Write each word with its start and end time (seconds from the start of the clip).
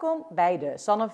Welkom 0.00 0.26
bij 0.30 0.58
de 0.58 0.78
Sanne 0.78 1.08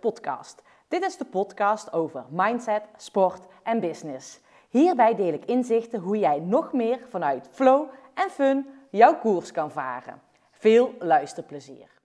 podcast. 0.00 0.62
Dit 0.88 1.04
is 1.04 1.16
de 1.16 1.24
podcast 1.24 1.92
over 1.92 2.24
mindset, 2.30 2.82
sport 2.96 3.46
en 3.62 3.80
business. 3.80 4.40
Hierbij 4.68 5.14
deel 5.14 5.32
ik 5.32 5.44
inzichten 5.44 6.00
hoe 6.00 6.18
jij 6.18 6.38
nog 6.38 6.72
meer 6.72 7.00
vanuit 7.08 7.48
flow 7.52 7.88
en 8.14 8.30
fun 8.30 8.66
jouw 8.90 9.18
koers 9.18 9.52
kan 9.52 9.70
varen. 9.70 10.20
Veel 10.50 10.94
luisterplezier. 10.98 11.97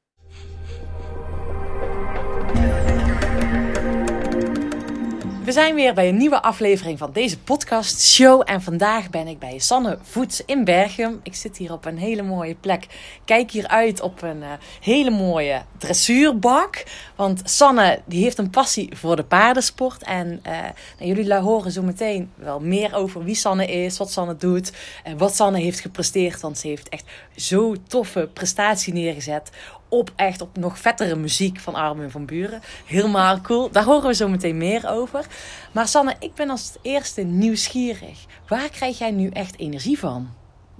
We 5.43 5.51
zijn 5.51 5.75
weer 5.75 5.93
bij 5.93 6.09
een 6.09 6.17
nieuwe 6.17 6.41
aflevering 6.41 6.97
van 6.97 7.11
deze 7.11 7.39
podcast 7.39 8.01
show. 8.01 8.41
En 8.45 8.61
vandaag 8.61 9.09
ben 9.09 9.27
ik 9.27 9.39
bij 9.39 9.59
Sanne 9.59 9.97
Voets 10.01 10.45
in 10.45 10.63
Berchem. 10.63 11.19
Ik 11.23 11.35
zit 11.35 11.57
hier 11.57 11.71
op 11.71 11.85
een 11.85 11.97
hele 11.97 12.21
mooie 12.21 12.55
plek. 12.55 12.87
Kijk 13.25 13.51
hier 13.51 13.67
uit 13.67 14.01
op 14.01 14.21
een 14.21 14.37
uh, 14.37 14.51
hele 14.81 15.09
mooie 15.09 15.61
dressuurbak. 15.77 16.83
Want 17.15 17.41
Sanne 17.43 18.01
die 18.05 18.23
heeft 18.23 18.37
een 18.37 18.49
passie 18.49 18.89
voor 18.95 19.15
de 19.15 19.23
paardensport. 19.23 20.03
En 20.03 20.27
uh, 20.27 20.51
nou, 20.99 21.13
jullie 21.15 21.33
horen 21.33 21.71
zo 21.71 21.81
meteen 21.81 22.31
wel 22.35 22.59
meer 22.59 22.95
over 22.95 23.23
wie 23.23 23.35
Sanne 23.35 23.67
is, 23.67 23.97
wat 23.97 24.11
Sanne 24.11 24.35
doet. 24.35 24.71
En 25.03 25.17
wat 25.17 25.35
Sanne 25.35 25.59
heeft 25.59 25.79
gepresteerd. 25.79 26.41
Want 26.41 26.57
ze 26.57 26.67
heeft 26.67 26.89
echt 26.89 27.05
zo 27.35 27.75
toffe 27.87 28.29
prestatie 28.33 28.93
neergezet 28.93 29.51
op 29.93 30.11
echt 30.15 30.41
op 30.41 30.57
nog 30.57 30.79
vettere 30.79 31.15
muziek 31.15 31.59
van 31.59 31.75
Armin 31.75 32.09
van 32.09 32.25
Buren. 32.25 32.61
Helemaal 32.85 33.41
cool. 33.41 33.71
Daar 33.71 33.83
horen 33.83 34.07
we 34.07 34.13
zo 34.13 34.27
meteen 34.27 34.57
meer 34.57 34.89
over. 34.89 35.25
Maar 35.71 35.87
Sanne, 35.87 36.15
ik 36.19 36.33
ben 36.33 36.49
als 36.49 36.75
eerste 36.81 37.21
nieuwsgierig. 37.21 38.25
Waar 38.47 38.69
krijg 38.69 38.97
jij 38.97 39.11
nu 39.11 39.29
echt 39.29 39.59
energie 39.59 39.99
van? 39.99 40.29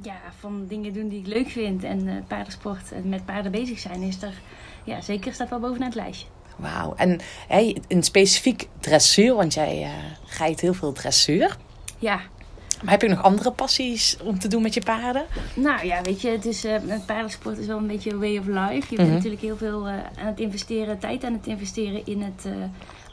Ja, 0.02 0.18
van 0.40 0.66
dingen 0.68 0.94
doen 0.94 1.10
die 1.10 1.20
ik 1.20 1.28
leuk 1.28 1.50
vind. 1.50 1.84
En 1.84 2.08
uh, 2.08 2.14
paardensport 2.28 2.92
en 2.92 3.10
met 3.10 3.26
paarden 3.26 3.52
bezig 3.52 3.80
zijn 3.80 4.02
is 4.02 4.22
er... 4.22 4.34
Ja, 4.84 5.02
zeker 5.02 5.34
staat 5.34 5.50
wel 5.50 5.60
bovenaan 5.60 5.88
het 5.88 5.96
lijstje. 5.96 6.28
Wauw. 6.56 6.94
En 6.96 7.20
hey, 7.48 7.78
een 7.88 8.04
specifiek 8.04 8.68
dressuur, 8.80 9.36
want 9.36 9.54
jij 9.54 9.82
uh, 9.82 9.90
rijdt 10.38 10.62
heel 10.62 10.74
veel 10.74 10.92
dressuur. 10.92 11.58
Ja, 12.00 12.20
maar 12.84 12.92
heb 12.92 13.02
je 13.02 13.08
nog 13.08 13.24
andere 13.24 13.52
passies 13.52 14.18
om 14.24 14.40
te 14.40 14.48
doen 14.48 14.62
met 14.62 14.74
je 14.74 14.82
paarden? 14.82 15.26
Nou 15.56 15.86
ja, 15.86 16.02
weet 16.02 16.22
je, 16.22 16.30
het 16.30 16.46
is, 16.46 16.66
uh, 16.66 16.76
paardensport 17.06 17.58
is 17.58 17.66
wel 17.66 17.78
een 17.78 17.88
beetje 17.88 18.12
een 18.12 18.20
way 18.20 18.38
of 18.38 18.46
life. 18.46 18.88
Je 18.90 18.96
bent 18.96 19.00
mm 19.00 19.06
-hmm. 19.06 19.14
natuurlijk 19.14 19.42
heel 19.42 19.58
veel 19.58 19.88
uh, 19.88 19.94
aan 19.94 20.28
het 20.28 20.40
investeren, 20.40 21.00
tijd 21.00 21.24
aan 21.24 21.34
het 21.34 21.48
investeren 21.48 22.06
in 22.06 22.22
het 22.22 22.46
uh, 22.46 22.54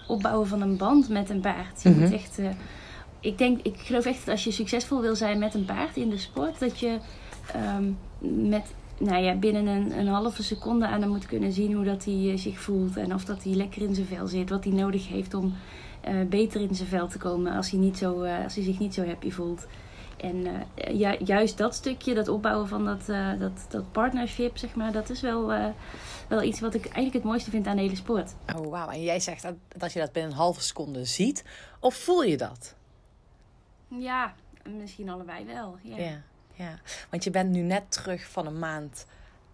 opbouwen 0.07 0.49
van 0.49 0.61
een 0.61 0.77
band 0.77 1.09
met 1.09 1.31
een 1.31 1.41
paard. 1.41 1.83
Je 1.83 1.89
mm 1.89 1.95
-hmm. 1.95 2.05
moet 2.05 2.13
echt, 2.13 2.39
ik 3.21 3.39
denk, 3.39 3.61
ik 3.63 3.77
geloof 3.79 4.05
echt 4.05 4.19
dat 4.19 4.29
als 4.29 4.45
je 4.45 4.51
succesvol 4.51 5.01
wil 5.01 5.17
zijn 5.17 5.39
met 5.39 5.55
een 5.55 5.65
paard 5.65 5.97
in 5.97 6.11
de 6.11 6.19
sport, 6.19 6.59
dat 6.59 6.79
je 6.79 6.99
um, 7.77 7.99
met 8.49 8.65
nou 9.01 9.23
ja, 9.23 9.35
binnen 9.35 9.67
een, 9.67 9.99
een, 9.99 10.07
halve 10.07 10.43
seconde 10.43 10.87
aan 10.87 11.01
hem 11.01 11.11
moet 11.11 11.27
kunnen 11.27 11.53
zien 11.53 11.73
hoe 11.73 11.85
dat 11.85 12.05
hij 12.05 12.37
zich 12.37 12.61
voelt. 12.61 12.97
En 12.97 13.15
of 13.15 13.25
dat 13.25 13.45
hij 13.45 13.53
lekker 13.53 13.83
in 13.83 13.95
zijn 13.95 14.07
vel 14.07 14.27
zit, 14.27 14.51
wat 14.51 14.65
hij 14.65 14.73
nodig 14.73 15.09
heeft 15.09 15.35
om 15.35 15.55
beter 16.29 16.61
in 16.61 16.75
zijn 16.75 16.89
vel 16.89 17.09
te 17.09 17.19
komen 17.19 17.53
als 17.53 17.71
hij, 17.71 17.79
niet 17.79 17.99
zo, 17.99 18.23
uh, 18.23 18.45
als 18.45 18.55
hij 18.55 18.65
zich 18.65 18.79
niet 18.79 18.95
zo 18.95 19.07
happy 19.07 19.31
voelt. 19.31 19.67
En 20.17 20.37
uh, 20.37 20.99
ja, 20.99 21.17
juist 21.25 21.59
dat 21.59 21.75
stukje, 21.75 22.15
dat 22.15 22.29
opbouwen 22.29 22.69
van 22.69 22.85
dat, 22.85 23.07
dat, 23.39 23.67
dat 23.69 23.93
partnership, 23.93 24.59
zeg 24.59 24.75
maar, 24.75 24.93
dat 24.93 25.11
is 25.11 25.21
wel, 25.21 25.47
wel 26.29 26.43
iets 26.43 26.61
wat 26.61 26.75
ik 26.75 26.85
eigenlijk 26.85 27.15
het 27.15 27.25
mooiste 27.25 27.51
vind 27.51 27.67
aan 27.67 27.77
de 27.77 27.83
hele 27.83 27.97
sport. 27.97 28.35
Oh, 28.57 28.67
wauw. 28.67 28.89
En 28.89 29.03
jij 29.03 29.21
zegt 29.21 29.43
dat, 29.43 29.55
dat 29.69 29.93
je 29.93 29.99
dat 29.99 30.13
binnen 30.13 30.31
een 30.33 30.37
halve 30.37 30.63
seconde 30.63 31.05
ziet. 31.05 31.45
Of 31.81 31.95
voel 31.95 32.23
je 32.23 32.37
dat? 32.37 32.75
Ja, 33.89 34.35
misschien 34.69 35.09
allebei 35.09 35.45
wel. 35.45 35.79
Ja. 35.83 35.97
ja, 35.97 36.23
ja. 36.53 36.79
Want 37.11 37.25
je 37.25 37.31
bent 37.31 37.51
nu 37.51 37.61
net 37.61 37.93
terug 37.93 38.29
van 38.29 38.47
een 38.47 38.59
maand 38.59 39.07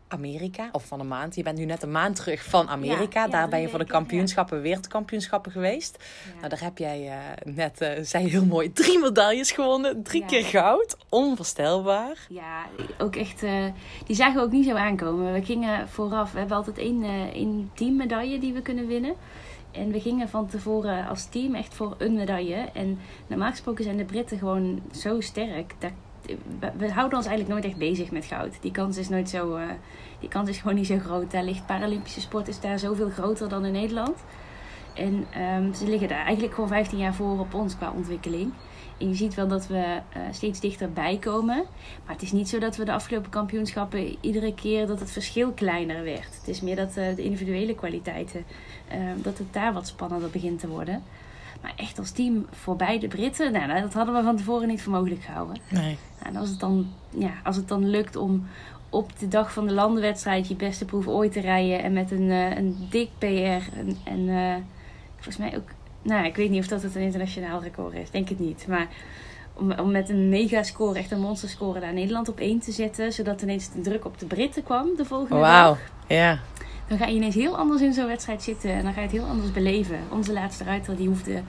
Amerika, 0.09 0.69
of 0.73 0.85
van 0.85 1.01
een 1.01 1.09
maand. 1.09 1.35
Je 1.35 1.43
bent 1.43 1.59
nu 1.59 1.65
net 1.65 1.83
een 1.83 1.91
maand 1.91 2.17
terug 2.17 2.45
van 2.45 2.69
Amerika. 2.69 3.21
Ja, 3.21 3.27
ja, 3.27 3.31
daar 3.31 3.49
ben 3.49 3.61
je 3.61 3.69
voor 3.69 3.79
de 3.79 3.85
kampioenschappen, 3.85 4.57
ja. 4.57 4.63
wereldkampioenschappen 4.63 5.53
geweest. 5.53 6.05
Nou, 6.37 6.49
daar 6.49 6.63
heb 6.63 6.79
jij 6.79 7.07
uh, 7.07 7.55
net, 7.55 7.81
uh, 7.83 7.89
zei 8.03 8.29
heel 8.29 8.45
mooi, 8.45 8.73
drie 8.73 8.99
medailles 8.99 9.51
gewonnen. 9.51 10.03
Drie 10.03 10.25
keer 10.25 10.45
goud. 10.45 10.97
Onvoorstelbaar. 11.09 12.27
Ja, 12.29 12.67
ook 12.99 13.17
echt, 13.17 13.43
uh, 13.43 13.65
die 14.07 14.17
zagen 14.17 14.35
we 14.35 14.41
ook 14.41 14.53
niet 14.53 14.67
zo 14.67 14.75
aankomen. 14.75 15.33
We 15.33 15.45
gingen 15.45 15.89
vooraf, 15.89 16.33
we 16.33 16.39
hebben 16.39 16.57
altijd 16.57 16.79
één, 16.79 17.05
één 17.33 17.71
teammedaille 17.75 18.39
die 18.39 18.53
we 18.53 18.63
kunnen 18.63 18.87
winnen. 18.87 19.15
En 19.71 19.91
we 19.91 20.01
gingen 20.01 20.29
van 20.29 20.47
tevoren 20.49 21.09
als 21.09 21.25
team 21.25 21.55
echt 21.55 21.75
voor 21.75 21.95
een 21.99 22.15
medaille. 22.15 22.69
En 22.73 22.99
normaal 23.27 23.51
gesproken 23.51 23.85
zijn 23.85 23.97
de 23.97 24.05
Britten 24.05 24.39
gewoon 24.39 24.83
zo 24.93 25.21
sterk. 25.21 25.75
Daar 25.79 25.93
we 26.77 26.93
houden 26.93 27.19
ons 27.19 27.27
eigenlijk 27.27 27.49
nooit 27.49 27.65
echt 27.65 27.77
bezig 27.77 28.11
met 28.11 28.25
goud. 28.25 28.53
Die 28.61 28.71
kans 28.71 28.97
is 28.97 29.09
nooit 29.09 29.29
zo. 29.29 29.57
Uh, 29.57 29.65
die 30.21 30.29
kans 30.29 30.49
is 30.49 30.59
gewoon 30.59 30.77
niet 30.77 30.87
zo 30.87 30.99
groot. 30.99 31.31
Daar 31.31 31.45
ligt 31.45 31.67
Paralympische 31.67 32.21
sport 32.21 32.49
is 32.49 32.61
daar 32.61 32.79
zoveel 32.79 33.11
groter 33.11 33.49
dan 33.49 33.65
in 33.65 33.73
Nederland. 33.73 34.17
En 34.95 35.27
um, 35.43 35.75
ze 35.75 35.89
liggen 35.89 36.09
daar 36.09 36.25
eigenlijk 36.25 36.55
gewoon 36.55 36.69
15 36.69 36.99
jaar 36.99 37.15
voor 37.15 37.39
op 37.39 37.55
ons 37.55 37.77
qua 37.77 37.93
ontwikkeling. 37.97 38.53
En 38.99 39.09
je 39.09 39.15
ziet 39.15 39.35
wel 39.35 39.49
dat 39.49 39.67
we 39.67 40.01
uh, 40.17 40.23
steeds 40.31 40.61
dichterbij 40.61 41.19
komen. 41.19 41.65
Maar 42.05 42.15
het 42.15 42.23
is 42.23 42.33
niet 42.33 42.49
zo 42.49 42.59
dat 42.59 42.77
we 42.77 42.85
de 42.85 42.93
afgelopen 42.93 43.31
kampioenschappen 43.31 44.17
iedere 44.21 44.55
keer 44.55 44.87
dat 44.87 45.01
het 45.01 45.11
verschil 45.11 45.51
kleiner 45.51 46.05
werd. 46.05 46.37
Het 46.39 46.49
is 46.49 46.61
meer 46.61 46.77
dat 46.77 46.89
uh, 46.89 47.17
de 47.17 47.23
individuele 47.23 47.75
kwaliteiten, 47.75 48.45
uh, 48.93 48.97
dat 49.17 49.39
het 49.39 49.53
daar 49.53 49.73
wat 49.73 49.87
spannender 49.87 50.31
begint 50.31 50.61
te 50.61 50.69
worden. 50.69 51.03
Maar 51.63 51.73
echt 51.77 51.99
als 51.99 52.11
team 52.11 52.47
voorbij 52.51 52.99
de 52.99 53.09
Britten, 53.09 53.53
nou, 53.53 53.81
dat 53.81 53.93
hadden 53.93 54.15
we 54.15 54.23
van 54.23 54.37
tevoren 54.37 54.69
niet 54.69 54.83
voor 54.83 54.93
mogelijk 54.93 55.23
gehouden. 55.23 55.57
Nee. 55.69 55.99
Nou, 56.21 56.35
en 56.35 56.37
als 56.37 56.49
het, 56.49 56.61
dan, 56.61 56.87
ja, 57.19 57.33
als 57.45 57.57
het 57.57 57.69
dan 57.69 57.89
lukt 57.89 58.17
om 58.17 58.47
op 58.91 59.19
de 59.19 59.29
dag 59.29 59.53
van 59.53 59.67
de 59.67 59.73
landenwedstrijd 59.73 60.49
je 60.49 60.55
beste 60.55 60.85
proef 60.85 61.07
ooit 61.07 61.33
te 61.33 61.41
rijden 61.41 61.83
en 61.83 61.93
met 61.93 62.11
een, 62.11 62.23
uh, 62.23 62.57
een 62.57 62.87
dik 62.91 63.09
PR 63.19 63.27
en, 63.77 63.97
en 64.05 64.19
uh, 64.19 64.55
volgens 65.15 65.37
mij 65.37 65.57
ook, 65.57 65.69
nou, 66.03 66.27
ik 66.27 66.37
weet 66.37 66.51
niet 66.51 66.61
of 66.61 66.69
dat 66.69 66.83
het 66.83 66.95
een 66.95 67.03
internationaal 67.03 67.63
record 67.63 67.95
is, 67.95 68.11
denk 68.11 68.29
het 68.29 68.39
niet. 68.39 68.67
Maar 68.69 68.89
om, 69.53 69.73
om 69.73 69.91
met 69.91 70.09
een 70.09 70.29
mega 70.29 70.63
score, 70.63 70.99
echt 70.99 71.11
een 71.11 71.21
monster 71.21 71.49
score, 71.49 71.81
daar 71.81 71.93
Nederland 71.93 72.29
op 72.29 72.39
één 72.39 72.61
te 72.61 72.73
zetten, 72.73 73.13
zodat 73.13 73.43
ineens 73.43 73.73
de 73.73 73.81
druk 73.81 74.05
op 74.05 74.19
de 74.19 74.27
Britten 74.27 74.63
kwam 74.63 74.89
de 74.97 75.05
volgende 75.05 75.35
wow. 75.35 75.45
dag. 75.45 75.79
ja. 76.07 76.39
Dan 76.89 76.99
ga 76.99 77.07
je 77.07 77.15
ineens 77.15 77.35
heel 77.35 77.57
anders 77.57 77.83
in 77.83 77.93
zo'n 77.93 78.07
wedstrijd 78.07 78.43
zitten 78.43 78.71
en 78.71 78.83
dan 78.83 78.93
ga 78.93 79.01
je 79.01 79.07
het 79.07 79.17
heel 79.17 79.27
anders 79.27 79.53
beleven. 79.53 79.99
Onze 80.13 80.33
laatste 80.33 80.65
ruiter, 80.65 80.97
die 80.97 81.09
hoefde 81.09 81.43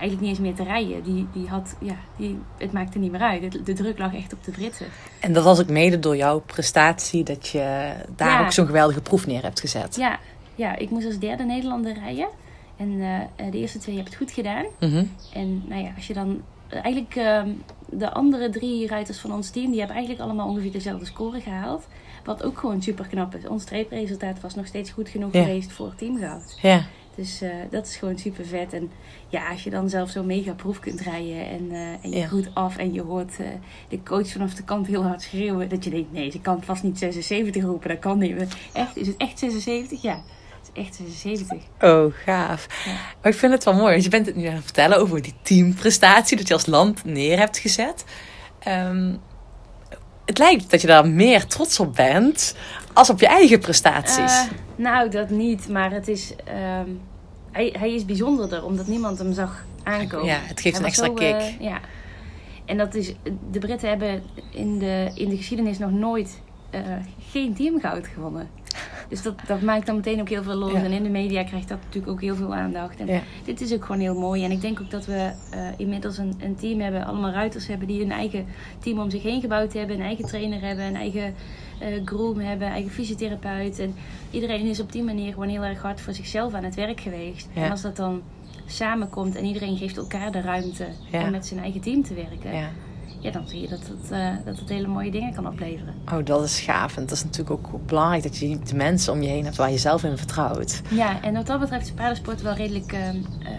eigenlijk 0.00 0.20
niet 0.20 0.30
eens 0.30 0.38
meer 0.38 0.54
te 0.54 0.62
rijden. 0.62 1.02
Die, 1.02 1.26
die 1.32 1.48
had, 1.48 1.76
ja, 1.80 1.96
die, 2.16 2.38
het 2.58 2.72
maakte 2.72 2.98
niet 2.98 3.10
meer 3.10 3.20
uit. 3.20 3.52
De, 3.52 3.62
de 3.62 3.72
druk 3.72 3.98
lag 3.98 4.14
echt 4.14 4.32
op 4.32 4.44
de 4.44 4.50
Britten. 4.50 4.86
En 5.20 5.32
dat 5.32 5.44
was 5.44 5.60
ook 5.60 5.68
mede 5.68 5.98
door 5.98 6.16
jouw 6.16 6.40
prestatie 6.40 7.24
dat 7.24 7.48
je 7.48 7.92
daar 8.16 8.40
ja. 8.40 8.44
ook 8.44 8.52
zo'n 8.52 8.66
geweldige 8.66 9.00
proef 9.00 9.26
neer 9.26 9.42
hebt 9.42 9.60
gezet. 9.60 9.96
Ja, 9.96 10.18
ja, 10.54 10.76
ik 10.76 10.90
moest 10.90 11.06
als 11.06 11.18
derde 11.18 11.44
Nederlander 11.44 11.94
rijden. 11.94 12.28
En 12.76 12.88
uh, 12.88 13.18
de 13.50 13.58
eerste 13.58 13.78
twee 13.78 13.96
heb 13.96 14.04
het 14.04 14.14
goed 14.14 14.30
gedaan. 14.30 14.64
Mm 14.80 14.90
-hmm. 14.90 15.10
En 15.32 15.62
nou 15.66 15.82
ja, 15.82 15.92
als 15.96 16.06
je 16.06 16.14
dan 16.14 16.42
eigenlijk 16.68 17.14
uh, 17.16 17.42
de 17.86 18.10
andere 18.10 18.50
drie 18.50 18.86
ruiters 18.86 19.18
van 19.18 19.32
ons 19.32 19.50
team, 19.50 19.70
die 19.70 19.78
hebben 19.78 19.96
eigenlijk 19.96 20.26
allemaal 20.26 20.48
ongeveer 20.48 20.72
dezelfde 20.72 21.06
score 21.06 21.40
gehaald. 21.40 21.86
Wat 22.24 22.42
ook 22.42 22.58
gewoon 22.58 22.82
super 22.82 23.06
knap 23.06 23.34
is. 23.34 23.46
Ons 23.46 23.62
streepresultaat 23.62 24.40
was 24.40 24.54
nog 24.54 24.66
steeds 24.66 24.90
goed 24.90 25.08
genoeg 25.08 25.32
ja. 25.32 25.42
geweest 25.42 25.72
voor 25.72 25.94
teamgoud. 25.96 26.58
Ja. 26.62 26.86
Dus 27.14 27.42
uh, 27.42 27.50
dat 27.70 27.86
is 27.86 27.96
gewoon 27.96 28.18
super 28.18 28.46
vet. 28.46 28.72
En 28.72 28.90
ja, 29.28 29.50
als 29.50 29.64
je 29.64 29.70
dan 29.70 29.88
zelf 29.88 30.10
zo'n 30.10 30.26
mega 30.26 30.52
proef 30.52 30.80
kunt 30.80 31.00
rijden 31.00 31.48
en, 31.48 31.64
uh, 31.70 31.78
en 31.80 32.10
je 32.10 32.16
Ja. 32.16 32.26
goed 32.26 32.50
af 32.54 32.76
en 32.76 32.92
je 32.92 33.02
hoort 33.02 33.32
uh, 33.40 33.46
de 33.88 34.02
coach 34.02 34.28
vanaf 34.28 34.54
de 34.54 34.62
kant 34.62 34.86
heel 34.86 35.02
hard 35.02 35.22
schreeuwen. 35.22 35.68
Dat 35.68 35.84
je 35.84 35.90
denkt, 35.90 36.12
nee, 36.12 36.30
ze 36.30 36.40
kan 36.40 36.62
vast 36.62 36.82
niet 36.82 36.98
76 36.98 37.62
roepen, 37.62 37.88
dat 37.88 37.98
kan 37.98 38.18
niet. 38.18 38.36
Maar 38.36 38.46
Echt, 38.72 38.96
is 38.96 39.06
het 39.06 39.16
echt 39.16 39.38
76? 39.38 40.02
Ja, 40.02 40.22
het 40.58 40.70
is 40.74 40.82
echt 40.82 40.94
76. 40.94 41.58
Oh, 41.80 42.12
gaaf. 42.24 42.84
Ja. 42.84 42.92
Maar 43.22 43.32
ik 43.32 43.38
vind 43.38 43.52
het 43.52 43.64
wel 43.64 43.74
mooi. 43.74 43.90
Want 43.90 44.04
je 44.04 44.10
bent 44.10 44.26
het 44.26 44.36
nu 44.36 44.46
aan 44.46 44.54
het 44.54 44.64
vertellen 44.64 44.98
over 44.98 45.22
die 45.22 45.34
teamprestatie 45.42 46.36
dat 46.36 46.48
je 46.48 46.54
als 46.54 46.66
land 46.66 47.04
neer 47.04 47.38
hebt 47.38 47.58
gezet. 47.58 48.04
Um, 48.68 49.20
het 50.30 50.38
lijkt 50.38 50.70
dat 50.70 50.80
je 50.80 50.86
daar 50.86 51.08
meer 51.08 51.46
trots 51.46 51.80
op 51.80 51.94
bent 51.94 52.56
als 52.92 53.10
op 53.10 53.20
je 53.20 53.26
eigen 53.26 53.58
prestaties. 53.58 54.18
Uh, 54.18 54.50
nou, 54.76 55.10
dat 55.10 55.30
niet. 55.30 55.68
Maar 55.68 55.90
het 55.90 56.08
is, 56.08 56.34
um, 56.84 57.00
hij, 57.50 57.74
hij 57.78 57.94
is 57.94 58.04
bijzonderder 58.04 58.64
omdat 58.64 58.86
niemand 58.86 59.18
hem 59.18 59.32
zag 59.32 59.64
aankomen. 59.82 60.26
Ja, 60.26 60.38
het 60.42 60.60
geeft 60.60 60.76
Hij 60.76 60.84
een 60.84 60.88
extra 60.88 61.06
zo, 61.06 61.12
kick. 61.12 61.34
eh, 61.34 61.60
ja. 61.60 61.80
En 62.64 62.76
dat 62.76 62.94
is, 62.94 63.14
de 63.50 63.58
Britten 63.58 63.88
hebben 63.88 64.22
in 64.50 64.78
de, 64.78 65.10
in 65.14 65.28
de 65.28 65.36
geschiedenis 65.36 65.78
nog 65.78 65.90
nooit 65.90 66.40
uh, 66.74 66.80
geen 67.30 67.54
teamgoud 67.54 68.06
gewonnen. 68.06 68.48
Dus 69.10 69.22
dat, 69.22 69.34
dat 69.46 69.62
maakt 69.62 69.86
dan 69.86 69.96
meteen 69.96 70.20
ook 70.20 70.28
heel 70.28 70.42
veel 70.42 70.54
los. 70.54 70.72
Ja. 70.72 70.82
En 70.82 70.92
in 70.92 71.02
de 71.02 71.08
media 71.08 71.44
krijgt 71.44 71.68
dat 71.68 71.78
natuurlijk 71.84 72.12
ook 72.12 72.20
heel 72.20 72.34
veel 72.34 72.54
aandacht. 72.54 73.00
En 73.00 73.06
Ja. 73.06 73.20
dit 73.44 73.60
is 73.60 73.72
ook 73.74 73.84
gewoon 73.84 74.00
heel 74.00 74.18
mooi. 74.18 74.44
En 74.44 74.50
ik 74.50 74.60
denk 74.60 74.80
ook 74.80 74.90
dat 74.90 75.06
we 75.06 75.30
uh, 75.54 75.60
inmiddels 75.76 76.18
een, 76.18 76.34
een 76.42 76.56
team 76.56 76.80
hebben, 76.80 77.06
allemaal 77.06 77.30
ruiters 77.30 77.66
hebben 77.66 77.86
die 77.86 78.02
een 78.02 78.12
eigen 78.12 78.46
team 78.78 78.98
om 78.98 79.10
zich 79.10 79.22
heen 79.22 79.40
gebouwd 79.40 79.72
hebben, 79.72 79.96
een 79.96 80.02
eigen 80.02 80.24
trainer 80.26 80.60
hebben, 80.60 80.84
een 80.84 80.96
eigen 80.96 81.34
uh, 81.82 81.86
groom 82.04 82.38
hebben, 82.38 82.68
eigen 82.68 82.90
fysiotherapeut. 82.90 83.78
En 83.78 83.94
iedereen 84.30 84.66
is 84.66 84.80
op 84.80 84.92
die 84.92 85.02
manier 85.02 85.32
gewoon 85.32 85.48
heel 85.48 85.64
erg 85.64 85.82
hard 85.82 86.00
voor 86.00 86.12
zichzelf 86.14 86.54
aan 86.54 86.64
het 86.64 86.74
werk 86.74 87.00
geweest. 87.00 87.48
Ja. 87.52 87.64
En 87.64 87.70
als 87.70 87.82
dat 87.82 87.96
dan 87.96 88.22
samenkomt 88.66 89.36
en 89.36 89.44
iedereen 89.44 89.76
geeft 89.76 89.96
elkaar 89.96 90.32
de 90.32 90.40
ruimte 90.40 90.86
om 91.12 91.30
met 91.30 91.46
zijn 91.46 91.60
eigen 91.60 91.80
team 91.80 92.02
te 92.02 92.14
werken. 92.14 92.68
Ja. 93.20 93.30
dan 93.30 93.48
zie 93.48 93.60
je 93.60 93.68
dat 93.68 93.78
het, 93.78 94.10
eh, 94.10 94.28
dat 94.44 94.58
het 94.58 94.68
hele 94.68 94.86
mooie 94.86 95.10
dingen 95.10 95.34
kan 95.34 95.46
opleveren. 95.46 95.94
Oh, 96.12 96.24
dat 96.24 96.44
is 96.44 96.60
gaaf. 96.60 96.96
En 96.96 97.02
het 97.02 97.10
is 97.10 97.24
natuurlijk 97.24 97.50
ook 97.50 97.86
belangrijk 97.86 98.22
dat 98.22 98.38
je 98.38 98.58
de 98.58 98.74
mensen 98.74 99.12
om 99.12 99.22
je 99.22 99.28
heen 99.28 99.44
hebt 99.44 99.56
waar 99.56 99.70
je 99.70 99.78
zelf 99.78 100.04
in 100.04 100.16
vertrouwt. 100.16 100.82
Ja, 100.88 101.22
en 101.22 101.34
wat 101.34 101.46
dat 101.46 101.60
betreft 101.60 101.86
is 101.86 101.92
paardensport 101.92 102.42
wel 102.42 102.54
redelijk... 102.54 102.92
ehm, 102.92 103.16
eh, 103.42 103.52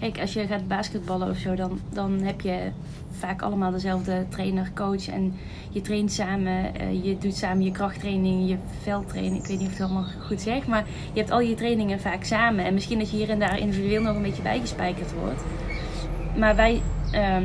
kijk, 0.00 0.20
als 0.20 0.32
je 0.32 0.46
gaat 0.46 0.68
basketballen 0.68 1.30
of 1.30 1.36
zo, 1.36 1.54
dan, 1.54 1.80
dan 1.92 2.20
heb 2.22 2.40
je 2.40 2.70
vaak 3.18 3.42
allemaal 3.42 3.70
dezelfde 3.70 4.26
trainer, 4.28 4.70
coach. 4.74 5.08
En 5.08 5.34
je 5.70 5.80
traint 5.80 6.12
samen, 6.12 6.74
eh, 6.74 7.04
je 7.04 7.18
doet 7.18 7.34
samen 7.36 7.64
je 7.64 7.70
krachttraining, 7.70 8.48
je 8.48 8.56
veldtraining. 8.82 9.42
Ik 9.42 9.48
weet 9.48 9.58
niet 9.58 9.66
of 9.66 9.72
ik 9.72 9.78
het 9.78 9.86
allemaal 9.86 10.10
goed 10.26 10.40
zeg, 10.40 10.66
maar 10.66 10.84
je 11.12 11.18
hebt 11.18 11.30
al 11.30 11.40
je 11.40 11.54
trainingen 11.54 12.00
vaak 12.00 12.24
samen. 12.24 12.64
En 12.64 12.74
misschien 12.74 12.98
dat 12.98 13.10
je 13.10 13.16
hier 13.16 13.30
en 13.30 13.38
daar 13.38 13.58
individueel 13.58 14.02
nog 14.02 14.16
een 14.16 14.22
beetje 14.22 14.42
bijgespijkerd 14.42 15.12
wordt. 15.12 15.42
Maar 16.36 16.56
wij, 16.56 16.82
ehm, 17.12 17.44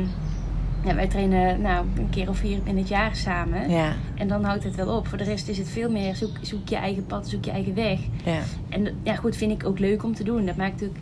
ja, 0.84 0.94
wij 0.94 1.06
trainen 1.08 1.60
nou, 1.60 1.86
een 1.96 2.10
keer 2.10 2.28
of 2.28 2.36
vier 2.38 2.58
in 2.64 2.76
het 2.78 2.88
jaar 2.88 3.16
samen. 3.16 3.70
Ja, 3.70 3.92
En 4.14 4.28
dan 4.28 4.44
houdt 4.44 4.64
het 4.64 4.74
wel 4.74 4.96
op. 4.96 5.06
Voor 5.06 5.18
de 5.18 5.24
rest 5.24 5.48
is 5.48 5.58
het 5.58 5.68
veel 5.68 5.90
meer 5.90 6.16
zoek, 6.16 6.36
zoek 6.40 6.68
je 6.68 6.76
eigen 6.76 7.06
pad, 7.06 7.28
zoek 7.28 7.44
je 7.44 7.50
eigen 7.50 7.74
weg. 7.74 7.98
ja. 8.24 8.38
En 8.68 8.94
ja, 9.02 9.14
goed, 9.14 9.36
vind 9.36 9.52
ik 9.62 9.66
ook 9.68 9.78
leuk 9.78 10.02
om 10.04 10.14
te 10.14 10.24
doen. 10.24 10.46
Dat 10.46 10.56
maakt 10.56 10.72
natuurlijk... 10.72 11.00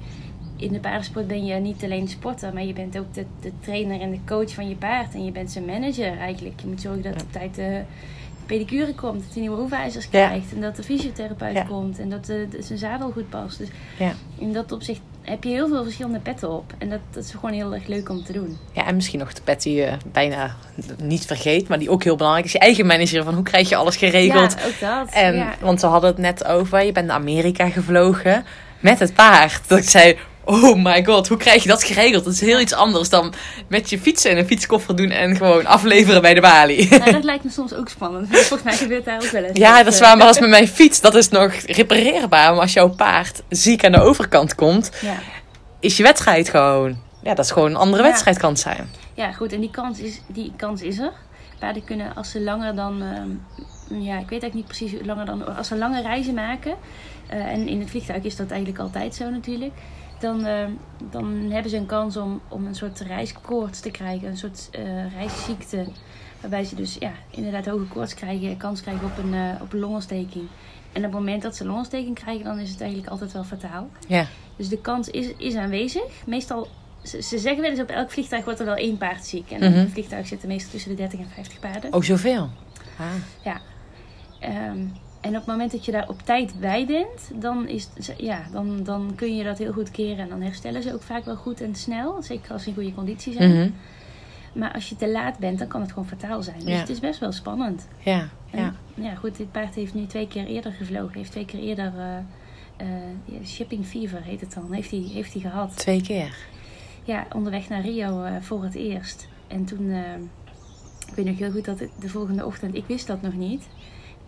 In 0.57 0.73
de 0.73 0.81
paardensport 0.81 1.27
ben 1.27 1.45
je 1.45 1.55
niet 1.55 1.85
alleen 1.85 2.09
sporter, 2.09 2.53
maar 2.55 2.65
je 2.65 2.73
bent 2.73 2.99
ook 2.99 3.15
de, 3.15 3.25
de 3.41 3.53
trainer 3.61 4.01
en 4.01 4.11
de 4.11 4.19
coach 4.27 4.51
van 4.55 4.69
je 4.69 4.75
paard. 4.75 5.15
En 5.15 5.25
je 5.25 5.31
bent 5.33 5.51
zijn 5.51 5.65
manager 5.65 6.19
eigenlijk. 6.19 6.61
Je 6.61 6.67
moet 6.67 6.81
zorgen 6.81 7.03
dat 7.03 7.23
op 7.23 7.33
tijd 7.33 7.55
de 7.55 7.81
pedicure 8.47 8.95
komt, 8.95 9.23
dat 9.23 9.33
hij 9.33 9.41
nieuwe 9.41 9.57
hoefijzers 9.61 10.09
krijgt. 10.09 10.55
En 10.55 10.61
dat 10.61 10.77
de 10.77 10.83
fysiotherapeut 10.83 11.67
komt 11.69 11.99
en 11.99 12.09
dat 12.11 12.25
de, 12.27 12.47
de- 12.51 12.63
zijn 12.63 12.79
zadel 12.79 13.11
goed 13.11 13.29
past. 13.29 13.59
Dus 13.59 13.69
Ja. 13.99 14.13
in 14.39 14.53
dat 14.53 14.73
opzicht 14.73 15.01
heb 15.23 15.45
je 15.45 15.51
heel 15.51 15.69
veel 15.69 15.83
verschillende 15.83 16.19
petten 16.19 16.51
op. 16.51 16.73
En 16.79 16.91
dat, 16.91 17.01
dat 17.11 17.25
is 17.25 17.31
gewoon 17.31 17.53
heel 17.53 17.75
erg 17.75 17.87
leuk 17.87 18.09
om 18.09 18.25
te 18.25 18.33
doen. 18.33 18.59
Ja, 18.73 18.87
en 18.87 18.95
misschien 18.95 19.19
nog 19.19 19.33
de 19.33 19.43
pet 19.43 19.63
die 19.63 19.75
je 19.75 19.97
bijna 20.13 20.57
niet 21.03 21.25
vergeet, 21.25 21.69
maar 21.69 21.79
die 21.79 21.91
ook 21.91 22.03
heel 22.03 22.17
belangrijk 22.17 22.47
is. 22.47 22.53
Je 22.53 22.59
eigen 22.59 22.87
manager, 22.87 23.25
van 23.25 23.35
hoe 23.35 23.45
krijg 23.45 23.69
je 23.69 23.77
alles 23.77 23.97
geregeld? 23.97 24.57
Ja, 24.59 24.67
ook 24.67 24.81
dat. 24.81 25.15
En, 25.15 25.35
ja. 25.35 25.55
Want 25.61 25.81
we 25.81 25.87
hadden 25.87 26.11
het 26.11 26.19
net 26.19 26.45
over, 26.45 26.85
je 26.85 26.93
bent 26.93 27.07
naar 27.07 27.17
Amerika 27.17 27.69
gevlogen 27.69 28.45
met 28.81 28.99
het 28.99 29.15
paard. 29.15 29.69
Dat 29.69 29.79
ik 29.79 29.89
zei, 29.89 30.19
oh 30.45 30.77
my 30.85 31.05
god, 31.05 31.29
hoe 31.29 31.37
krijg 31.37 31.63
je 31.63 31.69
dat 31.69 31.85
geregeld? 31.85 32.25
Dat 32.25 32.33
is 32.33 32.41
heel 32.41 32.61
iets 32.61 32.73
anders 32.73 33.09
dan 33.09 33.33
met 33.69 33.91
je 33.91 33.99
fietsen 33.99 34.31
en 34.31 34.39
een 34.39 34.47
fietskoffer 34.47 34.97
doen 34.97 35.11
en 35.11 35.37
gewoon 35.37 35.67
afleveren 35.67 36.23
bij 36.23 36.35
de 36.35 36.41
balie. 36.41 36.89
Nou, 36.99 37.13
dat 37.13 37.25
lijkt 37.31 37.45
me 37.45 37.51
soms 37.51 37.75
ook 37.75 37.89
spannend. 37.89 38.29
Volgens 38.37 38.63
mij 38.63 38.77
gebeurt 38.77 39.05
daar 39.05 39.23
ook 39.23 39.31
wel 39.31 39.43
eens. 39.43 39.59
Ja, 39.59 39.83
dat 39.83 39.93
is 39.93 40.01
eh, 40.01 40.07
waar, 40.07 40.17
maar 40.17 40.27
als 40.27 40.39
met 40.47 40.49
mijn 40.51 40.69
fiets, 40.69 41.01
dat 41.01 41.15
is 41.15 41.29
nog 41.29 41.53
repareerbaar. 41.53 42.53
Maar 42.53 42.61
als 42.63 42.73
jouw 42.73 42.89
paard 42.89 43.43
ziek 43.49 43.85
aan 43.85 43.93
de 43.93 44.01
overkant 44.01 44.55
komt, 44.55 44.91
Ja. 45.01 45.15
is 45.81 45.97
je 45.97 46.03
wedstrijd 46.03 46.49
gewoon... 46.49 46.97
Ja, 47.23 47.35
dat 47.35 47.45
is 47.45 47.51
gewoon 47.51 47.71
een 47.71 47.77
andere 47.77 48.03
Ja. 48.03 48.09
wedstrijd 48.09 48.39
kan 48.39 48.57
zijn. 48.57 48.91
Ja, 49.15 49.33
goed. 49.33 49.53
En 49.53 49.61
die 49.61 49.71
kans 49.71 49.99
is, 49.99 50.21
die 50.27 50.53
kans 50.57 50.81
is 50.83 50.99
er. 50.99 51.13
Paarden 51.59 51.85
kunnen, 51.85 52.15
als 52.15 52.31
ze 52.31 52.41
langer 52.41 52.75
dan... 52.75 53.03
ehm, 53.03 54.01
ja, 54.03 54.13
ik 54.19 54.29
weet 54.29 54.43
eigenlijk 54.43 54.55
niet 54.55 54.67
precies 54.67 54.93
hoe 54.93 55.05
langer 55.05 55.27
dan... 55.27 55.57
Als 55.57 55.69
ze 55.69 55.77
lange 55.77 56.03
reizen 56.03 56.35
maken... 56.35 56.75
eh, 57.29 57.39
en 57.39 57.69
in 57.69 57.81
het 57.81 57.91
vliegtuig 57.91 58.23
is 58.23 58.37
dat 58.37 58.51
eigenlijk 58.51 58.81
altijd 58.81 59.15
zo 59.15 59.31
natuurlijk... 59.31 59.73
Dan, 60.23 60.45
ehm, 60.45 60.71
dan 61.11 61.33
hebben 61.51 61.71
ze 61.71 61.77
een 61.77 61.87
kans 61.87 62.17
om, 62.17 62.41
om 62.49 62.67
een 62.67 62.75
soort 62.75 63.01
reiskoorts 63.01 63.81
te 63.81 63.91
krijgen. 63.91 64.29
Een 64.29 64.37
soort 64.37 64.69
eh, 64.73 65.13
reisziekte. 65.13 65.87
Waarbij 66.41 66.65
ze 66.65 66.75
dus 66.75 66.97
ja, 66.99 67.13
inderdaad 67.31 67.67
hoge 67.67 67.85
koorts 67.85 68.15
krijgen. 68.15 68.57
Kans 68.57 68.81
krijgen 68.81 69.05
op 69.05 69.19
een, 69.19 69.35
eh, 69.35 69.63
op 69.63 69.73
een 69.73 69.79
longontsteking. 69.79 70.45
En 70.93 70.99
op 71.05 71.11
het 71.11 71.21
moment 71.21 71.43
dat 71.43 71.57
ze 71.57 71.65
longontsteking 71.67 72.15
krijgen... 72.15 72.45
dan 72.45 72.59
is 72.59 72.71
het 72.71 72.81
eigenlijk 72.81 73.11
altijd 73.11 73.33
wel 73.33 73.45
fataal. 73.45 73.89
Ja, 74.09 74.27
Dus 74.57 74.69
de 74.69 74.79
kans 74.81 75.09
is, 75.09 75.33
is 75.37 75.55
aanwezig. 75.55 76.03
Meestal, 76.27 76.69
ze, 77.03 77.23
ze 77.23 77.39
zeggen 77.39 77.61
wel 77.63 77.71
eens 77.71 77.81
op 77.81 77.89
elk 77.89 78.11
vliegtuig 78.11 78.45
wordt 78.45 78.61
er 78.61 78.67
wel 78.67 78.75
één 78.75 78.97
paard 78.99 79.25
ziek. 79.27 79.51
En 79.51 79.57
op 79.65 79.71
Mhm. 79.71 79.79
een 79.79 79.91
vliegtuig 79.91 80.27
zitten 80.27 80.49
meestal 80.49 80.71
tussen 80.71 80.91
de 80.91 80.97
30 80.97 81.19
en 81.21 81.27
50 81.35 81.59
paarden. 81.61 81.93
ook 81.93 82.05
zoveel. 82.05 82.49
Ah. 82.99 83.07
Ja. 83.45 83.61
Ehm, 84.41 84.79
en 85.23 85.29
op 85.29 85.35
het 85.35 85.47
moment 85.47 85.71
dat 85.73 85.85
je 85.85 85.93
daar 85.93 86.09
op 86.09 86.23
tijd 86.25 86.61
bij 86.61 86.87
bent, 86.87 87.31
dan, 87.43 87.69
is, 87.69 87.89
ja, 88.17 88.43
dan, 88.53 88.83
dan 88.85 89.13
kun 89.15 89.37
je 89.37 89.45
dat 89.45 89.59
heel 89.59 89.73
goed 89.73 89.91
keren. 89.91 90.19
En 90.19 90.29
dan 90.29 90.41
herstellen 90.43 90.83
ze 90.83 90.93
ook 90.95 91.03
vaak 91.03 91.25
wel 91.25 91.37
goed 91.37 91.61
en 91.61 91.75
snel. 91.75 92.23
Zeker 92.23 92.53
als 92.53 92.63
ze 92.63 92.69
in 92.69 92.75
goede 92.75 92.95
conditie 92.95 93.33
zijn. 93.33 93.51
Mhm. 93.53 93.71
Maar 94.53 94.73
als 94.73 94.89
je 94.89 94.97
te 94.97 95.11
laat 95.11 95.39
bent, 95.39 95.59
dan 95.59 95.69
kan 95.69 95.81
het 95.81 95.93
gewoon 95.93 96.09
fataal 96.09 96.43
zijn. 96.43 96.59
Dus 96.59 96.69
Ja. 96.69 96.79
het 96.79 96.89
is 96.89 97.01
best 97.01 97.21
wel 97.21 97.33
spannend. 97.33 97.89
Ja, 97.99 98.29
En, 98.51 98.61
ja. 98.61 98.75
ja, 98.95 99.15
goed, 99.15 99.37
dit 99.37 99.53
paard 99.53 99.75
heeft 99.75 99.95
nu 99.95 100.07
twee 100.07 100.29
keer 100.29 100.47
eerder 100.47 100.73
gevlogen. 100.73 101.17
Heeft 101.17 101.31
twee 101.31 101.45
keer 101.45 101.61
eerder 101.61 101.93
eh, 101.99 102.17
eh, 102.77 102.87
shipping 103.45 103.87
fever 103.87 104.23
heet 104.23 104.41
het 104.41 104.55
dan. 104.55 104.73
Heeft 104.73 104.91
hij 104.91 105.01
heeft 105.13 105.33
hij 105.33 105.43
gehad. 105.43 105.77
Twee 105.77 106.03
keer. 106.03 106.37
Ja, 107.05 107.27
onderweg 107.35 107.69
naar 107.69 107.81
Rio 107.81 108.23
eh, 108.23 108.33
voor 108.41 108.63
het 108.63 108.75
eerst. 108.75 109.29
En 109.47 109.65
toen, 109.65 109.91
ik 111.09 111.15
weet 111.15 111.27
nog 111.27 111.39
heel 111.39 111.51
goed 111.51 111.65
dat 111.65 111.79
het 111.79 111.91
de 112.01 112.09
volgende 112.09 112.47
ochtend, 112.47 112.75
ik 112.75 112.85
wist 112.87 113.07
dat 113.07 113.23
nog 113.23 113.35
niet. 113.35 113.69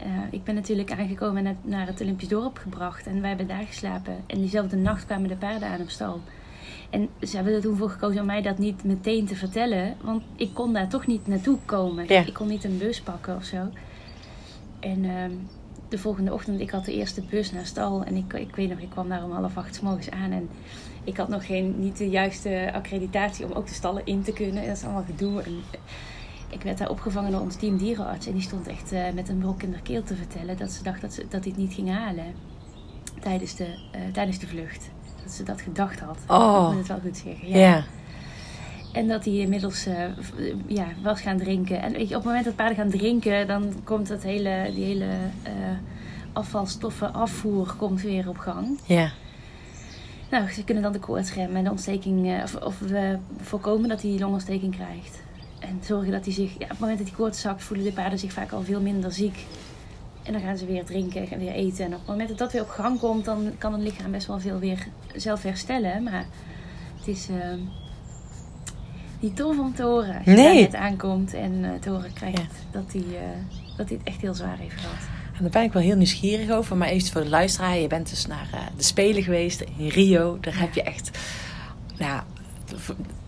Eh, 0.04 0.10
ik 0.30 0.44
ben 0.44 0.54
natuurlijk 0.54 0.92
aangekomen 0.92 1.36
en 1.36 1.44
naar, 1.44 1.56
naar 1.62 1.86
het 1.86 2.00
Olympisch 2.00 2.28
dorp 2.28 2.58
gebracht. 2.58 3.06
En 3.06 3.20
wij 3.20 3.28
hebben 3.28 3.46
daar 3.46 3.64
geslapen. 3.64 4.16
En 4.26 4.38
diezelfde 4.38 4.76
nacht 4.76 5.06
kwamen 5.06 5.28
de 5.28 5.36
paarden 5.36 5.68
aan 5.68 5.80
op 5.80 5.88
stal. 5.88 6.20
En 6.90 7.08
ze 7.20 7.36
hebben 7.36 7.54
er 7.54 7.60
toen 7.60 7.76
voor 7.76 7.90
gekozen 7.90 8.20
om 8.20 8.26
mij 8.26 8.42
dat 8.42 8.58
niet 8.58 8.84
meteen 8.84 9.26
te 9.26 9.36
vertellen. 9.36 9.96
Want 10.00 10.22
ik 10.36 10.54
kon 10.54 10.72
daar 10.72 10.88
toch 10.88 11.06
niet 11.06 11.26
naartoe 11.26 11.58
komen. 11.64 12.04
Ja. 12.08 12.26
Ik 12.26 12.34
kon 12.34 12.48
niet 12.48 12.64
een 12.64 12.78
bus 12.78 13.00
pakken 13.00 13.36
of 13.36 13.44
zo. 13.44 13.68
En 14.80 15.04
ehm, 15.04 15.30
de 15.88 15.98
volgende 15.98 16.32
ochtend, 16.32 16.60
ik 16.60 16.70
had 16.70 16.84
de 16.84 16.94
eerste 16.94 17.22
bus 17.22 17.52
naar 17.52 17.66
stal. 17.66 18.04
En 18.04 18.16
ik, 18.16 18.32
ik 18.32 18.56
weet 18.56 18.68
nog, 18.68 18.78
ik 18.78 18.90
kwam 18.90 19.08
daar 19.08 19.24
om 19.24 19.32
half 19.32 19.56
acht 19.56 19.74
's 19.74 19.80
morgens 19.80 20.10
aan. 20.10 20.32
En 20.32 20.48
ik 21.04 21.16
had 21.16 21.28
nog 21.28 21.46
geen, 21.46 21.74
niet 21.78 21.98
de 21.98 22.08
juiste 22.08 22.70
accreditatie 22.74 23.44
om 23.44 23.52
ook 23.52 23.66
de 23.66 23.74
stallen 23.74 24.06
in 24.06 24.22
te 24.22 24.32
kunnen. 24.32 24.66
Dat 24.66 24.76
is 24.76 24.84
allemaal 24.84 25.04
gedoe. 25.04 25.42
En 25.42 25.62
ik 26.54 26.62
werd 26.62 26.78
daar 26.78 26.90
opgevangen 26.90 27.32
door 27.32 27.40
ons 27.40 27.56
team 27.56 27.76
dierenarts. 27.76 28.26
En 28.26 28.32
die 28.32 28.42
stond 28.42 28.66
echt 28.66 28.92
eh, 28.92 29.02
met 29.14 29.28
een 29.28 29.38
brok 29.38 29.62
in 29.62 29.70
de 29.70 29.82
keel 29.82 30.02
te 30.02 30.14
vertellen 30.14 30.56
dat 30.56 30.70
ze 30.70 30.82
dacht 30.82 31.00
dat, 31.00 31.12
ze, 31.12 31.20
dat 31.28 31.44
hij 31.44 31.50
het 31.50 31.56
niet 31.56 31.72
ging 31.72 31.90
halen 31.90 32.34
tijdens 33.20 33.56
de, 33.56 33.64
eh, 33.90 34.00
tijdens 34.12 34.38
de 34.38 34.46
vlucht. 34.46 34.90
Dat 35.22 35.32
ze 35.32 35.42
dat 35.42 35.60
gedacht 35.60 36.00
had. 36.00 36.18
Oh. 36.28 36.62
Ik 36.62 36.68
moet 36.68 36.78
het 36.78 36.88
wel 36.88 37.10
goed 37.10 37.16
zeggen. 37.16 37.48
Ja. 37.48 37.84
En 38.92 39.08
dat 39.08 39.24
hij 39.24 39.34
inmiddels 39.34 39.86
eh, 39.86 40.04
ja, 40.66 40.86
was 41.02 41.20
gaan 41.20 41.38
drinken. 41.38 41.82
En 41.82 41.92
weet 41.92 42.08
je, 42.08 42.14
op 42.14 42.22
het 42.22 42.24
moment 42.24 42.44
dat 42.44 42.56
paarden 42.56 42.76
gaan 42.76 42.90
drinken, 42.90 43.46
dan 43.46 43.74
komt 43.84 44.08
dat 44.08 44.22
hele, 44.22 44.70
die 44.74 44.84
hele 44.84 45.06
afvalstoffen 46.32 47.14
afvoer 47.14 47.74
komt 47.76 48.02
weer 48.02 48.28
op 48.28 48.38
gang. 48.38 48.78
Ja. 48.86 49.10
Nou, 50.30 50.50
ze 50.50 50.64
kunnen 50.64 50.82
dan 50.82 50.92
de 50.92 50.98
koorts 50.98 51.34
remmen 51.34 51.56
en 51.56 51.64
de 51.64 51.70
ontsteking, 51.70 52.42
of, 52.42 52.54
of 52.54 52.78
we 52.78 53.18
voorkomen 53.40 53.88
dat 53.88 54.02
hij 54.02 54.18
longontsteking 54.18 54.74
krijgt. 54.74 55.23
En 55.68 55.80
zorgen 55.86 56.12
dat 56.12 56.24
hij 56.24 56.34
zich, 56.34 56.50
ja, 56.58 56.64
op 56.64 56.70
het 56.70 56.78
moment 56.78 56.98
dat 56.98 57.06
hij 57.08 57.16
koorts 57.16 57.40
zakt, 57.40 57.62
voelen 57.62 57.86
de 57.86 57.92
paarden 57.92 58.18
zich 58.18 58.32
vaak 58.32 58.52
al 58.52 58.62
veel 58.62 58.80
minder 58.80 59.12
ziek. 59.12 59.36
En 60.22 60.32
dan 60.32 60.42
gaan 60.42 60.56
ze 60.56 60.66
weer 60.66 60.84
drinken 60.84 61.30
en 61.30 61.38
weer 61.38 61.52
eten. 61.52 61.84
En 61.84 61.92
op 61.92 61.98
het 61.98 62.08
moment 62.08 62.28
dat 62.28 62.38
dat 62.38 62.52
weer 62.52 62.62
op 62.62 62.68
gang 62.68 62.98
komt, 62.98 63.24
dan 63.24 63.52
kan 63.58 63.72
het 63.72 63.82
lichaam 63.82 64.10
best 64.10 64.26
wel 64.26 64.40
veel 64.40 64.58
weer 64.58 64.86
zelf 65.14 65.42
herstellen. 65.42 66.02
Maar 66.02 66.26
het 66.98 67.06
is 67.08 67.28
niet 69.20 69.36
tof 69.36 69.58
om 69.58 69.74
te 69.74 69.82
horen. 69.82 70.16
Als 70.16 70.24
je 70.24 70.30
Nee. 70.30 70.60
net 70.60 70.74
aankomt 70.74 71.34
en 71.34 71.64
eh, 71.64 71.70
te 71.80 71.90
horen 71.90 72.12
krijgt 72.12 72.38
Ja. 72.38 72.46
dat, 72.70 72.92
hij, 72.92 73.00
eh, 73.02 73.76
dat 73.76 73.88
hij 73.88 73.96
het 73.98 74.06
echt 74.06 74.20
heel 74.20 74.34
zwaar 74.34 74.58
heeft 74.58 74.80
gehad. 74.80 74.96
En 75.36 75.40
daar 75.40 75.50
ben 75.50 75.62
ik 75.62 75.72
wel 75.72 75.82
heel 75.82 75.96
nieuwsgierig 75.96 76.50
over. 76.50 76.76
Maar 76.76 76.88
even 76.88 77.12
voor 77.12 77.22
de 77.22 77.28
luisteraar. 77.28 77.78
Je 77.78 77.86
bent 77.86 78.10
dus 78.10 78.26
naar 78.26 78.48
eh, 78.52 78.60
de 78.76 78.82
Spelen 78.82 79.22
geweest 79.22 79.60
in 79.76 79.88
Rio. 79.88 80.38
Daar 80.40 80.58
heb 80.58 80.74
je 80.74 80.82
echt... 80.82 81.18
Nou, 81.98 82.22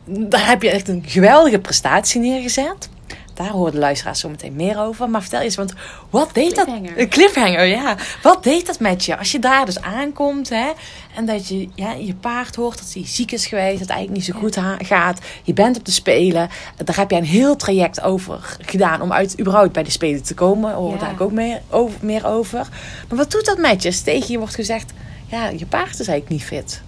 daar 0.04 0.46
heb 0.46 0.62
je 0.62 0.70
echt 0.70 0.88
een 0.88 1.02
geweldige 1.06 1.58
prestatie 1.58 2.20
neergezet. 2.20 2.88
Daar 3.34 3.48
horen 3.48 3.72
de 3.72 3.78
luisteraars 3.78 4.20
zo 4.20 4.28
meteen 4.28 4.56
meer 4.56 4.78
over. 4.80 5.10
Maar 5.10 5.20
vertel 5.20 5.40
eens, 5.40 5.56
want 5.56 5.72
wat 6.10 6.30
deed 6.32 6.54
dat? 6.54 6.68
Een 6.96 7.08
cliffhanger, 7.08 7.64
ja. 7.64 7.96
Wat 8.22 8.42
deed 8.44 8.66
dat 8.66 8.80
met 8.80 9.04
je? 9.04 9.18
Als 9.18 9.32
je 9.32 9.38
daar 9.38 9.64
dus 9.64 9.80
aankomt, 9.80 10.48
hè. 10.48 10.72
En 11.14 11.26
dat 11.26 11.48
je 11.48 11.68
ja, 11.74 11.92
je 11.92 12.14
paard 12.14 12.56
hoort 12.56 12.78
dat 12.78 12.92
hij 12.94 13.06
ziek 13.06 13.32
is 13.32 13.46
geweest. 13.46 13.70
Dat 13.70 13.80
het 13.80 13.90
eigenlijk 13.90 14.26
niet 14.26 14.34
zo 14.34 14.40
goed 14.40 14.58
gaat. 14.86 15.20
Je 15.42 15.52
bent 15.52 15.76
op 15.76 15.84
de 15.84 15.90
Spelen. 15.90 16.48
Daar 16.84 16.96
heb 16.96 17.10
je 17.10 17.16
een 17.16 17.24
heel 17.24 17.56
traject 17.56 18.02
over 18.02 18.56
gedaan. 18.60 19.00
Om 19.00 19.12
uit, 19.12 19.40
überhaupt 19.40 19.72
bij 19.72 19.82
de 19.82 19.90
Spelen 19.90 20.22
te 20.22 20.34
komen. 20.34 20.70
Daar 20.70 20.78
hoor 20.78 20.92
Ja. 20.92 20.98
daar 20.98 21.14
ook 21.18 21.32
meer 21.32 21.60
over, 21.70 21.98
meer 22.02 22.26
over. 22.26 22.68
Maar 23.08 23.18
wat 23.18 23.30
doet 23.30 23.44
dat 23.44 23.58
met 23.58 23.82
je? 23.82 23.88
Als 23.88 24.00
tegen 24.00 24.30
je 24.32 24.38
wordt 24.38 24.54
gezegd... 24.54 24.92
Ja, 25.26 25.48
je 25.48 25.66
paard 25.66 26.00
is 26.00 26.08
eigenlijk 26.08 26.28
niet 26.28 26.44
fit. 26.44 26.82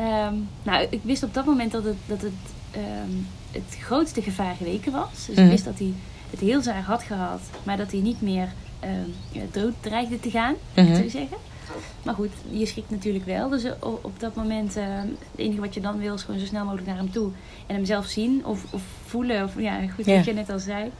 Ehm, 0.00 0.34
nou, 0.62 0.86
ik 0.90 1.00
wist 1.02 1.22
op 1.22 1.34
dat 1.34 1.44
moment 1.44 1.72
dat 1.72 1.84
het, 1.84 1.96
dat 2.06 2.22
het, 2.22 2.32
ehm, 2.70 3.10
het 3.50 3.76
grootste 3.80 4.22
gevaar 4.22 4.54
geweken 4.54 4.92
was. 4.92 5.26
Dus 5.26 5.34
Mhm. 5.36 5.44
ik 5.44 5.50
wist 5.50 5.64
dat 5.64 5.78
hij 5.78 5.92
het 6.30 6.40
heel 6.40 6.62
zwaar 6.62 6.82
had 6.82 7.02
gehad, 7.02 7.40
maar 7.62 7.76
dat 7.76 7.90
hij 7.90 8.00
niet 8.00 8.20
meer 8.22 8.48
ja, 9.32 9.42
dood 9.52 9.72
dreigde 9.80 10.20
te 10.20 10.30
gaan, 10.30 10.54
Mhm. 10.74 10.86
zou 10.86 10.98
ik 11.04 11.10
zeggen. 11.10 11.36
Maar 12.04 12.14
goed, 12.14 12.30
je 12.50 12.66
schrikt 12.66 12.90
natuurlijk 12.90 13.24
wel. 13.24 13.48
Dus 13.48 13.64
eh, 13.64 13.72
op 13.80 14.12
dat 14.20 14.34
moment, 14.34 14.74
het 14.74 15.08
enige 15.36 15.60
wat 15.60 15.74
je 15.74 15.80
dan 15.80 15.98
wil 15.98 16.14
is 16.14 16.22
gewoon 16.22 16.40
zo 16.40 16.46
snel 16.46 16.64
mogelijk 16.64 16.86
naar 16.86 16.96
hem 16.96 17.10
toe. 17.12 17.30
En 17.66 17.74
hem 17.74 17.84
zelf 17.84 18.06
zien 18.06 18.44
of, 18.46 18.64
of 18.72 18.82
voelen. 19.06 19.44
Of, 19.44 19.52
ja, 19.60 19.80
goed, 19.94 20.06
wat 20.06 20.24
je 20.24 20.32
net 20.32 20.50
al 20.50 20.58
zei. 20.58 20.90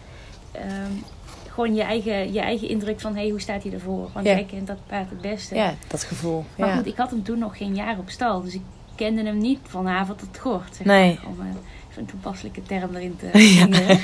Gewoon 1.49 1.75
je 1.75 1.83
eigen, 1.83 2.33
je 2.33 2.41
eigen 2.41 2.69
indruk 2.69 3.01
van, 3.01 3.15
hé, 3.15 3.21
hey, 3.21 3.31
hoe 3.31 3.41
staat 3.41 3.63
hij 3.63 3.73
ervoor? 3.73 4.11
Want 4.13 4.27
Ja. 4.27 4.33
jij 4.33 4.45
kent 4.45 4.67
dat 4.67 4.79
paard 4.87 5.11
het 5.11 5.21
beste. 5.21 5.55
Ja, 5.55 5.75
dat 5.87 6.05
gevoel. 6.05 6.45
Maar 6.59 6.77
goed, 6.77 6.87
ik 6.87 6.97
had 6.97 7.11
hem 7.11 7.23
toen 7.23 7.39
nog 7.39 7.57
geen 7.57 7.75
jaar 7.75 7.99
op 7.99 8.11
stal. 8.11 8.43
Dus 8.43 8.55
ik 8.55 8.63
kenden 9.05 9.27
hem 9.27 9.39
niet 9.39 9.59
van 9.63 9.87
haven 9.87 10.17
tot. 10.17 10.63
Zeg 10.73 10.87
Nee. 10.87 11.19
om 11.27 11.41
eh, 11.41 11.47
even 11.91 12.03
een 12.03 12.07
toepasselijke 12.07 12.63
term 12.63 12.95
erin 12.95 13.17
te 13.17 13.27
Ja. 13.59 13.67
brengen. 13.67 14.01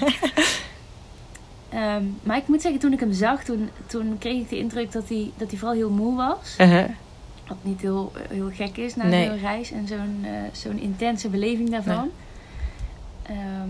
Ehm, 1.68 2.02
maar 2.22 2.36
ik 2.36 2.48
moet 2.48 2.62
zeggen, 2.62 2.80
toen 2.80 2.92
ik 2.92 3.00
hem 3.00 3.12
zag, 3.12 3.44
toen, 3.44 3.68
toen 3.86 4.16
kreeg 4.18 4.40
ik 4.40 4.48
de 4.48 4.58
indruk 4.58 4.92
dat 4.92 5.08
hij, 5.08 5.30
dat 5.36 5.50
hij 5.50 5.58
vooral 5.58 5.76
heel 5.76 5.90
moe 5.90 6.16
was. 6.16 6.56
Uh-huh. 6.60 6.84
Wat 7.48 7.56
niet 7.62 7.80
heel, 7.80 8.12
heel 8.28 8.50
gek 8.52 8.76
is 8.76 8.96
na 8.96 9.04
Nee. 9.04 9.26
zo'n 9.26 9.38
reis 9.38 9.70
en 9.70 9.86
zo'n 9.88 10.20
eh, 10.24 10.30
zo'n 10.52 10.78
intense 10.78 11.28
beleving 11.28 11.70
daarvan. 11.70 12.10
Ehm, 13.22 13.68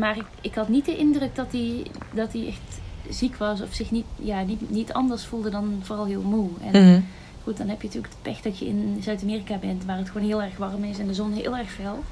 maar 0.00 0.16
ik, 0.16 0.24
ik 0.40 0.54
had 0.54 0.68
niet 0.68 0.84
de 0.84 0.96
indruk 0.96 1.34
dat 1.34 1.52
hij, 1.52 1.86
dat 2.14 2.32
hij 2.32 2.46
echt 2.46 2.80
ziek 3.16 3.36
was 3.36 3.60
of 3.60 3.74
zich 3.74 3.90
niet, 3.90 4.04
ja, 4.16 4.42
niet, 4.42 4.70
niet 4.70 4.92
anders 4.92 5.24
voelde 5.26 5.50
dan 5.50 5.80
vooral 5.82 6.04
heel 6.04 6.22
moe. 6.22 6.48
En 6.72 6.84
Mhm. 6.90 7.00
Goed, 7.42 7.56
dan 7.56 7.68
heb 7.68 7.80
je 7.80 7.86
natuurlijk 7.86 8.12
het 8.12 8.22
pech 8.22 8.40
dat 8.40 8.58
je 8.58 8.66
in 8.66 8.98
Zuid-Amerika 9.00 9.56
bent 9.56 9.84
waar 9.84 9.96
het 9.96 10.10
gewoon 10.10 10.26
heel 10.26 10.42
erg 10.42 10.56
warm 10.56 10.84
is 10.84 10.98
en 10.98 11.06
de 11.06 11.14
zon 11.14 11.32
heel 11.32 11.56
erg 11.56 11.70
fel. 11.70 12.04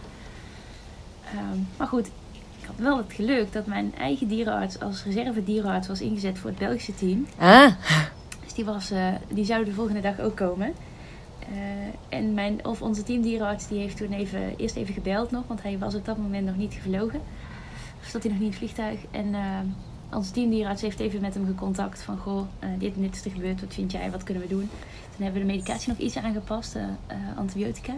Ehm, 1.24 1.58
maar 1.76 1.86
goed, 1.86 2.06
ik 2.60 2.66
had 2.66 2.76
wel 2.76 2.96
het 2.96 3.12
geluk 3.12 3.52
dat 3.52 3.66
mijn 3.66 3.94
eigen 3.98 4.28
dierenarts 4.28 4.80
als 4.80 5.04
reserve 5.04 5.44
dierenarts 5.44 5.88
was 5.88 6.00
ingezet 6.00 6.38
voor 6.38 6.50
het 6.50 6.58
Belgische 6.58 6.94
team. 6.94 7.26
Ah, 7.38 7.72
Dus 8.44 8.54
die, 8.54 8.64
was, 8.64 8.90
eh, 8.90 9.08
die 9.28 9.44
zou 9.44 9.64
de 9.64 9.72
volgende 9.72 10.00
dag 10.00 10.20
ook 10.20 10.36
komen. 10.36 10.74
Eh, 11.38 12.18
en 12.18 12.34
mijn, 12.34 12.64
of 12.64 12.82
onze 12.82 13.02
teamdierenarts 13.02 13.68
die 13.68 13.78
heeft 13.78 13.96
toen 13.96 14.12
even, 14.12 14.56
eerst 14.56 14.76
even 14.76 14.94
gebeld 14.94 15.30
nog, 15.30 15.42
want 15.46 15.62
hij 15.62 15.78
was 15.78 15.94
op 15.94 16.04
dat 16.04 16.18
moment 16.18 16.46
nog 16.46 16.56
niet 16.56 16.74
gevlogen. 16.74 17.20
Of 18.00 18.06
zat 18.06 18.22
hij 18.22 18.32
nog 18.32 18.40
niet 18.40 18.52
in 18.52 18.58
het 18.58 18.72
vliegtuig. 18.72 19.00
En 19.10 19.34
eh, 19.34 19.58
onze 20.14 20.32
teamdierenarts 20.32 20.82
heeft 20.82 21.00
even 21.00 21.20
met 21.20 21.34
hem 21.34 21.46
gecontact 21.46 22.02
van, 22.02 22.18
goh, 22.18 22.46
eh, 22.58 22.68
dit 22.78 22.94
en 22.94 23.00
dit 23.00 23.14
is 23.14 23.24
er 23.24 23.30
gebeurd, 23.30 23.60
wat 23.60 23.74
vind 23.74 23.92
jij, 23.92 24.10
wat 24.10 24.22
kunnen 24.22 24.42
we 24.42 24.48
doen? 24.48 24.68
Toen 25.16 25.24
hebben 25.24 25.40
we 25.42 25.46
de 25.46 25.52
medicatie 25.52 25.88
nog 25.88 25.98
iets 25.98 26.16
aangepast, 26.16 26.74
eh, 26.76 26.82
eh, 26.82 27.16
antibiotica. 27.36 27.92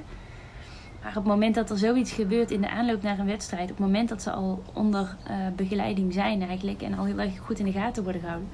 Maar 1.00 1.10
op 1.10 1.24
het 1.24 1.32
moment 1.32 1.54
dat 1.54 1.70
er 1.70 1.78
zoiets 1.78 2.12
gebeurt 2.12 2.50
in 2.50 2.60
de 2.60 2.70
aanloop 2.70 3.02
naar 3.02 3.18
een 3.18 3.26
wedstrijd, 3.26 3.70
op 3.70 3.76
het 3.76 3.86
moment 3.86 4.08
dat 4.08 4.22
ze 4.22 4.30
al 4.30 4.62
onder 4.72 5.16
begeleiding 5.56 6.12
zijn 6.12 6.42
eigenlijk 6.42 6.82
en 6.82 6.98
al 6.98 7.04
heel 7.04 7.18
erg 7.18 7.38
goed 7.38 7.58
in 7.58 7.64
de 7.64 7.72
gaten 7.72 8.02
worden 8.02 8.20
gehouden, 8.20 8.48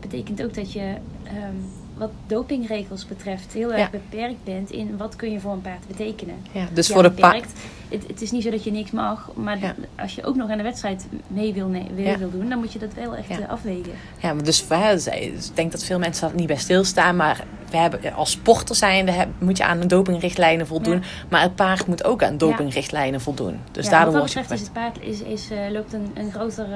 betekent 0.00 0.42
ook 0.42 0.54
dat 0.54 0.72
je 0.72 0.96
ehm, 1.24 1.54
wat 1.96 2.10
dopingregels 2.26 3.06
betreft 3.06 3.52
heel 3.52 3.70
erg 3.72 3.80
Ja. 3.80 3.88
beperkt 3.90 4.44
bent 4.44 4.70
in 4.70 4.96
wat 4.96 5.16
kun 5.16 5.30
je 5.32 5.40
voor 5.40 5.52
een 5.52 5.60
paard 5.60 5.86
betekenen. 5.86 6.34
ja. 6.52 6.66
Dus 6.72 6.86
Ja, 6.86 6.94
voor 6.94 7.02
de 7.02 7.10
paard. 7.10 7.46
Het, 7.88 8.04
het 8.06 8.22
is 8.22 8.30
niet 8.30 8.42
zo 8.42 8.50
dat 8.50 8.64
je 8.64 8.70
niks 8.70 8.90
mag, 8.90 9.30
maar 9.34 9.58
Ja. 9.58 9.74
als 10.00 10.14
je 10.14 10.24
ook 10.24 10.36
nog 10.36 10.50
aan 10.50 10.56
de 10.56 10.62
wedstrijd 10.62 11.06
mee 11.26 11.52
wil, 11.52 11.68
ne- 11.68 12.16
wil, 12.18 12.30
doen, 12.30 12.48
dan 12.48 12.58
moet 12.58 12.72
je 12.72 12.78
dat 12.78 12.94
wel 12.94 13.14
echt 13.16 13.28
eh, 13.40 13.48
afwegen. 13.48 13.92
Ja, 14.18 14.32
maar 14.32 14.44
dus 14.44 14.66
wij, 14.66 14.98
zij- 14.98 15.20
ik 15.20 15.40
denk 15.56 15.72
dat 15.72 15.84
veel 15.84 15.98
mensen 15.98 16.28
daar 16.28 16.36
niet 16.36 16.46
bij 16.46 16.56
stilstaan. 16.56 17.16
Maar 17.16 17.44
we 17.70 17.76
hebben, 17.76 18.14
als 18.14 18.30
sporter 18.30 18.74
zijnde 18.76 19.12
moet 19.38 19.56
je 19.56 19.64
aan 19.64 19.80
de 19.80 19.86
dopingrichtlijnen 19.86 20.66
voldoen. 20.66 21.02
Maar 21.28 21.42
het 21.42 21.54
paard 21.54 21.86
moet 21.86 22.04
ook 22.04 22.22
aan 22.22 22.38
dopingrichtlijnen 22.38 23.20
voldoen. 23.20 23.58
Dus 23.72 23.88
daarom 23.88 24.14
wat 24.14 24.32
word 24.32 24.34
dat 24.34 24.42
je 24.48 24.54
betreft 24.56 24.60
is 24.60 24.66
het 24.66 24.72
paard 24.72 25.26
is, 25.28 25.42
is, 25.42 25.50
eh, 25.50 25.70
loopt 25.72 25.92
een, 25.92 26.10
een 26.14 26.30
groter... 26.32 26.66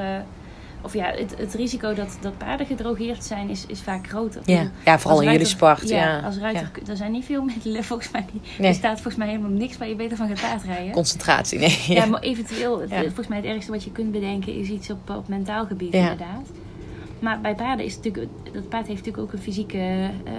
of 0.83 0.95
ja, 0.95 1.05
het, 1.17 1.35
het 1.39 1.55
risico 1.55 1.95
dat, 1.95 2.19
dat 2.21 2.39
paarden 2.39 2.67
gedrogeerd 2.67 3.25
zijn 3.25 3.49
is, 3.51 3.67
is 3.67 3.81
vaak 3.81 4.07
groter. 4.09 4.43
Ja, 4.45 4.71
ja 4.85 4.99
vooral 4.99 5.17
als 5.19 5.27
in 5.27 5.33
jullie 5.33 5.47
sport. 5.47 5.89
Ja, 5.89 5.97
Ja, 5.97 6.19
als 6.21 6.37
ruiter, 6.39 6.71
Ja. 6.85 6.91
er 6.91 6.97
zijn 6.97 7.13
niet 7.13 7.25
veel 7.25 7.43
middelen 7.55 7.85
volgens 7.85 8.11
mij. 8.11 8.25
Die, 8.33 8.41
Nee. 8.59 8.69
Er 8.69 8.75
staat 8.75 8.93
volgens 8.95 9.17
mij 9.17 9.27
helemaal 9.29 9.51
niks 9.51 9.77
waar 9.79 9.89
je 9.89 9.95
beter 9.97 10.17
van 10.17 10.29
gaat 10.29 10.41
paardrijden. 10.41 10.93
Concentratie, 10.93 11.59
nee. 11.59 11.79
Ja, 11.87 11.95
Ja. 11.95 12.07
maar 12.07 12.21
eventueel, 12.21 12.81
het- 12.81 12.91
volgens 12.95 13.29
mij 13.29 13.37
het 13.39 13.47
ergste 13.47 13.71
wat 13.73 13.85
je 13.85 13.93
kunt 13.93 14.13
bedenken 14.13 14.55
is 14.55 14.69
iets 14.69 14.91
op, 14.91 15.11
op 15.11 15.29
mentaal 15.29 15.67
gebied 15.67 15.93
Ja. 15.93 15.99
inderdaad. 16.01 16.49
Maar 17.21 17.41
bij 17.41 17.55
paarden 17.55 17.85
is 17.85 17.95
het 17.95 18.05
natuurlijk, 18.05 18.33
dat 18.53 18.69
paard 18.69 18.87
heeft 18.87 18.99
natuurlijk 18.99 19.25
ook 19.27 19.33
een 19.33 19.43
fysieke, 19.45 19.79
eh, 19.79 20.33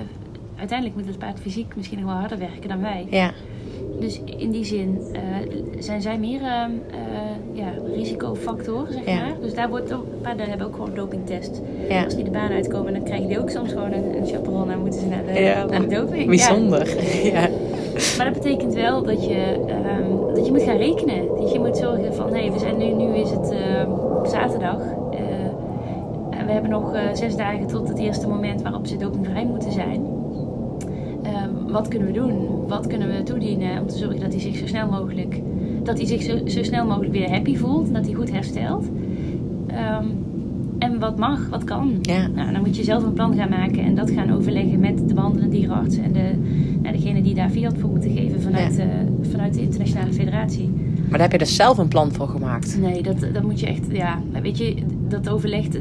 uiteindelijk 0.62 0.98
moet 1.00 1.08
het 1.08 1.18
paard 1.18 1.40
fysiek 1.40 1.76
misschien 1.76 2.00
nog 2.00 2.10
wel 2.10 2.20
harder 2.20 2.38
werken 2.38 2.70
dan 2.70 2.82
wij. 2.82 3.08
Ja. 3.10 3.32
Dus 4.00 4.22
in 4.38 4.52
die 4.52 4.66
zin 4.66 5.00
eh, 5.14 5.22
zijn 5.80 6.02
zij 6.02 6.18
meer 6.18 6.42
eh, 6.42 6.66
ja, 7.54 7.70
risicofactor, 7.96 8.88
zeg 8.90 9.06
Ja. 9.06 9.16
maar. 9.16 9.34
Dus 9.42 9.54
daar 9.54 9.70
wordt 9.70 9.94
ook, 9.94 10.06
paarden 10.22 10.50
hebben 10.50 10.68
ook 10.68 10.76
gewoon 10.76 10.96
dopingtest. 10.96 11.62
Ja. 11.90 12.04
Als 12.04 12.16
die 12.16 12.24
de 12.24 12.30
baan 12.32 12.52
uitkomen, 12.52 12.94
dan 12.94 13.04
krijgen 13.04 13.28
die 13.28 13.40
ook 13.40 13.50
soms 13.50 13.70
gewoon 13.72 13.92
een, 13.92 14.18
een 14.18 14.28
chaperon 14.28 14.72
en 14.72 14.80
moeten 14.80 15.00
ze 15.00 15.06
naar 15.06 15.24
de, 15.34 15.40
Ja, 15.42 15.66
naar 15.66 15.82
de 15.82 15.96
doping. 15.96 16.26
Bijzonder. 16.28 16.88
Ja. 17.34 17.48
Maar 18.18 18.26
dat 18.26 18.34
betekent 18.44 18.74
wel 18.74 19.04
dat 19.04 19.26
je, 19.26 19.66
ehm, 19.68 20.36
dat 20.36 20.46
je 20.46 20.52
moet 20.52 20.62
gaan 20.62 20.78
rekenen. 20.78 21.28
Dat 21.28 21.52
je 21.52 21.60
moet 21.60 21.78
zorgen 21.78 22.14
van, 22.14 22.34
hé, 22.34 22.52
we 22.52 22.60
zijn 22.60 22.78
nu, 22.78 22.86
nu 22.94 23.16
is 23.16 23.30
het 23.30 23.52
ehm, 23.52 23.90
zaterdag. 24.26 24.82
en 26.30 26.46
we 26.46 26.52
hebben 26.52 26.72
nog 26.72 26.96
zes 27.14 27.36
dagen 27.36 27.68
tot 27.68 27.88
het 27.88 27.98
eerste 28.00 28.28
moment 28.28 28.62
waarop 28.62 28.88
ze 28.88 28.98
dopingvrij 28.98 29.46
moeten 29.46 29.72
zijn. 29.72 30.21
Wat 31.72 31.88
kunnen 31.88 32.08
we 32.08 32.14
doen? 32.14 32.34
Wat 32.68 32.88
kunnen 32.88 33.08
we 33.08 33.24
toedienen 33.24 33.82
om 33.82 33.88
te 33.88 33.98
zorgen 33.98 34.20
dat 34.20 34.32
hij 34.32 34.42
zich 34.42 34.56
zo 34.58 34.68
snel 34.68 34.90
mogelijk, 34.90 35.42
dat 35.84 35.98
hij 35.98 36.06
zich 36.08 36.22
zo, 36.22 36.38
zo 36.48 36.64
snel 36.64 36.86
mogelijk 36.86 37.12
weer 37.14 37.30
happy 37.30 37.56
voelt, 37.58 37.94
dat 37.94 38.06
hij 38.06 38.14
goed 38.14 38.32
herstelt. 38.32 38.86
Ehm, 39.68 40.06
en 40.80 41.00
wat 41.00 41.18
mag, 41.18 41.50
wat 41.50 41.64
kan. 41.64 41.94
Ja. 42.02 42.28
Nou, 42.28 42.52
dan 42.52 42.62
moet 42.62 42.76
je 42.76 42.84
zelf 42.84 43.04
een 43.04 43.14
plan 43.14 43.36
gaan 43.36 43.50
maken 43.50 43.84
en 43.84 43.96
dat 43.96 44.12
gaan 44.12 44.32
overleggen 44.34 44.80
met 44.80 45.08
de 45.08 45.14
behandelende 45.14 45.56
dierenarts 45.56 45.98
en 45.98 46.12
de, 46.14 46.32
nou, 46.82 46.96
degene 46.98 47.22
die 47.22 47.34
daar 47.34 47.50
fiat 47.50 47.78
voor 47.78 47.90
moeten 47.90 48.12
geven 48.12 48.42
vanuit, 48.42 48.76
Ja. 48.76 48.84
eh, 48.84 48.90
vanuit 49.32 49.54
de 49.54 49.62
internationale 49.62 50.14
federatie. 50.14 50.70
Maar 51.00 51.10
daar 51.20 51.22
heb 51.22 51.32
je 51.32 51.38
dus 51.38 51.56
zelf 51.56 51.78
een 51.78 51.88
plan 51.88 52.12
voor 52.12 52.28
gemaakt. 52.28 52.78
Nee, 52.82 53.02
dat, 53.02 53.20
dat 53.34 53.44
moet 53.44 53.60
je 53.60 53.66
echt, 53.68 53.86
ja, 53.92 54.22
weet 54.42 54.58
je, 54.58 54.76
dat 55.08 55.30
overlegt. 55.30 55.78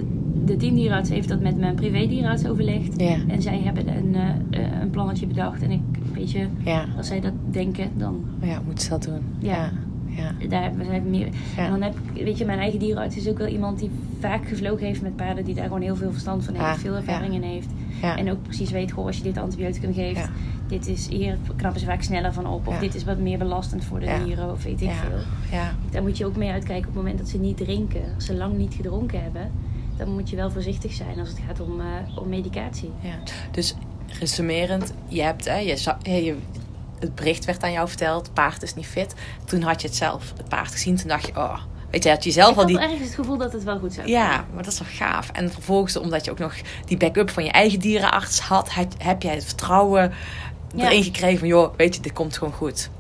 De 0.51 0.57
teamdierenarts 0.57 1.11
heeft 1.11 1.29
dat 1.29 1.41
met 1.41 1.59
mijn 1.59 1.75
privé-dierenarts 1.75 2.47
overlegd. 2.47 3.01
Ja. 3.01 3.17
En 3.29 3.43
zij 3.43 3.61
hebben 3.65 3.89
een, 3.97 4.15
eh, 4.51 4.81
een 4.81 4.91
plannetje 4.91 5.27
bedacht. 5.27 5.63
En 5.63 5.71
ik, 5.71 5.81
weet 6.15 6.31
je, 6.31 6.47
Ja. 6.65 6.85
als 6.97 7.07
zij 7.07 7.21
dat 7.21 7.33
denken, 7.51 7.91
dan 7.97 8.25
Ja, 8.43 8.61
moet 8.67 8.83
ze 8.83 8.89
dat 8.89 9.03
doen. 9.03 9.21
Ja. 9.39 9.71
Ja. 10.07 10.33
Ja. 10.39 10.49
daar 10.49 10.63
hebben 10.63 10.87
we 10.91 11.09
meer. 11.09 11.29
En 11.57 11.71
dan 11.71 11.83
heb 11.83 11.95
ik, 12.15 12.25
weet 12.25 12.39
je, 12.39 12.45
mijn 12.45 12.59
eigen 12.59 12.79
dierenarts 12.79 13.17
is 13.17 13.29
ook 13.29 13.39
wel 13.39 13.47
iemand 13.47 13.79
die 13.79 13.91
vaak 14.21 14.49
gevlogen 14.49 14.87
heeft 14.87 15.03
met 15.03 15.17
paarden, 15.17 15.45
die 15.45 15.55
daar 15.55 15.65
gewoon 15.65 15.81
heel 15.81 15.97
veel 15.97 16.11
verstand 16.11 16.45
van 16.45 16.55
heeft, 16.55 16.67
Ah, 16.67 16.75
veel 16.79 16.95
ervaring 16.95 17.35
in 17.35 17.43
heeft. 17.43 17.69
En 18.17 18.31
ook 18.31 18.43
precies 18.43 18.71
weet, 18.71 18.93
goh, 18.93 19.07
als 19.07 19.17
je 19.17 19.23
dit 19.23 19.39
antibioticum 19.39 19.93
geeft, 19.95 20.29
dit 20.69 20.87
is 20.87 21.09
hier 21.09 21.37
knappen 21.57 21.81
ze 21.81 21.87
vaak 21.87 22.03
sneller 22.03 22.33
van 22.33 22.47
op. 22.47 22.67
Of 22.67 22.79
dit 22.79 22.95
is 22.95 23.05
wat 23.05 23.19
meer 23.19 23.39
belastend 23.39 23.85
voor 23.85 24.01
de 24.01 24.21
dieren, 24.25 24.51
of 24.51 24.63
weet 24.63 24.81
ik 24.83 24.91
veel. 24.91 25.19
Ja. 25.59 25.73
Daar 25.91 26.03
moet 26.03 26.19
je 26.19 26.27
ook 26.27 26.37
mee 26.37 26.51
uitkijken 26.51 26.89
op 26.89 26.95
het 26.95 27.03
moment 27.03 27.19
dat 27.19 27.29
ze 27.29 27.39
niet 27.39 27.57
drinken. 27.57 28.03
Als 28.15 28.25
ze 28.25 28.35
lang 28.37 28.57
niet 28.57 28.75
gedronken 28.75 29.23
hebben, 29.23 29.51
dan 30.05 30.13
moet 30.15 30.31
je 30.31 30.37
wel 30.37 30.51
voorzichtig 30.51 30.93
zijn 30.93 31.19
als 31.19 31.29
het 31.29 31.39
gaat 31.47 31.61
om, 31.61 31.81
eh, 31.81 32.19
om 32.19 32.29
medicatie. 32.29 32.91
Ja. 33.01 33.15
Dus 33.51 33.75
resumerend, 34.19 34.93
je 35.09 35.23
hebt, 35.23 35.45
hè, 35.45 35.57
je, 35.57 35.77
je, 36.03 36.37
het 36.99 37.15
bericht 37.15 37.45
werd 37.45 37.63
aan 37.63 37.73
jou 37.73 37.89
verteld, 37.89 38.25
het 38.27 38.35
paard 38.35 38.63
is 38.63 38.75
niet 38.75 38.87
fit. 38.87 39.15
Toen 39.45 39.63
had 39.63 39.81
je 39.81 39.87
het 39.89 39.97
zelf, 39.97 40.33
het 40.37 40.49
paard 40.49 40.71
gezien, 40.73 40.97
toen 40.97 41.09
dacht 41.09 41.27
je, 41.27 41.37
oh, 41.37 41.59
weet 41.91 42.03
je, 42.03 42.11
had 42.11 42.25
je 42.25 42.31
zelf 42.31 42.51
ik 42.51 42.57
al 42.57 42.67
die... 42.67 42.79
ergens 42.79 43.01
het 43.01 43.15
gevoel 43.15 43.37
dat 43.37 43.53
het 43.53 43.63
wel 43.65 43.79
goed 43.79 43.93
zou 43.93 44.09
Ja, 44.09 44.45
maar 44.55 44.63
dat 44.65 44.73
is 44.73 44.79
wel 44.79 44.89
gaaf. 44.89 45.31
En 45.31 45.51
vervolgens, 45.53 45.97
omdat 45.97 46.25
je 46.25 46.31
ook 46.31 46.39
nog 46.39 46.55
die 46.85 46.97
backup 46.97 47.31
van 47.31 47.45
je 47.45 47.51
eigen 47.51 47.79
dierenarts 47.81 48.41
had, 48.41 48.71
heb, 48.99 49.23
jij 49.23 49.35
het 49.35 49.45
vertrouwen 49.45 50.13
Ja. 50.75 50.85
erin 50.85 51.03
gekregen 51.03 51.39
van, 51.39 51.49
joh, 51.49 51.75
weet 51.77 51.95
je, 51.95 52.01
dit 52.01 52.13
komt 52.13 52.39
gewoon 52.39 52.53
goed. 52.55 52.91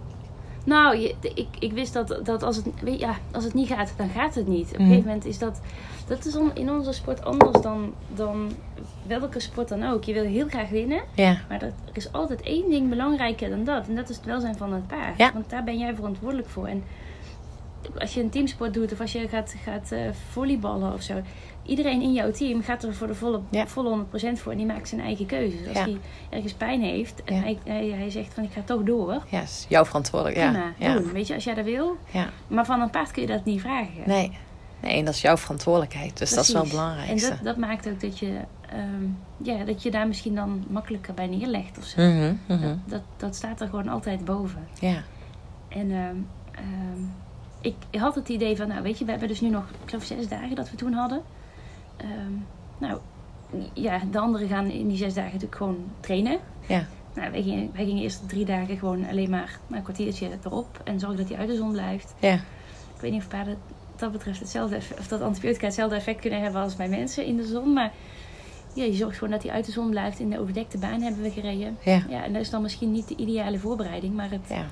Nou, 0.64 0.96
je, 0.96 1.14
ik, 1.34 1.46
ik 1.58 1.72
wist 1.72 1.92
dat, 1.92 2.20
dat 2.24 2.42
als, 2.42 2.56
het, 2.56 2.66
weet, 2.82 3.00
je, 3.00 3.06
ja, 3.06 3.16
als 3.32 3.44
het 3.44 3.54
niet 3.54 3.68
gaat, 3.68 3.92
dan 3.96 4.10
gaat 4.14 4.34
het 4.34 4.46
niet. 4.46 4.66
Op 4.68 4.74
een 4.74 4.80
Mhm. 4.80 4.88
gegeven 4.88 5.08
moment 5.08 5.26
is 5.26 5.38
dat... 5.38 5.60
Dat 6.10 6.24
is 6.24 6.36
on- 6.36 6.54
in 6.54 6.70
onze 6.70 6.92
sport 6.92 7.24
anders 7.24 7.60
dan, 7.62 7.94
dan 8.14 8.52
welke 9.06 9.40
sport 9.40 9.68
dan 9.68 9.82
ook. 9.86 10.04
Je 10.04 10.12
wil 10.12 10.24
heel 10.24 10.48
graag 10.48 10.68
winnen. 10.68 11.00
Ja, 11.14 11.36
Maar 11.48 11.58
dat, 11.58 11.68
er 11.90 11.96
is 11.96 12.12
altijd 12.12 12.40
één 12.42 12.70
ding 12.70 12.88
belangrijker 12.88 13.50
dan 13.50 13.64
dat. 13.64 13.88
En 13.88 13.94
dat 13.96 14.08
is 14.08 14.16
het 14.16 14.24
welzijn 14.24 14.56
van 14.56 14.72
het 14.72 14.86
paard. 14.86 15.18
Ja. 15.18 15.32
Want 15.32 15.50
daar 15.50 15.64
ben 15.64 15.78
jij 15.78 15.94
verantwoordelijk 15.94 16.48
voor. 16.48 16.66
En 16.66 16.84
als 17.98 18.14
je 18.14 18.20
een 18.22 18.30
teamsport 18.30 18.74
doet 18.74 18.92
of 18.92 19.00
als 19.00 19.12
je 19.12 19.28
gaat, 19.28 19.54
gaat 19.64 19.92
eh, 19.92 20.00
volleyballen 20.30 20.92
of 20.92 21.02
zo. 21.02 21.14
Iedereen 21.66 22.02
in 22.02 22.12
jouw 22.12 22.30
team 22.30 22.62
gaat 22.62 22.82
er 22.82 22.94
voor 22.94 23.06
de 23.06 23.14
volle, 23.14 23.40
Ja. 23.50 23.66
volle 23.66 23.88
100% 23.90 24.40
voor. 24.40 24.52
En 24.52 24.58
die 24.58 24.66
maakt 24.66 24.88
zijn 24.88 25.00
eigen 25.00 25.26
keuzes. 25.26 25.68
Als 25.68 25.78
hij 25.78 25.96
ergens 26.30 26.52
pijn 26.52 26.82
heeft 26.82 27.24
en 27.24 27.42
hij, 27.42 27.58
hij, 27.64 27.86
hij 27.88 28.10
zegt 28.10 28.34
van 28.34 28.44
ik 28.44 28.52
ga 28.52 28.60
toch 28.64 28.82
door. 28.82 29.22
ja 29.28 29.42
is 29.42 29.66
jouw 29.68 29.84
verantwoordelijkheid. 29.84 30.50
Prima, 30.52 30.72
Ja, 30.78 30.88
ja, 30.88 30.98
doen. 31.00 31.12
Weet 31.12 31.26
je, 31.26 31.34
als 31.34 31.44
jij 31.44 31.54
dat 31.54 31.64
wil. 31.64 31.96
ja. 32.10 32.28
Maar 32.48 32.64
van 32.66 32.80
een 32.80 32.90
paard 32.90 33.10
kun 33.10 33.22
je 33.22 33.28
dat 33.28 33.44
niet 33.44 33.60
vragen. 33.60 34.02
Nee. 34.06 34.32
Nee, 34.82 34.98
en 34.98 35.04
dat 35.04 35.14
is 35.14 35.20
jouw 35.20 35.36
verantwoordelijkheid. 35.36 36.18
Dus 36.18 36.30
dat 36.30 36.44
is 36.44 36.52
wel 36.52 36.66
belangrijkste. 36.66 37.30
En 37.30 37.36
dat, 37.36 37.44
dat 37.44 37.56
maakt 37.56 37.88
ook 37.88 38.00
dat 38.00 38.18
je, 38.18 38.40
ehm, 38.68 39.04
ja, 39.36 39.64
dat 39.64 39.82
je 39.82 39.90
daar 39.90 40.06
misschien 40.06 40.34
dan 40.34 40.64
makkelijker 40.68 41.14
bij 41.14 41.26
neerlegt 41.26 41.78
of 41.78 41.84
zo. 41.84 42.02
Mhm, 42.02 42.34
mhm. 42.46 42.60
dat, 42.60 42.78
dat, 42.84 43.02
dat 43.16 43.34
staat 43.34 43.60
er 43.60 43.68
gewoon 43.68 43.88
altijd 43.88 44.24
boven. 44.24 44.68
Ja, 44.80 45.02
En 45.68 45.90
ehm, 45.90 46.16
ehm, 46.50 47.02
ik 47.60 47.74
had 48.00 48.14
het 48.14 48.28
idee 48.28 48.56
van, 48.56 48.68
nou 48.68 48.82
weet 48.82 48.98
je, 48.98 49.04
we 49.04 49.10
hebben 49.10 49.28
dus 49.28 49.40
nu 49.40 49.48
nog, 49.48 49.64
ik 49.82 49.90
geloof 49.90 50.04
zes 50.04 50.28
dagen 50.28 50.54
dat 50.54 50.70
we 50.70 50.76
toen 50.76 50.92
hadden. 50.92 51.22
Nou, 52.78 52.98
ja, 53.72 54.00
de 54.10 54.18
anderen 54.18 54.48
gaan 54.48 54.70
in 54.70 54.88
die 54.88 54.96
zes 54.96 55.14
dagen 55.14 55.32
natuurlijk 55.32 55.56
gewoon 55.56 55.84
trainen. 56.00 56.38
ja, 56.66 56.86
Nou, 57.14 57.30
wij 57.30 57.42
gingen, 57.42 57.70
wij 57.74 57.84
gingen 57.84 58.02
eerst 58.02 58.28
drie 58.28 58.44
dagen 58.44 58.78
gewoon 58.78 59.08
alleen 59.08 59.30
maar 59.30 59.58
een 59.70 59.82
kwartiertje 59.82 60.28
erop 60.44 60.80
en 60.84 61.00
zorgen 61.00 61.18
dat 61.18 61.28
hij 61.28 61.38
uit 61.38 61.48
de 61.48 61.56
zon 61.56 61.72
blijft. 61.72 62.14
ja. 62.18 62.34
Ik 62.94 63.06
weet 63.06 63.14
niet 63.14 63.22
of 63.22 63.28
paarden 63.28 63.56
dat 64.00 64.12
betreft 64.12 64.40
hetzelfde 64.40 64.76
of 64.98 65.08
dat 65.08 65.20
antibiotica 65.20 65.64
hetzelfde 65.66 65.96
effect 65.96 66.20
kunnen 66.20 66.40
hebben 66.40 66.62
als 66.62 66.76
bij 66.76 66.88
mensen 66.88 67.24
in 67.24 67.36
de 67.36 67.44
zon. 67.46 67.72
Maar 67.72 67.92
ja, 68.74 68.84
je 68.84 68.92
zorgt 68.94 69.18
gewoon 69.18 69.32
dat 69.32 69.42
hij 69.42 69.52
uit 69.52 69.66
de 69.66 69.72
zon 69.72 69.90
blijft. 69.90 70.18
In 70.18 70.30
de 70.30 70.40
overdekte 70.40 70.78
baan 70.78 71.00
hebben 71.00 71.22
we 71.22 71.30
gereden. 71.30 71.76
Ja, 71.84 72.02
Ja, 72.08 72.24
en 72.24 72.32
dat 72.32 72.42
is 72.42 72.50
dan 72.50 72.62
misschien 72.62 72.92
niet 72.92 73.08
de 73.08 73.16
ideale 73.16 73.58
voorbereiding, 73.58 74.14
maar 74.14 74.30
het, 74.30 74.46
ja. 74.48 74.66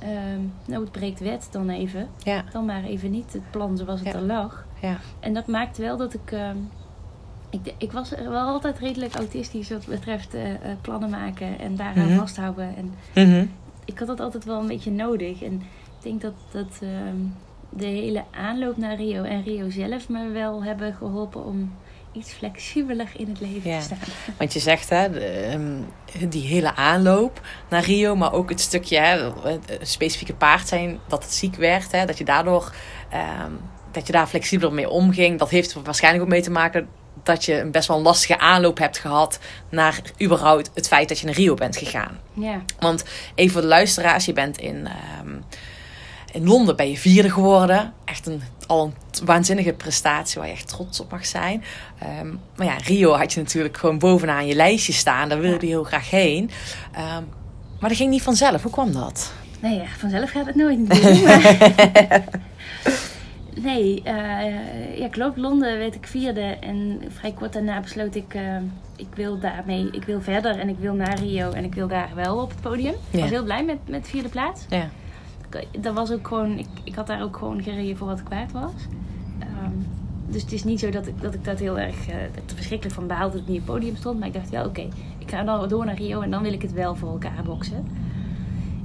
ehm 0.00 0.40
nood 0.66 0.90
breekt 0.92 1.20
wet 1.20 1.48
dan 1.50 1.68
even. 1.70 2.08
Ja, 2.22 2.44
Dan 2.52 2.64
maar 2.64 2.84
even 2.84 3.10
niet 3.10 3.32
het 3.32 3.50
plan 3.50 3.76
zoals 3.76 4.00
het 4.00 4.14
er 4.14 4.22
lag. 4.22 4.66
ja. 4.80 4.98
En 5.20 5.34
dat 5.34 5.46
maakt 5.46 5.78
wel 5.78 5.96
dat 5.96 6.14
ik... 6.14 6.32
ehm, 6.32 6.56
ik, 7.50 7.74
ik 7.78 7.92
was 7.92 8.10
wel 8.10 8.46
altijd 8.46 8.78
redelijk 8.78 9.14
autistisch 9.14 9.68
wat 9.70 9.86
betreft 9.86 10.34
eh, 10.34 10.52
eh, 10.54 10.58
plannen 10.80 11.10
maken 11.10 11.58
en 11.58 11.76
daaraan 11.76 12.06
Mhm. 12.08 12.18
vasthouden. 12.18 12.74
En 12.76 12.94
Mhm. 13.28 13.46
ik 13.84 13.98
had 13.98 14.08
dat 14.08 14.20
altijd 14.20 14.44
wel 14.44 14.60
een 14.60 14.66
beetje 14.66 14.90
nodig. 14.90 15.42
En 15.42 15.52
ik 15.52 16.02
denk 16.02 16.20
dat, 16.20 16.32
dat 16.50 16.78
ehm, 16.80 17.16
de 17.70 17.86
hele 17.86 18.24
aanloop 18.30 18.76
naar 18.76 18.96
Rio 18.96 19.22
en 19.22 19.42
Rio 19.44 19.70
zelf 19.70 20.08
me 20.08 20.28
wel 20.28 20.64
hebben 20.64 20.94
geholpen 20.94 21.44
om 21.44 21.74
iets 22.12 22.32
flexibeler 22.32 23.08
in 23.16 23.28
het 23.28 23.40
leven 23.40 23.70
Ja. 23.70 23.78
te 23.78 23.84
staan. 23.84 23.98
Want 24.38 24.52
je 24.52 24.58
zegt, 24.58 24.88
hè, 24.88 25.10
de, 25.10 25.20
ehm, 25.20 26.28
die 26.30 26.46
hele 26.46 26.74
aanloop 26.74 27.40
naar 27.70 27.82
Rio, 27.84 28.16
maar 28.16 28.32
ook 28.32 28.48
het 28.48 28.60
stukje 28.60 28.98
hè, 28.98 29.30
het 29.66 29.78
specifieke 29.88 30.34
paard 30.34 30.68
zijn, 30.68 30.98
dat 31.08 31.22
het 31.22 31.32
ziek 31.32 31.54
werd, 31.54 31.92
hè, 31.92 32.04
dat 32.06 32.18
je 32.18 32.24
daardoor 32.24 32.74
ehm, 33.10 33.52
dat 33.92 34.06
je 34.06 34.12
daar 34.12 34.26
flexibeler 34.26 34.74
mee 34.74 34.88
omging. 34.88 35.38
Dat 35.38 35.50
heeft 35.50 35.74
er 35.74 35.82
waarschijnlijk 35.82 36.24
ook 36.24 36.30
mee 36.30 36.42
te 36.42 36.50
maken 36.50 36.88
dat 37.22 37.44
je 37.44 37.60
een 37.60 37.70
best 37.70 37.88
wel 37.88 37.96
een 37.96 38.02
lastige 38.02 38.38
aanloop 38.38 38.78
hebt 38.78 38.98
gehad 38.98 39.38
naar 39.68 40.00
überhaupt 40.22 40.70
het 40.74 40.88
feit 40.88 41.08
dat 41.08 41.18
je 41.18 41.26
naar 41.26 41.34
Rio 41.34 41.54
bent 41.54 41.76
gegaan. 41.76 42.18
Ja, 42.32 42.60
Want 42.78 43.04
even 43.34 43.52
voor 43.52 43.60
de 43.60 43.66
luisteraars, 43.66 44.24
je 44.24 44.32
bent 44.32 44.58
in, 44.58 44.86
ehm, 44.86 45.34
in 46.32 46.44
Londen 46.44 46.76
ben 46.76 46.90
je 46.90 46.96
vierde 46.96 47.30
geworden. 47.30 47.92
Echt 48.04 48.26
een, 48.26 48.42
al 48.66 48.84
een 48.84 49.26
waanzinnige 49.26 49.72
prestatie 49.72 50.38
waar 50.38 50.48
je 50.48 50.54
echt 50.54 50.68
trots 50.68 51.00
op 51.00 51.10
mag 51.10 51.26
zijn. 51.26 51.64
Ehm, 51.98 52.34
maar 52.56 52.66
ja, 52.66 52.76
Rio 52.76 53.12
had 53.12 53.32
je 53.32 53.40
natuurlijk 53.40 53.76
gewoon 53.76 53.98
bovenaan 53.98 54.46
je 54.46 54.54
lijstje 54.54 54.92
staan. 54.92 55.28
Daar 55.28 55.40
wilde 55.40 55.66
je 55.66 55.72
heel 55.72 55.84
graag 55.84 56.10
heen. 56.10 56.50
Ehm, 56.92 57.22
maar 57.80 57.88
dat 57.88 57.98
ging 57.98 58.10
niet 58.10 58.22
vanzelf. 58.22 58.62
Hoe 58.62 58.72
kwam 58.72 58.92
dat? 58.92 59.32
nee, 59.60 59.76
ja, 59.76 59.86
vanzelf 59.98 60.30
gaat 60.30 60.46
het 60.46 60.54
nooit 60.54 60.78
nee, 63.68 64.02
eh, 64.02 64.98
ja, 64.98 65.08
klopt. 65.10 65.36
Londen 65.36 65.78
werd 65.78 65.94
ik 65.94 66.06
vierde. 66.06 66.56
En 66.60 67.02
vrij 67.08 67.32
kort 67.32 67.52
daarna 67.52 67.80
besloot 67.80 68.14
ik, 68.14 68.34
eh, 68.34 68.56
ik 68.96 69.08
wil 69.14 69.38
daarmee, 69.38 69.88
ik 69.90 70.04
wil 70.04 70.20
verder. 70.20 70.58
En 70.58 70.68
ik 70.68 70.78
wil 70.78 70.94
naar 70.94 71.18
Rio. 71.18 71.50
En 71.50 71.64
ik 71.64 71.74
wil 71.74 71.88
daar 71.88 72.10
wel 72.14 72.36
op 72.36 72.50
het 72.50 72.60
podium. 72.60 72.94
Ik 73.10 73.20
was 73.20 73.30
heel 73.30 73.44
blij 73.44 73.64
met, 73.64 73.78
met 73.86 74.08
vierde 74.08 74.28
plaats. 74.28 74.64
Ja. 74.68 74.88
Ik- 75.54 75.82
dat 75.82 75.94
was 75.94 76.12
ook 76.12 76.28
gewoon, 76.28 76.58
ik, 76.58 76.66
ik 76.84 76.94
had 76.94 77.06
daar 77.06 77.22
ook 77.22 77.36
gewoon 77.36 77.62
gereden 77.62 77.96
voor 77.96 78.06
wat 78.06 78.18
ik 78.18 78.28
waard 78.28 78.52
was. 78.52 78.72
Ehm, 79.38 79.72
dus 80.30 80.42
het 80.42 80.52
is 80.52 80.64
niet 80.64 80.80
zo 80.80 80.90
dat 80.90 81.06
ik 81.06 81.20
dat, 81.20 81.34
ik 81.34 81.44
dat 81.44 81.58
heel 81.58 81.78
erg 81.78 82.08
eh, 82.08 82.14
verschrikkelijk 82.46 82.96
van 82.96 83.06
behaalde 83.06 83.32
dat 83.32 83.42
ik 83.42 83.48
niet 83.48 83.60
op 83.60 83.66
het 83.66 83.74
podium 83.76 83.96
stond. 83.96 84.18
Maar 84.18 84.28
ik 84.28 84.34
dacht 84.34 84.50
wel, 84.50 84.64
oké, 84.66 84.86
ik 85.18 85.30
ga 85.30 85.42
dan 85.42 85.68
door 85.68 85.84
naar 85.84 85.94
Rio 85.96 86.20
en 86.20 86.30
dan 86.30 86.42
wil 86.42 86.52
ik 86.52 86.62
het 86.62 86.72
wel 86.72 86.94
voor 86.96 87.08
elkaar 87.10 87.42
boksen. 87.44 87.84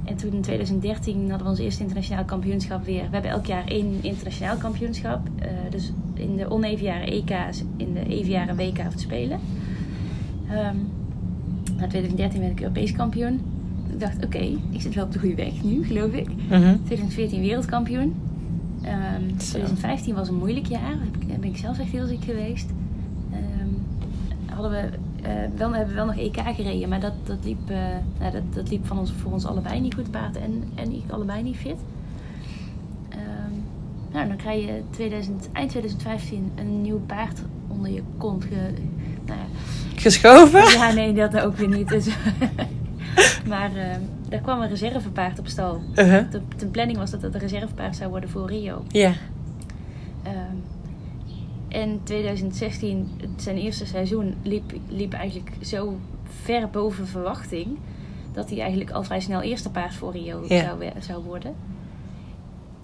En 0.04 0.16
toen 0.16 0.32
in 0.32 0.40
2013 0.40 1.18
hadden 1.20 1.42
we 1.42 1.48
ons 1.48 1.58
eerste 1.58 1.82
internationaal 1.82 2.24
kampioenschap 2.24 2.84
weer. 2.84 3.02
We 3.02 3.08
hebben 3.12 3.30
elk 3.30 3.46
jaar 3.46 3.66
één 3.66 3.98
internationaal 4.00 4.56
kampioenschap. 4.56 5.28
Eh, 5.38 5.48
dus 5.70 5.92
in 6.14 6.36
de 6.36 6.50
oneven 6.50 6.84
jaren 6.84 7.08
EK's, 7.12 7.62
in 7.76 7.92
de 7.92 8.06
even 8.06 8.30
jaren 8.30 8.56
WK 8.56 8.78
te 8.78 8.98
spelen. 8.98 9.40
Ehm 10.50 10.76
na 11.76 11.86
2013 11.86 12.40
werd 12.40 12.52
ik 12.52 12.60
Europees 12.60 12.92
kampioen. 12.92 13.40
Ik 13.94 14.00
dacht, 14.00 14.24
oké, 14.24 14.38
ik 14.70 14.80
zit 14.80 14.94
wel 14.94 15.04
op 15.04 15.12
de 15.12 15.18
goede 15.18 15.34
weg 15.34 15.62
nu, 15.62 15.84
geloof 15.84 16.12
ik. 16.12 16.28
Mhm. 16.48 16.76
2014 16.84 17.40
wereldkampioen. 17.40 18.14
Ehm 18.82 19.28
Zo. 19.38 19.48
2015 19.50 20.14
was 20.14 20.28
een 20.28 20.34
moeilijk 20.38 20.66
jaar. 20.66 20.96
Daar 21.28 21.38
ben 21.38 21.48
ik 21.50 21.56
zelf 21.56 21.78
echt 21.78 21.90
heel 21.90 22.06
ziek 22.06 22.24
geweest. 22.24 22.66
Ehm, 23.32 23.68
hadden 24.54 24.70
we, 24.70 24.88
eh, 25.22 25.32
wel, 25.56 25.70
hebben 25.72 25.88
we 25.88 25.94
wel 25.94 26.06
nog 26.06 26.16
EK 26.16 26.40
gereden, 26.54 26.88
maar 26.88 27.00
dat, 27.00 27.12
dat, 27.24 27.38
liep, 27.44 27.70
eh, 27.70 27.76
nou, 28.18 28.32
dat, 28.32 28.42
dat 28.54 28.70
liep 28.70 28.86
van 28.86 28.98
ons, 28.98 29.12
voor 29.22 29.32
ons 29.32 29.46
allebei 29.46 29.80
niet 29.80 29.94
goed, 29.94 30.10
paard 30.10 30.36
en, 30.36 30.62
en 30.74 30.92
ik 30.92 31.10
allebei 31.10 31.42
niet 31.42 31.56
fit. 31.56 31.78
Ehm, 33.08 33.52
nou, 34.12 34.28
dan 34.28 34.36
krijg 34.36 34.64
je 34.64 34.82
2000, 34.90 35.48
eind 35.52 35.70
2015 35.70 36.50
een 36.54 36.82
nieuw 36.82 37.00
paard 37.06 37.40
onder 37.68 37.90
je 37.90 38.02
kont. 38.16 38.44
Ge, 38.44 38.70
nou 39.26 39.38
Geschoven? 39.94 40.70
ja, 40.78 40.92
nee, 40.92 41.12
dat 41.12 41.40
ook 41.40 41.56
weer 41.56 41.68
niet. 41.68 41.88
Dus, 41.88 42.06
maar 43.46 43.76
ehm 43.76 44.00
daar 44.28 44.40
kwam 44.40 44.60
een 44.60 44.68
reservepaard 44.68 45.38
op 45.38 45.46
stal. 45.46 45.80
Uh-huh. 45.94 46.30
De, 46.30 46.40
de 46.56 46.66
planning 46.66 46.98
was 46.98 47.10
dat 47.10 47.22
het 47.22 47.34
een 47.34 47.40
reservepaard 47.40 47.96
zou 47.96 48.10
worden 48.10 48.28
voor 48.30 48.48
Rio. 48.48 48.82
Ja. 48.88 49.12
Ehm, 50.22 50.56
en 51.68 52.00
2016, 52.02 53.10
het- 53.20 53.42
zijn 53.42 53.56
eerste 53.56 53.86
seizoen, 53.86 54.34
liep, 54.42 54.72
liep 54.88 55.12
eigenlijk 55.12 55.50
zo 55.60 55.98
ver 56.42 56.68
boven 56.70 57.06
verwachting. 57.06 57.66
Dat 58.32 58.50
hij 58.50 58.60
eigenlijk 58.60 58.90
al 58.90 59.02
vrij 59.02 59.20
snel 59.20 59.40
eerste 59.42 59.70
paard 59.70 59.94
voor 59.94 60.12
Rio 60.12 60.44
zou, 60.46 60.84
zou 60.98 61.24
worden. 61.24 61.54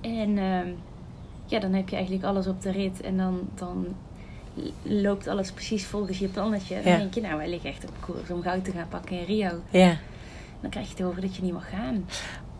En 0.01 0.38
ehm, 0.38 0.68
ja, 1.46 1.59
dan 1.59 1.73
heb 1.73 1.88
je 1.88 1.96
eigenlijk 1.96 2.25
alles 2.25 2.46
op 2.46 2.62
de 2.62 2.70
rit. 2.70 3.01
En 3.01 3.16
dan, 3.16 3.40
dan 3.55 3.87
loopt 4.83 5.27
alles 5.27 5.53
precies 5.53 5.87
volgens 5.87 6.18
je 6.18 6.29
plannetje. 6.29 6.75
Dan 6.83 6.92
Ja. 6.92 6.99
denk 6.99 7.14
je, 7.14 7.20
nou, 7.20 7.37
wij 7.37 7.49
liggen 7.51 7.70
echt 7.70 7.85
op 7.85 7.94
koers 8.01 8.31
om 8.31 8.42
goud 8.42 8.64
te 8.64 8.70
gaan 8.73 8.88
pakken 8.88 9.18
in 9.18 9.25
Rio. 9.25 9.51
Ja. 9.70 9.96
Dan 10.61 10.70
krijg 10.70 10.88
je 10.88 10.94
te 10.94 11.03
horen 11.03 11.20
dat 11.20 11.37
je 11.37 11.42
niet 11.42 11.53
mag 11.53 11.68
gaan. 11.70 12.05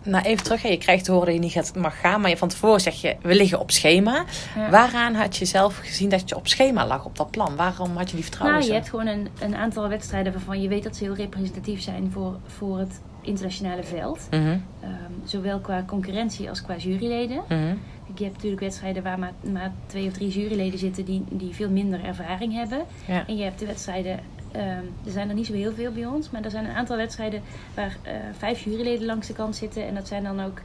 Nou, 0.03 0.25
even 0.25 0.45
terug. 0.45 0.63
Je 0.63 0.77
krijgt 0.79 1.05
te 1.05 1.11
horen 1.11 1.27
dat 1.27 1.35
je 1.35 1.41
niet 1.41 1.53
gaat, 1.53 1.75
mag 1.77 2.01
gaan. 2.01 2.21
Maar 2.21 2.31
je- 2.31 2.37
van 2.37 2.49
tevoren 2.49 2.81
zeg 2.81 3.01
je, 3.01 3.17
we 3.23 3.35
liggen 3.35 3.61
op 3.61 3.71
schema. 3.71 4.25
Ja. 4.57 4.71
Waaraan 4.71 5.15
had 5.15 5.37
je 5.37 5.45
zelf 5.45 5.77
gezien 5.79 6.09
dat 6.09 6.29
je 6.29 6.37
op 6.37 6.49
schema 6.49 6.87
lag 6.87 7.05
op 7.05 7.17
dat 7.17 7.31
plan? 7.31 7.57
Waarom 7.57 7.97
had 7.97 8.09
je 8.11 8.15
die 8.15 8.25
vertrouwen 8.25 8.59
Nou, 8.59 8.71
je 8.71 8.77
hebt 8.77 8.89
gewoon 8.91 9.07
een, 9.07 9.29
een 9.41 9.57
aantal 9.57 9.89
wedstrijden 9.89 10.33
waarvan 10.33 10.63
je 10.63 10.69
weet 10.69 10.83
dat 10.83 10.97
ze 10.97 11.05
heel 11.05 11.15
representatief 11.15 11.81
zijn 11.83 12.11
voor, 12.13 12.37
voor 12.47 12.79
het 12.79 13.01
internationale 13.21 13.83
veld. 13.85 14.27
Mhm, 14.31 14.59
Ehm, 14.81 14.93
zowel 15.25 15.59
qua 15.59 15.85
concurrentie 15.87 16.49
als 16.49 16.63
qua 16.63 16.77
juryleden. 16.77 17.43
mhm. 17.49 17.75
Je 18.15 18.23
hebt 18.25 18.35
natuurlijk 18.37 18.63
wedstrijden 18.63 19.03
waar 19.03 19.19
maar, 19.19 19.33
maar 19.53 19.73
twee 19.87 20.07
of 20.07 20.13
drie 20.13 20.29
juryleden 20.29 20.79
zitten 20.79 21.05
die, 21.05 21.25
die 21.31 21.55
veel 21.55 21.71
minder 21.71 22.05
ervaring 22.05 22.53
hebben. 22.55 22.85
Ja. 23.07 23.25
En 23.27 23.37
je 23.37 23.43
hebt 23.43 23.59
de 23.59 23.67
wedstrijden, 23.67 24.21
ehm, 24.53 24.85
er 25.05 25.11
zijn 25.13 25.29
er 25.29 25.35
niet 25.35 25.47
zo 25.47 25.53
heel 25.53 25.73
veel 25.73 25.93
bij 25.93 26.07
ons, 26.07 26.31
maar 26.31 26.43
er 26.45 26.51
zijn 26.51 26.65
een 26.65 26.75
aantal 26.75 26.97
wedstrijden 26.97 27.43
waar 27.75 27.97
eh, 28.03 28.13
vijf 28.39 28.65
juryleden 28.65 29.07
langs 29.07 29.27
de 29.27 29.33
kant 29.33 29.57
zitten. 29.57 29.87
En 29.87 29.95
dat 29.95 30.09
zijn 30.09 30.23
dan 30.23 30.41
ook 30.45 30.61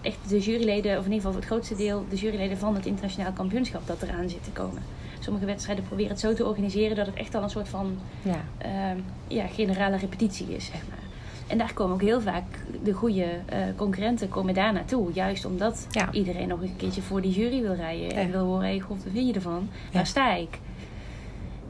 echt 0.00 0.28
de 0.28 0.38
juryleden, 0.38 0.98
of 0.98 1.04
in 1.04 1.12
ieder 1.12 1.16
geval 1.16 1.32
voor 1.32 1.40
het 1.40 1.50
grootste 1.50 1.76
deel, 1.76 2.04
de 2.10 2.16
juryleden 2.16 2.58
van 2.58 2.74
het 2.74 2.86
internationaal 2.86 3.32
kampioenschap 3.32 3.86
dat 3.86 4.02
eraan 4.02 4.28
zit 4.28 4.44
te 4.44 4.50
komen. 4.50 4.82
Sommige 5.20 5.44
wedstrijden 5.46 5.84
proberen 5.84 6.10
het 6.10 6.20
zo 6.20 6.34
te 6.34 6.46
organiseren 6.46 6.96
dat 6.96 7.06
het 7.06 7.14
echt 7.14 7.34
al 7.34 7.42
een 7.42 7.50
soort 7.50 7.68
van 7.68 7.98
ja. 8.22 8.44
ehm, 8.58 8.98
ja, 9.28 9.46
generale 9.46 9.96
repetitie 9.96 10.54
is, 10.54 10.64
zeg 10.64 10.80
maar. 10.88 10.98
En 11.46 11.58
daar 11.58 11.72
komen 11.74 11.94
ook 11.94 12.00
heel 12.02 12.20
vaak 12.20 12.44
de 12.82 12.92
goede 12.92 13.24
eh, 13.46 13.58
concurrenten 13.76 14.28
komen 14.28 14.54
daar 14.54 14.72
naartoe. 14.72 15.12
Juist 15.12 15.44
omdat 15.44 15.86
Ja. 15.90 16.12
iedereen 16.12 16.48
nog 16.48 16.60
een 16.62 16.76
keertje 16.76 17.02
voor 17.02 17.20
die 17.20 17.32
jury 17.32 17.62
wil 17.62 17.74
rijden. 17.74 18.10
En 18.16 18.30
wil 18.30 18.44
horen, 18.44 18.62
hey, 18.66 18.80
god, 18.80 19.04
wat 19.04 19.12
vind 19.12 19.26
je 19.28 19.32
ervan? 19.34 19.68
Ja. 19.90 19.96
Waar 19.96 20.06
sta 20.06 20.34
ik? 20.34 20.58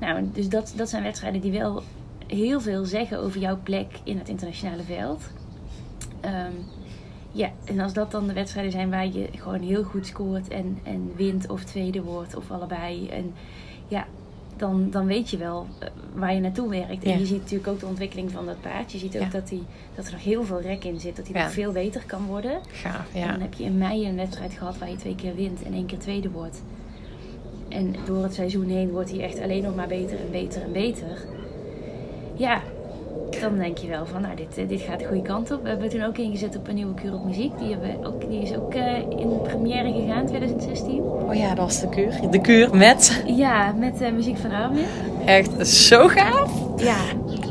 Nou, 0.00 0.28
dus 0.32 0.48
dat, 0.48 0.72
dat 0.76 0.88
zijn 0.88 1.02
wedstrijden 1.02 1.40
die 1.40 1.52
wel 1.52 1.82
heel 2.26 2.60
veel 2.60 2.84
zeggen 2.84 3.18
over 3.18 3.40
jouw 3.40 3.58
plek 3.62 3.86
in 4.04 4.18
het 4.18 4.28
internationale 4.28 4.82
veld. 4.82 5.22
Ehm, 6.20 6.52
ja, 7.32 7.50
en 7.64 7.80
als 7.80 7.92
dat 7.92 8.10
dan 8.10 8.26
de 8.26 8.32
wedstrijden 8.32 8.72
zijn 8.72 8.90
waar 8.90 9.06
je 9.06 9.28
gewoon 9.36 9.60
heel 9.60 9.82
goed 9.82 10.06
scoort 10.06 10.48
en, 10.48 10.78
en 10.82 11.12
wint 11.16 11.48
of 11.48 11.64
tweede 11.64 12.02
wordt 12.02 12.36
of 12.36 12.50
allebei. 12.50 13.08
En 13.08 13.32
ja, 13.88 14.06
dan, 14.56 14.90
dan 14.90 15.06
weet 15.06 15.30
je 15.30 15.36
wel 15.36 15.66
eh, 15.78 15.88
waar 16.14 16.34
je 16.34 16.40
naartoe 16.40 16.68
werkt. 16.68 17.04
En 17.04 17.10
Ja. 17.10 17.16
je 17.16 17.26
ziet 17.26 17.40
natuurlijk 17.40 17.68
ook 17.68 17.80
de 17.80 17.86
ontwikkeling 17.86 18.30
van 18.30 18.46
dat 18.46 18.60
paard. 18.60 18.92
Je 18.92 18.98
ziet 18.98 19.14
ook 19.16 19.22
Ja. 19.22 19.28
dat, 19.28 19.48
die, 19.48 19.62
dat 19.94 20.06
er 20.06 20.12
nog 20.12 20.22
heel 20.24 20.44
veel 20.44 20.60
rek 20.60 20.84
in 20.84 21.00
zit. 21.00 21.16
Dat 21.16 21.26
hij 21.28 21.36
Ja. 21.36 21.42
nog 21.42 21.52
veel 21.52 21.72
beter 21.72 22.02
kan 22.06 22.26
worden. 22.26 22.60
Gaaf, 22.68 23.14
En 23.14 23.20
ja. 23.20 23.30
dan 23.32 23.40
heb 23.40 23.54
je 23.54 23.64
in 23.64 23.78
mei 23.78 24.08
een 24.08 24.16
wedstrijd 24.16 24.52
gehad 24.52 24.78
waar 24.78 24.90
je 24.90 24.96
twee 24.96 25.14
keer 25.14 25.34
wint 25.34 25.62
en 25.62 25.72
één 25.72 25.86
keer 25.86 25.98
tweede 25.98 26.30
wordt. 26.30 26.62
En 27.70 27.94
door 28.06 28.22
het 28.22 28.34
seizoen 28.34 28.68
heen 28.68 28.90
wordt 28.90 29.10
hij 29.10 29.20
echt 29.20 29.40
alleen 29.40 29.62
nog 29.62 29.74
maar 29.74 29.88
beter 29.88 30.18
en 30.18 30.30
beter 30.30 30.62
en 30.62 30.72
beter. 30.72 31.24
Ja, 32.34 32.60
dan 33.40 33.58
denk 33.58 33.78
je 33.78 33.88
wel 33.88 34.06
van, 34.06 34.22
nou, 34.22 34.36
dit, 34.36 34.58
eh, 34.58 34.68
dit 34.68 34.80
gaat 34.80 34.98
de 34.98 35.04
goede 35.04 35.22
kant 35.22 35.50
op. 35.50 35.62
We 35.62 35.68
hebben 35.68 35.88
toen 35.88 36.02
ook 36.02 36.18
ingezet 36.18 36.56
op 36.56 36.68
een 36.68 36.74
nieuwe 36.74 36.94
kuur 36.94 37.14
op 37.14 37.24
muziek. 37.24 37.58
Die, 37.58 37.70
hebben 37.70 38.06
ook, 38.06 38.30
die 38.30 38.42
is 38.42 38.54
ook 38.56 38.74
eh, 38.74 38.96
in 39.18 39.40
première 39.42 39.92
gegaan, 39.92 40.26
2016. 40.26 41.00
Oh 41.00 41.34
ja, 41.34 41.48
dat 41.48 41.64
was 41.64 41.80
de 41.80 41.88
kuur. 41.88 42.14
De 42.30 42.40
kuur 42.40 42.76
met. 42.76 43.22
Ja, 43.26 43.72
met 43.78 44.00
eh, 44.00 44.12
muziek 44.12 44.36
van 44.36 44.50
Armin. 44.50 44.84
Echt 45.24 45.68
zo 45.68 46.08
gaaf. 46.08 46.50
Ja, 46.76 46.98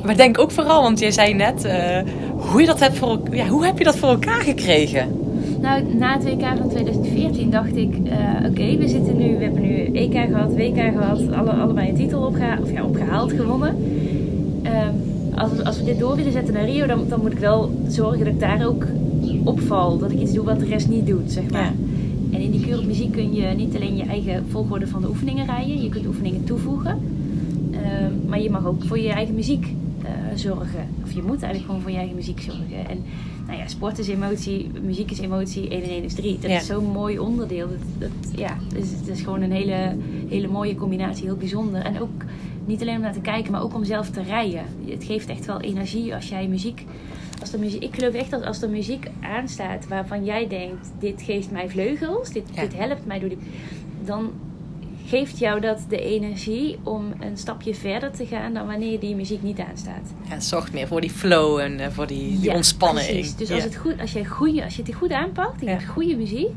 Maar 0.03 0.17
denk 0.17 0.39
ook 0.39 0.51
vooral, 0.51 0.81
want 0.81 0.99
jij 0.99 1.11
zei 1.11 1.33
net 1.33 1.67
hoe, 2.37 2.61
je 2.61 2.67
dat 2.67 2.79
hebt 2.79 2.97
voor, 2.97 3.19
ja, 3.31 3.47
hoe 3.47 3.65
heb 3.65 3.77
je 3.77 3.83
dat 3.83 3.97
voor 3.97 4.09
elkaar 4.09 4.41
gekregen? 4.41 5.28
Nou, 5.61 5.83
na 5.97 6.13
het 6.13 6.23
WK 6.23 6.45
van 6.57 6.69
2014 6.69 7.49
dacht 7.49 7.75
ik, 7.75 7.95
eh, 8.03 8.49
oké, 8.49 8.77
we 8.77 8.87
zitten 8.87 9.17
nu, 9.17 9.37
we 9.37 9.43
hebben 9.43 9.61
nu 9.61 9.85
EK 9.93 10.13
gehad, 10.13 10.53
WK 10.55 10.75
gehad, 10.77 11.31
alle, 11.31 11.51
allebei 11.51 11.89
een 11.89 11.95
titel 11.95 12.21
opgeha 12.25 12.57
of, 12.61 12.71
ja, 12.71 12.83
opgehaald, 12.85 13.31
gewonnen. 13.31 13.75
Ehm, 14.63 14.93
als, 15.35 15.51
we- 15.51 15.63
als 15.65 15.77
we 15.79 15.83
dit 15.85 15.99
door 15.99 16.15
willen 16.15 16.31
zetten 16.31 16.53
naar 16.53 16.65
Rio, 16.65 16.85
dan, 16.85 16.99
dan 17.07 17.19
moet 17.21 17.31
ik 17.31 17.37
wel 17.39 17.71
zorgen 17.87 18.19
dat 18.19 18.27
ik 18.33 18.39
daar 18.39 18.67
ook 18.67 18.85
opval. 19.43 19.97
Dat 19.97 20.11
ik 20.11 20.19
iets 20.19 20.33
doe 20.33 20.45
wat 20.45 20.59
de 20.59 20.65
rest 20.65 20.89
niet 20.89 21.07
doet, 21.07 21.31
zeg 21.31 21.49
maar. 21.51 21.61
Ja. 21.61 21.71
En 22.37 22.41
in 22.41 22.51
die 22.51 22.77
op 22.79 22.85
muziek 22.85 23.11
kun 23.11 23.33
je 23.33 23.45
niet 23.57 23.75
alleen 23.75 23.95
je 23.95 24.03
eigen 24.03 24.45
volgorde 24.49 24.87
van 24.87 25.01
de 25.01 25.07
oefeningen 25.09 25.45
rijden, 25.45 25.81
je 25.83 25.89
kunt 25.89 26.07
oefeningen 26.07 26.43
toevoegen. 26.43 26.97
Ehm, 27.71 28.11
maar 28.29 28.41
je 28.41 28.49
mag 28.49 28.65
ook 28.65 28.83
voor 28.83 28.99
je 28.99 29.09
eigen 29.09 29.35
muziek 29.35 29.75
zorgen. 30.35 30.87
Of 31.03 31.11
je 31.11 31.21
moet 31.21 31.41
eigenlijk 31.41 31.65
gewoon 31.65 31.81
voor 31.81 31.91
je 31.91 31.97
eigen 31.97 32.15
muziek 32.15 32.41
zorgen. 32.41 32.87
En 32.89 33.03
nou 33.47 33.57
ja, 33.59 33.67
sport 33.67 33.99
is 33.99 34.07
emotie, 34.07 34.69
muziek 34.83 35.11
is 35.11 35.19
emotie, 35.19 35.69
1 35.69 35.83
en 35.83 35.89
1 35.89 36.03
is 36.03 36.13
3. 36.13 36.37
Dat 36.39 36.51
Ja. 36.51 36.57
is 36.57 36.65
zo'n 36.65 36.85
mooi 36.91 37.19
onderdeel. 37.19 37.67
Dat, 37.67 37.77
dat, 38.11 38.39
ja, 38.39 38.57
dus 38.73 38.89
het 38.91 39.07
is 39.07 39.21
gewoon 39.21 39.41
een 39.41 39.51
hele, 39.51 39.95
hele 40.29 40.47
mooie 40.47 40.75
combinatie, 40.75 41.25
heel 41.25 41.35
bijzonder. 41.37 41.81
En 41.81 42.01
ook 42.01 42.23
niet 42.65 42.81
alleen 42.81 42.95
om 42.95 43.01
naar 43.01 43.13
te 43.13 43.21
kijken, 43.21 43.51
maar 43.51 43.61
ook 43.63 43.73
om 43.75 43.83
zelf 43.83 44.09
te 44.09 44.21
rijden. 44.21 44.63
Het 44.87 45.03
geeft 45.03 45.29
echt 45.29 45.45
wel 45.45 45.61
energie 45.61 46.15
als 46.15 46.29
jij 46.29 46.47
muziek... 46.47 46.85
Als 47.41 47.51
de 47.51 47.57
muziek 47.57 47.83
ik 47.83 47.95
geloof 47.95 48.13
echt 48.13 48.31
dat 48.31 48.43
als 48.45 48.61
er 48.61 48.69
muziek 48.69 49.07
aanstaat 49.21 49.87
waarvan 49.87 50.23
jij 50.25 50.47
denkt... 50.47 50.91
dit 50.99 51.21
geeft 51.21 51.51
mij 51.51 51.69
vleugels, 51.69 52.29
dit, 52.29 52.43
Ja. 52.53 52.61
dit 52.61 52.77
helpt 52.77 53.05
mij 53.05 53.19
door 53.19 53.29
die... 53.29 53.37
Dan 54.05 54.29
geeft 55.09 55.39
jou 55.39 55.59
dat 55.59 55.85
de 55.89 56.01
energie 56.01 56.77
om 56.83 57.13
een 57.19 57.37
stapje 57.37 57.75
verder 57.75 58.11
te 58.11 58.25
gaan... 58.25 58.53
dan 58.53 58.67
wanneer 58.67 58.99
die 58.99 59.15
muziek 59.15 59.41
niet 59.43 59.59
aanstaat. 59.59 60.13
Ja, 60.27 60.33
het 60.33 60.43
zorgt 60.43 60.73
meer 60.73 60.87
voor 60.87 61.01
die 61.01 61.09
flow 61.09 61.59
en 61.59 61.79
eh, 61.79 61.87
voor 61.89 62.07
die, 62.07 62.29
die 62.29 62.39
Ja, 62.49 62.55
ontspanning. 62.55 63.07
precies. 63.07 63.35
Dus 63.35 63.47
ja. 63.47 63.55
als, 63.55 63.63
het 63.63 63.75
goed, 63.75 63.99
als, 64.01 64.11
jij 64.11 64.25
goede, 64.25 64.63
als 64.63 64.75
je 64.75 64.81
het 64.83 64.93
goed 64.95 65.11
aanpakt, 65.11 65.59
je 65.59 65.65
Ja. 65.65 65.71
hebt 65.71 65.85
goede 65.85 66.15
muziek... 66.15 66.51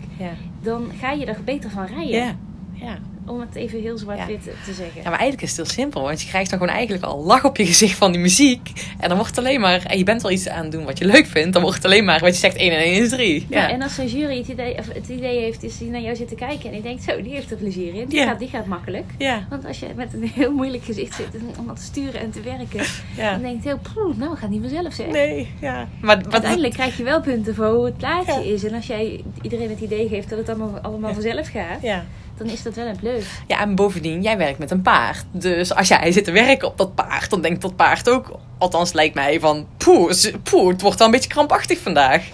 dan 0.62 0.90
ga 1.00 1.10
je 1.12 1.24
er 1.26 1.38
beter 1.44 1.70
van 1.70 1.84
rijden. 1.86 2.38
Ja. 2.72 2.98
Om 3.26 3.40
het 3.40 3.54
even 3.54 3.80
heel 3.80 3.98
zwart-wit 3.98 4.42
te 4.42 4.72
zeggen. 4.72 5.02
ja, 5.02 5.10
maar 5.10 5.18
eigenlijk 5.18 5.42
is 5.42 5.48
het 5.48 5.56
heel 5.56 5.74
simpel. 5.74 6.02
Want 6.02 6.22
je 6.22 6.28
krijgt 6.28 6.50
dan 6.50 6.58
gewoon 6.58 6.74
eigenlijk 6.74 7.04
al 7.04 7.22
lach 7.24 7.44
op 7.44 7.56
je 7.56 7.66
gezicht 7.66 7.96
van 7.98 8.12
die 8.12 8.20
muziek. 8.20 8.70
En 8.98 9.08
dan 9.08 9.16
wordt 9.16 9.36
het 9.36 9.44
alleen 9.44 9.60
maar... 9.60 9.82
En 9.86 9.98
je 9.98 10.04
bent 10.04 10.22
wel 10.22 10.30
iets 10.30 10.48
aan 10.48 10.62
het 10.62 10.72
doen 10.72 10.84
wat 10.84 10.98
je 10.98 11.04
leuk 11.04 11.26
vindt. 11.26 11.52
Dan 11.52 11.62
wordt 11.62 11.76
het 11.76 11.86
alleen 11.86 12.04
maar 12.04 12.20
wat 12.20 12.32
je 12.34 12.40
zegt 12.40 12.56
1 12.56 12.72
en 12.72 12.78
1 12.78 13.02
is 13.02 13.08
3. 13.08 13.46
Ja, 13.48 13.58
Ja. 13.60 13.70
en 13.70 13.82
als 13.82 13.94
zo'n 13.94 14.06
jury 14.06 14.38
het 14.38 14.48
idee, 14.48 14.78
of 14.78 14.86
het 14.92 15.08
idee 15.08 15.38
heeft, 15.40 15.62
is 15.62 15.78
die 15.78 15.90
naar 15.90 16.00
jou 16.00 16.16
zit 16.16 16.28
te 16.28 16.34
kijken 16.34 16.64
en 16.66 16.72
die 16.72 16.82
denkt, 16.82 17.02
zo, 17.02 17.22
die 17.22 17.32
heeft 17.32 17.50
er 17.50 17.56
plezier 17.56 17.94
in. 17.94 18.06
Die, 18.08 18.18
Ja. 18.18 18.26
gaat, 18.26 18.38
die 18.38 18.48
gaat 18.48 18.66
makkelijk. 18.66 19.04
Ja. 19.18 19.46
Want 19.50 19.66
als 19.66 19.78
je 19.80 19.86
met 19.96 20.12
een 20.14 20.28
heel 20.34 20.52
moeilijk 20.52 20.84
gezicht 20.84 21.14
zit 21.14 21.26
om 21.58 21.66
wat 21.66 21.76
te 21.76 21.82
sturen 21.82 22.20
en 22.20 22.30
te 22.30 22.40
werken, 22.40 22.86
dan 23.16 23.42
denk 23.42 23.64
je, 23.64 23.76
poeh, 23.94 24.16
nou 24.16 24.36
gaat 24.36 24.50
niet 24.50 24.60
vanzelf 24.60 24.92
zeg. 24.94 25.06
Nee, 25.06 25.50
ja. 25.60 25.88
Maar 26.00 26.20
Uiteindelijk 26.30 26.74
krijg 26.74 26.96
je 26.96 27.02
wel 27.02 27.20
punten 27.20 27.54
voor 27.54 27.66
hoe 27.66 27.84
het 27.84 27.96
plaatje 27.96 28.52
is. 28.52 28.64
En 28.64 28.74
als 28.74 28.86
jij 28.86 29.24
iedereen 29.42 29.70
het 29.70 29.80
idee 29.80 30.08
geeft 30.08 30.28
dat 30.28 30.38
het 30.38 30.48
allemaal, 30.48 30.78
allemaal 30.82 31.12
vanzelf 31.12 31.48
gaat, 31.48 31.82
Ja. 31.82 32.04
Dan 32.42 32.52
is 32.52 32.62
dat 32.62 32.74
wel 32.74 32.86
een 32.86 32.96
plus. 32.96 33.24
ja, 33.46 33.60
en 33.60 33.74
bovendien, 33.74 34.22
jij 34.22 34.36
werkt 34.36 34.58
met 34.58 34.70
een 34.70 34.82
paard. 34.82 35.24
Dus 35.30 35.74
als 35.74 35.88
jij 35.88 36.12
zit 36.12 36.24
te 36.24 36.32
werken 36.32 36.68
op 36.68 36.78
dat 36.78 36.94
paard, 36.94 37.30
dan 37.30 37.40
denkt 37.40 37.62
dat 37.62 37.76
paard 37.76 38.08
ook... 38.10 38.38
Althans, 38.58 38.92
lijkt 38.92 39.14
mij 39.14 39.40
van... 39.40 39.66
Poeh, 39.76 40.12
poeh 40.42 40.68
het 40.68 40.80
wordt 40.82 40.98
wel 40.98 41.06
een 41.06 41.12
beetje 41.12 41.28
krampachtig 41.28 41.78
vandaag. 41.78 42.28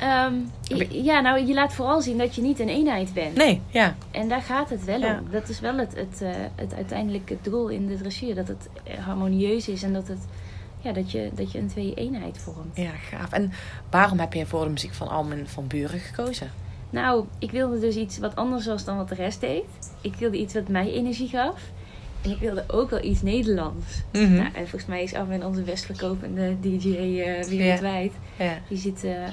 Ehm, 0.00 0.34
ja, 0.90 1.20
nou, 1.20 1.46
je 1.46 1.54
laat 1.54 1.72
vooral 1.74 2.00
zien 2.00 2.18
dat 2.18 2.34
je 2.34 2.42
niet 2.42 2.60
een 2.60 2.68
eenheid 2.68 3.12
bent. 3.14 3.34
Nee, 3.36 3.60
ja. 3.68 3.94
En 4.10 4.28
daar 4.28 4.42
gaat 4.42 4.70
het 4.70 4.84
wel 4.84 4.98
Ja. 5.00 5.18
om. 5.18 5.30
Dat 5.30 5.48
is 5.48 5.60
wel 5.60 5.76
het, 5.76 5.94
het, 5.96 6.22
eh, 6.22 6.30
het 6.56 6.74
uiteindelijke 6.74 7.36
doel 7.42 7.68
in 7.68 7.86
de 7.86 7.96
dressuur. 7.96 8.34
Dat 8.34 8.48
het 8.48 8.68
harmonieus 9.04 9.68
is 9.68 9.82
en 9.82 9.92
dat, 9.92 10.08
het, 10.08 10.18
ja, 10.80 10.92
dat, 10.92 11.10
je, 11.12 11.30
dat 11.34 11.52
je 11.52 11.58
een 11.58 11.68
twee-eenheid 11.68 12.38
vormt. 12.38 12.76
Ja, 12.76 12.90
gaaf. 13.10 13.32
En 13.32 13.52
waarom 13.90 14.18
heb 14.18 14.32
je 14.32 14.46
voor 14.46 14.64
de 14.64 14.70
muziek 14.70 14.94
van 14.94 15.08
Almen 15.08 15.48
van 15.48 15.66
Buren 15.66 16.00
gekozen? 16.00 16.50
Nou, 16.90 17.24
ik 17.38 17.50
wilde 17.50 17.78
dus 17.78 17.96
iets 17.96 18.18
wat 18.18 18.36
anders 18.36 18.66
was 18.66 18.84
dan 18.84 18.96
wat 18.96 19.08
de 19.08 19.14
rest 19.14 19.40
deed. 19.40 19.64
Ik 20.00 20.14
wilde 20.14 20.36
iets 20.36 20.54
wat 20.54 20.68
mij 20.68 20.92
energie 20.92 21.28
gaf. 21.28 21.60
En 22.22 22.30
ik 22.30 22.38
wilde 22.38 22.64
ook 22.66 22.90
wel 22.90 23.02
iets 23.04 23.22
Nederlands. 23.22 23.86
Mhm. 24.12 24.32
Nou, 24.32 24.46
en 24.54 24.68
volgens 24.68 24.86
mij 24.86 25.02
is 25.02 25.14
Armin 25.14 25.44
onze 25.44 25.62
best 25.62 25.84
verkopende 25.84 26.56
DJ 26.60 26.88
eh, 27.20 27.44
wereldwijd. 27.44 28.12
Ja. 28.38 28.58
Die 28.68 28.78
zit 28.78 29.04
eh, 29.04 29.24
eh, 29.26 29.32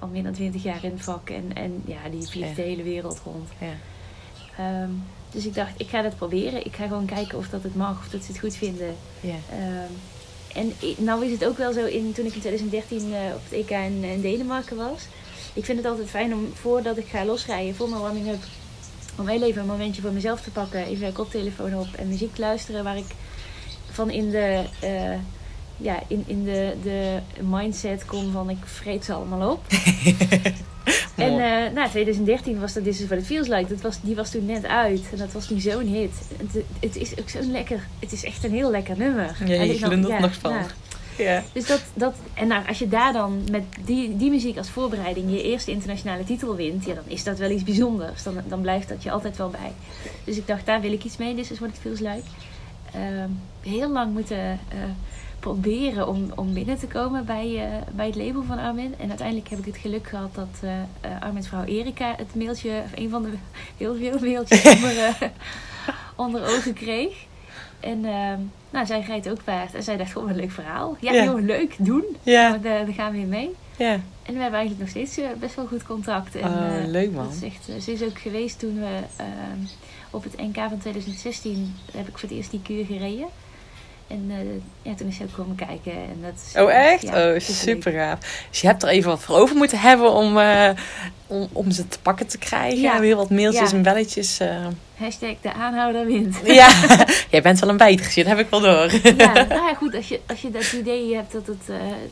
al 0.00 0.08
meer 0.08 0.22
dan 0.22 0.32
twintig 0.32 0.62
jaar 0.62 0.84
in 0.84 0.90
het 0.90 1.02
vak. 1.02 1.30
En, 1.30 1.50
en 1.54 1.82
ja, 1.86 2.08
die 2.10 2.26
vliegt 2.28 2.48
Ja. 2.48 2.54
de 2.54 2.62
hele 2.62 2.82
wereld 2.82 3.20
rond. 3.24 3.48
Ja. 3.58 3.72
Ehm, 4.58 4.90
dus 5.30 5.46
ik 5.46 5.54
dacht, 5.54 5.80
ik 5.80 5.88
ga 5.88 6.02
dat 6.02 6.16
proberen. 6.16 6.66
Ik 6.66 6.74
ga 6.76 6.86
gewoon 6.86 7.06
kijken 7.06 7.38
of 7.38 7.48
dat 7.48 7.62
het 7.62 7.74
mag, 7.74 7.98
of 7.98 8.08
dat 8.08 8.22
ze 8.24 8.30
het 8.32 8.40
goed 8.40 8.56
vinden. 8.56 8.94
Ja. 9.20 9.36
Ehm, 9.50 9.92
en 10.54 10.72
nou 11.04 11.24
is 11.24 11.30
het 11.32 11.44
ook 11.44 11.58
wel 11.58 11.72
zo, 11.72 11.84
in, 11.84 12.12
toen 12.12 12.26
ik 12.26 12.34
in 12.34 12.40
2013 12.40 12.98
eh, 13.14 13.34
op 13.34 13.40
het 13.44 13.52
EK 13.52 13.70
in, 13.70 14.04
in 14.04 14.20
Denemarken 14.20 14.76
was. 14.76 15.06
Ik 15.54 15.64
vind 15.64 15.78
het 15.78 15.86
altijd 15.86 16.10
fijn 16.10 16.34
om, 16.34 16.48
voordat 16.54 16.96
ik 16.96 17.06
ga 17.06 17.24
losrijden, 17.24 17.74
voor 17.74 17.88
mijn 17.88 18.00
warming-up, 18.00 18.42
om 19.18 19.28
heel 19.28 19.42
even 19.42 19.60
een 19.60 19.66
momentje 19.66 20.02
voor 20.02 20.12
mezelf 20.12 20.40
te 20.40 20.50
pakken. 20.50 20.86
Even 20.86 21.06
een 21.06 21.12
koptelefoon 21.12 21.78
op 21.78 21.88
en 21.96 22.08
muziek 22.08 22.34
te 22.34 22.40
luisteren 22.40 22.84
waar 22.84 22.96
ik 22.96 23.14
van 23.90 24.10
in 24.10 24.30
de, 24.30 24.64
eh, 24.80 25.18
ja, 25.76 26.02
in, 26.06 26.24
in 26.26 26.44
de, 26.44 26.74
de 26.82 27.18
mindset 27.42 28.04
kom 28.04 28.32
van 28.32 28.50
ik 28.50 28.58
vreet 28.64 29.04
ze 29.04 29.12
allemaal 29.12 29.50
op. 29.50 29.62
En 31.16 31.32
eh 31.32 31.72
nou, 31.74 31.88
2013 31.88 32.60
was 32.60 32.72
dat 32.72 32.84
This 32.84 33.00
is 33.00 33.06
What 33.06 33.18
It 33.18 33.26
Feels 33.26 33.48
Like. 33.48 33.68
Dat 33.68 33.80
was, 33.80 33.98
die 34.00 34.14
was 34.14 34.30
toen 34.30 34.46
net 34.46 34.66
uit. 34.66 35.02
En 35.12 35.18
dat 35.18 35.32
was 35.32 35.46
toen 35.46 35.60
zo'n 35.60 35.86
hit. 35.86 36.10
Het, 36.36 36.64
het 36.80 36.96
is 36.96 37.18
ook 37.18 37.28
zo'n 37.28 37.50
lekker... 37.50 37.86
Het 37.98 38.12
is 38.12 38.24
echt 38.24 38.44
een 38.44 38.50
heel 38.50 38.70
lekker 38.70 38.98
nummer. 38.98 39.36
Ja, 39.46 39.62
je 39.62 39.78
glundert 39.78 40.18
nog 40.18 40.34
van. 40.34 40.52
nou, 40.52 40.66
ja. 41.16 41.42
dus 41.52 41.66
dat, 41.66 41.82
dat... 41.94 42.14
En 42.34 42.46
nou, 42.46 42.68
als 42.68 42.78
je 42.78 42.88
daar 42.88 43.12
dan 43.12 43.42
met 43.50 43.64
die, 43.84 44.16
die 44.16 44.30
muziek 44.30 44.56
als 44.56 44.70
voorbereiding 44.70 45.30
je 45.30 45.42
eerste 45.42 45.70
internationale 45.70 46.24
titel 46.24 46.56
wint... 46.56 46.84
Ja, 46.84 46.94
dan 46.94 47.04
is 47.06 47.24
dat 47.24 47.38
wel 47.38 47.50
iets 47.50 47.62
bijzonders. 47.62 48.22
Dan, 48.22 48.34
dan 48.48 48.60
blijft 48.60 48.88
dat 48.88 49.02
je 49.02 49.10
altijd 49.10 49.36
wel 49.36 49.50
bij. 49.50 49.72
Dus 50.24 50.36
ik 50.36 50.46
dacht, 50.46 50.66
daar 50.66 50.80
wil 50.80 50.92
ik 50.92 51.04
iets 51.04 51.16
mee. 51.16 51.34
This 51.34 51.50
is 51.50 51.58
What 51.58 51.70
It 51.70 51.78
Feels 51.80 52.00
Like. 52.00 52.22
Ehm, 52.92 53.30
heel 53.60 53.90
lang 53.90 54.12
moeten... 54.12 54.38
eh, 54.38 54.78
proberen 55.44 56.08
om, 56.08 56.32
om 56.34 56.54
binnen 56.54 56.78
te 56.78 56.86
komen 56.86 57.24
bij, 57.24 57.56
eh, 57.56 57.82
bij 57.92 58.06
het 58.06 58.14
label 58.14 58.42
van 58.42 58.58
Armin. 58.58 58.94
En 58.98 59.08
uiteindelijk 59.08 59.48
heb 59.48 59.58
ik 59.58 59.64
het 59.64 59.76
geluk 59.76 60.06
gehad 60.06 60.34
dat 60.34 60.60
eh 60.60 61.20
Armin's 61.20 61.48
vrouw 61.48 61.64
Erika 61.64 62.14
het 62.16 62.34
mailtje, 62.34 62.82
of 62.84 62.90
een 62.94 63.10
van 63.10 63.22
de 63.22 63.30
heel 63.76 63.96
veel 63.96 64.18
mailtjes 64.18 64.64
onder, 64.76 65.32
onder 66.16 66.42
ogen 66.42 66.74
kreeg. 66.74 67.26
En 67.84 68.04
ehm, 68.04 68.38
nou, 68.70 68.86
zij 68.86 69.00
rijdt 69.00 69.28
ook 69.30 69.44
paard. 69.44 69.74
En 69.74 69.82
zij 69.82 69.96
dacht, 69.96 70.12
gewoon 70.12 70.28
een 70.28 70.36
leuk 70.36 70.50
verhaal. 70.50 70.96
Ja, 71.00 71.24
joh, 71.24 71.40
leuk, 71.40 71.74
doen. 71.78 72.04
Ja. 72.22 72.56
Daar 72.56 72.86
gaan 72.86 73.12
we 73.12 73.16
weer 73.18 73.26
mee. 73.26 73.50
ja. 73.76 74.00
En 74.22 74.34
we 74.34 74.40
hebben 74.40 74.58
eigenlijk 74.58 74.78
nog 74.80 74.88
steeds 74.88 75.18
eh, 75.18 75.24
best 75.40 75.54
wel 75.54 75.66
goed 75.66 75.82
contact. 75.82 76.34
En, 76.34 76.48
Oh, 76.48 76.76
eh, 76.76 76.86
leuk, 76.86 77.12
man. 77.12 77.24
dat 77.24 77.34
is 77.34 77.42
echt, 77.42 77.68
eh, 77.68 77.80
ze 77.80 77.92
is 77.92 78.02
ook 78.02 78.18
geweest 78.18 78.58
toen 78.58 78.78
we 78.78 78.98
ehm, 79.16 79.58
op 80.10 80.22
het 80.24 80.36
NK 80.36 80.54
van 80.56 80.78
2016 80.78 81.74
heb 81.92 82.08
ik 82.08 82.18
voor 82.18 82.28
het 82.28 82.38
eerst 82.38 82.50
die 82.50 82.62
kuur 82.62 82.84
gereden. 82.84 83.26
En 84.14 84.26
eh, 84.30 84.36
ja, 84.90 84.94
toen 84.94 85.08
is 85.08 85.16
ze 85.16 85.22
ook 85.22 85.32
komen 85.36 85.56
kijken. 85.56 85.92
En 85.92 86.18
dat 86.22 86.32
is, 86.46 86.60
Oh, 86.60 86.72
echt? 86.72 87.02
ja, 87.02 87.32
oh, 87.32 87.38
super 87.40 87.92
gaaf. 87.92 88.18
Dus 88.50 88.60
je 88.60 88.66
hebt 88.66 88.82
er 88.82 88.88
even 88.88 89.10
wat 89.10 89.20
voor 89.22 89.36
over 89.36 89.56
moeten 89.56 89.78
hebben 89.78 90.12
om, 90.12 90.38
eh, 90.38 90.70
om, 91.26 91.48
om 91.52 91.70
ze 91.70 91.88
te 91.88 91.98
pakken 92.02 92.26
te 92.26 92.38
krijgen. 92.38 92.80
Ja. 92.80 93.00
Heel 93.00 93.16
wat 93.16 93.30
mailtjes 93.30 93.70
Ja. 93.70 93.76
en 93.76 93.82
belletjes. 93.82 94.40
eh. 94.40 94.66
Hashtag 94.94 95.34
de 95.40 95.52
aanhouder 95.52 96.06
wint. 96.06 96.36
Ja, 96.60 96.68
jij 97.30 97.42
bent 97.42 97.58
wel 97.58 97.68
een 97.70 97.76
bijtertje, 97.76 98.24
dat 98.24 98.36
heb 98.36 98.44
ik 98.44 98.50
wel 98.50 98.60
door. 98.60 98.92
ja, 99.16 99.32
nou 99.32 99.48
ja, 99.48 99.74
goed, 99.74 99.94
als 99.94 100.08
je, 100.08 100.20
als 100.26 100.40
je 100.40 100.50
dat 100.50 100.72
idee 100.72 101.14
hebt 101.14 101.32
dat 101.32 101.46
het, 101.46 101.66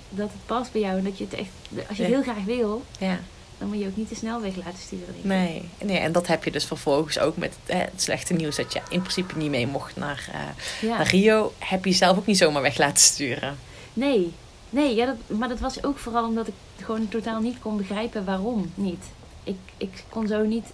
dat 0.09 0.29
het 0.33 0.47
past 0.47 0.73
bij 0.73 0.81
jou 0.81 0.99
en 0.99 1.05
dat 1.05 1.19
je 1.19 1.25
het 1.25 1.35
echt, 1.35 1.49
als 1.89 1.97
je 1.97 2.03
het 2.03 2.13
heel 2.13 2.23
graag 2.23 2.45
wil, 2.47 2.83
Ja, 2.99 3.19
dan 3.59 3.69
moet 3.69 3.79
je 3.79 3.87
ook 3.87 3.97
niet 3.97 4.09
te 4.09 4.15
snel 4.15 4.41
weg 4.41 4.57
laten 4.57 4.79
sturen. 4.79 5.15
nee. 5.23 5.69
nee. 5.83 5.99
En 5.99 6.13
dat 6.13 6.27
heb 6.27 6.45
je 6.45 6.51
dus 6.51 6.65
vervolgens 6.65 7.19
ook 7.19 7.37
met 7.37 7.57
eh, 7.67 7.79
het 7.79 8.03
slechte 8.03 8.35
nieuws 8.35 8.57
dat 8.57 8.73
je 8.73 8.81
in 8.91 9.01
principe 9.01 9.37
niet 9.39 9.51
mee 9.51 9.67
mocht 9.67 9.97
naar, 9.97 10.29
eh, 10.33 10.41
Ja. 10.89 10.97
naar 10.97 11.07
Rio. 11.09 11.53
Heb 11.59 11.85
je 11.85 11.93
zelf 11.93 12.17
ook 12.19 12.27
niet 12.27 12.37
zomaar 12.39 12.63
weg 12.63 12.79
laten 12.79 13.03
sturen. 13.03 13.57
Nee, 13.93 14.33
nee 14.71 14.95
ja, 14.95 15.07
dat, 15.07 15.39
maar 15.39 15.49
dat 15.49 15.61
was 15.61 15.85
ook 15.85 15.99
vooral 15.99 16.25
omdat 16.27 16.47
ik 16.49 16.55
gewoon 16.85 17.09
totaal 17.09 17.41
niet 17.41 17.59
kon 17.59 17.77
begrijpen 17.77 18.25
waarom 18.25 18.73
niet. 18.75 19.05
Ik, 19.45 19.59
ik 19.77 20.05
kon 20.09 20.27
zo 20.27 20.43
niet. 20.45 20.67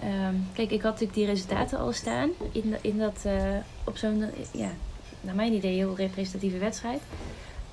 ehm, 0.00 0.34
kijk, 0.54 0.70
ik 0.70 0.82
had 0.82 0.90
natuurlijk 0.92 1.14
die 1.18 1.26
resultaten 1.26 1.78
al 1.78 1.92
staan 1.92 2.30
in, 2.52 2.76
in 2.80 2.98
dat, 2.98 3.18
eh, 3.22 3.34
op 3.84 3.96
zo'n, 3.96 4.24
ja, 4.52 4.70
naar 5.20 5.34
mijn 5.34 5.52
idee, 5.52 5.74
heel 5.74 5.96
representatieve 5.96 6.58
wedstrijd. 6.58 7.00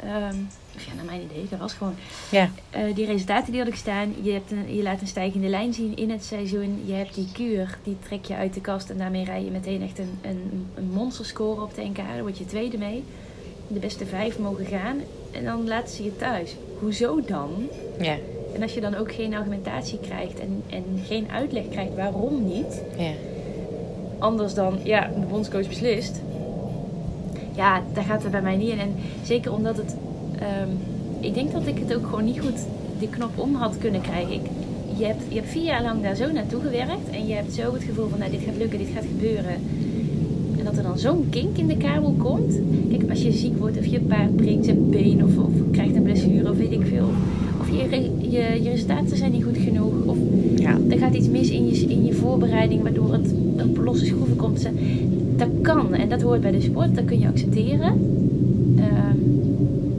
Ehm, 0.03 0.35
of 0.77 0.85
ja, 0.85 0.93
naar 0.95 1.05
mijn 1.05 1.21
idee, 1.31 1.45
dat 1.49 1.59
was 1.59 1.73
gewoon. 1.73 1.93
Ja, 2.31 2.49
Eh, 2.69 2.81
die 2.95 3.05
resultaten 3.05 3.51
die 3.51 3.61
had 3.61 3.69
ik 3.69 3.75
staan. 3.75 4.13
Je, 4.21 4.31
hebt 4.31 4.51
een, 4.51 4.75
je 4.75 4.83
laat 4.83 5.01
een 5.01 5.07
stijgende 5.07 5.47
lijn 5.47 5.73
zien 5.73 5.95
in 5.97 6.09
het 6.09 6.23
seizoen. 6.23 6.81
Je 6.85 6.93
hebt 6.93 7.15
die 7.15 7.27
kuur, 7.33 7.77
die 7.83 7.97
trek 8.07 8.25
je 8.25 8.35
uit 8.35 8.53
de 8.53 8.61
kast. 8.61 8.89
En 8.89 8.97
daarmee 8.97 9.23
rij 9.25 9.43
je 9.43 9.51
meteen 9.51 9.81
echt 9.81 9.99
een, 9.99 10.17
een, 10.21 10.67
een 10.75 10.89
monsterscore 10.93 11.61
op 11.61 11.75
de 11.75 11.81
NK. 11.83 11.95
Daar 11.97 12.21
word 12.21 12.37
je 12.37 12.45
tweede 12.45 12.77
mee. 12.77 13.03
De 13.67 13.79
beste 13.79 14.05
vijf 14.05 14.39
mogen 14.39 14.65
gaan. 14.65 14.97
En 15.31 15.43
dan 15.43 15.67
laten 15.67 15.95
ze 15.95 16.03
je 16.03 16.15
thuis. 16.15 16.55
Hoezo 16.79 17.21
dan? 17.25 17.49
ja, 17.99 18.15
En 18.53 18.61
als 18.61 18.73
je 18.73 18.81
dan 18.81 18.95
ook 18.95 19.13
geen 19.13 19.33
argumentatie 19.33 19.99
krijgt 19.99 20.39
en, 20.39 20.63
en 20.69 20.83
geen 21.05 21.27
uitleg 21.31 21.69
krijgt 21.69 21.95
waarom 21.95 22.45
niet. 22.47 22.81
ja. 22.97 23.11
Anders 24.19 24.53
dan, 24.53 24.79
ja, 24.83 25.11
de 25.19 25.25
bondscoach 25.25 25.67
beslist. 25.67 26.21
Ja, 27.55 27.81
daar 27.93 28.03
gaat 28.03 28.21
het 28.23 28.31
bij 28.31 28.41
mij 28.41 28.55
niet 28.55 28.69
in. 28.69 28.79
En 28.79 28.95
zeker 29.23 29.53
omdat 29.53 29.77
het... 29.77 29.95
ehm, 30.39 30.69
ik 31.19 31.33
denk 31.33 31.51
dat 31.51 31.67
ik 31.67 31.77
het 31.77 31.95
ook 31.95 32.05
gewoon 32.05 32.25
niet 32.25 32.39
goed 32.39 32.59
die 32.99 33.09
knop 33.09 33.31
om 33.35 33.55
had 33.55 33.77
kunnen 33.77 34.01
krijgen. 34.01 34.33
Ik, 34.33 34.41
je, 34.97 35.05
hebt, 35.05 35.23
je 35.29 35.35
hebt 35.35 35.49
vier 35.49 35.63
jaar 35.63 35.83
lang 35.83 36.01
daar 36.01 36.15
zo 36.15 36.31
naartoe 36.31 36.61
gewerkt. 36.61 37.09
En 37.11 37.27
je 37.27 37.33
hebt 37.33 37.53
zo 37.53 37.73
het 37.73 37.83
gevoel 37.83 38.07
van, 38.07 38.19
nou, 38.19 38.31
dit 38.31 38.41
gaat 38.45 38.57
lukken, 38.57 38.79
dit 38.79 38.87
gaat 38.93 39.05
gebeuren. 39.05 39.55
En 40.57 40.63
dat 40.63 40.77
er 40.77 40.83
dan 40.83 40.97
zo'n 40.97 41.27
kink 41.29 41.57
in 41.57 41.67
de 41.67 41.77
kabel 41.77 42.15
komt. 42.17 42.59
Kijk, 42.89 43.09
als 43.09 43.21
je 43.21 43.31
ziek 43.31 43.57
wordt 43.57 43.77
of 43.77 43.85
je 43.85 43.99
paard 43.99 44.35
breekt 44.35 44.65
zijn 44.65 44.89
been 44.89 45.23
of, 45.23 45.37
of 45.37 45.51
krijgt 45.71 45.95
een 45.95 46.03
blessure 46.03 46.49
of 46.49 46.57
weet 46.57 46.71
ik 46.71 46.85
veel. 46.85 47.09
Of 47.59 47.69
je, 47.69 48.11
je, 48.29 48.63
je 48.63 48.69
resultaten 48.69 49.17
zijn 49.17 49.31
niet 49.31 49.43
goed 49.43 49.57
genoeg. 49.57 49.93
Of 50.05 50.17
ja. 50.55 50.77
er 50.89 50.97
gaat 50.97 51.15
iets 51.15 51.29
mis 51.29 51.49
in 51.49 51.67
je, 51.67 51.85
in 51.87 52.05
je 52.05 52.13
voorbereiding 52.13 52.81
waardoor 52.81 53.13
het 53.13 53.33
op 53.69 53.77
losse 53.77 54.05
schroeven 54.05 54.35
komt. 54.35 54.69
Dat 55.35 55.49
kan 55.61 55.93
en 55.93 56.09
dat 56.09 56.21
hoort 56.21 56.41
bij 56.41 56.51
de 56.51 56.61
sport, 56.61 56.95
dat 56.95 57.05
kun 57.05 57.19
je 57.19 57.27
accepteren. 57.27 57.93
Ehm, 58.77 59.17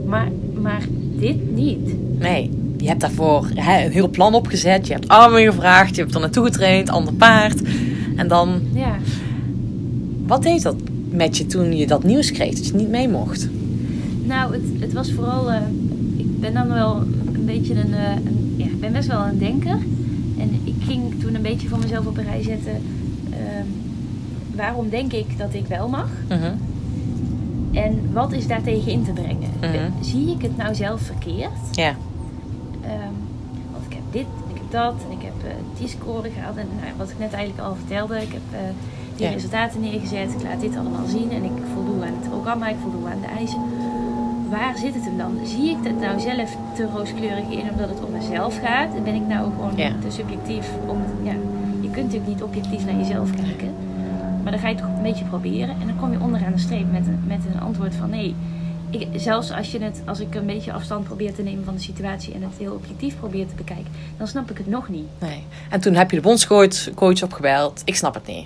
maar, 0.09 0.27
maar 0.61 0.81
dit 1.19 1.55
niet. 1.55 1.79
Nee, 2.19 2.49
je 2.77 2.87
hebt 2.87 3.01
daarvoor 3.01 3.47
hè, 3.55 3.85
een 3.85 3.91
heel 3.91 4.09
plan 4.09 4.33
opgezet. 4.33 4.87
Je 4.87 4.93
hebt 4.93 5.07
armen 5.07 5.41
gevraagd, 5.43 5.95
je 5.95 6.01
hebt 6.01 6.13
er 6.13 6.19
naartoe 6.19 6.45
getraind, 6.45 6.89
ander 6.89 7.13
paard. 7.13 7.61
En 8.15 8.27
dan, 8.27 8.61
Ja. 8.73 8.95
wat 10.27 10.43
deed 10.43 10.61
dat 10.61 10.75
met 11.09 11.37
je 11.37 11.45
toen 11.45 11.77
je 11.77 11.87
dat 11.87 12.03
nieuws 12.03 12.31
kreeg, 12.31 12.55
dat 12.55 12.67
je 12.67 12.73
niet 12.73 12.89
mee 12.89 13.07
mocht? 13.09 13.49
Nou, 14.25 14.53
het, 14.53 14.61
het 14.79 14.93
was 14.93 15.11
vooral. 15.11 15.51
eh, 15.51 15.61
ik 16.17 16.39
ben 16.39 16.53
dan 16.53 16.67
wel 16.67 16.95
een 17.33 17.45
beetje 17.45 17.73
een, 17.73 17.93
eh, 17.93 18.11
een- 18.25 18.53
Ja, 18.55 18.65
ik 18.65 18.79
ben 18.79 18.91
best 18.91 19.07
wel 19.07 19.25
een 19.25 19.37
denker. 19.39 19.77
En 20.37 20.49
ik 20.63 20.73
ging 20.79 21.01
toen 21.21 21.35
een 21.35 21.41
beetje 21.41 21.67
voor 21.67 21.79
mezelf 21.79 22.05
op 22.05 22.17
een 22.17 22.23
rij 22.23 22.43
zetten. 22.43 22.71
ehm, 23.29 23.65
waarom 24.55 24.89
denk 24.89 25.13
ik 25.13 25.25
dat 25.37 25.53
ik 25.53 25.65
wel 25.67 25.87
mag? 25.89 26.09
Mhm. 26.29 26.51
En 27.73 28.13
wat 28.13 28.31
is 28.31 28.47
daartegen 28.47 28.91
in 28.91 29.03
te 29.03 29.11
brengen? 29.11 29.49
Mhm. 29.61 29.89
Zie 30.01 30.29
ik 30.35 30.41
het 30.41 30.57
nou 30.57 30.75
zelf 30.75 31.01
verkeerd? 31.01 31.51
Ja, 31.71 31.93
Ehm, 32.81 33.13
want 33.71 33.85
ik 33.89 33.93
heb 33.93 34.01
dit 34.11 34.25
en 34.45 34.49
ik 34.55 34.61
heb 34.61 34.71
dat 34.71 34.93
en 35.09 35.17
ik 35.17 35.23
heb 35.23 35.37
eh, 35.51 35.55
die 35.79 35.87
score 35.87 36.29
gehaald. 36.29 36.57
En 36.57 36.67
nou, 36.81 36.91
wat 36.97 37.09
ik 37.09 37.19
net 37.19 37.33
eigenlijk 37.33 37.67
al 37.67 37.75
vertelde, 37.75 38.15
ik 38.21 38.31
heb 38.31 38.47
eh, 38.51 38.59
die 39.15 39.25
Ja. 39.25 39.31
resultaten 39.33 39.81
neergezet. 39.81 40.33
Ik 40.37 40.43
laat 40.43 40.61
dit 40.61 40.75
allemaal 40.77 41.05
zien 41.07 41.31
en 41.31 41.43
ik 41.43 41.57
voldoe 41.73 42.01
aan 42.05 42.13
het 42.19 42.29
programma, 42.29 42.67
ik 42.69 42.75
voldoe 42.81 43.07
aan 43.09 43.21
de 43.21 43.27
eisen. 43.37 43.61
Waar 44.49 44.77
zit 44.77 44.93
het 44.93 45.05
hem 45.05 45.17
dan? 45.17 45.31
Zie 45.43 45.69
ik 45.69 45.77
het 45.83 45.99
nou 45.99 46.19
zelf 46.19 46.57
te 46.75 46.87
rooskleurig 46.95 47.49
in 47.49 47.69
omdat 47.71 47.89
het 47.89 48.03
om 48.05 48.11
mezelf 48.11 48.59
gaat? 48.63 48.95
En 48.95 49.03
ben 49.03 49.15
ik 49.15 49.27
nou 49.27 49.51
gewoon 49.55 49.75
Ja. 49.75 49.91
te 50.01 50.11
subjectief? 50.11 50.67
Om, 50.87 50.97
ja, 51.23 51.35
je 51.81 51.89
kunt 51.89 52.05
natuurlijk 52.05 52.27
niet 52.33 52.43
objectief 52.43 52.85
naar 52.85 52.95
jezelf 52.95 53.29
kijken. 53.35 53.71
Maar 54.43 54.51
dan 54.51 54.61
ga 54.61 54.67
je 54.67 54.75
het 54.75 54.83
toch 54.83 54.95
een 54.95 55.03
beetje 55.03 55.25
proberen. 55.25 55.75
En 55.81 55.87
dan 55.87 55.95
kom 55.95 56.11
je 56.11 56.19
onderaan 56.19 56.51
de 56.51 56.59
streep 56.59 56.91
met 56.91 57.07
een, 57.07 57.23
met 57.27 57.39
een 57.53 57.59
antwoord 57.59 57.95
van 57.95 58.09
nee. 58.09 58.35
Ik, 58.89 59.07
zelfs 59.15 59.51
als, 59.51 59.71
je 59.71 59.79
het, 59.79 60.01
als 60.05 60.19
ik 60.19 60.35
een 60.35 60.45
beetje 60.45 60.73
afstand 60.73 61.03
probeer 61.03 61.33
te 61.33 61.41
nemen 61.41 61.65
van 61.65 61.73
de 61.73 61.81
situatie 61.81 62.33
en 62.33 62.41
het 62.41 62.51
heel 62.57 62.73
objectief 62.73 63.17
probeer 63.19 63.47
te 63.47 63.55
bekijken, 63.55 63.91
dan 64.17 64.27
snap 64.27 64.51
ik 64.51 64.57
het 64.57 64.67
nog 64.67 64.89
niet. 64.89 65.07
nee. 65.19 65.43
En 65.69 65.79
toen 65.79 65.93
heb 65.93 66.09
je 66.09 66.15
de 66.15 66.23
bondscoach 66.23 66.93
coach 66.95 67.23
opgebeld. 67.23 67.81
Ik 67.85 67.95
snap 67.95 68.13
het 68.13 68.27
niet. 68.27 68.45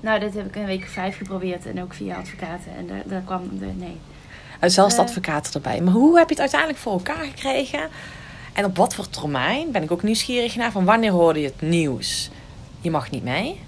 Nou, 0.00 0.20
dit 0.20 0.34
heb 0.34 0.46
ik 0.46 0.56
een 0.56 0.66
week 0.66 0.86
vijf 0.86 1.16
geprobeerd 1.16 1.66
en 1.66 1.82
ook 1.82 1.94
via 1.94 2.16
advocaten. 2.16 2.76
En 2.76 2.86
daar, 2.86 3.02
daar 3.04 3.22
kwam 3.24 3.42
de 3.58 3.66
nee. 3.76 3.96
En 4.60 4.70
zelfs 4.70 4.94
de 4.94 5.00
advocaten 5.00 5.52
erbij. 5.52 5.80
Maar 5.80 5.92
hoe 5.92 6.18
heb 6.18 6.28
je 6.28 6.34
het 6.34 6.40
uiteindelijk 6.40 6.80
voor 6.80 6.92
elkaar 6.92 7.24
gekregen? 7.24 7.80
En 8.52 8.64
op 8.64 8.76
wat 8.76 8.94
voor 8.94 9.08
termijn 9.08 9.70
ben 9.72 9.82
ik 9.82 9.90
ook 9.90 10.02
nieuwsgierig 10.02 10.56
naar. 10.56 10.72
Van 10.72 10.84
wanneer 10.84 11.10
hoorde 11.10 11.40
je 11.40 11.46
het 11.46 11.60
nieuws? 11.60 12.30
Je 12.80 12.90
mag 12.90 13.10
niet 13.10 13.24
mee. 13.24 13.60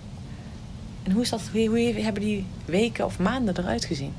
En 1.08 1.14
hoe, 1.14 1.22
is 1.22 1.30
dat, 1.30 1.48
hoe, 1.52 1.66
hoe 1.66 1.78
hebben 1.78 2.22
die 2.22 2.46
weken 2.64 3.04
of 3.04 3.18
maanden 3.18 3.58
eruit 3.58 3.84
gezien? 3.84 4.12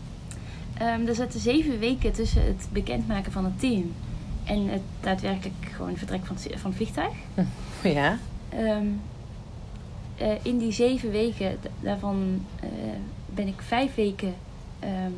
Ehm, 0.77 1.07
er 1.07 1.15
zaten 1.15 1.39
zeven 1.39 1.79
weken 1.79 2.11
tussen 2.11 2.45
het 2.45 2.67
bekendmaken 2.71 3.31
van 3.31 3.43
het 3.43 3.59
team 3.59 3.93
en 4.43 4.67
het 4.67 4.81
daadwerkelijk 4.99 5.71
gewoon 5.75 5.97
vertrek 5.97 6.25
van 6.25 6.35
het, 6.35 6.59
van 6.59 6.69
het 6.69 6.75
vliegtuig. 6.75 7.13
Ja. 7.83 8.17
Ehm, 8.49 8.85
eh, 10.17 10.31
in 10.41 10.57
die 10.57 10.71
zeven 10.71 11.11
weken, 11.11 11.57
daarvan 11.79 12.45
eh, 12.59 12.69
ben 13.25 13.47
ik 13.47 13.61
vijf 13.61 13.95
weken 13.95 14.33
ehm, 14.79 15.11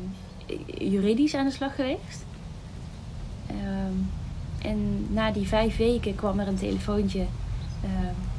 juridisch 0.78 1.34
aan 1.34 1.46
de 1.46 1.52
slag 1.52 1.74
geweest. 1.74 2.24
En 4.62 5.06
na 5.10 5.30
die 5.30 5.48
vijf 5.48 5.76
weken 5.76 6.14
kwam 6.14 6.38
er 6.38 6.48
een 6.48 6.58
telefoontje. 6.58 7.24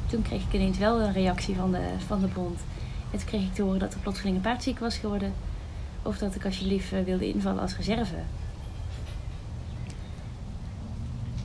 Toen 0.06 0.22
kreeg 0.22 0.42
ik 0.42 0.52
ineens 0.52 0.78
wel 0.78 1.00
een 1.00 1.12
reactie 1.12 1.54
van 1.54 1.72
de, 1.72 1.88
van 2.06 2.20
de 2.20 2.26
bond. 2.26 2.60
En 3.14 3.20
toen 3.20 3.28
kreeg 3.28 3.42
ik 3.42 3.54
te 3.54 3.62
horen 3.62 3.78
dat 3.78 3.92
er 3.94 3.98
plotseling 4.00 4.36
een 4.36 4.42
paardziek 4.42 4.78
was 4.78 4.96
geworden. 4.96 5.32
Of 6.02 6.18
dat 6.18 6.34
ik 6.34 6.44
alsjeblieft 6.44 6.92
eh, 6.92 6.98
wilde 7.04 7.28
invallen 7.28 7.60
als 7.60 7.76
reserve. 7.76 8.14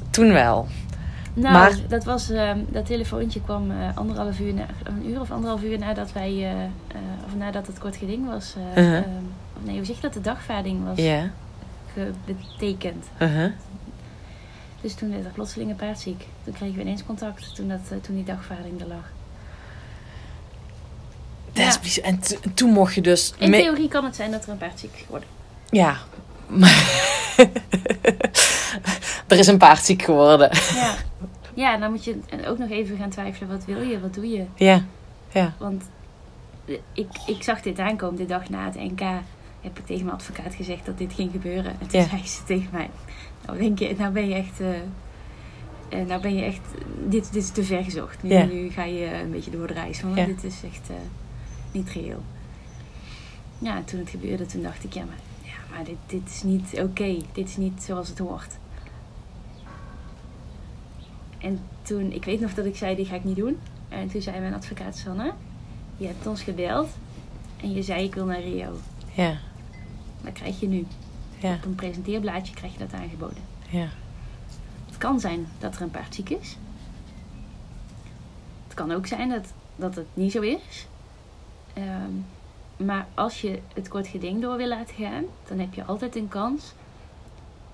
Toen 0.10 0.32
wel. 0.32 0.67
Nou, 1.34 1.53
Maar- 1.53 1.77
dat, 1.88 2.03
was, 2.03 2.29
ehm, 2.29 2.60
dat 2.69 2.86
telefoontje 2.86 3.41
kwam 3.41 3.71
eh, 3.71 3.97
anderhalf 3.97 4.39
uur 4.39 4.53
na, 4.53 4.65
een 4.84 5.10
uur 5.10 5.19
of 5.21 5.32
anderhalf 5.32 5.63
uur 5.63 5.79
nadat 5.79 6.12
wij, 6.12 6.51
eh, 6.51 6.99
of 7.25 7.36
nadat 7.36 7.67
het 7.67 7.79
kort 7.79 7.95
geding 7.95 8.27
was. 8.27 8.55
Uh-huh. 8.58 8.97
ehm, 8.97 9.03
of 9.58 9.63
nee, 9.63 9.75
hoe 9.75 9.86
zeg 9.86 9.95
je 9.95 10.01
dat? 10.01 10.13
De 10.13 10.21
dagvaarding 10.21 10.86
was 10.86 10.97
Ja. 10.97 11.29
ge- 11.93 12.12
betekend. 12.25 13.05
Uh-huh. 13.21 13.51
Dus 14.82 14.93
toen 14.95 15.10
werd 15.12 15.25
er 15.25 15.32
plotseling 15.32 15.69
een 15.69 15.75
paard 15.75 15.99
ziek. 15.99 16.25
Toen 16.43 16.53
kregen 16.53 16.75
we 16.75 16.82
ineens 16.82 17.05
contact 17.05 17.55
toen, 17.55 17.67
dat, 17.67 18.03
toen 18.03 18.15
die 18.15 18.23
dagvaarding 18.23 18.82
er 18.82 18.88
lag. 18.88 19.12
Ja. 21.60 22.02
En 22.02 22.19
toen 22.54 22.69
mocht 22.69 22.93
je 22.93 23.02
dus... 23.02 23.34
In 23.38 23.52
theorie 23.52 23.88
kan 23.88 24.04
het 24.06 24.15
zijn 24.15 24.32
dat 24.32 24.43
er 24.45 24.50
een 24.50 24.58
paard 24.58 24.80
ziek 24.80 25.06
wordt. 25.10 25.26
Ja. 25.69 25.98
Maar- 26.48 26.89
er 29.28 29.38
is 29.38 29.48
een 29.48 29.58
paard 29.58 29.84
ziek 29.86 30.02
geworden. 30.02 30.50
Ja. 30.74 30.95
ja, 31.54 31.78
dan 31.78 31.91
moet 31.91 32.04
je 32.04 32.17
ook 32.48 32.58
nog 32.58 32.69
even 32.69 32.98
gaan 32.98 33.10
twijfelen. 33.10 33.50
Wat 33.50 33.65
wil 33.65 33.82
je? 33.82 34.00
Wat 34.00 34.13
doe 34.13 34.30
je? 34.30 34.45
Ja. 34.56 34.84
Ja. 35.32 35.54
Want 35.58 35.84
eh, 36.65 36.76
ik, 36.93 37.08
ik 37.26 37.43
zag 37.43 37.62
dit 37.62 37.80
aankomen 37.80 38.15
de 38.17 38.26
dag 38.26 38.50
na 38.50 38.65
het 38.65 38.76
NK. 38.76 39.00
Heb 39.62 39.78
ik 39.80 39.86
tegen 39.86 40.06
mijn 40.06 40.17
advocaat 40.17 40.56
gezegd 40.56 40.86
dat 40.86 40.98
dit 40.98 41.13
ging 41.13 41.32
gebeuren. 41.32 41.72
En 41.80 41.88
toen 41.88 42.00
Ja. 42.02 42.08
zei 42.08 42.28
ze 42.28 42.43
tegen 42.43 42.69
mij: 42.72 42.89
Nou, 43.45 43.60
denk 43.60 43.80
je, 43.80 43.95
nou 43.98 44.12
ben 44.12 44.28
je 44.30 44.36
echt. 44.36 44.60
eh, 44.60 44.69
eh, 46.00 46.08
nou 46.08 46.22
ben 46.22 46.36
je 46.36 46.43
echt. 46.43 46.60
Dit, 47.06 47.34
dit 47.34 47.43
is 47.43 47.50
te 47.52 47.63
ver 47.63 47.84
gezocht. 47.84 48.24
Nu, 48.24 48.69
ga 48.72 48.84
je 48.84 49.13
een 49.24 49.32
beetje 49.32 49.52
door 49.52 49.67
de 49.67 49.74
reis. 49.74 50.02
Want 50.02 50.15
dit 50.15 50.43
is 50.43 50.56
echt 50.63 50.89
niet 51.71 51.89
reëel. 51.89 52.23
Ja, 53.58 53.75
en 53.75 53.86
toen 53.86 53.99
het 53.99 54.10
gebeurde, 54.10 54.45
toen 54.45 54.62
dacht 54.62 54.84
ik: 54.84 54.93
Ja, 54.93 55.03
maar, 55.03 55.19
ja, 55.43 55.75
maar 55.75 55.84
dit, 55.84 55.97
dit 56.05 56.29
is 56.29 56.43
niet 56.43 56.79
oké. 56.79 57.17
Dit 57.32 57.47
is 57.49 57.58
niet 57.58 57.84
zoals 57.84 58.10
het 58.10 58.17
hoort. 58.17 58.58
En 61.38 61.60
toen, 61.82 62.12
ik 62.12 62.25
weet 62.25 62.39
nog 62.39 62.53
dat 62.53 62.65
ik 62.65 62.75
zei: 62.75 62.95
Dit 62.95 63.08
ga 63.08 63.15
ik 63.15 63.23
niet 63.23 63.36
doen. 63.36 63.58
En 63.89 64.08
toen 64.08 64.21
zei 64.21 64.39
mijn 64.39 64.53
advocaat 64.53 64.97
Sanne: 64.97 65.34
Je 65.97 66.08
hebt 66.08 66.27
ons 66.27 66.41
gebeld. 66.41 66.89
En 67.62 67.73
je 67.73 67.84
zei: 67.84 68.03
Ik 68.03 68.15
wil 68.15 68.25
naar 68.25 68.41
Rio. 68.41 68.75
Ja. 69.13 69.38
Dat 70.21 70.34
krijg 70.34 70.60
je 70.60 70.67
nu. 70.67 70.86
Ja. 71.38 71.53
Op 71.53 71.65
een 71.65 71.75
presenteerblaadje 71.75 72.53
krijg 72.53 72.73
je 72.73 72.79
dat 72.79 72.93
aangeboden. 72.93 73.43
Ja. 73.69 73.88
Het 74.86 74.97
kan 74.97 75.19
zijn 75.19 75.47
dat 75.60 75.75
er 75.75 75.82
een 75.82 75.91
paard 75.91 76.15
ziek 76.15 76.29
is. 76.29 76.58
Het 78.63 78.73
kan 78.73 78.91
ook 78.91 79.08
zijn 79.08 79.29
dat, 79.29 79.53
dat 79.75 79.95
het 79.95 80.08
niet 80.13 80.32
zo 80.32 80.41
is. 80.41 80.88
Ehm, 81.80 82.86
maar 82.86 83.08
als 83.13 83.42
je 83.42 83.60
het 83.74 83.88
kort 83.88 84.08
geding 84.08 84.42
door 84.42 84.58
wil 84.58 84.68
laten 84.68 84.96
gaan, 84.96 85.24
dan 85.48 85.60
heb 85.60 85.74
je 85.74 85.84
altijd 85.84 86.15
een 86.15 86.28
kans 86.28 86.74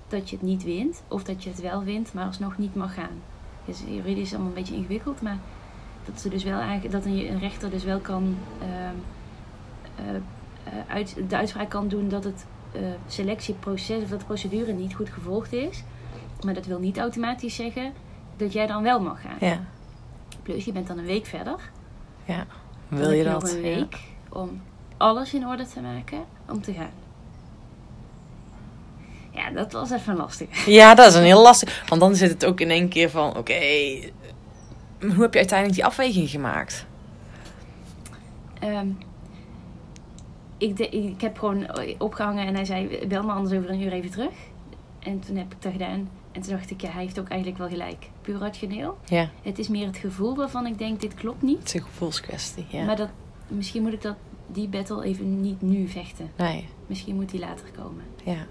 dat 0.07 0.29
je 0.29 0.35
het 0.35 0.45
niet 0.45 0.63
wint. 0.63 1.03
Of 1.07 1.23
dat 1.23 1.43
je 1.43 1.49
het 1.49 1.61
wel 1.61 1.83
wint, 1.83 2.13
maar 2.13 2.25
alsnog 2.25 2.57
niet 2.57 2.75
mag 2.75 2.93
gaan. 2.93 3.21
Dus 3.65 3.83
juridisch 3.87 4.23
is 4.23 4.33
allemaal 4.33 4.47
een 4.47 4.53
beetje 4.53 4.75
ingewikkeld, 4.75 5.21
maar 5.21 5.37
dat, 6.05 6.21
ze 6.21 6.29
dus 6.29 6.43
wel 6.43 6.61
dat 6.89 7.05
een, 7.05 7.31
een 7.31 7.39
rechter 7.39 7.69
dus 7.69 7.83
wel 7.83 7.99
kan 7.99 8.37
ehm, 8.61 8.95
eh, 9.95 10.15
eh, 10.15 10.89
uit, 10.89 11.15
de 11.29 11.35
uitspraak 11.35 11.69
kan 11.69 11.87
doen 11.87 12.09
dat 12.09 12.23
het 12.23 12.45
eh, 12.71 12.81
selectieproces 13.07 14.03
of 14.03 14.09
dat 14.09 14.19
de 14.19 14.25
procedure 14.25 14.73
niet 14.73 14.95
goed 14.95 15.09
gevolgd 15.09 15.53
is. 15.53 15.83
Maar 16.43 16.53
dat 16.53 16.65
wil 16.65 16.79
niet 16.79 16.97
automatisch 16.97 17.55
zeggen 17.55 17.93
dat 18.37 18.53
jij 18.53 18.67
dan 18.67 18.83
wel 18.83 19.01
mag 19.01 19.21
gaan. 19.21 19.37
Ja. 19.39 19.59
Plus 20.43 20.65
je 20.65 20.71
bent 20.71 20.87
dan 20.87 20.97
een 20.97 21.05
week 21.05 21.25
verder. 21.25 21.71
Ja. 22.25 22.45
Wil 22.87 23.11
je 23.11 23.23
dat? 23.23 23.51
een 23.51 23.55
Ja. 23.57 23.61
week 23.75 23.97
om 24.29 24.61
alles 24.97 25.33
in 25.33 25.47
orde 25.47 25.67
te 25.67 25.79
maken 25.81 26.19
om 26.49 26.61
te 26.61 26.73
gaan. 26.73 26.89
Ja, 29.31 29.49
dat 29.51 29.71
was 29.71 29.91
even 29.91 30.15
lastig. 30.15 30.65
Ja, 30.65 30.95
dat 30.95 31.07
is 31.07 31.13
een 31.15 31.23
heel 31.23 31.41
lastig. 31.41 31.83
Want 31.89 32.01
dan 32.01 32.15
zit 32.15 32.29
het 32.31 32.45
ook 32.45 32.59
in 32.59 32.69
één 32.69 32.87
keer 32.89 33.09
van, 33.09 33.37
oké, 33.37 33.53
hoe 34.99 35.21
heb 35.21 35.33
je 35.33 35.39
uiteindelijk 35.39 35.73
die 35.73 35.85
afweging 35.85 36.29
gemaakt? 36.29 36.85
Ehm, 38.59 38.87
ik, 40.57 40.77
de- 40.77 40.89
ik 40.89 41.21
heb 41.21 41.37
gewoon 41.37 41.67
opgehangen 41.97 42.47
en 42.47 42.55
hij 42.55 42.65
zei: 42.65 43.07
bel 43.07 43.23
me 43.23 43.31
anders 43.31 43.57
over 43.57 43.69
een 43.69 43.81
uur 43.81 43.91
even 43.91 44.11
terug. 44.11 44.33
En 44.99 45.19
toen 45.19 45.35
heb 45.35 45.51
ik 45.53 45.61
dat 45.61 45.71
gedaan. 45.71 46.09
En 46.35 46.41
toen 46.41 46.51
dacht 46.55 46.71
ik: 46.71 46.81
ja, 46.81 46.89
hij 46.89 47.01
heeft 47.01 47.19
ook 47.19 47.27
eigenlijk 47.27 47.59
wel 47.59 47.69
gelijk. 47.69 48.09
Puur 48.21 48.37
rationeel. 48.39 48.97
Ja, 49.05 49.29
Het 49.41 49.59
is 49.59 49.67
meer 49.67 49.85
het 49.85 49.97
gevoel 49.97 50.35
waarvan 50.35 50.65
ik 50.65 50.77
denk: 50.77 51.01
dit 51.01 51.13
klopt 51.13 51.41
niet. 51.41 51.57
het 51.59 51.67
is 51.67 51.73
een 51.73 51.81
gevoelskwestie. 51.81 52.65
Ja. 52.69 52.85
Maar 52.85 52.95
dat, 52.95 53.09
misschien 53.47 53.81
moet 53.81 53.93
ik 53.93 54.01
dat, 54.01 54.15
die 54.47 54.67
battle 54.67 55.03
even 55.03 55.41
niet 55.41 55.61
nu 55.61 55.87
vechten. 55.87 56.31
Nee, 56.37 56.65
Misschien 56.87 57.15
moet 57.15 57.29
die 57.29 57.39
later 57.39 57.65
komen. 57.77 58.03
ja. 58.23 58.45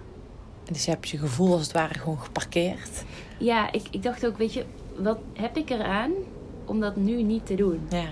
En 0.66 0.72
Dus 0.72 0.84
je 0.84 0.90
hebt 0.90 1.08
je 1.08 1.18
gevoel 1.18 1.52
als 1.52 1.62
het 1.62 1.72
ware 1.72 1.94
gewoon 1.98 2.18
geparkeerd. 2.20 3.04
Ja, 3.38 3.72
ik, 3.72 3.82
ik 3.90 4.02
dacht 4.02 4.26
ook: 4.26 4.38
weet 4.38 4.52
je, 4.52 4.64
wat 4.98 5.18
heb 5.32 5.56
ik 5.56 5.70
eraan 5.70 6.10
om 6.64 6.80
dat 6.80 6.96
nu 6.96 7.22
niet 7.22 7.46
te 7.46 7.54
doen? 7.54 7.80
Ja, 7.90 8.04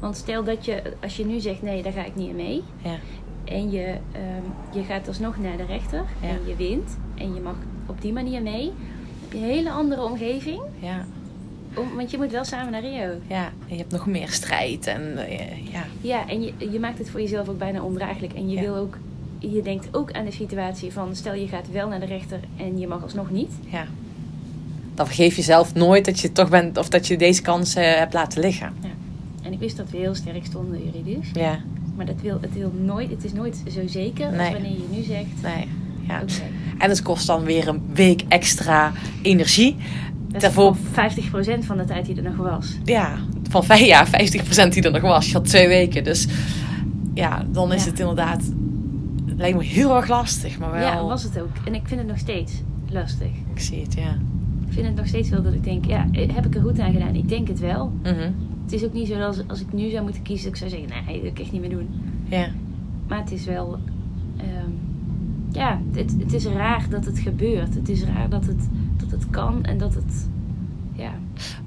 Want 0.00 0.16
stel 0.16 0.44
dat 0.44 0.64
je, 0.64 0.96
als 1.02 1.16
je 1.16 1.26
nu 1.26 1.40
zegt: 1.40 1.62
nee, 1.62 1.82
daar 1.82 1.92
ga 1.92 2.04
ik 2.04 2.14
niet 2.14 2.28
in 2.28 2.36
mee. 2.36 2.62
ja, 2.82 2.96
En 3.44 3.70
je, 3.70 3.98
ehm, 4.12 4.76
je 4.78 4.82
gaat 4.82 5.08
alsnog 5.08 5.36
naar 5.38 5.56
de 5.56 5.64
rechter 5.64 6.04
Ja. 6.20 6.28
en 6.28 6.38
je 6.46 6.56
wint. 6.56 6.98
En 7.22 7.34
je 7.34 7.40
mag 7.40 7.54
op 7.86 8.00
die 8.02 8.12
manier 8.12 8.42
mee. 8.42 8.64
Dan 8.64 8.74
heb 9.22 9.32
je 9.32 9.38
een 9.38 9.44
hele 9.44 9.70
andere 9.70 10.02
omgeving. 10.04 10.60
ja, 10.78 11.04
Om, 11.74 11.96
want 11.96 12.10
je 12.10 12.16
moet 12.16 12.30
wel 12.30 12.44
samen 12.44 12.72
naar 12.72 12.80
Rio. 12.80 13.08
ja. 13.26 13.44
En 13.44 13.74
je 13.74 13.76
hebt 13.76 13.92
nog 13.92 14.06
meer 14.06 14.28
strijd 14.28 14.86
en 14.86 15.18
eh, 15.28 15.72
ja. 15.72 15.84
Ja, 16.00 16.28
en 16.28 16.42
je, 16.42 16.52
je 16.72 16.78
maakt 16.80 16.98
het 16.98 17.10
voor 17.10 17.20
jezelf 17.20 17.48
ook 17.48 17.58
bijna 17.58 17.82
ondraaglijk. 17.82 18.32
En 18.32 18.48
je 18.48 18.54
Ja. 18.54 18.60
wil 18.60 18.76
ook 18.76 18.98
je 19.38 19.62
denkt 19.62 19.88
ook 19.90 20.12
aan 20.12 20.24
de 20.24 20.30
situatie 20.32 20.92
van 20.92 21.16
stel 21.16 21.34
je 21.34 21.48
gaat 21.48 21.70
wel 21.72 21.88
naar 21.88 22.00
de 22.00 22.06
rechter 22.06 22.40
en 22.56 22.78
je 22.78 22.86
mag 22.86 23.02
alsnog 23.02 23.30
niet. 23.30 23.50
Ja. 23.70 23.86
Dan 24.94 25.06
vergeef 25.06 25.36
je 25.36 25.42
zelf 25.42 25.74
nooit 25.74 26.04
dat 26.04 26.20
je 26.20 26.32
toch 26.32 26.48
bent 26.50 26.76
of 26.78 26.88
dat 26.88 27.06
je 27.06 27.16
deze 27.16 27.42
kans 27.42 27.74
eh, 27.74 27.94
hebt 27.94 28.12
laten 28.12 28.40
liggen. 28.40 28.72
Ja. 28.82 28.88
En 29.42 29.52
ik 29.52 29.58
wist 29.58 29.76
dat 29.76 29.90
we 29.90 29.96
heel 29.96 30.14
sterk 30.14 30.44
stonden 30.44 30.84
juridisch. 30.84 31.30
Ja, 31.32 31.58
Maar 31.96 32.06
dat 32.06 32.20
wil, 32.20 32.38
het, 32.40 32.52
wil 32.54 32.72
nooit, 32.80 33.10
het 33.10 33.24
is 33.24 33.32
nooit 33.32 33.62
zo 33.70 33.80
zeker 33.86 34.26
als 34.26 34.36
Nee. 34.36 34.52
wanneer 34.52 34.70
je 34.70 34.86
nu 34.90 35.02
zegt... 35.02 35.42
nee. 35.42 35.68
Ja. 36.08 36.20
Oké, 36.22 36.32
En 36.82 36.88
het 36.88 37.02
kost 37.02 37.26
dan 37.26 37.42
weer 37.44 37.68
een 37.68 37.80
week 37.94 38.22
extra 38.28 38.92
energie. 39.22 39.76
dat 40.26 40.34
is 40.34 40.42
Daarvoor- 40.42 40.76
voor 40.76 40.84
50% 40.94 41.64
van 41.66 41.76
de 41.76 41.84
tijd 41.84 42.06
die 42.06 42.16
er 42.16 42.22
nog 42.22 42.36
was. 42.36 42.78
Ja, 42.84 43.14
van 43.48 43.64
vijf 43.64 43.86
jaar 43.86 44.06
50% 44.08 44.72
die 44.72 44.82
er 44.82 44.90
nog 44.92 45.00
was. 45.02 45.26
Je 45.26 45.32
had 45.32 45.44
twee 45.44 45.68
weken. 45.68 46.04
Dus 46.04 46.26
ja, 47.14 47.44
dan 47.50 47.72
is 47.72 47.84
Ja. 47.84 47.90
het 47.90 48.00
inderdaad. 48.00 48.42
Het 49.26 49.38
lijkt 49.38 49.56
me 49.58 49.64
heel 49.64 49.96
erg 49.96 50.08
lastig. 50.08 50.58
Maar 50.58 50.70
wel. 50.70 50.80
Ja, 50.80 51.04
was 51.04 51.22
het 51.22 51.40
ook. 51.40 51.48
En 51.64 51.74
ik 51.74 51.80
vind 51.84 52.00
het 52.00 52.08
nog 52.08 52.18
steeds 52.18 52.52
lastig. 52.90 53.30
Ik 53.54 53.60
zie 53.60 53.82
het, 53.82 53.94
ja. 53.94 54.10
Ik 54.66 54.72
vind 54.72 54.86
het 54.86 54.96
nog 54.96 55.06
steeds 55.06 55.28
wel 55.28 55.42
dat 55.42 55.52
ik 55.52 55.64
denk, 55.64 55.84
ja, 55.84 56.06
heb 56.12 56.46
ik 56.46 56.54
er 56.54 56.60
goed 56.62 56.78
aan 56.78 56.92
gedaan? 56.92 57.14
Ik 57.14 57.28
denk 57.28 57.48
het 57.48 57.60
wel. 57.60 57.92
Mhm. 58.02 58.30
Het 58.64 58.72
is 58.72 58.84
ook 58.84 58.92
niet 58.92 59.08
zo 59.08 59.14
dat 59.18 59.26
als, 59.26 59.38
als 59.46 59.60
ik 59.60 59.72
nu 59.72 59.90
zou 59.90 60.02
moeten 60.02 60.22
kiezen, 60.22 60.44
dat 60.52 60.60
ik 60.60 60.68
zou 60.68 60.70
zeggen, 60.82 61.04
nee, 61.06 61.14
dat 61.14 61.22
kan 61.22 61.30
ik 61.32 61.38
echt 61.38 61.52
niet 61.52 61.60
meer 61.60 61.70
doen. 61.70 61.88
Ja. 62.28 62.46
Maar 63.08 63.18
het 63.18 63.32
is 63.32 63.44
wel, 63.44 63.78
ehm, 64.36 64.70
ja, 65.52 65.80
het, 65.92 66.14
het 66.18 66.32
is 66.32 66.44
raar 66.46 66.86
dat 66.90 67.04
het 67.04 67.18
gebeurt. 67.18 67.74
Het 67.74 67.88
is 67.88 68.04
raar 68.04 68.28
dat 68.28 68.46
het, 68.46 68.68
dat 68.96 69.10
het 69.10 69.30
kan 69.30 69.64
en 69.64 69.78
dat 69.78 69.94
het, 69.94 70.28
ja, 70.96 71.12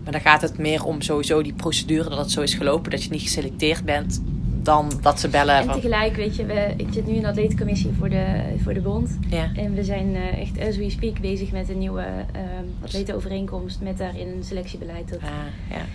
Maar 0.03 0.11
dan 0.11 0.21
gaat 0.21 0.41
het 0.41 0.57
meer 0.57 0.83
om 0.83 1.01
sowieso 1.01 1.41
die 1.43 1.53
procedure 1.53 2.09
dat 2.09 2.17
het 2.17 2.31
zo 2.31 2.41
is 2.41 2.53
gelopen. 2.53 2.91
Dat 2.91 3.03
je 3.03 3.09
niet 3.09 3.21
geselecteerd 3.21 3.85
bent. 3.85 4.21
Dan 4.61 4.91
dat 5.01 5.19
ze 5.19 5.29
bellen. 5.29 5.55
En 5.55 5.65
Van, 5.65 5.73
tegelijk, 5.73 6.15
weet 6.15 6.35
je, 6.35 6.45
we, 6.45 6.73
ik 6.77 6.87
zit 6.91 7.07
nu 7.07 7.13
in 7.13 7.21
de 7.21 7.27
atletencommissie 7.27 7.91
voor 7.97 8.09
de, 8.09 8.41
voor 8.63 8.73
de 8.73 8.79
bond. 8.81 9.17
ja. 9.29 9.49
En 9.55 9.73
we 9.73 9.83
zijn 9.83 10.15
eh, 10.15 10.41
echt, 10.41 10.59
as 10.67 10.77
we 10.77 10.89
speak, 10.89 11.19
bezig 11.19 11.51
met 11.51 11.69
een 11.69 11.77
nieuwe 11.77 12.01
ehm 12.01 12.65
atletenovereenkomst. 12.83 13.81
Met 13.81 13.97
daarin 13.97 14.27
een 14.27 14.43
selectiebeleid 14.43 15.09
dat 15.09 15.19
Ah, 15.21 15.29
ja. 15.69 15.85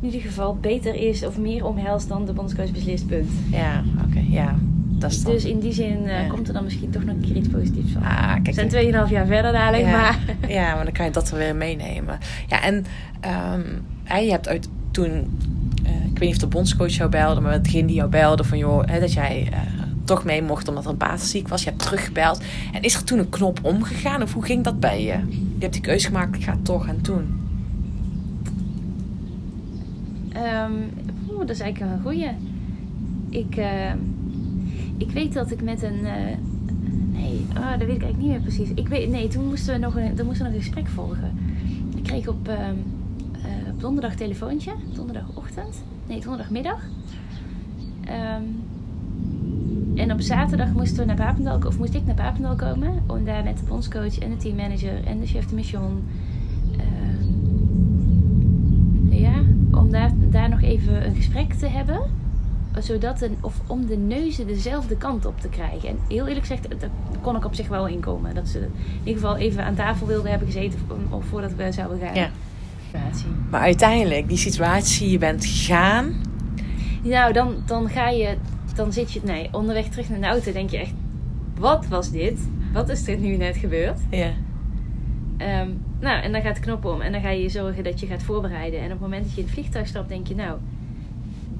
in 0.00 0.06
ieder 0.06 0.20
geval 0.20 0.56
beter 0.56 0.94
is 0.94 1.24
of 1.26 1.38
meer 1.38 1.64
omhelst 1.64 2.08
dan 2.08 2.24
de 2.24 2.32
bondscoach 2.32 2.70
beslist, 2.72 3.06
punt. 3.06 3.30
Ja, 3.50 3.84
oké. 4.08 4.24
ja. 4.30 4.58
Dat 4.98 5.10
is 5.10 5.22
dan. 5.22 5.32
Dus 5.32 5.44
in 5.44 5.58
die 5.60 5.72
zin 5.72 6.06
eh, 6.06 6.22
Ja. 6.22 6.28
komt 6.28 6.48
er 6.48 6.54
dan 6.54 6.64
misschien 6.64 6.90
toch 6.90 7.04
nog 7.04 7.14
een 7.14 7.20
keer 7.20 7.36
iets 7.36 7.48
positiefs 7.48 7.92
van. 7.92 8.02
ah, 8.02 8.34
We 8.34 8.42
kijk. 8.42 8.70
zijn 8.70 9.04
2,5 9.06 9.10
jaar 9.10 9.26
verder 9.26 9.52
dadelijk, 9.52 9.82
ja. 9.84 9.90
maar... 9.90 10.18
ja, 10.48 10.74
maar 10.74 10.84
dan 10.84 10.92
kan 10.92 11.04
je 11.04 11.10
dat 11.10 11.30
er 11.30 11.36
weer 11.38 11.56
meenemen. 11.56 12.18
Ja, 12.46 12.62
en 12.62 12.84
hè, 14.04 14.18
je 14.18 14.30
hebt 14.30 14.48
uit 14.48 14.68
toen, 14.90 15.10
eh, 15.84 15.92
ik 15.94 16.18
weet 16.18 16.20
niet 16.20 16.32
of 16.32 16.38
de 16.38 16.46
bondscoach 16.46 16.90
jou 16.92 17.10
belde, 17.10 17.40
maar 17.40 17.52
het 17.52 17.62
begin 17.62 17.86
die 17.86 17.96
jou 17.96 18.10
belde 18.10 18.44
van 18.44 18.58
joh, 18.58 18.82
hè, 18.86 19.00
dat 19.00 19.12
jij 19.12 19.48
eh, 19.52 19.58
toch 20.04 20.24
mee 20.24 20.42
mocht 20.42 20.68
omdat 20.68 20.84
er 20.84 20.90
een 20.90 20.96
baas 20.96 21.30
ziek 21.30 21.48
was. 21.48 21.62
Je 21.62 21.68
hebt 21.70 21.82
teruggebeld. 21.82 22.42
En 22.72 22.82
is 22.82 22.94
er 22.94 23.04
toen 23.04 23.18
een 23.18 23.28
knop 23.28 23.58
omgegaan 23.62 24.22
of 24.22 24.32
hoe 24.32 24.44
ging 24.44 24.64
dat 24.64 24.80
bij 24.80 25.00
je? 25.02 25.18
Je 25.30 25.44
hebt 25.58 25.72
die 25.72 25.82
keuze 25.82 26.06
gemaakt, 26.06 26.36
ik 26.36 26.42
ga 26.44 26.56
toch 26.62 26.86
en 26.88 27.00
toen. 27.00 27.40
Ehm, 30.32 30.72
oeh, 31.30 31.38
dat 31.38 31.50
is 31.50 31.60
eigenlijk 31.60 31.78
wel 31.78 31.88
een 31.98 32.02
goeie. 32.02 32.28
Ik, 33.30 33.56
ehm, 33.56 33.96
ik 34.96 35.10
weet 35.10 35.32
dat 35.32 35.50
ik 35.50 35.62
met 35.62 35.82
een... 35.82 36.04
eh, 36.04 36.36
nee, 37.12 37.46
ah, 37.54 37.70
dat 37.70 37.78
weet 37.78 37.96
ik 37.96 38.02
eigenlijk 38.02 38.18
niet 38.18 38.28
meer 38.30 38.40
precies. 38.40 38.70
Ik 38.74 38.88
weet, 38.88 39.10
nee, 39.10 39.28
toen 39.28 39.44
moesten 39.48 39.74
we 39.74 39.80
nog 39.80 39.96
een, 39.96 40.14
toen 40.14 40.26
moesten 40.26 40.46
we 40.46 40.52
een 40.52 40.58
gesprek 40.62 40.86
volgen. 40.86 41.32
Ik 41.96 42.02
kreeg 42.02 42.28
op, 42.28 42.50
op 43.68 43.80
donderdag 43.80 44.14
telefoontje. 44.14 44.72
Donderdagochtend. 44.94 45.82
Nee, 46.06 46.20
donderdagmiddag. 46.20 46.80
Ehm, 48.04 48.42
en 49.94 50.12
op 50.12 50.20
zaterdag 50.20 50.72
moesten 50.72 50.98
we 50.98 51.04
naar 51.04 51.16
Papendal, 51.16 51.60
of 51.66 51.78
moest 51.78 51.94
ik 51.94 52.06
naar 52.06 52.14
Papendal 52.14 52.56
komen. 52.56 53.02
Om 53.06 53.24
daar 53.24 53.44
met 53.44 53.58
de 53.58 53.64
bondscoach 53.68 54.18
en 54.18 54.30
de 54.30 54.36
teammanager 54.36 55.04
en 55.04 55.20
de 55.20 55.26
chef 55.26 55.46
de 55.46 55.54
mission... 55.54 56.02
ehm, 56.76 57.34
ja, 59.14 59.42
om 59.70 59.90
daar, 59.90 60.12
daar 60.30 60.48
nog 60.48 60.62
even 60.62 61.06
een 61.06 61.14
gesprek 61.14 61.52
te 61.52 61.66
hebben. 61.66 62.00
Zodat 62.78 63.22
een, 63.22 63.36
of 63.40 63.60
om 63.66 63.86
de 63.86 63.96
neuzen 63.96 64.46
dezelfde 64.46 64.96
kant 64.96 65.26
op 65.26 65.40
te 65.40 65.48
krijgen. 65.48 65.88
En 65.88 65.98
heel 66.08 66.26
eerlijk 66.26 66.46
gezegd, 66.46 66.80
daar 66.80 66.90
kon 67.20 67.36
ik 67.36 67.44
op 67.44 67.54
zich 67.54 67.68
wel 67.68 67.86
inkomen. 67.86 68.34
Dat 68.34 68.48
ze 68.48 68.58
in 68.58 68.72
ieder 69.04 69.22
geval 69.22 69.36
even 69.36 69.64
aan 69.64 69.74
tafel 69.74 70.06
wilden 70.06 70.30
hebben 70.30 70.48
gezeten 70.48 70.78
of 71.10 71.24
voordat 71.24 71.54
we 71.54 71.72
zouden 71.72 71.98
gaan. 71.98 72.14
Ja. 72.14 72.30
Maar 73.50 73.60
uiteindelijk, 73.60 74.28
die 74.28 74.36
situatie, 74.36 75.10
je 75.10 75.18
bent 75.18 75.44
gegaan. 75.44 76.14
Nou, 77.02 77.32
dan, 77.32 77.54
dan 77.66 77.88
ga 77.88 78.08
je, 78.08 78.36
dan 78.74 78.92
zit 78.92 79.12
je, 79.12 79.20
nee, 79.24 79.48
onderweg 79.52 79.88
terug 79.88 80.08
naar 80.08 80.20
de 80.20 80.26
auto 80.26 80.52
denk 80.52 80.70
je 80.70 80.78
echt, 80.78 80.92
wat 81.58 81.86
was 81.86 82.10
dit? 82.10 82.38
Wat 82.72 82.88
is 82.88 83.08
er 83.08 83.18
nu 83.18 83.36
net 83.36 83.56
gebeurd? 83.56 83.98
Ja. 84.10 84.30
Ehm, 85.36 85.68
nou, 86.00 86.22
en 86.22 86.32
dan 86.32 86.42
gaat 86.42 86.54
de 86.54 86.60
knop 86.60 86.84
om 86.84 87.00
en 87.00 87.12
dan 87.12 87.20
ga 87.20 87.30
je 87.30 87.48
zorgen 87.48 87.84
dat 87.84 88.00
je 88.00 88.06
gaat 88.06 88.22
voorbereiden. 88.22 88.78
En 88.78 88.84
op 88.84 88.90
het 88.90 89.00
moment 89.00 89.22
dat 89.22 89.34
je 89.34 89.40
in 89.40 89.44
het 89.44 89.54
vliegtuig 89.54 89.86
stapt, 89.86 90.08
denk 90.08 90.26
je, 90.26 90.34
nou, 90.34 90.58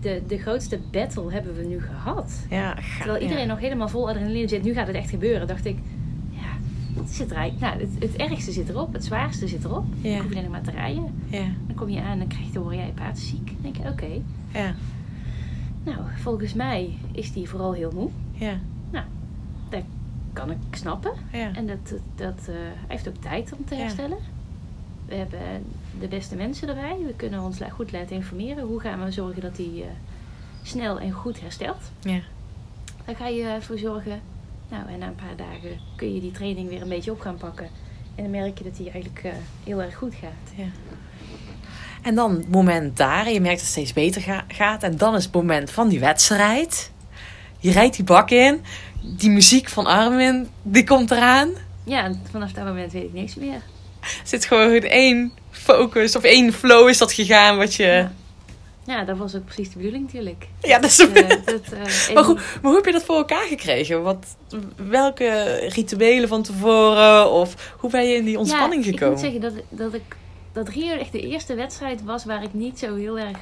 de, 0.00 0.22
de 0.26 0.38
grootste 0.38 0.78
battle 0.90 1.32
hebben 1.32 1.54
we 1.56 1.62
nu 1.64 1.80
gehad. 1.80 2.46
Ja, 2.50 2.74
ga, 2.74 2.96
Terwijl 3.02 3.22
iedereen 3.22 3.42
ja. 3.46 3.48
nog 3.52 3.58
helemaal 3.60 3.88
vol 3.88 4.08
adrenaline 4.08 4.48
zit, 4.48 4.62
nu 4.62 4.72
gaat 4.72 4.86
het 4.86 4.96
echt 4.96 5.10
gebeuren. 5.10 5.46
Dacht 5.46 5.64
ik, 5.64 5.78
ja, 6.30 7.00
het 7.00 7.10
zit 7.10 7.30
er 7.30 7.36
eigenlijk, 7.36 7.74
nou, 7.74 7.90
het, 7.90 8.02
het 8.10 8.16
ergste 8.30 8.52
zit 8.52 8.68
erop, 8.68 8.92
het 8.92 9.04
zwaarste 9.04 9.48
zit 9.48 9.64
erop. 9.64 9.84
Ja. 10.00 10.12
Dan 10.14 10.22
hoef 10.22 10.32
je 10.32 10.38
alleen 10.38 10.50
maar 10.50 10.62
te 10.62 10.70
rijden. 10.70 11.14
Ja, 11.28 11.44
Dan 11.66 11.76
kom 11.76 11.88
je 11.88 12.00
aan 12.00 12.12
en 12.12 12.18
dan 12.18 12.28
krijg 12.28 12.46
je 12.46 12.52
te 12.52 12.58
horen, 12.58 12.76
jij 12.76 12.92
paard 12.94 13.18
ziek. 13.18 13.46
Dan 13.46 13.56
denk 13.72 13.76
je, 13.76 13.88
oké. 13.88 14.20
ja, 14.58 14.74
Nou, 15.84 15.98
volgens 16.16 16.54
mij 16.54 16.98
is 17.12 17.32
die 17.32 17.48
vooral 17.48 17.72
heel 17.72 17.90
moe. 17.94 18.08
ja, 18.32 18.58
Dat 19.70 19.82
kan 20.32 20.50
ik 20.50 20.56
snappen. 20.70 21.12
ja. 21.32 21.54
En 21.54 21.66
dat, 21.66 21.94
dat, 22.14 22.38
eh, 22.40 22.54
hij 22.54 22.86
heeft 22.86 23.08
ook 23.08 23.16
tijd 23.20 23.52
om 23.58 23.64
te 23.64 23.74
Ja. 23.74 23.80
herstellen. 23.80 24.18
We 25.06 25.14
hebben 25.14 25.38
de 26.00 26.08
beste 26.08 26.34
mensen 26.36 26.68
erbij. 26.68 26.96
We 27.06 27.14
kunnen 27.16 27.40
ons 27.40 27.58
goed 27.72 27.92
laten 27.92 28.16
informeren. 28.16 28.64
Hoe 28.64 28.80
gaan 28.80 29.04
we 29.04 29.10
zorgen 29.10 29.42
dat 29.42 29.56
hij 29.56 29.70
eh, 29.76 29.86
snel 30.62 31.00
en 31.00 31.12
goed 31.12 31.40
herstelt? 31.40 31.80
ja. 32.00 32.20
Daar 33.04 33.16
ga 33.16 33.26
je 33.26 33.56
voor 33.60 33.78
zorgen. 33.78 34.20
Nou, 34.68 34.88
en 34.88 34.98
na 34.98 35.06
een 35.06 35.14
paar 35.14 35.36
dagen 35.36 35.78
kun 35.96 36.14
je 36.14 36.20
die 36.20 36.30
training 36.30 36.68
weer 36.68 36.82
een 36.82 36.88
beetje 36.88 37.10
op 37.10 37.20
gaan 37.20 37.36
pakken. 37.36 37.68
En 38.14 38.22
dan 38.22 38.30
merk 38.30 38.58
je 38.58 38.64
dat 38.64 38.76
hij 38.76 38.90
eigenlijk 38.90 39.24
eh, 39.24 39.32
heel 39.64 39.82
erg 39.82 39.94
goed 39.94 40.14
gaat. 40.14 40.54
Ja. 40.56 40.64
En 42.02 42.14
dan 42.14 42.34
het 42.34 42.50
moment 42.50 42.96
daar, 42.96 43.26
en 43.26 43.32
je 43.32 43.40
merkt 43.40 43.56
dat 43.56 43.60
het 43.66 43.70
steeds 43.70 43.92
beter 43.92 44.22
ga- 44.22 44.44
gaat. 44.48 44.82
En 44.82 44.96
dan 44.96 45.14
is 45.14 45.24
het 45.24 45.32
moment 45.34 45.70
van 45.70 45.88
die 45.88 46.00
wedstrijd. 46.00 46.90
Je 47.58 47.70
rijdt 47.70 47.96
die 47.96 48.04
bak 48.04 48.30
in. 48.30 48.60
Die 49.02 49.30
muziek 49.30 49.68
van 49.68 49.86
Armin, 49.86 50.48
die 50.62 50.84
komt 50.84 51.10
eraan. 51.10 51.50
Ja, 51.84 52.04
en 52.04 52.20
vanaf 52.30 52.52
dat 52.52 52.64
moment 52.64 52.92
weet 52.92 53.02
ik 53.04 53.12
niks 53.12 53.34
meer. 53.34 53.60
Er 54.00 54.20
zit 54.24 54.44
gewoon 54.44 54.80
één 54.82 55.32
focus 55.74 56.16
of 56.16 56.22
één 56.22 56.52
flow 56.52 56.88
is 56.88 56.98
dat 56.98 57.12
gegaan 57.12 57.56
wat 57.56 57.74
je... 57.74 57.84
Ja. 57.84 57.98
Ja, 57.98 58.12
Ja, 58.86 59.04
dat 59.04 59.16
was 59.16 59.34
ook 59.34 59.44
precies 59.44 59.70
de 59.70 59.76
bedoeling 59.76 60.04
natuurlijk. 60.04 60.46
dat 60.60 60.84
is... 60.84 60.98
Eh, 60.98 61.28
dat, 61.44 61.72
eh, 61.72 62.14
maar, 62.14 62.24
hoe, 62.24 62.34
maar 62.34 62.60
hoe 62.62 62.74
heb 62.74 62.84
je 62.84 62.92
dat 62.92 63.04
voor 63.04 63.16
elkaar 63.16 63.46
gekregen? 63.46 64.02
Wat, 64.02 64.36
welke 64.76 65.54
rituelen 65.68 66.28
van 66.28 66.42
tevoren? 66.42 67.30
Of 67.30 67.74
hoe 67.78 67.90
ben 67.90 68.08
je 68.08 68.16
in 68.16 68.24
die 68.24 68.38
ontspanning 68.38 68.84
ja, 68.84 68.90
gekomen? 68.90 69.16
Ik 69.16 69.22
moet 69.22 69.32
zeggen 69.32 69.54
dat, 69.54 69.78
dat 69.78 69.94
ik 69.94 70.16
dat 70.52 70.68
Rio 70.68 70.96
echt 70.96 71.12
de 71.12 71.20
eerste 71.20 71.54
wedstrijd 71.54 72.04
was 72.04 72.24
waar 72.24 72.42
ik 72.42 72.54
niet 72.54 72.78
zo 72.78 72.94
heel 72.94 73.18
erg 73.18 73.38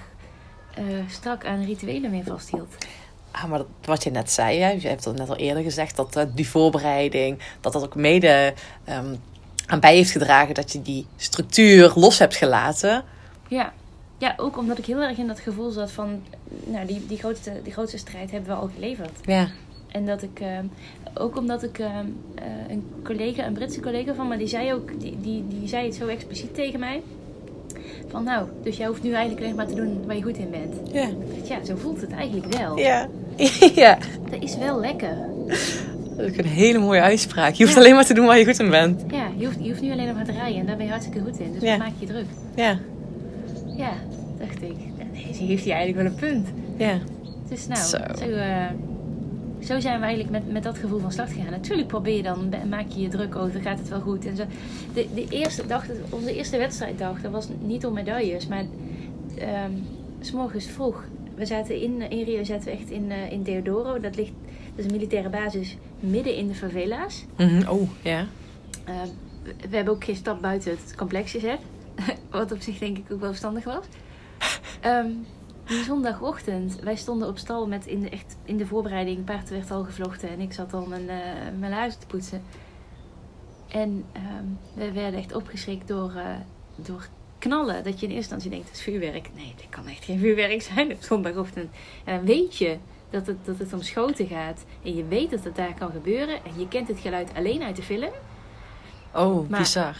eh, 0.74 0.84
strak 1.08 1.44
aan 1.44 1.64
rituelen 1.64 2.10
meer 2.10 2.24
vasthield. 2.24 2.74
Ah, 3.30 3.44
maar 3.44 3.58
dat, 3.58 3.66
wat 3.84 4.02
je 4.02 4.10
net 4.10 4.30
zei, 4.30 4.58
hè, 4.58 4.70
je 4.70 4.88
hebt 4.88 5.04
het 5.04 5.16
net 5.16 5.28
al 5.28 5.36
eerder 5.36 5.62
gezegd, 5.62 5.96
dat 5.96 6.16
eh, 6.16 6.24
die 6.34 6.48
voorbereiding, 6.48 7.38
dat 7.60 7.72
dat 7.72 7.84
ook 7.84 7.94
mede 7.94 8.54
ehm, 8.84 9.14
aan 9.66 9.80
bij 9.80 9.94
heeft 9.94 10.10
gedragen 10.10 10.54
dat 10.54 10.72
je 10.72 10.82
die 10.82 11.06
structuur 11.16 11.92
los 11.94 12.18
hebt 12.18 12.36
gelaten. 12.36 13.04
Ja. 13.48 13.72
ja, 14.18 14.34
ook 14.36 14.58
omdat 14.58 14.78
ik 14.78 14.86
heel 14.86 15.02
erg 15.02 15.18
in 15.18 15.26
dat 15.26 15.40
gevoel 15.40 15.70
zat 15.70 15.90
van, 15.90 16.22
nou, 16.64 16.86
die, 16.86 17.06
die, 17.06 17.18
grootste, 17.18 17.52
die 17.62 17.72
grootste 17.72 17.98
strijd 17.98 18.30
hebben 18.30 18.50
we 18.50 18.56
al 18.56 18.70
geleverd. 18.74 19.18
Ja, 19.24 19.48
En 19.88 20.06
dat 20.06 20.22
ik, 20.22 20.40
ehm, 20.40 20.64
ook 21.14 21.36
omdat 21.36 21.62
ik 21.62 21.78
ehm, 21.78 22.06
eh, 22.34 22.44
een 22.68 22.84
collega, 23.04 23.46
een 23.46 23.52
Britse 23.52 23.80
collega 23.80 24.14
van 24.14 24.28
me, 24.28 24.36
die 24.36 24.46
zei 24.46 24.72
ook, 24.74 25.00
die, 25.00 25.20
die, 25.20 25.44
die 25.48 25.68
zei 25.68 25.86
het 25.86 25.94
zo 25.94 26.06
expliciet 26.06 26.54
tegen 26.54 26.80
mij. 26.80 27.02
Van 28.08 28.24
nou, 28.24 28.48
dus 28.62 28.76
jij 28.76 28.86
hoeft 28.86 29.02
nu 29.02 29.12
eigenlijk 29.12 29.42
alleen 29.42 29.56
maar 29.56 29.66
te 29.66 29.74
doen 29.74 30.06
waar 30.06 30.16
je 30.16 30.22
goed 30.22 30.36
in 30.36 30.50
bent. 30.50 30.92
ja, 30.92 31.08
Ja, 31.44 31.64
zo 31.64 31.76
voelt 31.76 32.00
het 32.00 32.12
eigenlijk 32.12 32.54
wel. 32.54 32.78
ja. 32.78 33.08
ja. 33.74 33.98
Dat 34.30 34.42
is 34.42 34.56
wel 34.56 34.80
lekker. 34.80 35.16
Dat 36.16 36.26
is 36.26 36.30
ook 36.32 36.38
een 36.38 36.44
hele 36.50 36.78
mooie 36.78 37.00
uitspraak. 37.00 37.52
Je 37.54 37.62
hoeft 37.64 37.74
Ja. 37.76 37.82
alleen 37.82 37.94
maar 37.94 38.04
te 38.04 38.14
doen 38.14 38.26
waar 38.26 38.38
je 38.38 38.44
goed 38.44 38.58
in 38.60 38.70
bent. 38.70 39.04
Ja, 39.10 39.26
je 39.36 39.44
hoeft, 39.44 39.58
je 39.60 39.68
hoeft 39.68 39.80
nu 39.82 39.92
alleen 39.92 40.06
nog 40.06 40.14
maar 40.16 40.24
te 40.24 40.32
rijden 40.32 40.60
en 40.60 40.66
daar 40.66 40.76
ben 40.76 40.84
je 40.84 40.90
hartstikke 40.90 41.20
goed 41.20 41.38
in. 41.40 41.52
Dus 41.52 41.62
Ja. 41.62 41.76
maak 41.76 41.92
je 41.98 42.06
je 42.06 42.12
druk? 42.12 42.26
Ja, 42.54 42.78
Ja, 43.76 43.92
dacht 44.38 44.62
ik. 44.62 44.74
Nee, 45.12 45.34
ze 45.34 45.42
heeft 45.42 45.64
hier 45.64 45.74
eigenlijk 45.74 46.02
wel 46.02 46.12
een 46.12 46.34
punt. 46.34 46.48
ja, 46.76 46.98
Dus 47.48 47.66
nou, 47.66 47.80
Zo. 47.80 47.96
zo, 48.18 48.24
eh, 48.30 48.66
zo 49.60 49.80
zijn 49.80 50.00
we 50.00 50.06
eigenlijk 50.06 50.30
met, 50.30 50.52
met 50.52 50.62
dat 50.62 50.78
gevoel 50.78 50.98
van 50.98 51.12
start 51.12 51.30
gegaan. 51.32 51.50
Natuurlijk 51.50 51.88
probeer 51.88 52.16
je 52.16 52.22
dan, 52.22 52.54
maak 52.68 52.84
je 52.88 53.00
je 53.00 53.08
druk 53.08 53.36
over, 53.36 53.60
gaat 53.60 53.78
het 53.78 53.88
wel 53.88 54.00
goed. 54.00 54.26
En 54.26 54.36
zo. 54.36 54.42
De, 54.94 55.06
de 55.14 55.26
eerste 55.28 55.66
dag, 55.66 55.84
onze 56.10 56.34
eerste 56.36 56.56
wedstrijddag, 56.58 57.20
dat 57.20 57.30
was 57.32 57.48
niet 57.62 57.86
om 57.86 57.92
medailles, 57.92 58.46
maar 58.46 58.64
ehm, 59.38 59.70
s 60.20 60.32
morgens 60.32 60.66
vroeg. 60.66 61.04
We 61.34 61.46
zaten 61.46 61.80
in, 61.82 62.10
in 62.10 62.24
Rio 62.24 62.44
zaten 62.44 62.64
we 62.64 62.70
echt 62.70 62.90
in, 62.90 63.10
eh, 63.10 63.32
in 63.32 63.42
Deodoro. 63.42 64.00
Dat, 64.00 64.16
ligt, 64.16 64.32
dat 64.74 64.84
is 64.84 64.90
een 64.90 64.96
militaire 64.96 65.28
basis 65.28 65.76
midden 66.00 66.36
in 66.36 66.48
de 66.48 66.54
favela's. 66.54 67.24
Mhm, 67.36 67.68
Oh, 67.68 67.90
ja. 68.02 68.26
Uh, 68.88 69.02
we 69.42 69.76
hebben 69.76 69.94
ook 69.94 70.04
geen 70.04 70.16
stap 70.16 70.40
buiten 70.40 70.70
het 70.70 70.94
complex 70.96 71.30
gezet. 71.30 71.58
Wat 72.30 72.52
op 72.52 72.60
zich 72.60 72.78
denk 72.78 72.98
ik 72.98 73.12
ook 73.12 73.20
wel 73.20 73.28
verstandig 73.28 73.64
was. 73.64 73.84
Ehm, 74.80 75.10
die 75.64 75.82
zondagochtend, 75.82 76.80
wij 76.80 76.96
stonden 76.96 77.28
op 77.28 77.38
stal 77.38 77.66
met 77.66 77.86
in 77.86 78.00
de, 78.00 78.08
echt, 78.08 78.36
in 78.44 78.56
de 78.56 78.66
voorbereiding. 78.66 79.24
Paard 79.24 79.50
werd 79.50 79.70
al 79.70 79.84
gevlochten 79.84 80.28
en 80.28 80.40
ik 80.40 80.52
zat 80.52 80.72
al 80.72 80.86
mijn, 80.86 81.02
uh, 81.02 81.58
mijn 81.58 81.72
huis 81.72 81.96
te 81.96 82.06
poetsen. 82.06 82.42
En 83.68 84.04
um, 84.16 84.58
we 84.74 84.92
werden 84.92 85.20
echt 85.20 85.34
opgeschrikt 85.34 85.88
door, 85.88 86.12
uh, 86.16 86.26
door 86.76 87.08
knallen. 87.38 87.84
Dat 87.84 88.00
je 88.00 88.06
in 88.06 88.12
eerste 88.12 88.34
instantie 88.34 88.50
denkt, 88.50 88.68
het 88.68 88.76
is 88.76 88.82
vuurwerk. 88.82 89.30
Nee, 89.34 89.54
dit 89.56 89.68
kan 89.68 89.86
echt 89.86 90.04
geen 90.04 90.18
vuurwerk 90.18 90.62
zijn 90.62 90.92
op 90.92 91.02
zondagochtend. 91.02 91.70
En 92.04 92.16
dan 92.16 92.24
weet 92.24 92.56
je 92.56 92.76
dat 93.14 93.26
het, 93.26 93.44
dat 93.44 93.58
het 93.58 93.72
om 93.72 93.82
schoten 93.82 94.26
gaat. 94.26 94.64
En 94.84 94.94
je 94.96 95.04
weet 95.04 95.30
dat 95.30 95.44
het 95.44 95.56
daar 95.56 95.74
kan 95.78 95.90
gebeuren. 95.90 96.34
En 96.34 96.52
je 96.58 96.68
kent 96.68 96.88
het 96.88 96.98
geluid 96.98 97.30
alleen 97.34 97.62
uit 97.62 97.76
de 97.76 97.82
film. 97.82 98.10
Oh, 99.14 99.48
maar 99.48 99.60
bizar. 99.60 99.96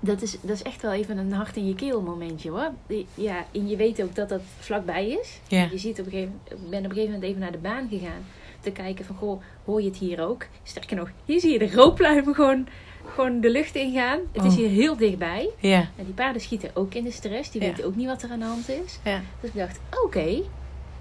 Dat 0.00 0.22
is, 0.22 0.36
dat 0.40 0.50
is 0.56 0.62
echt 0.62 0.82
wel 0.82 0.92
even 0.92 1.18
een 1.18 1.32
hart 1.32 1.56
in 1.56 1.66
je 1.66 1.74
keel 1.74 2.00
momentje 2.02 2.50
hoor. 2.50 2.70
Ja, 3.14 3.44
en 3.52 3.68
je 3.68 3.76
weet 3.76 4.02
ook 4.02 4.14
dat 4.14 4.28
dat 4.28 4.40
vlakbij 4.58 5.08
is. 5.08 5.40
Ja. 5.48 5.68
Je 5.70 5.78
ziet 5.78 5.98
op 6.00 6.04
een 6.06 6.10
gegeven, 6.12 6.40
ik 6.44 6.70
ben 6.70 6.78
op 6.78 6.84
een 6.84 6.90
gegeven 6.90 7.04
moment 7.12 7.22
even 7.22 7.40
naar 7.40 7.52
de 7.52 7.58
baan 7.58 7.88
gegaan. 7.90 8.24
Te 8.60 8.70
kijken 8.70 9.04
van, 9.04 9.16
goh, 9.16 9.42
hoor 9.64 9.80
je 9.82 9.88
het 9.88 9.96
hier 9.96 10.26
ook? 10.26 10.46
Sterker 10.62 10.96
nog, 10.96 11.08
hier 11.24 11.40
zie 11.40 11.52
je 11.52 11.58
de 11.58 11.74
rookpluimen 11.74 12.34
gewoon, 12.34 12.66
gewoon 13.14 13.40
de 13.40 13.50
lucht 13.50 13.74
ingaan. 13.74 14.18
Het 14.32 14.44
is 14.44 14.52
Oh. 14.52 14.58
hier 14.58 14.68
heel 14.68 14.96
dichtbij. 14.96 15.50
Ja. 15.58 15.78
En 15.96 16.04
die 16.04 16.14
paarden 16.14 16.42
schieten 16.42 16.70
ook 16.74 16.94
in 16.94 17.04
de 17.04 17.10
stress. 17.10 17.50
Die 17.50 17.60
weten 17.60 17.84
ook 17.84 17.96
niet 17.96 18.06
wat 18.06 18.22
er 18.22 18.30
aan 18.30 18.38
de 18.38 18.44
hand 18.44 18.68
is. 18.68 18.98
Dus 19.40 19.50
ik 19.50 19.56
dacht, 19.56 19.80
oké, 20.04 20.40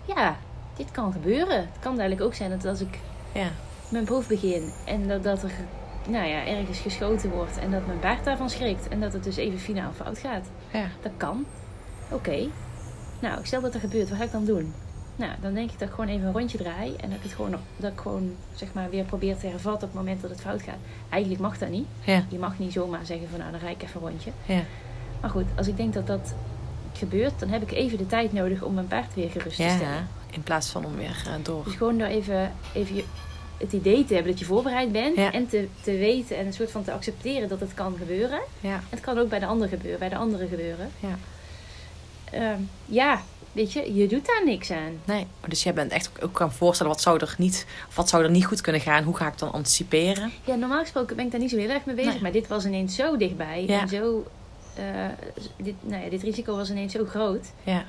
ja, 0.05 0.37
dit 0.77 0.91
kan 0.91 1.11
gebeuren. 1.11 1.57
Het 1.57 1.79
kan 1.79 1.95
duidelijk 1.95 2.25
ook 2.25 2.33
zijn 2.33 2.49
dat 2.49 2.65
als 2.65 2.81
ik 2.81 2.99
Ja. 3.31 3.47
mijn 3.89 4.03
proef 4.05 4.27
begin 4.27 4.71
en 4.85 5.07
dat, 5.07 5.23
dat 5.23 5.43
er 5.43 5.51
nou 6.09 6.25
ja, 6.27 6.45
ergens 6.45 6.79
geschoten 6.79 7.29
wordt 7.29 7.57
en 7.57 7.71
dat 7.71 7.87
mijn 7.87 7.99
paard 7.99 8.23
daarvan 8.23 8.49
schrikt 8.49 8.87
en 8.87 8.99
dat 8.99 9.13
het 9.13 9.23
dus 9.23 9.35
even 9.37 9.59
finaal 9.59 9.91
fout 9.91 10.17
gaat. 10.17 10.45
Ja. 10.73 10.85
Dat 11.01 11.11
kan. 11.17 11.45
Oké. 12.11 12.47
Nou, 13.19 13.39
stel 13.45 13.61
dat 13.61 13.73
er 13.73 13.79
gebeurt, 13.79 14.09
wat 14.09 14.17
ga 14.17 14.23
ik 14.23 14.31
dan 14.31 14.45
doen? 14.45 14.73
Nou, 15.15 15.31
dan 15.41 15.53
denk 15.53 15.71
ik 15.71 15.79
dat 15.79 15.87
ik 15.87 15.93
gewoon 15.93 16.09
even 16.09 16.27
een 16.27 16.33
rondje 16.33 16.57
draai 16.57 16.95
en 16.95 17.09
dat 17.09 17.17
ik 17.17 17.23
het 17.23 17.33
gewoon, 17.33 17.55
dat 17.77 17.91
ik 17.91 17.99
gewoon 17.99 18.35
zeg 18.55 18.73
maar 18.73 18.89
weer 18.89 19.03
probeer 19.03 19.37
te 19.37 19.47
hervatten 19.47 19.87
op 19.87 19.93
het 19.93 20.03
moment 20.03 20.21
dat 20.21 20.29
het 20.29 20.41
fout 20.41 20.61
gaat. 20.61 20.77
Eigenlijk 21.09 21.41
mag 21.41 21.57
dat 21.57 21.69
niet. 21.69 21.87
Ja. 22.03 22.23
Je 22.29 22.37
mag 22.39 22.59
niet 22.59 22.71
zomaar 22.73 23.05
zeggen 23.05 23.29
van 23.29 23.39
nou, 23.39 23.51
dan 23.51 23.59
rijd 23.59 23.75
ik 23.75 23.83
even 23.83 24.01
een 24.01 24.07
rondje. 24.09 24.31
Ja. 24.45 24.61
Maar 25.21 25.29
goed, 25.29 25.45
als 25.55 25.67
ik 25.67 25.77
denk 25.77 25.93
dat 25.93 26.07
dat 26.07 26.33
gebeurt, 26.93 27.39
dan 27.39 27.49
heb 27.49 27.61
ik 27.61 27.71
even 27.71 27.97
de 27.97 28.07
tijd 28.07 28.33
nodig 28.33 28.61
om 28.61 28.73
mijn 28.73 28.87
paard 28.87 29.13
weer 29.13 29.29
gerust 29.29 29.55
te 29.57 29.63
stellen. 29.75 30.07
In 30.31 30.43
plaats 30.43 30.69
van 30.69 30.85
om 30.85 30.95
weer 30.95 31.23
eh, 31.27 31.33
door. 31.43 31.63
Dus 31.63 31.73
gewoon 31.75 31.97
door 31.97 32.07
even, 32.07 32.53
even 32.73 32.95
je- 32.95 33.03
het 33.57 33.73
idee 33.73 34.05
te 34.05 34.13
hebben 34.13 34.31
dat 34.31 34.39
je 34.39 34.45
voorbereid 34.45 34.91
bent. 34.91 35.15
Ja. 35.15 35.31
En 35.31 35.47
te, 35.47 35.67
te 35.81 35.91
weten 35.97 36.37
en 36.37 36.45
een 36.45 36.53
soort 36.53 36.71
van 36.71 36.83
te 36.83 36.91
accepteren 36.91 37.49
dat 37.49 37.59
het 37.59 37.73
kan 37.73 37.95
gebeuren. 37.97 38.39
Ja. 38.59 38.83
Het 38.89 38.99
kan 38.99 39.17
ook 39.17 39.29
bij 39.29 39.39
de 39.39 39.45
ander 39.45 39.67
gebeuren, 39.67 39.99
bij 39.99 40.09
de 40.09 40.15
anderen 40.17 40.47
gebeuren. 40.47 40.91
Ja. 40.99 41.17
Ehm, 42.31 42.59
ja, 42.85 43.21
weet 43.51 43.73
je, 43.73 43.93
je 43.93 44.07
doet 44.07 44.25
daar 44.25 44.41
niks 44.45 44.71
aan. 44.71 44.99
Nee, 45.05 45.27
dus 45.47 45.63
jij 45.63 45.73
bent 45.73 45.91
echt 45.91 46.09
ook, 46.21 46.37
gaan 46.37 46.51
voorstellen 46.53 46.91
wat 46.91 47.01
zou 47.01 47.19
er 47.19 47.35
niet, 47.37 47.65
of 47.87 47.95
wat 47.95 48.09
zou 48.09 48.23
er 48.23 48.29
niet 48.29 48.45
goed 48.45 48.61
kunnen 48.61 48.81
gaan? 48.81 49.03
Hoe 49.03 49.15
ga 49.17 49.27
ik 49.27 49.37
dan 49.37 49.51
anticiperen? 49.51 50.31
Ja, 50.45 50.55
normaal 50.55 50.81
gesproken 50.81 51.15
ben 51.15 51.25
ik 51.25 51.31
daar 51.31 51.39
niet 51.39 51.49
zo 51.49 51.57
heel 51.57 51.69
erg 51.69 51.85
mee 51.85 51.95
bezig. 51.95 52.11
Nee. 52.13 52.21
Maar 52.21 52.31
dit 52.31 52.47
was 52.47 52.65
ineens 52.65 52.95
zo 52.95 53.17
dichtbij. 53.17 53.63
Ja. 53.67 53.81
En 53.81 53.87
zo, 53.89 54.25
eh, 54.75 54.83
dit, 55.57 55.75
nou 55.81 56.03
ja, 56.03 56.09
dit 56.09 56.23
risico 56.23 56.55
was 56.55 56.69
ineens 56.69 56.93
zo 56.93 57.05
groot. 57.05 57.45
Ja. 57.63 57.85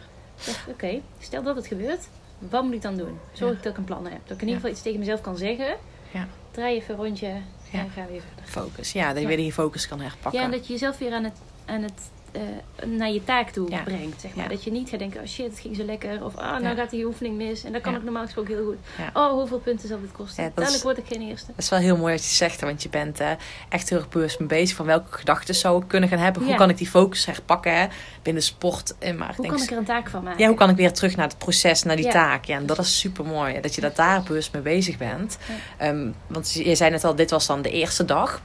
Oké, 0.68 1.00
stel 1.20 1.42
dat 1.42 1.56
het 1.56 1.66
gebeurt. 1.66 2.08
Wat 2.38 2.64
moet 2.64 2.72
ik 2.74 2.82
dan 2.82 2.96
doen? 2.96 3.18
Zorg 3.32 3.56
Ja. 3.56 3.62
dat 3.62 3.72
ik 3.72 3.78
een 3.78 3.84
plan 3.84 4.04
heb. 4.04 4.20
Dat 4.26 4.36
ik 4.36 4.42
in 4.42 4.46
ieder 4.48 4.54
geval 4.54 4.70
iets 4.70 4.82
tegen 4.82 4.98
mezelf 4.98 5.20
kan 5.20 5.36
zeggen. 5.36 5.76
Ja. 6.12 6.26
Draai 6.50 6.76
even 6.76 6.94
een 6.94 7.00
rondje 7.00 7.26
en 7.72 7.90
ga 7.90 8.06
weer 8.10 8.20
verder. 8.20 8.44
Focus. 8.44 8.92
Ja, 8.92 9.12
dat 9.12 9.22
je 9.22 9.28
weer 9.28 9.40
je 9.40 9.52
focus 9.52 9.88
kan 9.88 10.00
herpakken. 10.00 10.40
Ja, 10.40 10.46
en 10.46 10.50
dat 10.52 10.66
je 10.66 10.72
jezelf 10.72 10.98
weer 10.98 11.12
aan 11.12 11.24
het, 11.24 11.36
aan 11.64 11.82
het 11.82 12.10
eh, 12.32 12.40
naar 12.88 13.10
je 13.10 13.24
taak 13.24 13.50
toe 13.50 13.70
Ja. 13.70 13.82
brengt. 13.82 14.20
Zeg 14.20 14.34
maar. 14.34 14.44
Ja. 14.44 14.50
Dat 14.50 14.64
je 14.64 14.70
niet 14.70 14.88
gaat 14.88 14.98
denken, 14.98 15.20
oh 15.20 15.26
shit, 15.26 15.50
het 15.50 15.58
ging 15.58 15.76
zo 15.76 15.84
lekker. 15.84 16.24
Of 16.24 16.36
ah, 16.36 16.50
nou 16.50 16.62
Ja. 16.62 16.74
gaat 16.74 16.90
die 16.90 17.04
oefening 17.06 17.36
mis. 17.36 17.64
En 17.64 17.72
dat 17.72 17.82
kan 17.82 17.92
Ja. 17.92 17.98
ik 17.98 18.04
normaal 18.04 18.24
gesproken 18.24 18.54
heel 18.54 18.64
goed. 18.64 18.76
Ja. 18.98 19.10
Oh, 19.26 19.32
hoeveel 19.32 19.58
punten 19.58 19.88
zal 19.88 20.00
dit 20.00 20.12
kosten? 20.12 20.42
Uiteindelijk 20.42 20.84
word 20.84 20.98
ik 20.98 21.04
geen 21.06 21.22
eerste. 21.28 21.46
Dat 21.46 21.58
is 21.64 21.68
wel 21.68 21.78
heel 21.78 21.96
mooi 21.96 22.12
wat 22.14 22.24
je 22.24 22.34
zegt, 22.34 22.60
hè, 22.60 22.66
want 22.66 22.82
je 22.82 22.88
bent 22.88 23.20
eh, 23.20 23.30
echt 23.68 23.88
heel 23.88 23.98
erg 23.98 24.08
bewust 24.08 24.38
mee 24.38 24.48
bezig 24.48 24.76
van 24.76 24.86
welke 24.86 25.16
gedachten 25.18 25.54
zou 25.54 25.82
ik 25.82 25.88
kunnen 25.88 26.08
gaan 26.08 26.18
hebben. 26.18 26.42
Hoe 26.42 26.50
Ja. 26.50 26.56
kan 26.56 26.70
ik 26.70 26.76
die 26.78 26.88
focus 26.88 27.26
herpakken 27.26 27.74
hè, 27.80 27.86
binnen 28.22 28.42
sport? 28.42 28.94
En 28.98 29.16
maar 29.16 29.30
ik 29.30 29.36
Hoe 29.36 29.44
denk, 29.44 29.56
kan 29.56 29.64
ik 29.66 29.70
er 29.72 29.78
een 29.78 29.84
taak 29.84 30.10
van 30.10 30.22
maken? 30.22 30.40
ja, 30.40 30.46
hoe 30.48 30.56
kan 30.56 30.70
ik 30.70 30.76
weer 30.76 30.92
terug 30.92 31.16
naar 31.16 31.28
het 31.28 31.38
proces, 31.38 31.82
naar 31.82 31.96
die 31.96 32.04
Ja. 32.04 32.10
taak? 32.10 32.44
Ja, 32.44 32.56
en 32.56 32.66
dat 32.66 32.78
is 32.78 32.98
super 32.98 33.24
mooi 33.24 33.60
dat 33.60 33.74
je 33.74 33.80
dat 33.80 33.96
daar 33.96 34.22
bewust 34.22 34.52
mee 34.52 34.62
bezig 34.62 34.96
bent. 34.98 35.38
Ehm, 35.76 36.10
want 36.26 36.52
je 36.52 36.74
zei 36.74 36.90
net 36.90 37.04
al, 37.04 37.14
dit 37.14 37.30
was 37.30 37.46
dan 37.46 37.62
de 37.62 37.70
eerste 37.70 38.04
dag. 38.04 38.40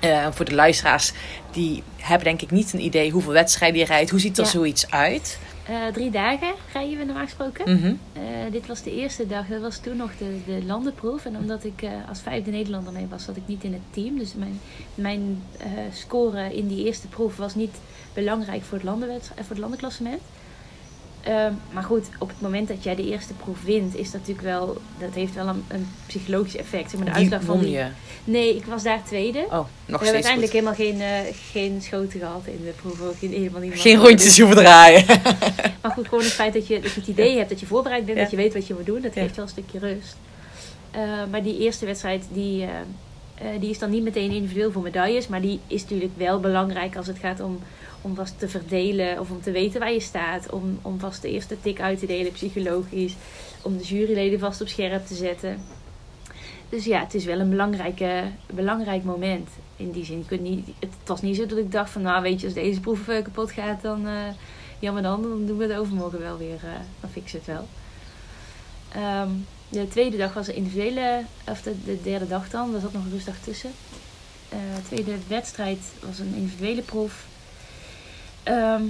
Eh, 0.00 0.26
voor 0.30 0.44
de 0.44 0.54
luisteraars, 0.54 1.12
die 1.50 1.82
hebben 1.96 2.24
denk 2.24 2.42
ik 2.42 2.50
niet 2.50 2.72
een 2.72 2.80
idee 2.84 3.10
hoeveel 3.10 3.32
wedstrijden 3.32 3.78
je 3.78 3.84
rijdt. 3.84 4.10
Hoe 4.10 4.20
ziet 4.20 4.38
er 4.38 4.44
Ja. 4.44 4.50
zoiets 4.50 4.90
uit? 4.90 5.38
Eh, 5.66 5.86
drie 5.92 6.10
dagen 6.10 6.54
rijden 6.72 6.98
we 6.98 7.04
normaal 7.04 7.24
gesproken. 7.24 7.76
Mhm. 7.78 7.94
Eh, 8.12 8.22
dit 8.50 8.66
was 8.66 8.82
de 8.82 8.94
eerste 8.94 9.26
dag. 9.26 9.46
Dat 9.46 9.60
was 9.60 9.78
toen 9.78 9.96
nog 9.96 10.10
de, 10.18 10.38
de 10.46 10.64
landenproef. 10.64 11.24
En 11.24 11.36
omdat 11.36 11.64
ik 11.64 11.82
als 12.08 12.20
vijfde 12.20 12.50
Nederlander 12.50 12.92
mee 12.92 13.06
was, 13.10 13.24
zat 13.24 13.36
ik 13.36 13.42
niet 13.46 13.64
in 13.64 13.72
het 13.72 13.82
team. 13.90 14.18
Dus 14.18 14.34
mijn, 14.34 14.60
mijn 14.94 15.42
score 15.92 16.54
in 16.56 16.68
die 16.68 16.84
eerste 16.84 17.06
proef 17.06 17.36
was 17.36 17.54
niet 17.54 17.74
belangrijk 18.14 18.62
voor 18.62 18.78
het, 18.78 18.86
landenwedst- 18.86 19.30
voor 19.34 19.44
het 19.48 19.58
landenklassement. 19.58 20.20
Ehm, 21.26 21.52
maar 21.72 21.82
goed, 21.82 22.06
op 22.18 22.28
het 22.28 22.40
moment 22.40 22.68
dat 22.68 22.82
jij 22.82 22.94
de 22.94 23.04
eerste 23.10 23.32
proef 23.32 23.62
wint, 23.62 23.94
is 23.96 24.10
dat 24.10 24.20
natuurlijk 24.20 24.46
wel, 24.46 24.76
dat 24.98 25.14
heeft 25.14 25.34
wel 25.34 25.46
een, 25.46 25.64
een 25.68 25.88
psychologisch 26.06 26.56
effect. 26.56 26.90
Zeg 26.90 27.00
maar, 27.00 27.08
de 27.08 27.12
Die 27.12 27.20
uitslag 27.20 27.42
van 27.42 27.54
won 27.54 27.64
die, 27.64 27.72
je. 27.74 27.86
Nee, 28.24 28.56
ik 28.56 28.64
was 28.64 28.82
daar 28.82 29.02
tweede. 29.04 29.38
Oh, 29.38 29.50
nog 29.52 29.66
we 29.86 29.92
hebben 29.92 30.12
uiteindelijk 30.12 30.52
goed. 30.52 30.60
helemaal 30.60 30.74
geen, 30.74 31.00
eh, 31.00 31.34
geen 31.52 31.82
schoten 31.82 32.20
gehad 32.20 32.42
in 32.46 32.60
de 32.64 32.70
proef. 32.82 33.00
Ook 33.00 33.18
geen, 33.18 33.30
helemaal 33.32 33.60
niet 33.60 33.80
Geen 33.80 33.96
rondjes 33.98 34.38
hoeven 34.38 34.56
draaien. 34.56 35.04
maar 35.82 35.90
goed, 35.90 36.08
gewoon 36.08 36.24
het 36.24 36.32
feit 36.32 36.52
dat 36.52 36.66
je, 36.66 36.80
dat 36.80 36.92
je 36.94 37.00
het 37.00 37.08
idee 37.08 37.36
hebt, 37.36 37.48
dat 37.48 37.60
je 37.60 37.66
voorbereid 37.66 38.04
bent, 38.04 38.16
Ja. 38.16 38.22
dat 38.22 38.30
je 38.32 38.36
weet 38.36 38.54
wat 38.54 38.66
je 38.66 38.74
moet 38.74 38.86
doen, 38.86 39.00
dat 39.00 39.14
Ja. 39.14 39.20
geeft 39.22 39.36
wel 39.36 39.44
een 39.44 39.50
stukje 39.50 39.78
rust. 39.78 40.16
Eh, 40.90 41.00
maar 41.30 41.42
die 41.42 41.58
eerste 41.58 41.86
wedstrijd, 41.86 42.24
die, 42.32 42.62
eh, 42.62 42.68
eh, 43.38 43.60
die 43.60 43.70
is 43.70 43.78
dan 43.78 43.90
niet 43.90 44.02
meteen 44.02 44.30
individueel 44.30 44.72
voor 44.72 44.82
medailles, 44.82 45.28
maar 45.28 45.40
die 45.40 45.60
is 45.66 45.82
natuurlijk 45.82 46.16
wel 46.16 46.40
belangrijk 46.40 46.96
als 46.96 47.06
het 47.06 47.18
gaat 47.18 47.40
om, 47.40 47.58
om 48.00 48.14
vast 48.14 48.38
te 48.38 48.48
verdelen 48.48 49.20
of 49.20 49.30
om 49.30 49.42
te 49.42 49.50
weten 49.50 49.80
waar 49.80 49.92
je 49.92 50.00
staat, 50.00 50.50
om, 50.50 50.78
om 50.82 50.98
vast 50.98 51.22
de 51.22 51.30
eerste 51.30 51.60
tik 51.60 51.80
uit 51.80 51.98
te 51.98 52.06
delen 52.06 52.32
psychologisch, 52.32 53.14
om 53.62 53.76
de 53.76 53.84
juryleden 53.84 54.38
vast 54.38 54.60
op 54.60 54.68
scherp 54.68 55.06
te 55.06 55.14
zetten. 55.14 55.60
Dus 56.68 56.84
ja, 56.84 57.00
het 57.00 57.14
is 57.14 57.24
wel 57.24 57.40
een 57.40 57.50
belangrijke, 57.50 58.22
belangrijk 58.52 59.04
moment. 59.04 59.48
In 59.76 59.90
die 59.90 60.04
zin, 60.04 60.24
kunt 60.26 60.40
niet, 60.40 60.66
het 60.78 60.90
was 61.04 61.22
niet 61.22 61.36
zo 61.36 61.46
dat 61.46 61.58
ik 61.58 61.72
dacht 61.72 61.90
van, 61.90 62.02
nou 62.02 62.22
weet 62.22 62.40
je, 62.40 62.46
als 62.46 62.54
deze 62.54 62.80
proef 62.80 63.08
eh, 63.08 63.22
kapot 63.22 63.50
gaat, 63.50 63.82
dan... 63.82 64.06
eh, 64.06 64.12
jammer 64.78 65.02
dan, 65.02 65.22
dan 65.22 65.46
doen 65.46 65.56
we 65.56 65.64
het 65.66 65.76
overmorgen 65.76 66.18
wel 66.18 66.38
weer. 66.38 66.60
dan 67.00 67.10
fixen 67.10 67.38
het 67.38 67.46
wel. 67.46 67.66
Ehm, 68.92 69.30
de 69.68 69.88
tweede 69.88 70.16
dag 70.16 70.32
was 70.34 70.48
een 70.48 70.54
individuele, 70.54 71.22
of 71.48 71.62
de, 71.62 71.84
de 71.84 72.02
derde 72.02 72.26
dag 72.28 72.50
dan, 72.50 72.74
er 72.74 72.80
zat 72.80 72.92
nog 72.92 73.04
een 73.04 73.10
rustdag 73.10 73.36
tussen. 73.44 73.70
Eh, 74.48 74.58
de 74.76 74.82
tweede 74.82 75.16
wedstrijd 75.28 75.78
was 76.06 76.18
een 76.18 76.34
individuele 76.34 76.82
proef. 76.82 77.26
Ehm, 78.42 78.82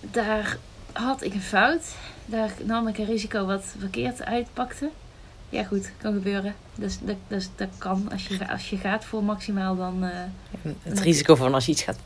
daar 0.00 0.56
had 0.92 1.22
ik 1.22 1.34
een 1.34 1.42
fout. 1.42 1.82
Daar 2.26 2.50
nam 2.64 2.88
ik 2.88 2.98
een 2.98 3.04
risico 3.06 3.46
wat 3.46 3.64
verkeerd 3.78 4.22
uitpakte. 4.24 4.90
Ja 5.48 5.64
goed, 5.64 5.90
kan 5.96 6.12
gebeuren. 6.12 6.54
Dus 6.74 6.98
dat, 7.02 7.16
dus 7.28 7.48
dat 7.56 7.68
kan. 7.78 8.08
Als 8.12 8.26
je, 8.26 8.48
als 8.50 8.70
je 8.70 8.76
gaat 8.76 9.04
voor 9.04 9.24
maximaal, 9.24 9.76
dan... 9.76 10.04
eh, 10.04 10.18
Het 10.82 11.00
risico 11.00 11.34
van 11.34 11.54
als 11.54 11.66
je 11.66 11.72
iets 11.72 11.82
gaat 11.82 11.98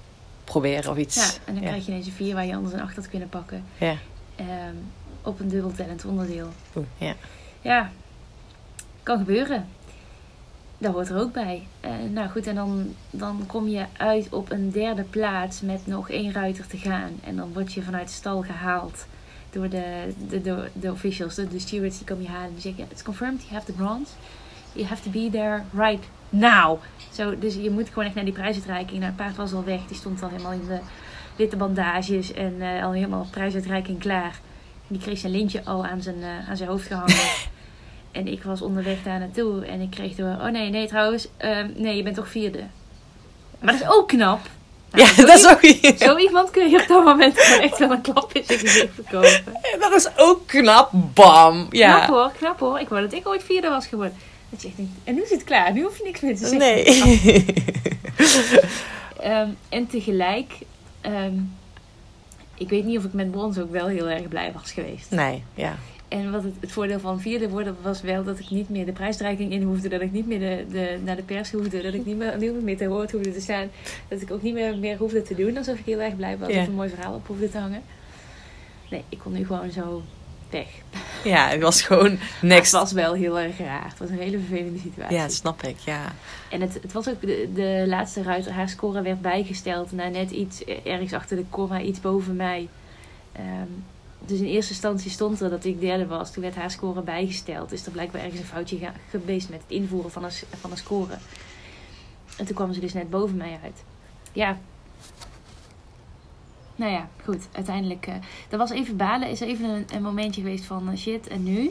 proberen 0.45 0.91
of 0.91 0.97
iets. 0.97 1.15
ja, 1.17 1.31
en 1.45 1.55
dan 1.55 1.63
ja. 1.63 1.69
krijg 1.69 1.85
je 1.87 1.91
ineens 1.91 2.07
een 2.07 2.13
vier 2.13 2.35
waar 2.35 2.47
je 2.47 2.55
anders 2.55 2.75
een 2.75 2.81
acht 2.81 2.97
had 2.97 3.09
kunnen 3.09 3.29
pakken. 3.29 3.65
Ja. 3.79 3.97
Ehm, 4.37 4.75
op 5.23 5.41
een 5.41 5.49
dubbeltellend 5.49 6.05
onderdeel. 6.05 6.49
Oeh, 6.77 6.87
ja. 6.97 7.15
Ja, 7.61 7.91
kan 9.03 9.19
gebeuren. 9.19 9.67
Dat 10.79 10.93
hoort 10.93 11.09
er 11.09 11.21
ook 11.21 11.33
bij. 11.33 11.67
Eh, 11.81 11.91
nou 12.11 12.29
goed, 12.29 12.47
en 12.47 12.55
dan, 12.55 12.95
dan 13.11 13.43
kom 13.47 13.69
je 13.69 13.85
uit 13.97 14.29
op 14.33 14.51
een 14.51 14.71
derde 14.71 15.03
plaats 15.03 15.61
met 15.61 15.87
nog 15.87 16.11
één 16.11 16.33
ruiter 16.33 16.67
te 16.67 16.77
gaan. 16.77 17.11
En 17.25 17.37
dan 17.37 17.53
word 17.53 17.73
je 17.73 17.83
vanuit 17.83 18.07
de 18.07 18.15
stal 18.15 18.43
gehaald 18.43 19.07
door 19.51 19.69
de, 19.69 20.15
de, 20.29 20.41
de, 20.41 20.71
de 20.73 20.93
officials, 20.93 21.35
de, 21.35 21.49
de 21.49 21.59
stewards 21.59 21.97
die 21.97 22.07
komen 22.07 22.25
je 22.25 22.31
halen. 22.31 22.53
Die 22.53 22.61
zeggen, 22.61 22.87
it's 22.91 23.03
confirmed, 23.03 23.43
you 23.43 23.55
have 23.55 23.67
the 23.67 23.73
bronze. 23.73 24.13
You 24.73 24.87
have 24.87 25.03
to 25.03 25.11
be 25.11 25.29
there 25.31 25.63
right 25.75 26.05
now. 26.31 26.79
Zo, 27.13 27.39
dus 27.39 27.55
je 27.55 27.71
moet 27.71 27.89
gewoon 27.89 28.05
echt 28.05 28.15
naar 28.15 28.25
die 28.25 28.33
prijsuitreiking. 28.33 29.01
Nou, 29.01 29.05
het 29.05 29.17
paard 29.17 29.37
was 29.37 29.53
al 29.53 29.65
weg. 29.65 29.81
Die 29.87 29.97
stond 29.97 30.23
al 30.23 30.29
helemaal 30.29 30.53
in 30.53 30.67
de 30.67 30.79
witte 31.37 31.57
bandages 31.57 32.33
en 32.33 32.55
eh, 32.61 32.85
al 32.85 32.93
helemaal 32.93 33.27
prijsuitreiking 33.31 33.99
klaar. 33.99 34.41
Die 34.89 35.01
kreeg 35.01 35.19
zijn 35.19 35.33
lintje 35.33 35.65
al 35.65 35.87
aan 35.87 36.03
zijn, 36.03 36.23
eh, 36.23 36.49
aan 36.49 36.57
zijn 36.57 36.69
hoofd 36.69 36.87
gehangen. 36.87 37.17
en 38.13 38.27
ik 38.27 38.43
was 38.43 38.63
onderweg 38.63 39.03
daar 39.03 39.19
naartoe 39.19 39.65
en 39.65 39.81
ik 39.81 39.91
kreeg 39.91 40.15
door... 40.15 40.37
Oh 40.41 40.47
nee, 40.49 40.71
nee 40.71 40.87
trouwens. 40.87 41.29
ehm, 41.37 41.71
nee, 41.75 41.97
je 41.97 42.03
bent 42.03 42.15
toch 42.17 42.29
vierde. 42.29 42.63
Maar 43.61 43.73
dat 43.73 43.83
is 43.83 43.89
ook 43.89 44.09
knap. 44.09 44.41
Nou, 44.91 45.05
ja, 45.09 45.15
zo 45.15 45.27
dat 45.27 45.39
is 45.39 45.47
ook, 45.47 45.99
Zo 45.99 46.17
iemand 46.17 46.51
kun 46.51 46.71
je 46.71 46.81
op 46.81 46.89
dat 46.89 47.05
moment 47.05 47.41
gewoon 47.41 47.61
echt 47.63 47.79
wel 47.79 47.91
een 47.91 48.01
klap 48.01 48.33
in 48.33 48.45
zijn 48.45 48.59
gezicht 48.59 48.95
verkopen. 48.95 49.45
dat 49.81 49.93
is 49.93 50.09
ook 50.17 50.47
knap. 50.47 50.91
Bam. 51.15 51.67
Ja. 51.71 51.97
Knap 51.97 52.09
hoor, 52.09 52.33
knap 52.39 52.59
hoor. 52.59 52.81
Ik 52.81 52.89
wou 52.89 53.03
dat 53.03 53.13
ik 53.13 53.29
ooit 53.29 53.43
vierde 53.45 53.69
was 53.69 53.87
geworden. 53.87 54.17
Dat 54.51 54.63
je 54.63 54.69
echt 54.69 54.77
denkt, 54.77 54.93
en 55.05 55.15
nu 55.15 55.23
is 55.23 55.31
het 55.31 55.45
klaar, 55.45 55.73
nu 55.73 55.83
hoef 55.83 55.99
je 55.99 56.05
niks 56.05 56.21
meer 56.21 56.37
te 56.37 56.47
zeggen. 56.47 56.59
Nee. 56.59 57.45
Ehm, 59.21 59.49
en 59.69 59.87
tegelijk, 59.87 60.53
ehm, 61.01 61.35
ik 62.59 62.69
weet 62.69 62.85
niet 62.85 62.99
of 62.99 63.05
ik 63.05 63.13
met 63.13 63.31
brons 63.31 63.59
ook 63.59 63.71
wel 63.71 63.87
heel 63.87 64.09
erg 64.09 64.29
blij 64.29 64.53
was 64.53 64.73
geweest. 64.73 65.11
Nee, 65.11 65.43
ja. 65.55 65.77
En 66.09 66.31
wat 66.31 66.43
het, 66.43 66.55
het 66.61 66.73
voordeel 66.73 67.01
van 67.01 67.21
vierde 67.21 67.49
worden 67.49 67.77
was 67.83 68.01
wel 68.01 68.25
dat 68.25 68.39
ik 68.39 68.51
niet 68.51 68.69
meer 68.69 68.87
de 68.87 68.93
prijsdreiking 68.93 69.53
in 69.53 69.63
hoefde. 69.63 69.89
Dat 69.89 70.01
ik 70.01 70.13
niet 70.13 70.27
meer 70.27 70.39
de, 70.39 70.65
de, 70.71 70.99
naar 71.05 71.17
de 71.17 71.23
pers 71.23 71.53
hoefde. 71.53 71.83
Dat 71.83 71.95
ik 71.95 72.07
niet 72.07 72.17
meer, 72.17 72.39
niet 72.39 72.63
meer 72.63 72.77
te 72.77 72.89
woord 72.89 73.11
hoefde 73.11 73.33
te 73.33 73.41
staan. 73.41 73.69
Dat 74.09 74.21
ik 74.21 74.31
ook 74.31 74.43
niet 74.43 74.55
meer, 74.55 74.79
meer 74.79 74.97
hoefde 74.97 75.23
te 75.23 75.35
doen 75.35 75.57
alsof 75.57 75.79
ik 75.79 75.85
heel 75.85 76.01
erg 76.01 76.17
blij 76.17 76.39
was. 76.39 76.49
Ja. 76.49 76.61
Of 76.61 76.67
een 76.67 76.75
mooi 76.75 76.89
verhaal 76.89 77.15
op 77.15 77.27
hoefde 77.27 77.51
te 77.51 77.59
hangen. 77.59 77.83
Nee, 78.91 79.03
ik 79.09 79.19
kon 79.19 79.33
nu 79.33 79.47
gewoon 79.47 79.71
zo 79.71 80.03
weg. 80.51 80.67
Ja, 81.25 81.49
het 81.49 81.63
was 81.63 81.83
gewoon 81.83 82.19
next. 82.43 82.73
Het 82.73 82.81
was 82.81 82.93
wel 82.93 83.15
heel 83.15 83.39
erg 83.39 83.59
raar. 83.59 83.89
Het 83.89 83.99
was 83.99 84.11
een 84.11 84.19
hele 84.19 84.39
vervelende 84.39 84.79
situatie. 84.79 85.17
Ja, 85.17 85.23
dat 85.23 85.33
snap 85.33 85.63
ik, 85.63 85.79
ja. 85.79 86.13
En 86.51 86.61
het, 86.61 86.75
het 86.83 86.93
was 86.93 87.09
ook 87.09 87.21
de, 87.21 87.51
de 87.55 87.85
laatste 87.87 88.23
ruiter. 88.23 88.53
Haar 88.53 88.69
score 88.69 89.03
werd 89.03 89.21
bijgesteld 89.21 89.93
naar 89.93 90.11
net 90.11 90.31
iets 90.31 90.65
eh, 90.65 90.87
ergens 90.87 91.13
achter 91.13 91.37
de 91.37 91.45
komma, 91.51 91.81
iets 91.81 92.01
boven 92.01 92.37
mij. 92.37 92.69
Ehm, 93.33 93.69
dus 94.27 94.39
in 94.39 94.47
eerste 94.47 94.73
instantie 94.73 95.11
stond 95.11 95.41
er 95.41 95.51
dat 95.51 95.65
ik 95.65 95.81
derde 95.81 96.07
was. 96.07 96.33
Toen 96.33 96.43
werd 96.43 96.55
haar 96.55 96.71
score 96.71 97.03
bijgesteld. 97.03 97.73
Is 97.73 97.87
er 97.87 97.93
blijkbaar 97.93 98.23
ergens 98.23 98.41
een 98.41 98.47
foutje 98.47 98.79
geweest 99.11 99.49
met 99.49 99.61
het 99.63 99.71
invoeren 99.71 100.11
van 100.11 100.25
een, 100.25 100.33
van 100.61 100.71
een 100.71 100.77
score. 100.77 101.15
En 102.37 102.45
toen 102.45 102.57
kwam 102.57 102.73
ze 102.73 102.81
dus 102.81 102.93
net 102.93 103.11
boven 103.11 103.37
mij 103.37 103.59
uit. 103.63 103.83
Ja. 104.33 104.59
Nou 106.79 106.93
ja, 106.93 107.09
goed. 107.25 107.49
Uiteindelijk. 107.53 108.07
eh 108.07 108.15
er 108.51 108.59
was 108.59 108.71
even 108.71 108.97
balen. 108.97 109.29
Is 109.31 109.41
er 109.41 109.47
even 109.49 109.69
een, 109.69 109.85
een 109.95 110.03
momentje 110.03 110.41
geweest 110.41 110.65
van 110.65 110.91
eh, 110.91 110.97
shit 110.97 111.27
en 111.27 111.43
nu. 111.43 111.71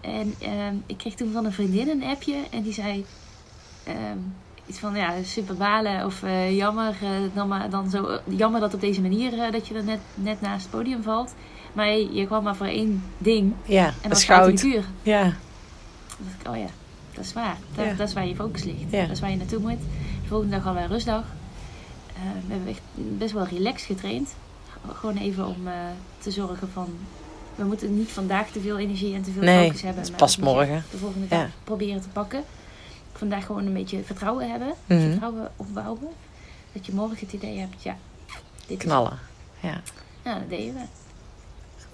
En 0.00 0.34
ehm, 0.40 0.74
ik 0.86 0.96
kreeg 0.96 1.14
toen 1.14 1.32
van 1.32 1.44
een 1.44 1.52
vriendin 1.52 1.88
een 1.88 2.02
appje. 2.04 2.36
En 2.50 2.62
die 2.62 2.72
zei 2.72 3.04
ehm, 3.84 4.18
iets 4.66 4.78
van 4.78 4.94
ja, 4.96 5.12
super 5.22 5.54
balen 5.56 6.04
of 6.04 6.22
eh, 6.22 6.56
jammer, 6.56 6.94
dan 7.34 7.48
maar, 7.48 7.70
dan 7.70 7.90
zo, 7.90 8.18
jammer 8.24 8.60
dat 8.60 8.74
op 8.74 8.80
deze 8.80 9.00
manier 9.00 9.50
dat 9.52 9.68
je 9.68 9.74
er 9.74 9.84
net, 9.84 10.00
net 10.14 10.40
naast 10.40 10.62
het 10.62 10.70
podium 10.70 11.02
valt. 11.02 11.34
Maar 11.72 11.88
je, 11.88 12.12
je 12.12 12.26
kwam 12.26 12.42
maar 12.42 12.56
voor 12.56 12.66
één 12.66 13.02
ding 13.18 13.52
Ja, 13.64 13.86
en 13.86 14.08
dat 14.08 14.18
is 14.18 14.24
goud. 14.24 14.60
Ja, 15.02 15.22
Dan 15.22 15.32
dacht 16.26 16.40
ik, 16.40 16.48
oh 16.48 16.56
ja, 16.56 16.66
dat 17.14 17.24
is 17.24 17.32
waar. 17.32 17.56
Dat, 17.74 17.84
Ja. 17.84 17.92
dat 17.94 18.08
is 18.08 18.14
waar 18.14 18.26
je 18.26 18.34
focus 18.34 18.64
ligt. 18.64 18.78
Ja. 18.90 19.00
Dat 19.02 19.10
is 19.10 19.20
waar 19.20 19.30
je 19.30 19.36
naartoe 19.36 19.58
moet. 19.60 19.78
De 20.22 20.28
volgende 20.28 20.60
dag 20.62 20.74
een 20.76 20.86
rustdag. 20.88 21.24
Eh, 22.18 22.46
we 22.46 22.52
hebben 22.52 22.68
echt 22.68 22.80
best 22.94 23.32
wel 23.32 23.44
relaxed 23.46 23.86
getraind. 23.86 24.34
Gewoon 24.92 25.16
even 25.16 25.46
om 25.46 25.66
eh, 25.68 25.72
te 26.18 26.30
zorgen 26.30 26.68
van... 26.72 26.88
We 27.54 27.64
moeten 27.64 27.96
niet 27.96 28.08
vandaag 28.10 28.48
te 28.50 28.60
veel 28.60 28.78
energie 28.78 29.14
en 29.14 29.22
te 29.22 29.30
veel 29.30 29.42
Nee, 29.42 29.66
focus 29.66 29.82
hebben. 29.82 29.96
het 30.02 30.04
is 30.04 30.10
maar 30.10 30.18
pas 30.20 30.36
morgen. 30.36 30.84
De 30.90 30.96
volgende 30.98 31.28
dag 31.28 31.38
Ja. 31.38 31.48
proberen 31.64 32.00
te 32.00 32.08
pakken. 32.08 32.44
Vandaag 33.12 33.46
gewoon 33.46 33.66
een 33.66 33.72
beetje 33.72 34.02
vertrouwen 34.02 34.50
hebben. 34.50 34.74
Mhm. 34.86 35.00
Vertrouwen 35.00 35.50
opbouwen. 35.56 36.08
Dat 36.72 36.86
je 36.86 36.92
morgen 36.92 37.16
het 37.20 37.32
idee 37.32 37.58
hebt, 37.58 37.82
ja, 37.82 37.96
dit 38.66 38.78
is... 38.78 38.84
knallen. 38.84 39.18
Ja. 39.60 39.80
Ja, 40.24 40.38
dat 40.38 40.48
deden 40.48 40.74
we. 40.74 40.80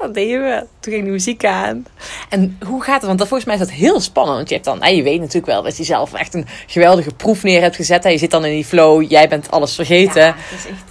Dat 0.04 0.14
deden 0.14 0.42
we. 0.42 0.66
Toen 0.80 0.92
ging 0.92 1.04
de 1.04 1.10
muziek 1.10 1.44
aan. 1.44 1.86
En 2.28 2.58
hoe 2.66 2.82
gaat 2.82 2.96
het? 2.96 3.06
Want 3.06 3.18
dat, 3.18 3.28
volgens 3.28 3.48
mij 3.48 3.58
is 3.58 3.66
dat 3.66 3.76
heel 3.76 4.00
spannend. 4.00 4.36
Want 4.36 4.48
je, 4.48 4.54
hebt 4.54 4.66
dan, 4.66 4.78
nou, 4.78 4.94
je 4.94 5.02
weet 5.02 5.18
natuurlijk 5.20 5.46
wel 5.46 5.62
dat 5.62 5.76
je 5.76 5.84
zelf 5.84 6.12
echt 6.14 6.34
een 6.34 6.46
geweldige 6.66 7.14
proef 7.14 7.42
neer 7.42 7.60
hebt 7.60 7.76
gezet. 7.76 8.04
En 8.04 8.10
je 8.12 8.18
zit 8.18 8.30
dan 8.30 8.44
in 8.44 8.54
die 8.54 8.64
flow. 8.64 9.10
Jij 9.10 9.28
bent 9.28 9.50
alles 9.50 9.74
vergeten. 9.74 10.22
Ja, 10.22 10.34
dat 10.50 10.58
is 10.58 10.66
echt... 10.66 10.84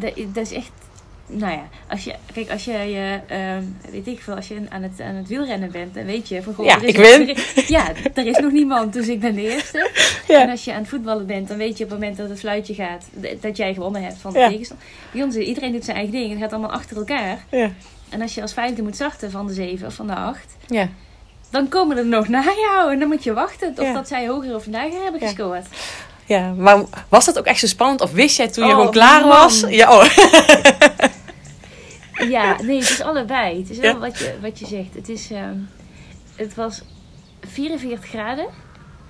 Dat, 0.00 0.34
dat 0.34 0.44
is 0.50 0.52
echt... 0.52 0.70
Nou 1.32 1.52
ja, 1.52 1.68
als 1.88 2.04
je, 2.04 2.14
kijk, 2.32 2.50
als 2.50 2.64
je, 2.64 2.72
je 2.72 3.20
ehm, 3.26 3.62
weet 3.90 4.06
ik 4.06 4.20
veel, 4.22 4.34
als 4.34 4.48
je 4.48 4.60
aan 4.68 4.82
het, 4.82 5.00
aan 5.00 5.14
het 5.14 5.28
wielrennen 5.28 5.70
bent, 5.70 5.94
dan 5.94 6.04
weet 6.04 6.28
je 6.28 6.42
van 6.42 6.54
goh, 6.54 6.66
Ja, 6.66 6.76
er 6.76 6.82
is 6.82 6.88
ik 6.88 6.96
win. 6.96 7.28
er 7.28 7.64
ja, 7.68 7.92
er 8.14 8.26
is 8.26 8.38
nog 8.38 8.52
niemand, 8.52 8.92
dus 8.92 9.08
ik 9.08 9.20
ben 9.20 9.34
de 9.34 9.42
eerste. 9.50 9.90
Ja. 10.28 10.42
En 10.42 10.50
als 10.50 10.64
je 10.64 10.72
aan 10.72 10.78
het 10.80 10.88
voetballen 10.88 11.26
bent, 11.26 11.48
dan 11.48 11.56
weet 11.56 11.78
je 11.78 11.84
op 11.84 11.90
het 11.90 11.98
moment 11.98 12.16
dat 12.18 12.28
het 12.28 12.38
fluitje 12.38 12.74
gaat, 12.74 13.04
dat 13.40 13.56
jij 13.56 13.74
gewonnen 13.74 14.02
hebt 14.02 14.18
van 14.20 14.32
de 14.32 14.38
Ja. 14.38 14.48
tegenstander. 14.48 14.86
Bij 15.12 15.22
ons, 15.22 15.36
iedereen 15.36 15.72
doet 15.72 15.84
zijn 15.84 15.96
eigen 15.96 16.14
ding, 16.14 16.30
het 16.30 16.38
gaat 16.40 16.52
allemaal 16.52 16.72
achter 16.72 16.96
elkaar. 16.96 17.44
Ja. 17.50 17.70
En 18.10 18.22
als 18.22 18.34
je 18.34 18.42
als 18.42 18.52
vijfde 18.52 18.82
moet 18.82 18.94
starten 18.94 19.30
van 19.30 19.46
de 19.46 19.52
zeven 19.52 19.86
of 19.86 19.94
van 19.94 20.06
de 20.06 20.14
acht, 20.14 20.56
Ja. 20.66 20.88
dan 21.50 21.68
komen 21.68 21.96
er 21.96 22.06
nog 22.06 22.28
na 22.28 22.42
jou 22.42 22.92
en 22.92 22.98
dan 22.98 23.08
moet 23.08 23.24
je 23.24 23.32
wachten 23.32 23.70
of 23.70 23.82
Ja. 23.84 23.92
dat 23.92 24.08
zij 24.08 24.28
hoger 24.28 24.54
of 24.54 24.66
lager 24.66 25.02
hebben 25.02 25.20
gescoord. 25.20 25.66
ja. 26.26 26.52
Maar 26.52 26.82
was 27.08 27.24
dat 27.24 27.38
ook 27.38 27.44
echt 27.44 27.58
zo 27.60 27.66
spannend? 27.66 28.00
Of 28.00 28.12
wist 28.12 28.36
jij 28.36 28.48
toen 28.48 28.64
je 28.64 28.70
Oh, 28.70 28.76
gewoon 28.76 28.92
klaar 28.92 29.20
man. 29.20 29.28
was? 29.28 29.64
Ja, 29.68 29.92
oh. 29.98 30.04
Ja, 32.28 32.56
nee, 32.62 32.78
het 32.78 32.90
is 32.90 33.00
allebei. 33.00 33.58
Het 33.60 33.70
is 33.70 33.78
wel 33.78 33.98
wat 33.98 34.18
je, 34.18 34.34
wat 34.40 34.58
je 34.58 34.66
zegt. 34.66 34.94
Het, 34.94 35.08
is, 35.08 35.30
ehm, 35.30 35.54
het 36.36 36.54
was 36.54 36.80
44 37.40 38.08
graden. 38.08 38.46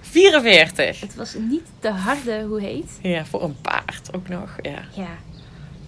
44. 0.00 1.00
Het 1.00 1.14
was 1.14 1.34
niet 1.48 1.66
de 1.80 1.88
harde, 1.90 2.42
hoe 2.48 2.60
heet. 2.60 2.98
Ja, 3.02 3.24
voor 3.24 3.42
een 3.42 3.56
paard 3.60 4.08
ook 4.14 4.28
nog. 4.28 4.50
Ja. 4.62 4.78
Ja, 4.94 5.08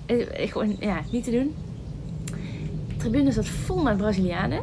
Eh, 0.07 0.51
gewoon 0.51 0.77
ja, 0.81 1.01
niet 1.11 1.25
te 1.25 1.31
doen. 1.31 1.55
Tribune 3.03 3.33
zat 3.33 3.47
vol 3.47 3.83
met 3.83 3.97
Brazilianen. 3.97 4.63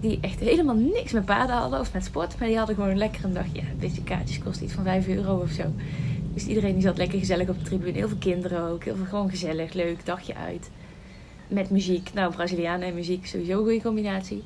Die 0.00 0.18
echt 0.20 0.40
helemaal 0.40 0.74
niks 0.74 1.12
met 1.12 1.24
paarden 1.24 1.56
hadden 1.56 1.80
of 1.80 1.92
met 1.92 2.04
sport. 2.04 2.38
Maar 2.38 2.48
die 2.48 2.56
hadden 2.56 2.74
gewoon 2.74 2.96
lekker 2.96 3.24
een 3.24 3.32
dag. 3.32 3.46
Ja, 3.52 3.60
een 3.60 3.78
beetje 3.78 4.02
kaartjes 4.02 4.38
kost 4.38 4.60
iets 4.60 4.72
van 4.72 4.84
5 4.84 5.08
euro 5.08 5.36
of 5.36 5.50
zo. 5.50 5.62
Dus 6.32 6.46
iedereen 6.46 6.72
die 6.72 6.82
zat 6.82 6.96
lekker 6.96 7.18
gezellig 7.18 7.48
op 7.48 7.58
de 7.58 7.64
tribune. 7.64 7.92
Heel 7.92 8.08
veel 8.08 8.16
kinderen 8.16 8.70
ook. 8.70 8.84
Heel 8.84 8.96
veel 8.96 9.04
gewoon 9.04 9.30
gezellig, 9.30 9.72
leuk, 9.72 10.06
dagje 10.06 10.34
uit. 10.34 10.70
Met 11.48 11.70
muziek. 11.70 12.10
Nou, 12.14 12.32
Brazilianen 12.32 12.88
en 12.88 12.94
muziek 12.94 13.26
sowieso 13.26 13.58
een 13.58 13.64
goede 13.64 13.82
combinatie. 13.82 14.42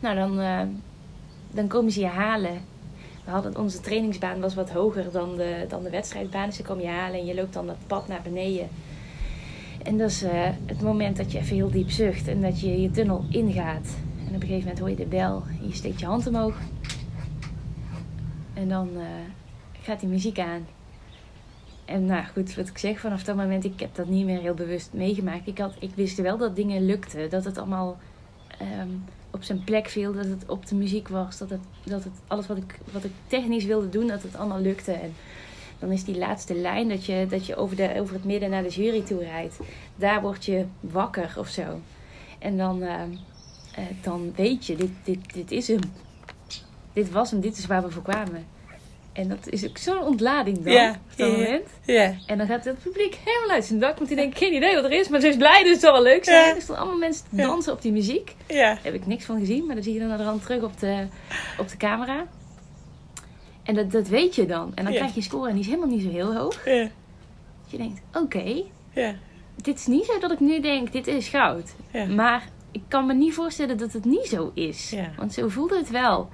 Nou, 0.00 0.16
dan, 0.16 0.40
eh, 0.40 0.62
dan 1.50 1.68
komen 1.68 1.92
ze 1.92 2.00
je 2.00 2.06
halen. 2.06 2.60
We 3.24 3.30
hadden, 3.30 3.58
onze 3.58 3.80
trainingsbaan 3.80 4.40
was 4.40 4.54
wat 4.54 4.70
hoger 4.70 5.12
dan 5.12 5.36
de, 5.36 5.64
dan 5.68 5.82
de 5.82 5.90
wedstrijdbaan. 5.90 6.46
Dus 6.46 6.56
ze 6.56 6.62
komen 6.62 6.84
je 6.84 6.90
halen 6.90 7.20
en 7.20 7.26
je 7.26 7.34
loopt 7.34 7.52
dan 7.52 7.66
dat 7.66 7.86
pad 7.86 8.08
naar 8.08 8.22
beneden. 8.22 8.68
En 9.86 9.98
dat 9.98 10.10
is 10.10 10.22
eh, 10.22 10.48
het 10.66 10.82
moment 10.82 11.16
dat 11.16 11.32
je 11.32 11.38
even 11.38 11.56
heel 11.56 11.70
diep 11.70 11.90
zucht 11.90 12.28
en 12.28 12.40
dat 12.40 12.60
je 12.60 12.80
je 12.80 12.90
tunnel 12.90 13.24
ingaat. 13.30 13.96
En 14.18 14.34
op 14.34 14.34
een 14.34 14.40
gegeven 14.40 14.58
moment 14.58 14.78
hoor 14.78 14.90
je 14.90 14.96
de 14.96 15.06
bel 15.06 15.42
en 15.60 15.68
je 15.68 15.74
steekt 15.74 16.00
je 16.00 16.06
hand 16.06 16.26
omhoog. 16.26 16.56
En 18.54 18.68
dan 18.68 18.88
eh, 18.96 19.06
gaat 19.82 20.00
die 20.00 20.08
muziek 20.08 20.38
aan. 20.38 20.66
En 21.84 22.06
nou 22.06 22.24
goed, 22.24 22.54
wat 22.54 22.68
ik 22.68 22.78
zeg, 22.78 23.00
vanaf 23.00 23.24
dat 23.24 23.36
moment, 23.36 23.64
ik 23.64 23.80
heb 23.80 23.94
dat 23.94 24.08
niet 24.08 24.24
meer 24.24 24.40
heel 24.40 24.54
bewust 24.54 24.92
meegemaakt. 24.92 25.46
Ik, 25.46 25.58
had, 25.58 25.74
ik 25.78 25.94
wist 25.94 26.20
wel 26.20 26.38
dat 26.38 26.56
dingen 26.56 26.86
lukten, 26.86 27.30
dat 27.30 27.44
het 27.44 27.58
allemaal 27.58 27.98
ehm, 28.58 28.88
op 29.30 29.42
zijn 29.42 29.64
plek 29.64 29.88
viel, 29.88 30.12
dat 30.12 30.24
het 30.24 30.48
op 30.48 30.66
de 30.66 30.74
muziek 30.74 31.08
was, 31.08 31.38
dat 31.38 31.50
het, 31.50 31.60
dat 31.84 32.04
het 32.04 32.14
alles 32.26 32.46
wat 32.46 32.56
ik, 32.56 32.78
wat 32.92 33.04
ik 33.04 33.12
technisch 33.26 33.64
wilde 33.64 33.88
doen, 33.88 34.06
dat 34.06 34.22
het 34.22 34.36
allemaal 34.36 34.60
lukte. 34.60 34.92
En 34.92 35.14
dan 35.78 35.92
is 35.92 36.04
die 36.04 36.18
laatste 36.18 36.54
lijn 36.54 36.88
dat 36.88 37.04
je, 37.04 37.26
dat 37.28 37.46
je 37.46 37.56
over, 37.56 37.76
de, 37.76 38.00
over 38.00 38.14
het 38.14 38.24
midden 38.24 38.50
naar 38.50 38.62
de 38.62 38.68
jury 38.68 39.02
toe 39.02 39.24
rijdt. 39.24 39.56
Daar 39.96 40.20
word 40.20 40.44
je 40.44 40.64
wakker 40.80 41.34
of 41.38 41.48
zo. 41.48 41.80
En 42.38 42.56
dan, 42.56 42.82
ehm, 42.82 43.10
eh, 43.74 43.84
dan 44.02 44.32
weet 44.36 44.66
je, 44.66 44.76
dit, 44.76 44.90
dit, 45.04 45.34
dit 45.34 45.50
is 45.50 45.68
hem. 45.68 45.80
Dit 46.92 47.10
was 47.10 47.30
hem, 47.30 47.40
dit 47.40 47.58
is 47.58 47.66
waar 47.66 47.82
we 47.82 47.90
voor 47.90 48.02
kwamen. 48.02 48.46
En 49.12 49.28
dat 49.28 49.48
is 49.48 49.68
ook 49.68 49.78
zo'n 49.78 50.02
ontlading 50.02 50.62
dan, 50.62 50.72
Ja, 50.72 50.90
op 50.90 51.16
dat 51.16 51.30
ja, 51.30 51.36
moment. 51.36 51.68
Ja. 51.84 52.14
En 52.26 52.38
dan 52.38 52.46
gaat 52.46 52.64
het 52.64 52.82
publiek 52.82 53.18
helemaal 53.24 53.54
uit 53.54 53.64
zijn 53.64 53.78
dak. 53.78 53.96
Want 53.96 54.08
die 54.08 54.16
denkt, 54.16 54.38
geen 54.38 54.54
idee 54.54 54.74
wat 54.74 54.84
er 54.84 54.92
is, 54.92 55.08
maar 55.08 55.20
ze 55.20 55.28
is 55.28 55.36
blij, 55.36 55.62
dus 55.62 55.72
het 55.72 55.80
zal 55.80 55.92
wel 55.92 56.02
leuk 56.02 56.24
zijn. 56.24 56.48
Ja. 56.48 56.54
Dus 56.54 56.66
dan 56.66 56.76
allemaal 56.76 56.98
mensen 56.98 57.24
dansen 57.30 57.72
op 57.72 57.82
die 57.82 57.92
muziek. 57.92 58.34
Ja. 58.46 58.74
Daar 58.74 58.80
heb 58.82 58.94
ik 58.94 59.06
niks 59.06 59.24
van 59.24 59.38
gezien, 59.38 59.66
maar 59.66 59.74
dan 59.74 59.84
zie 59.84 59.92
je 59.92 59.98
dan 59.98 60.08
naar 60.08 60.18
de 60.18 60.24
rand 60.24 60.42
terug 60.42 60.62
op 60.62 60.80
de, 60.80 61.06
op 61.58 61.68
de 61.68 61.76
camera. 61.76 62.26
En 63.66 63.74
dat, 63.74 63.90
dat 63.92 64.08
weet 64.08 64.34
je 64.34 64.46
dan. 64.46 64.72
En 64.74 64.84
dan 64.84 64.92
Ja. 64.92 64.98
krijg 64.98 65.12
je 65.12 65.16
een 65.20 65.22
score 65.26 65.46
en 65.48 65.54
die 65.54 65.62
is 65.64 65.70
helemaal 65.70 65.88
niet 65.88 66.02
zo 66.02 66.10
heel 66.10 66.36
hoog. 66.36 66.64
Ja. 66.64 66.82
Dat 66.82 67.70
je 67.70 67.76
denkt, 67.76 68.00
oké, 68.14 68.62
Ja. 68.92 69.14
dit 69.56 69.78
is 69.78 69.86
niet 69.86 70.04
zo 70.04 70.18
dat 70.18 70.30
ik 70.32 70.40
nu 70.40 70.60
denk, 70.60 70.92
dit 70.92 71.06
is 71.06 71.28
goud. 71.28 71.74
Maar 72.14 72.48
ik 72.70 72.82
kan 72.88 73.06
me 73.06 73.14
niet 73.14 73.34
voorstellen 73.34 73.78
dat 73.78 73.92
het 73.92 74.04
niet 74.04 74.26
zo 74.26 74.50
is. 74.54 74.94
Want 75.16 75.32
zo 75.32 75.48
voelde 75.48 75.76
het 75.76 75.90
wel. 75.90 76.28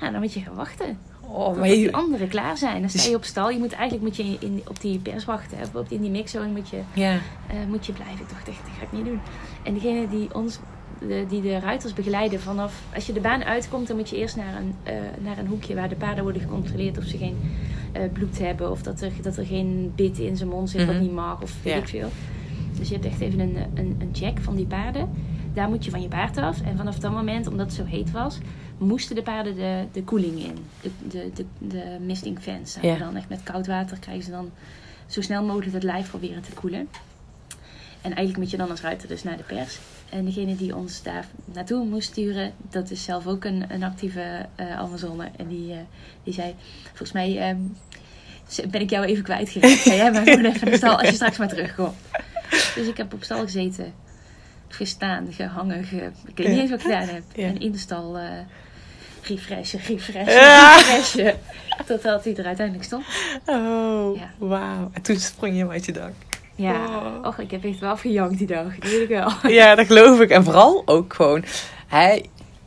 Nou, 0.00 0.12
dan 0.12 0.20
moet 0.20 0.32
je 0.32 0.40
gaan 0.40 0.54
wachten. 0.54 0.98
Oh, 1.28 1.56
maar 1.56 1.68
die 1.68 1.78
je... 1.80 1.92
anderen 1.92 2.28
klaar 2.28 2.56
zijn. 2.56 2.80
Dan 2.80 2.90
sta 2.90 3.08
je 3.10 3.16
op 3.16 3.24
stal. 3.24 3.50
Je 3.50 3.58
moet 3.58 3.72
eigenlijk 3.72 4.02
moet 4.02 4.16
je 4.16 4.22
in, 4.22 4.36
in- 4.40 4.62
op 4.68 4.80
die 4.80 4.98
pers 4.98 5.24
wachten. 5.24 5.58
Of 5.60 5.74
op- 5.74 5.90
in 5.90 6.00
die 6.00 6.10
mixzone 6.10 6.48
moet 6.48 6.68
je, 6.68 6.80
Ja. 6.94 7.12
eh, 7.48 7.56
moet 7.68 7.86
je 7.86 7.92
blijven. 7.92 8.20
Ik 8.20 8.28
dacht 8.28 8.48
echt, 8.48 8.58
dat 8.62 8.70
ga 8.78 8.82
ik 8.84 8.92
niet 8.92 9.04
doen. 9.04 9.20
En 9.64 9.74
degene 9.74 10.08
die 10.08 10.34
ons, 10.34 10.58
de, 11.00 11.24
die 11.28 11.42
de 11.42 11.58
ruiters 11.58 11.92
begeleiden 11.92 12.40
vanaf... 12.40 12.82
Als 12.94 13.06
je 13.06 13.12
de 13.12 13.20
baan 13.20 13.44
uitkomt, 13.44 13.86
dan 13.86 13.96
moet 13.96 14.08
je 14.10 14.16
eerst 14.16 14.36
naar 14.36 14.54
een, 14.56 14.74
eh, 14.82 14.94
naar 15.24 15.38
een 15.38 15.46
hoekje... 15.46 15.74
waar 15.74 15.88
de 15.88 15.94
paarden 15.94 16.22
worden 16.24 16.42
gecontroleerd 16.42 16.98
of 16.98 17.04
ze 17.04 17.16
geen 17.18 17.36
eh, 17.92 18.02
bloed 18.12 18.38
hebben. 18.38 18.70
Of 18.70 18.82
dat 18.82 19.00
er, 19.00 19.12
dat 19.22 19.36
er 19.36 19.46
geen 19.46 19.92
bit 19.96 20.18
in 20.18 20.36
zijn 20.36 20.48
mond 20.48 20.70
zit 20.70 20.84
wat 20.84 20.94
Mhm. 20.94 21.02
niet 21.02 21.12
mag. 21.12 21.42
Of 21.42 21.62
weet 21.62 21.72
Ja. 21.72 21.78
ik 21.78 21.88
veel. 21.88 22.08
Dus 22.78 22.88
je 22.88 22.94
hebt 22.94 23.06
echt 23.06 23.20
even 23.20 23.40
een, 23.40 23.56
een, 23.74 23.96
een 24.00 24.10
check 24.12 24.38
van 24.40 24.56
die 24.56 24.66
paarden. 24.66 25.08
Daar 25.54 25.68
moet 25.68 25.84
je 25.84 25.90
van 25.90 26.02
je 26.02 26.08
paard 26.08 26.36
af. 26.36 26.60
En 26.62 26.76
vanaf 26.76 26.98
dat 26.98 27.12
moment, 27.12 27.46
omdat 27.46 27.66
het 27.66 27.74
zo 27.74 27.84
heet 27.84 28.10
was... 28.10 28.38
moesten 28.78 29.16
de 29.16 29.22
paarden 29.22 29.54
de, 29.56 29.84
de 29.92 30.02
koeling 30.04 30.38
in. 30.38 30.54
De, 30.80 30.90
de, 31.08 31.30
de, 31.34 31.44
de 31.58 31.96
misting 32.00 32.38
fans. 32.40 32.76
Ja. 32.82 32.96
Dan 32.96 33.16
echt 33.16 33.28
met 33.28 33.42
koud 33.42 33.66
water 33.66 33.98
krijgen 33.98 34.24
ze 34.24 34.30
dan 34.30 34.50
zo 35.06 35.20
snel 35.20 35.44
mogelijk 35.44 35.72
het 35.72 35.82
lijf 35.82 36.08
proberen 36.10 36.42
te 36.42 36.52
koelen. 36.52 36.88
En 38.00 38.12
eigenlijk 38.14 38.36
moet 38.38 38.50
je 38.50 38.56
dan 38.56 38.70
als 38.70 38.80
ruiter 38.80 39.08
dus 39.08 39.22
naar 39.22 39.36
de 39.36 39.42
pers. 39.42 39.78
En 40.10 40.24
degene 40.24 40.56
die 40.56 40.76
ons 40.76 41.02
daar 41.02 41.26
naartoe 41.44 41.84
moest 41.84 42.08
sturen, 42.08 42.52
dat 42.70 42.90
is 42.90 43.04
zelf 43.04 43.26
ook 43.26 43.44
een, 43.44 43.64
een 43.68 43.82
actieve 43.82 44.46
eh, 44.54 44.78
Amazone. 44.78 45.28
En 45.36 45.46
die, 45.48 45.72
eh, 45.72 45.78
die 46.24 46.32
zei, 46.34 46.54
volgens 46.86 47.12
mij 47.12 47.38
ehm, 47.38 47.56
ben 48.70 48.80
ik 48.80 48.90
jou 48.90 49.04
even 49.06 49.24
kwijtgeraakt. 49.24 49.74
Ga 49.74 49.94
jij 49.94 50.12
maar 50.12 50.22
gewoon 50.22 50.44
even 50.44 50.60
naar 50.60 50.70
de 50.70 50.76
stal 50.76 50.98
als 50.98 51.08
je 51.08 51.14
straks 51.14 51.36
maar 51.38 51.48
terugkomt. 51.48 51.94
Dus 52.50 52.86
ik 52.86 52.96
heb 52.96 53.12
op 53.14 53.24
stal 53.24 53.40
gezeten, 53.42 53.92
gestaan, 54.68 55.26
gehangen. 55.32 55.84
Ge, 55.84 56.10
ik 56.26 56.36
weet 56.36 56.48
niet 56.48 56.58
eens 56.58 56.70
wat 56.70 56.78
ik 56.78 56.84
gedaan 56.84 57.08
heb. 57.08 57.22
Ja. 57.34 57.46
En 57.46 57.60
in 57.60 57.72
de 57.72 57.78
stal 57.78 58.18
eh 58.18 58.30
refreshen, 59.22 59.80
refreshen, 59.86 60.32
Ja. 60.32 60.76
refreshen. 60.76 61.38
Totdat 61.86 62.24
hij 62.24 62.36
er 62.36 62.46
uiteindelijk 62.46 62.86
stond. 62.86 63.04
Oh, 63.46 64.16
Ja. 64.16 64.30
wauw. 64.38 64.90
En 64.92 65.02
toen 65.02 65.16
sprong 65.16 65.56
je 65.56 65.68
uit 65.68 65.84
je 65.84 65.92
dak. 65.92 66.12
Ja, 66.56 66.74
Oh. 66.86 67.26
och, 67.26 67.38
ik 67.38 67.50
heb 67.50 67.64
echt 67.64 67.78
wel 67.78 67.90
afgejankt 67.90 68.38
die 68.38 68.46
dag. 68.46 68.78
Dat 68.78 68.90
weet 68.90 69.00
ik 69.02 69.08
wel. 69.08 69.30
Ja, 69.52 69.74
dat 69.74 69.86
geloof 69.86 70.20
ik. 70.20 70.30
En 70.30 70.44
vooral 70.44 70.82
ook 70.86 71.14
gewoon... 71.14 71.44
Hè, 71.86 72.22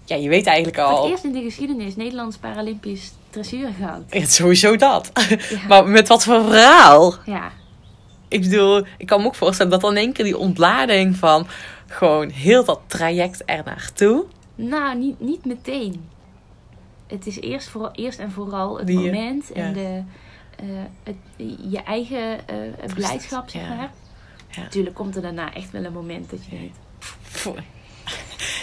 ja, 0.06 0.16
je 0.16 0.30
weet 0.30 0.46
eigenlijk 0.46 0.78
Voor 0.78 0.88
het 0.90 0.98
al... 0.98 1.10
eerst 1.10 1.24
in 1.24 1.32
de 1.32 1.42
geschiedenis 1.42 1.96
Nederlands 1.96 2.38
Paralympisch 2.38 3.12
dressuurgoud. 3.30 4.04
Ja, 4.10 4.26
sowieso 4.26 4.76
dat. 4.76 5.12
Ja. 5.50 5.58
Maar 5.68 5.88
met 5.88 6.08
wat 6.08 6.24
voor 6.24 6.44
verhaal? 6.44 7.16
ja. 7.26 7.52
Ik 8.28 8.42
bedoel, 8.42 8.86
ik 8.98 9.06
kan 9.08 9.22
me 9.22 9.28
ook 9.28 9.36
voorstellen 9.36 9.72
dat 9.72 9.82
dan 9.82 9.92
in 9.92 9.98
één 9.98 10.14
keer 10.14 10.26
die 10.26 10.38
ontlading 10.38 11.16
van... 11.16 11.48
Gewoon 11.88 12.30
heel 12.30 12.66
dat 12.66 12.80
traject 12.88 13.42
er 13.46 13.62
naartoe. 13.66 14.26
Nou, 14.56 14.98
niet, 14.98 15.20
niet 15.20 15.46
meteen. 15.46 16.10
Het 17.08 17.28
is 17.28 17.40
eerst, 17.42 17.70
voor, 17.70 17.90
eerst 17.94 18.20
en 18.20 18.32
vooral 18.32 18.78
het 18.78 18.88
Die, 18.88 18.98
moment 19.00 19.52
en 19.52 19.68
ja. 19.68 19.74
de, 19.74 20.02
het, 21.04 21.16
je 21.72 21.84
eigen 21.84 22.48
eh, 22.48 22.94
blijdschap, 22.94 23.50
zeg 23.50 23.62
maar. 23.68 23.92
Ja. 24.50 24.62
Natuurlijk 24.62 24.96
komt 24.96 25.16
er 25.16 25.22
daarna 25.22 25.54
echt 25.54 25.72
wel 25.72 25.84
een 25.84 25.94
moment 25.94 26.30
dat 26.30 26.40
je 26.46 26.50
denkt... 26.50 26.78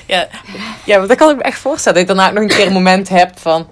Ja, 0.06 0.28
ja, 0.84 0.98
maar 0.98 1.08
dat 1.08 1.16
kan 1.16 1.30
ik 1.30 1.36
me 1.36 1.42
echt 1.42 1.58
voorstellen. 1.58 1.98
Dat 1.98 2.08
je 2.08 2.14
daarna 2.14 2.30
ook 2.30 2.42
nog 2.42 2.50
een 2.50 2.56
keer 2.56 2.66
een 2.66 2.72
moment 2.72 3.08
hebt 3.08 3.40
van... 3.40 3.68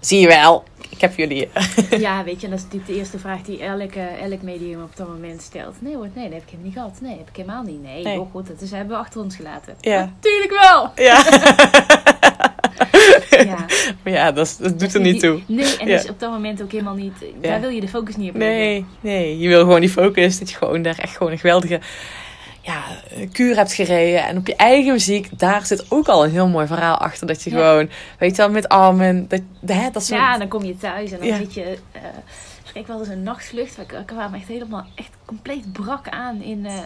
Zie 0.00 0.20
je 0.20 0.26
wel, 0.26 0.64
ik 0.96 1.02
heb 1.02 1.16
jullie... 1.16 1.48
Ja, 2.06 2.24
weet 2.24 2.40
je, 2.40 2.46
en 2.46 2.50
dat 2.50 2.58
is 2.58 2.64
natuurlijk 2.64 2.86
de 2.92 2.96
eerste 2.98 3.18
vraag 3.18 3.42
die 3.42 3.62
elke, 3.62 4.00
elk 4.00 4.42
medium 4.42 4.82
op 4.82 4.96
dat 4.96 5.08
moment 5.08 5.42
stelt. 5.42 5.74
Nee 5.78 5.94
hoor, 5.94 6.08
nee, 6.14 6.24
dat 6.24 6.32
heb 6.32 6.42
ik 6.42 6.48
helemaal 6.48 6.64
niet 6.66 6.74
gehad. 6.74 6.98
Nee, 7.00 7.16
heb 7.18 7.28
ik 7.28 7.36
helemaal 7.36 7.62
niet. 7.62 7.82
Nee, 7.82 8.02
Nee. 8.04 8.14
joh, 8.14 8.30
goed, 8.30 8.46
dat 8.46 8.60
is, 8.60 8.70
hebben 8.70 8.96
we 8.96 9.02
achter 9.02 9.20
ons 9.20 9.36
gelaten. 9.36 9.74
Ja. 9.80 10.00
Natuurlijk 10.20 10.50
wel! 10.60 10.90
Ja, 11.06 11.24
Ja. 13.44 13.64
maar 14.02 14.12
ja 14.12 14.32
dat, 14.32 14.46
is- 14.46 14.56
dat 14.56 14.78
doet 14.78 14.94
er 14.94 15.00
niet 15.00 15.20
toe. 15.20 15.40
Nee, 15.46 15.76
en 15.76 15.86
Ja. 15.88 15.96
dus 15.96 16.08
op 16.10 16.20
dat 16.20 16.30
moment 16.30 16.62
ook 16.62 16.72
helemaal 16.72 16.94
niet... 16.94 17.12
Ja. 17.20 17.48
Daar 17.48 17.60
wil 17.60 17.68
je 17.70 17.80
de 17.80 17.88
focus 17.88 18.16
niet 18.16 18.28
op. 18.30 18.36
Nee, 18.36 18.84
nee, 19.00 19.38
je 19.38 19.48
wil 19.48 19.60
gewoon 19.60 19.80
die 19.80 19.88
focus. 19.90 20.38
Dat 20.38 20.50
je 20.50 20.56
gewoon 20.56 20.82
daar 20.82 20.98
echt 20.98 21.16
gewoon 21.16 21.32
een 21.32 21.38
geweldige 21.38 21.80
ja, 22.66 22.82
kuur 23.32 23.56
hebt 23.56 23.72
gereden. 23.72 24.24
En 24.24 24.36
op 24.36 24.46
je 24.46 24.56
eigen 24.56 24.92
muziek, 24.92 25.38
daar 25.38 25.66
zit 25.66 25.90
ook 25.90 26.08
al 26.08 26.24
een 26.24 26.30
heel 26.30 26.48
mooi 26.48 26.66
verhaal 26.66 26.96
achter. 26.96 27.26
Dat 27.26 27.42
je 27.42 27.50
Ja. 27.50 27.56
gewoon, 27.56 27.90
weet 28.18 28.30
je 28.30 28.36
wel, 28.36 28.50
met 28.50 28.68
armen. 28.68 29.28
Dat, 29.28 29.40
hè, 29.66 29.90
dat 29.90 30.06
Ja, 30.08 30.38
dan 30.38 30.48
kom 30.48 30.64
je 30.64 30.76
thuis 30.76 31.10
en 31.10 31.18
dan 31.18 31.26
Ja. 31.26 31.36
zit 31.36 31.54
je... 31.54 31.78
eh 31.92 32.00
ik 32.74 32.86
wel 32.86 32.98
eens 32.98 33.08
een 33.08 33.22
nachtvlucht. 33.22 33.76
We 33.76 34.04
kwamen 34.04 34.38
echt 34.38 34.48
helemaal 34.48 34.86
echt 34.94 35.10
compleet 35.24 35.72
brak 35.72 36.08
aan 36.08 36.42
in, 36.42 36.66
eh, 36.66 36.78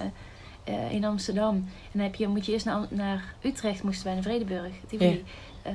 eh, 0.65 0.93
in 0.93 1.05
Amsterdam. 1.05 1.55
En 1.55 1.69
dan 1.93 2.03
heb 2.03 2.15
je, 2.15 2.29
moet 2.29 2.47
je 2.47 2.53
eerst 2.53 2.65
naar, 2.65 2.87
naar 2.89 3.35
Utrecht, 3.43 3.83
moesten 3.83 4.05
wij 4.05 4.15
naar 4.15 4.23
Vredeburg. 4.23 4.73
Tivoli. 4.89 5.25
Eh, 5.63 5.73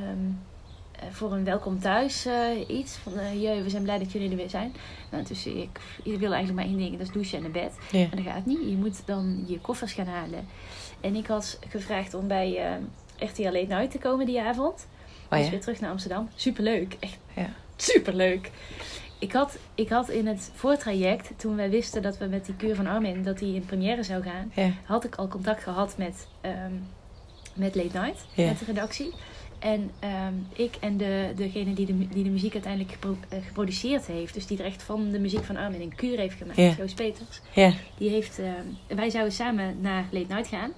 voor 1.12 1.34
een 1.34 1.44
welkom 1.44 1.80
thuis 1.80 2.26
eh, 2.26 2.34
iets. 2.68 2.96
Van, 2.96 3.18
eh 3.18 3.42
jee, 3.42 3.62
we 3.62 3.70
zijn 3.70 3.84
blij 3.84 3.98
dat 3.98 4.12
jullie 4.12 4.30
er 4.30 4.36
weer 4.36 4.50
zijn. 4.50 4.74
Nou, 5.12 5.24
dus 5.24 5.46
ik, 5.46 5.80
je 6.04 6.18
wil 6.18 6.34
eigenlijk 6.34 6.54
maar 6.54 6.66
één 6.78 6.78
ding, 6.84 6.92
dat 6.98 7.08
is 7.08 7.14
douchen 7.14 7.38
en 7.38 7.44
naar 7.44 7.52
bed. 7.52 7.74
Ja. 7.92 8.00
En 8.00 8.10
dat 8.24 8.26
gaat 8.34 8.46
niet. 8.46 8.60
Je 8.70 8.76
moet 8.76 9.06
dan 9.06 9.44
je 9.48 9.60
koffers 9.60 9.94
gaan 9.94 10.08
halen. 10.08 10.48
En 11.02 11.16
ik 11.16 11.28
had 11.28 11.60
gevraagd 11.70 12.14
om 12.14 12.28
bij 12.28 12.58
eh 12.58 12.74
RTL 13.30 13.44
Late 13.44 13.66
Night 13.68 13.92
te 13.92 13.98
komen 13.98 14.26
die 14.26 14.42
avond. 14.42 14.88
Oh, 15.32 15.38
Dus 15.40 15.50
weer 15.50 15.62
terug 15.62 15.80
naar 15.80 15.90
Amsterdam. 15.92 16.30
Superleuk. 16.36 16.98
Echt 17.00 17.18
Ja. 17.36 17.50
superleuk. 17.76 18.52
Ik 19.20 19.32
had, 19.32 19.58
ik 19.76 19.90
had 19.90 20.10
in 20.10 20.28
het 20.28 20.52
voortraject, 20.54 21.30
toen 21.40 21.56
wij 21.56 21.70
wisten 21.70 22.02
dat 22.02 22.18
we 22.18 22.26
met 22.26 22.46
die 22.46 22.56
keur 22.56 22.76
van 22.76 22.88
Armin, 22.88 23.24
dat 23.24 23.38
die 23.40 23.56
in 23.56 23.66
première 23.66 24.04
zou 24.04 24.24
gaan, 24.24 24.52
Ja. 24.56 24.70
had 24.86 25.04
ik 25.04 25.16
al 25.16 25.28
contact 25.28 25.64
gehad 25.64 25.98
met, 25.98 26.28
ehm, 26.42 26.72
met 27.54 27.76
Late 27.76 28.00
Night, 28.00 28.26
met 28.36 28.60
de 28.60 28.66
redactie. 28.66 29.14
En 29.60 29.92
ehm, 30.00 30.34
ik 30.54 30.76
en 30.80 30.98
de, 30.98 31.32
degene 31.36 31.74
die 31.74 31.86
de, 31.86 32.08
die 32.08 32.24
de 32.24 32.30
muziek 32.30 32.54
uiteindelijk 32.54 32.92
gepro- 32.92 33.18
eh, 33.30 33.40
geproduceerd 33.46 34.06
heeft, 34.06 34.34
dus 34.34 34.48
die 34.48 34.58
er 34.58 34.66
echt 34.66 34.84
van 34.84 35.12
de 35.12 35.20
muziek 35.20 35.44
van 35.44 35.58
Armin 35.58 35.82
een 35.82 35.96
kuur 35.96 36.18
heeft 36.18 36.38
gemaakt, 36.38 36.58
Ja. 36.58 36.74
Joost 36.78 36.96
Peters, 36.96 37.42
die 37.98 38.10
heeft, 38.10 38.40
ehm, 38.40 38.96
wij 38.98 39.10
zouden 39.10 39.34
samen 39.34 39.82
naar 39.82 40.06
Late 40.12 40.34
Night 40.34 40.48
gaan. 40.48 40.72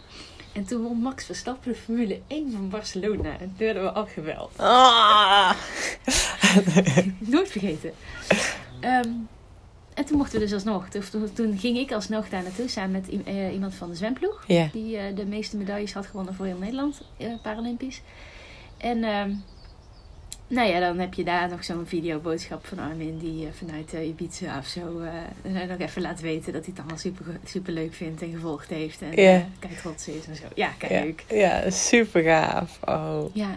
En 0.53 0.65
toen 0.65 0.83
won 0.83 0.97
Max 0.97 1.25
Verstappen 1.25 1.71
de 1.71 1.77
Formule 1.77 2.19
1 2.27 2.51
van 2.51 2.69
Barcelona. 2.69 3.29
En 3.31 3.37
toen 3.37 3.53
werden 3.57 3.83
we 3.83 3.91
afgeweld. 3.91 4.51
Ah. 4.55 5.51
Nooit 7.19 7.49
vergeten. 7.49 7.91
Ehm, 8.79 9.09
en 9.93 10.05
toen 10.05 10.17
mochten 10.17 10.39
we 10.39 10.45
dus 10.45 10.53
alsnog. 10.53 10.89
Toen, 10.89 11.33
toen, 11.33 11.57
ging 11.57 11.77
ik 11.77 11.91
alsnog 11.91 12.29
daar 12.29 12.43
naartoe 12.43 12.67
samen 12.67 12.91
met 12.91 13.25
eh, 13.25 13.53
iemand 13.53 13.75
van 13.75 13.89
de 13.89 13.95
zwemploeg. 13.95 14.45
Die 14.71 14.97
eh, 14.97 15.15
de 15.15 15.25
meeste 15.25 15.57
medailles 15.57 15.93
had 15.93 16.05
gewonnen 16.05 16.33
voor 16.33 16.45
heel 16.45 16.57
Nederland, 16.57 17.01
eh, 17.17 17.27
Paralympisch. 17.41 18.01
En 18.77 19.03
ehm, 19.03 19.31
nou 20.47 20.69
ja, 20.69 20.79
dan 20.79 20.99
heb 20.99 21.13
je 21.13 21.23
daar 21.23 21.49
nog 21.49 21.63
zo'n 21.63 21.85
videoboodschap 21.85 22.65
van 22.65 22.79
Armin 22.79 23.17
die 23.17 23.45
eh, 23.45 23.51
vanuit 23.57 23.93
eh, 23.93 24.07
Ibiza 24.07 24.57
of 24.57 24.65
zo 24.65 24.99
eh, 24.99 25.67
nog 25.69 25.77
even 25.79 26.01
laat 26.01 26.19
weten 26.21 26.53
dat 26.53 26.61
hij 26.61 26.69
het 26.71 26.79
allemaal 26.79 26.97
super, 26.97 27.25
super 27.45 27.73
leuk 27.73 27.93
vindt 27.93 28.21
en 28.21 28.31
gevolgd 28.31 28.69
heeft. 28.69 29.01
En 29.01 29.11
eh, 29.13 29.41
kijk 29.59 29.77
trots 29.81 30.07
is 30.07 30.25
en 30.27 30.35
zo. 30.35 30.43
Ja, 30.55 30.69
kijk 30.77 30.91
Ja. 30.91 31.01
leuk. 31.03 31.25
ja, 31.29 31.69
super 31.69 32.21
gaaf. 32.23 32.79
Oh. 32.85 33.23
Ja. 33.35 33.55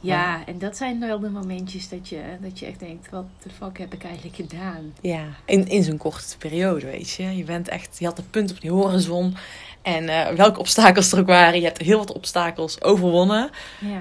Ja, 0.00 0.46
en 0.46 0.58
dat 0.58 0.76
zijn 0.76 1.00
wel 1.00 1.18
de 1.20 1.28
momentjes 1.30 1.88
dat 1.88 2.08
je, 2.08 2.20
dat 2.40 2.58
je 2.58 2.66
echt 2.66 2.78
denkt, 2.78 3.10
wat 3.10 3.24
de 3.42 3.50
fuck 3.50 3.78
heb 3.78 3.94
ik 3.94 4.04
eigenlijk 4.04 4.36
gedaan? 4.36 4.92
Ja, 5.00 5.24
in, 5.44 5.68
in 5.68 5.82
zo'n 5.82 5.96
korte 5.96 6.36
periode, 6.38 6.86
weet 6.86 7.10
je. 7.10 7.36
Je 7.36 7.44
bent 7.44 7.68
echt, 7.68 7.96
je 7.98 8.04
had 8.04 8.18
een 8.18 8.30
punt 8.30 8.50
op 8.50 8.60
die 8.60 8.70
horizon. 8.70 9.36
En 9.82 10.06
welke 10.36 10.58
obstakels 10.58 11.12
er 11.12 11.18
ook 11.18 11.26
waren, 11.26 11.58
je 11.60 11.66
hebt 11.66 11.78
heel 11.82 11.98
wat 11.98 12.12
obstakels 12.12 12.82
overwonnen. 12.82 13.50
Ja. 13.80 14.00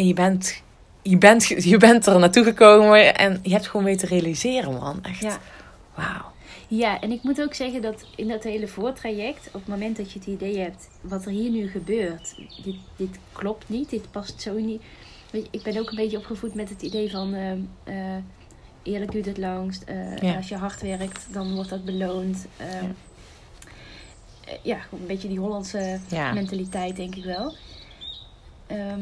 En 0.00 0.06
je 0.06 0.14
bent, 0.14 0.62
je 1.02 1.18
bent, 1.18 1.46
je 1.46 1.76
bent 1.76 2.06
er 2.06 2.18
naartoe 2.18 2.44
gekomen 2.44 3.14
en 3.16 3.38
je 3.42 3.50
hebt 3.50 3.66
gewoon 3.68 3.86
weten 3.86 4.08
realiseren, 4.08 4.72
man. 4.72 5.04
Echt. 5.04 5.20
Ja. 5.22 5.38
Wauw. 5.94 6.32
Ja, 6.68 7.00
en 7.00 7.10
ik 7.10 7.22
moet 7.22 7.40
ook 7.40 7.54
zeggen 7.54 7.82
dat 7.82 8.04
in 8.16 8.28
dat 8.28 8.42
hele 8.42 8.68
voortraject, 8.68 9.46
op 9.46 9.52
het 9.52 9.66
moment 9.66 9.96
dat 9.96 10.12
je 10.12 10.18
het 10.18 10.28
idee 10.28 10.58
hebt, 10.58 10.88
wat 11.00 11.24
er 11.24 11.30
hier 11.30 11.50
nu 11.50 11.68
gebeurt, 11.68 12.34
dit, 12.64 12.74
dit 12.96 13.18
klopt 13.32 13.68
niet, 13.68 13.90
dit 13.90 14.10
past 14.10 14.42
zo 14.42 14.54
niet. 14.58 14.82
Weet 15.30 15.42
je, 15.44 15.48
ik 15.58 15.62
ben 15.62 15.78
ook 15.78 15.90
een 15.90 15.96
beetje 15.96 16.16
opgevoed 16.16 16.54
met 16.54 16.68
het 16.68 16.82
idee 16.82 17.10
van 17.10 17.34
ehm, 17.34 17.58
eh, 17.84 18.16
eerlijk 18.82 19.12
duurt 19.12 19.26
het 19.26 19.38
langst. 19.38 19.82
eh, 19.82 20.16
Ja. 20.18 20.34
Als 20.36 20.48
je 20.48 20.56
hard 20.56 20.80
werkt, 20.80 21.26
dan 21.32 21.54
wordt 21.54 21.70
dat 21.70 21.84
beloond. 21.84 22.46
Ehm, 22.56 22.68
Ja. 22.84 22.90
eh, 24.44 24.54
ja, 24.62 24.76
een 24.92 25.06
beetje 25.06 25.28
die 25.28 25.38
Hollandse 25.38 25.98
Ja. 26.08 26.32
mentaliteit, 26.32 26.96
denk 26.96 27.14
ik 27.14 27.24
wel. 27.24 27.54
Ehm, 28.66 29.00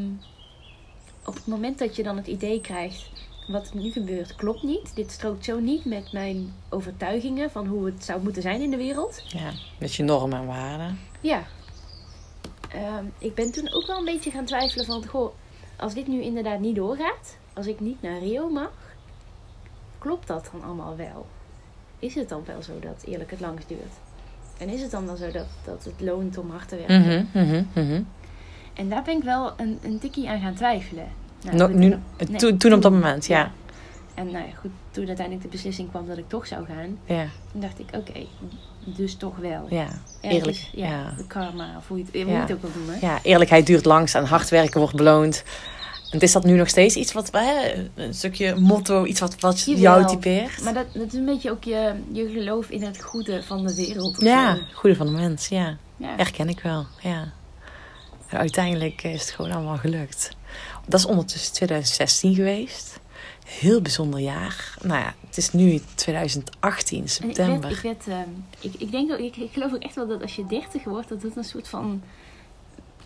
op 1.28 1.34
het 1.34 1.46
moment 1.46 1.78
dat 1.78 1.96
je 1.96 2.02
dan 2.02 2.16
het 2.16 2.26
idee 2.26 2.60
krijgt, 2.60 3.10
wat 3.46 3.70
er 3.70 3.76
nu 3.76 3.90
gebeurt, 3.90 4.34
klopt 4.34 4.62
niet. 4.62 4.94
Dit 4.94 5.10
strookt 5.10 5.44
zo 5.44 5.60
niet 5.60 5.84
met 5.84 6.12
mijn 6.12 6.54
overtuigingen 6.68 7.50
van 7.50 7.66
hoe 7.66 7.86
het 7.86 8.04
zou 8.04 8.22
moeten 8.22 8.42
zijn 8.42 8.60
in 8.60 8.70
de 8.70 8.76
wereld. 8.76 9.22
ja, 9.26 9.50
met 9.78 9.94
je 9.94 10.02
normen 10.02 10.38
en 10.38 10.46
waarden. 10.46 10.98
Ja. 11.20 11.42
Ehm, 12.68 13.04
ik 13.18 13.34
ben 13.34 13.52
toen 13.52 13.72
ook 13.72 13.86
wel 13.86 13.98
een 13.98 14.04
beetje 14.04 14.30
gaan 14.30 14.44
twijfelen 14.44 14.86
van, 14.86 15.06
goh, 15.06 15.32
als 15.76 15.94
dit 15.94 16.06
nu 16.06 16.22
inderdaad 16.22 16.60
niet 16.60 16.76
doorgaat, 16.76 17.36
als 17.52 17.66
ik 17.66 17.80
niet 17.80 18.02
naar 18.02 18.18
Rio 18.18 18.48
mag, 18.48 18.72
klopt 19.98 20.26
dat 20.26 20.48
dan 20.52 20.62
allemaal 20.62 20.96
wel? 20.96 21.26
Is 21.98 22.14
het 22.14 22.28
dan 22.28 22.42
wel 22.46 22.62
zo 22.62 22.78
dat 22.80 23.02
eerlijk 23.04 23.30
het 23.30 23.40
langst 23.40 23.68
duurt? 23.68 23.94
En 24.58 24.68
is 24.68 24.82
het 24.82 24.90
dan 24.90 25.06
wel 25.06 25.16
zo 25.16 25.30
dat, 25.30 25.46
dat 25.64 25.84
het 25.84 26.00
loont 26.00 26.38
om 26.38 26.50
hard 26.50 26.68
te 26.68 26.76
werken? 26.76 27.28
Mhm. 27.32 28.02
En 28.78 28.88
daar 28.88 29.02
ben 29.02 29.16
ik 29.16 29.22
wel 29.22 29.52
een, 29.56 29.78
een 29.82 29.98
tikkie 29.98 30.28
aan 30.28 30.40
gaan 30.40 30.54
twijfelen. 30.54 31.06
Nou, 31.44 31.56
No- 31.56 31.66
nu, 31.78 31.88
nee, 32.28 32.36
toen, 32.38 32.56
toen 32.58 32.72
op 32.72 32.82
dat 32.82 32.92
moment, 32.92 33.26
ja. 33.26 33.52
En 34.14 34.24
nou 34.30 34.46
ja, 34.46 34.52
goed, 34.60 34.70
toen 34.90 35.06
uiteindelijk 35.06 35.44
de 35.44 35.50
beslissing 35.50 35.90
kwam 35.90 36.06
dat 36.06 36.18
ik 36.18 36.28
toch 36.28 36.46
zou 36.46 36.64
gaan, 36.66 36.98
Ja, 37.04 37.26
toen 37.52 37.60
dacht 37.60 37.78
ik, 37.78 37.86
oké, 37.92 38.26
dus 38.84 39.14
toch 39.14 39.36
wel. 39.36 39.66
ja. 39.70 39.86
Eerlijk, 40.20 40.68
ja, 40.72 40.88
ja. 40.88 41.14
De 41.16 41.26
karma, 41.26 41.74
of 41.76 41.88
hoe 41.88 41.98
je 41.98 42.04
het, 42.04 42.12
hoe 42.14 42.24
je 42.26 42.30
Ja. 42.32 42.40
het 42.40 42.52
ook 42.52 42.62
wil 42.62 42.70
noemen. 42.76 42.98
Ja, 43.00 43.18
eerlijkheid 43.22 43.66
duurt 43.66 43.84
langs 43.84 44.14
en 44.14 44.24
hard 44.24 44.48
werken 44.48 44.80
wordt 44.80 44.96
beloond. 44.96 45.44
En 46.10 46.18
is 46.20 46.32
dat 46.32 46.44
nu 46.44 46.56
nog 46.56 46.68
steeds 46.68 46.96
iets 46.96 47.12
wat, 47.12 47.28
hè, 47.32 47.72
een 47.94 48.14
stukje 48.14 48.54
motto, 48.54 49.04
iets 49.04 49.20
wat, 49.20 49.40
wat 49.40 49.60
Jawel. 49.64 49.82
jou 49.82 50.06
typeert? 50.06 50.62
Maar 50.62 50.74
dat, 50.74 50.86
dat 50.92 51.06
is 51.06 51.12
een 51.12 51.24
beetje 51.24 51.50
ook 51.50 51.64
je, 51.64 51.92
je 52.12 52.28
geloof 52.28 52.68
in 52.70 52.82
het 52.82 53.02
goede 53.02 53.42
van 53.42 53.66
de 53.66 53.74
wereld. 53.74 54.20
Ja, 54.20 54.54
zo. 54.54 54.60
goede 54.74 54.96
van 54.96 55.06
de 55.06 55.12
mens, 55.12 55.48
ja. 55.48 55.76
ja. 55.96 56.14
Herken 56.16 56.48
ik 56.48 56.60
wel, 56.60 56.86
ja. 57.02 57.32
En 58.28 58.38
uiteindelijk 58.38 59.02
is 59.02 59.20
het 59.20 59.30
gewoon 59.30 59.50
allemaal 59.52 59.76
gelukt. 59.76 60.36
Dat 60.86 61.00
is 61.00 61.06
ondertussen 61.06 61.52
2016 61.52 62.34
geweest. 62.34 63.00
Heel 63.46 63.82
bijzonder 63.82 64.20
jaar. 64.20 64.74
Nou 64.82 65.00
ja, 65.00 65.14
het 65.26 65.36
is 65.36 65.52
nu 65.52 65.80
2018, 65.94 66.98
En 66.98 67.04
ik, 67.04 67.10
september. 67.10 67.60
werd, 67.60 67.72
ik, 67.74 67.80
werd, 67.82 68.06
ehm, 68.08 68.28
ik, 68.60 68.74
ik 68.78 68.90
denk 68.90 69.12
ook, 69.12 69.18
ik, 69.18 69.36
ik 69.36 69.52
geloof 69.52 69.72
ook 69.74 69.82
echt 69.82 69.94
wel 69.94 70.06
dat 70.06 70.22
als 70.22 70.36
je 70.36 70.46
dertig 70.46 70.84
wordt, 70.84 71.08
dat 71.08 71.22
het 71.22 71.36
een 71.36 71.44
soort 71.44 71.68
van 71.68 72.02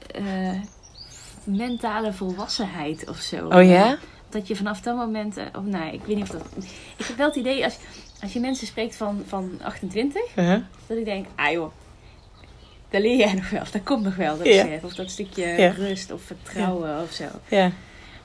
eh, 0.06 0.60
mentale 1.44 2.12
volwassenheid 2.12 3.08
of 3.08 3.16
zo. 3.16 3.48
Oh 3.48 3.64
ja? 3.64 3.98
Dat 4.28 4.46
je 4.48 4.56
vanaf 4.56 4.80
dat 4.80 4.96
moment, 4.96 5.36
eh, 5.36 5.44
of 5.56 5.64
nou, 5.64 5.92
ik 5.92 6.04
weet 6.04 6.16
niet 6.16 6.24
of 6.24 6.30
dat. 6.30 6.46
Ik 6.96 7.06
heb 7.06 7.16
wel 7.16 7.26
het 7.26 7.36
idee 7.36 7.64
als, 7.64 7.76
als 8.22 8.32
je 8.32 8.40
mensen 8.40 8.66
spreekt 8.66 8.96
van, 8.96 9.22
van 9.26 9.58
28, 9.62 10.22
Uh-huh. 10.36 10.60
dat 10.86 10.96
ik 10.98 11.04
denk, 11.04 11.26
ah 11.34 11.52
joh, 11.52 11.72
dat 12.92 13.00
leer 13.02 13.16
jij 13.16 13.32
nog 13.34 13.50
wel, 13.50 13.60
of 13.60 13.70
dat 13.70 13.82
komt 13.82 14.04
nog 14.04 14.16
wel, 14.16 14.36
dat 14.38 14.46
Ja. 14.46 14.66
of 14.82 14.94
dat 14.94 15.10
stukje 15.10 15.46
Ja. 15.46 15.70
rust 15.70 16.12
of 16.12 16.22
vertrouwen 16.22 17.02
of 17.02 17.10
zo. 17.12 17.24
Ja. 17.48 17.70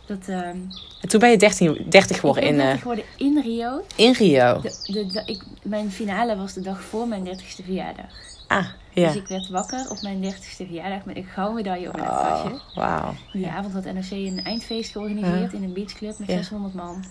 Dat, 0.05 0.27
ehm 0.27 0.57
En 1.01 1.09
toen 1.09 1.19
ben 1.19 1.29
je 1.29 1.37
13, 1.37 1.85
30 1.89 2.19
geworden 2.19 2.43
in, 2.43 2.49
ben 2.55 2.59
eh, 2.59 2.65
30 2.65 2.81
geworden 2.81 3.05
in 3.17 3.41
Rio. 3.43 3.81
in 3.95 4.13
Rio. 4.13 4.61
De, 4.61 4.73
de, 4.93 5.05
de- 5.05 5.23
ik, 5.25 5.43
mijn 5.61 5.91
finale 5.91 6.35
was 6.37 6.53
de 6.53 6.61
dag 6.61 6.81
voor 6.81 7.07
mijn 7.07 7.25
30ste 7.25 7.63
verjaardag. 7.63 8.05
Ah, 8.47 8.65
ja. 8.93 9.07
Dus 9.07 9.15
ik 9.15 9.27
werd 9.27 9.49
wakker 9.49 9.85
op 9.89 10.01
mijn 10.01 10.21
30ste 10.23 10.65
verjaardag 10.65 11.05
met 11.05 11.15
een 11.15 11.23
gouden 11.25 11.55
medaille 11.55 11.87
op 11.87 11.95
mijn 11.95 12.07
Oh, 12.09 12.21
tasje. 12.43 12.61
wauw. 12.75 13.13
Die 13.33 13.47
avond 13.47 13.73
had 13.73 13.83
NOC 13.85 14.11
een 14.11 14.41
eindfeest 14.43 14.91
georganiseerd 14.91 15.53
in 15.53 15.63
een 15.63 15.73
beachclub 15.73 16.19
met 16.19 16.27
Ja. 16.27 16.35
600 16.35 16.73
man. 16.73 17.05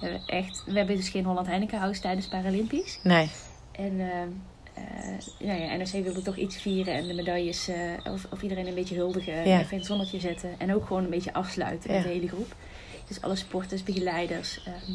We 0.00 0.06
hebben, 0.08 0.22
echt, 0.26 0.62
we 0.66 0.72
hebben 0.78 0.96
dus 0.96 1.08
geen 1.08 1.24
Holland 1.24 1.46
Heineken 1.46 1.78
House 1.78 2.00
tijdens 2.00 2.26
Paralympisch. 2.28 2.98
Nee. 3.02 3.30
En 3.72 4.00
eh, 4.00 4.06
eh, 4.22 4.28
nou 5.38 5.60
ja, 5.60 5.76
NOC 5.76 6.04
wilde 6.04 6.22
toch 6.22 6.36
iets 6.36 6.56
vieren 6.56 6.94
en 6.94 7.06
de 7.06 7.14
medailles, 7.14 7.68
eh, 7.68 8.12
of, 8.12 8.26
of 8.30 8.42
iedereen 8.42 8.66
een 8.66 8.74
beetje 8.74 8.94
huldigen, 8.96 9.48
Ja. 9.48 9.58
even 9.58 9.70
in 9.72 9.78
het 9.78 9.86
zonnetje 9.86 10.20
zetten. 10.20 10.50
En 10.58 10.74
ook 10.74 10.86
gewoon 10.86 11.04
een 11.04 11.10
beetje 11.10 11.32
afsluiten 11.32 11.90
met 11.92 12.02
de 12.02 12.08
hele 12.08 12.28
groep. 12.28 12.54
Dus 13.08 13.20
alle 13.22 13.36
sporters, 13.36 13.82
begeleiders, 13.82 14.60
ehm, 14.64 14.92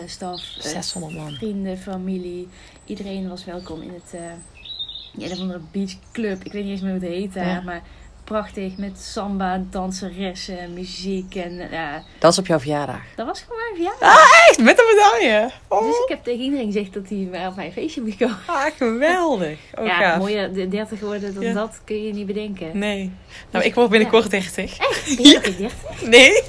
eh, 0.00 0.08
staf, 0.08 0.56
eh, 0.56 0.62
600 0.62 1.14
man. 1.14 1.32
vrienden, 1.34 1.78
familie. 1.78 2.48
Iedereen 2.84 3.28
was 3.28 3.44
welkom 3.44 3.82
in 3.82 3.92
het 3.94 4.12
uh, 4.14 5.24
een 5.24 5.32
of 5.32 5.38
andere 5.40 5.60
beachclub. 5.72 6.44
Ik 6.44 6.52
weet 6.52 6.62
niet 6.62 6.72
eens 6.72 6.80
meer 6.80 6.90
hoe 6.92 7.00
het 7.00 7.08
heet 7.12 7.32
daar, 7.34 7.46
Ja. 7.46 7.60
maar 7.60 7.82
prachtig 8.30 8.76
met 8.76 8.98
samba, 9.00 9.62
danseressen, 9.70 10.72
muziek 10.74 11.34
en 11.34 11.68
ja, 11.70 12.02
Dat 12.18 12.32
is 12.32 12.38
op 12.38 12.46
jouw 12.46 12.58
verjaardag. 12.58 13.00
dat 13.16 13.26
was 13.26 13.40
gewoon 13.42 13.58
mijn 13.58 13.74
verjaardag. 13.74 14.48
Echt, 14.48 14.58
met 14.58 14.78
een 14.78 14.84
medaille. 14.94 15.50
Oh, 15.68 15.80
Dus 15.86 15.96
ik 16.02 16.08
heb 16.08 16.24
tegen 16.24 16.40
iedereen 16.40 16.66
gezegd 16.72 16.94
dat 16.94 17.02
hij 17.08 17.28
maar 17.32 17.46
op 17.48 17.56
mijn 17.56 17.72
feestje 17.72 18.00
moest 18.02 18.16
komen. 18.16 18.36
ah, 18.46 18.64
geweldig. 18.76 19.58
Oh, 19.78 19.86
ja, 19.86 19.96
gaaf. 19.98 20.18
mooier 20.18 20.52
de 20.52 20.68
30 20.68 21.00
worden 21.00 21.34
dan 21.34 21.42
Ja. 21.42 21.52
dat 21.52 21.80
kun 21.84 22.02
je 22.04 22.12
niet 22.12 22.26
bedenken. 22.26 22.78
Nee. 22.78 23.12
Nou, 23.50 23.64
ik 23.64 23.74
word 23.74 23.90
binnenkort 23.90 24.30
30. 24.30 24.76
Ben 25.16 25.28
je 25.28 25.34
nog 25.34 25.42
in 25.42 25.56
30? 25.56 26.02
Nee. 26.02 26.42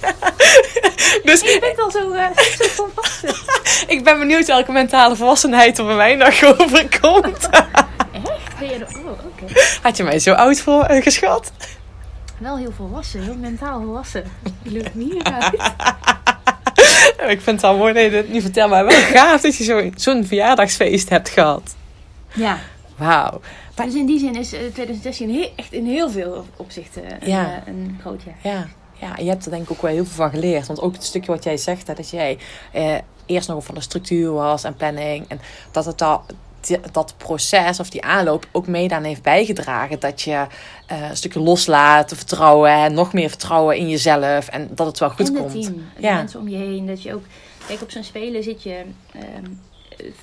dus 1.33 1.41
Je 1.41 1.57
bent 1.59 1.79
al 1.79 1.91
zo, 1.91 2.11
eh, 2.11 2.27
zo 2.37 2.65
volwassen. 2.67 3.35
ik 3.95 4.03
ben 4.03 4.19
benieuwd 4.19 4.45
welke 4.45 4.71
mentale 4.71 5.15
volwassenheid 5.15 5.77
er 5.77 5.85
bij 5.85 5.95
mij 5.95 6.15
nog 6.15 6.43
overkomt. 6.43 7.49
Echt? 8.59 8.69
Ben 8.69 8.69
je 8.79 8.85
er? 8.85 8.97
Oh, 9.05 9.11
oké. 9.25 9.59
Had 9.81 9.97
je 9.97 10.03
mij 10.03 10.19
zo 10.19 10.33
oud 10.33 10.59
voor 10.59 10.83
eh, 10.83 11.03
geschat? 11.03 11.51
Wel 12.37 12.57
heel 12.57 12.71
volwassen, 12.71 13.21
heel 13.21 13.35
mentaal 13.37 13.81
volwassen. 13.81 14.23
Je 14.61 14.71
lukt 14.71 14.93
hier 14.93 15.23
uit. 15.23 15.53
Ik 17.27 17.41
vind 17.41 17.61
het 17.61 17.63
al 17.63 17.77
mooi 17.77 17.93
dat 17.93 18.03
je 18.03 18.09
dit 18.09 18.29
niet 18.29 18.41
vertelt, 18.41 18.69
maar 18.69 18.85
wel 18.85 18.99
gaaf 18.99 19.41
dat 19.41 19.55
je 19.55 19.63
zo- 19.63 19.89
zo'n 19.95 20.25
verjaardagsfeest 20.25 21.09
hebt 21.09 21.29
gehad. 21.29 21.75
Ja, 22.33 22.57
Wauw. 22.95 23.41
dus 23.75 23.93
in 23.93 24.05
die 24.05 24.19
zin 24.19 24.35
is 24.35 24.53
eh, 24.53 24.59
2016 24.59 25.33
he- 25.33 25.51
echt 25.55 25.73
in 25.73 25.85
heel 25.85 26.09
veel 26.09 26.45
opzichten 26.57 27.03
een, 27.11 27.29
Ja. 27.29 27.45
eh, 27.65 27.73
een 27.73 27.97
groot 28.01 28.21
jaar. 28.23 28.53
Ja. 28.53 28.67
ja, 28.93 29.23
je 29.23 29.29
hebt 29.29 29.45
er 29.45 29.51
denk 29.51 29.63
ik 29.63 29.71
ook 29.71 29.81
wel 29.81 29.91
heel 29.91 30.05
veel 30.05 30.15
van 30.15 30.29
geleerd. 30.29 30.67
Want 30.67 30.81
ook 30.81 30.93
het 30.93 31.03
stukje 31.03 31.31
wat 31.31 31.43
jij 31.43 31.57
zegt, 31.57 31.87
hè, 31.87 31.93
dat 31.93 32.09
jij 32.09 32.37
eh, 32.71 32.95
eerst 33.25 33.47
nog 33.47 33.65
van 33.65 33.75
de 33.75 33.81
structuur 33.81 34.31
was 34.31 34.63
en 34.63 34.75
planning. 34.75 35.25
En 35.27 35.39
dat 35.71 35.85
het 35.85 36.01
al, 36.01 36.23
dat 36.91 37.13
proces 37.17 37.79
of 37.79 37.89
die 37.89 38.03
aanloop 38.03 38.47
ook 38.51 38.67
mede 38.67 38.95
aan 38.95 39.03
heeft 39.03 39.21
bijgedragen. 39.21 39.99
Dat 39.99 40.21
je 40.21 40.45
eh, 40.87 41.09
een 41.09 41.17
stukje 41.17 41.39
loslaat, 41.39 42.13
vertrouwen 42.15 42.71
en 42.71 42.93
nog 42.93 43.13
meer 43.13 43.29
vertrouwen 43.29 43.77
in 43.77 43.89
jezelf. 43.89 44.47
En 44.47 44.69
dat 44.75 44.87
het 44.87 44.99
wel 44.99 45.09
goed 45.09 45.19
en 45.27 45.33
het 45.33 45.41
komt. 45.41 45.51
team, 45.63 45.75
de 45.95 46.01
Ja. 46.01 46.15
mensen 46.15 46.39
om 46.39 46.47
je 46.47 46.57
heen. 46.57 46.87
Dat 46.87 47.01
je 47.03 47.13
ook, 47.13 47.23
kijk, 47.67 47.81
op 47.81 47.91
zo'n 47.91 48.03
spelen 48.03 48.43
zit 48.43 48.63
je 48.63 48.81
ehm, 49.13 49.51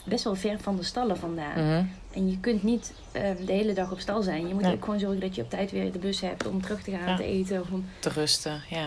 best 0.04 0.24
wel 0.24 0.34
ver 0.34 0.56
van 0.60 0.76
de 0.76 0.82
stallen 0.82 1.16
vandaan. 1.16 1.64
Mhm. 1.66 1.84
En 2.12 2.30
je 2.30 2.38
kunt 2.40 2.62
niet 2.62 2.92
ehm, 3.12 3.44
de 3.46 3.52
hele 3.52 3.72
dag 3.72 3.90
op 3.92 4.00
stal 4.00 4.22
zijn. 4.22 4.48
Je 4.48 4.54
moet 4.54 4.66
ook 4.66 4.84
gewoon 4.84 4.98
zorgen 5.00 5.20
dat 5.20 5.34
je 5.34 5.42
op 5.42 5.50
tijd 5.50 5.70
weer 5.70 5.92
de 5.92 5.98
bus 5.98 6.20
hebt 6.20 6.46
om 6.46 6.62
terug 6.62 6.82
te 6.82 6.90
gaan 6.90 7.08
Ja. 7.08 7.16
te 7.16 7.24
eten. 7.24 7.60
Of 7.60 7.66
om, 7.70 7.84
Te 7.98 8.08
rusten, 8.08 8.62
ja. 8.68 8.86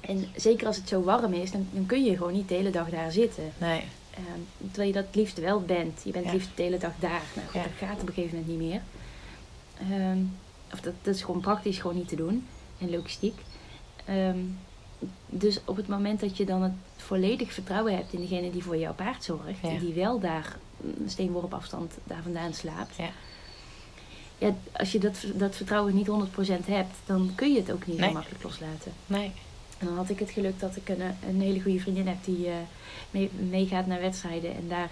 en 0.00 0.28
zeker 0.36 0.66
als 0.66 0.76
het 0.76 0.88
zo 0.88 1.02
warm 1.02 1.32
is, 1.32 1.50
dan, 1.50 1.66
dan 1.72 1.86
kun 1.86 2.04
je 2.04 2.16
gewoon 2.16 2.32
niet 2.32 2.48
de 2.48 2.54
hele 2.54 2.70
dag 2.70 2.88
daar 2.88 3.12
zitten. 3.12 3.52
Nee. 3.58 3.82
Ehm, 4.26 4.40
terwijl 4.66 4.88
je 4.88 4.94
dat 4.94 5.06
het 5.06 5.14
liefst 5.14 5.38
wel 5.38 5.60
bent. 5.60 6.00
Je 6.04 6.10
bent 6.10 6.24
Ja. 6.24 6.30
het 6.30 6.40
liefst 6.40 6.56
de 6.56 6.62
hele 6.62 6.78
dag 6.78 6.92
daar. 6.98 7.22
Nou 7.34 7.46
goed, 7.46 7.54
Ja. 7.54 7.62
dat 7.62 7.72
gaat 7.88 8.00
op 8.00 8.08
een 8.08 8.14
gegeven 8.14 8.38
moment 8.38 8.58
niet 8.58 8.68
meer. 8.70 8.80
Ehm, 9.90 10.18
of 10.72 10.80
dat, 10.80 10.94
dat 11.02 11.14
is 11.14 11.22
gewoon 11.22 11.40
praktisch 11.40 11.78
gewoon 11.78 11.96
niet 11.96 12.08
te 12.08 12.16
doen. 12.16 12.46
En 12.78 12.90
logistiek. 12.90 13.38
Ehm, 14.04 14.38
dus 15.26 15.60
op 15.64 15.76
het 15.76 15.88
moment 15.88 16.20
dat 16.20 16.36
je 16.36 16.44
dan 16.44 16.62
het 16.62 16.72
volledig 16.96 17.52
vertrouwen 17.52 17.96
hebt 17.96 18.12
in 18.12 18.20
degene 18.20 18.50
die 18.50 18.62
voor 18.62 18.76
jouw 18.76 18.94
paard 18.94 19.24
zorgt. 19.24 19.60
Ja. 19.62 19.78
Die 19.78 19.92
wel 19.94 20.20
daar 20.20 20.56
een 20.98 21.10
steenworp 21.10 21.54
afstand 21.54 21.92
daar 22.04 22.22
vandaan 22.22 22.54
slaapt. 22.54 22.96
Ja. 22.96 23.08
Ja, 24.38 24.54
als 24.72 24.92
je 24.92 24.98
dat, 24.98 25.24
dat 25.34 25.56
vertrouwen 25.56 25.94
niet 25.94 26.06
100% 26.06 26.66
hebt, 26.66 26.96
dan 27.06 27.32
kun 27.34 27.52
je 27.52 27.58
het 27.60 27.72
ook 27.72 27.86
niet 27.86 27.98
Nee. 27.98 28.08
zo 28.08 28.14
makkelijk 28.14 28.42
loslaten. 28.42 28.92
Nee. 29.06 29.32
En 29.78 29.86
dan 29.86 29.96
had 29.96 30.10
ik 30.10 30.18
het 30.18 30.30
geluk 30.30 30.60
dat 30.60 30.76
ik 30.76 30.88
een, 30.88 31.00
een 31.28 31.40
hele 31.40 31.60
goede 31.60 31.80
vriendin 31.80 32.06
heb 32.08 32.24
die 32.24 32.46
eh, 32.46 32.52
mee, 33.10 33.30
meegaat 33.50 33.86
naar 33.86 34.00
wedstrijden. 34.00 34.54
En 34.54 34.68
daar 34.68 34.90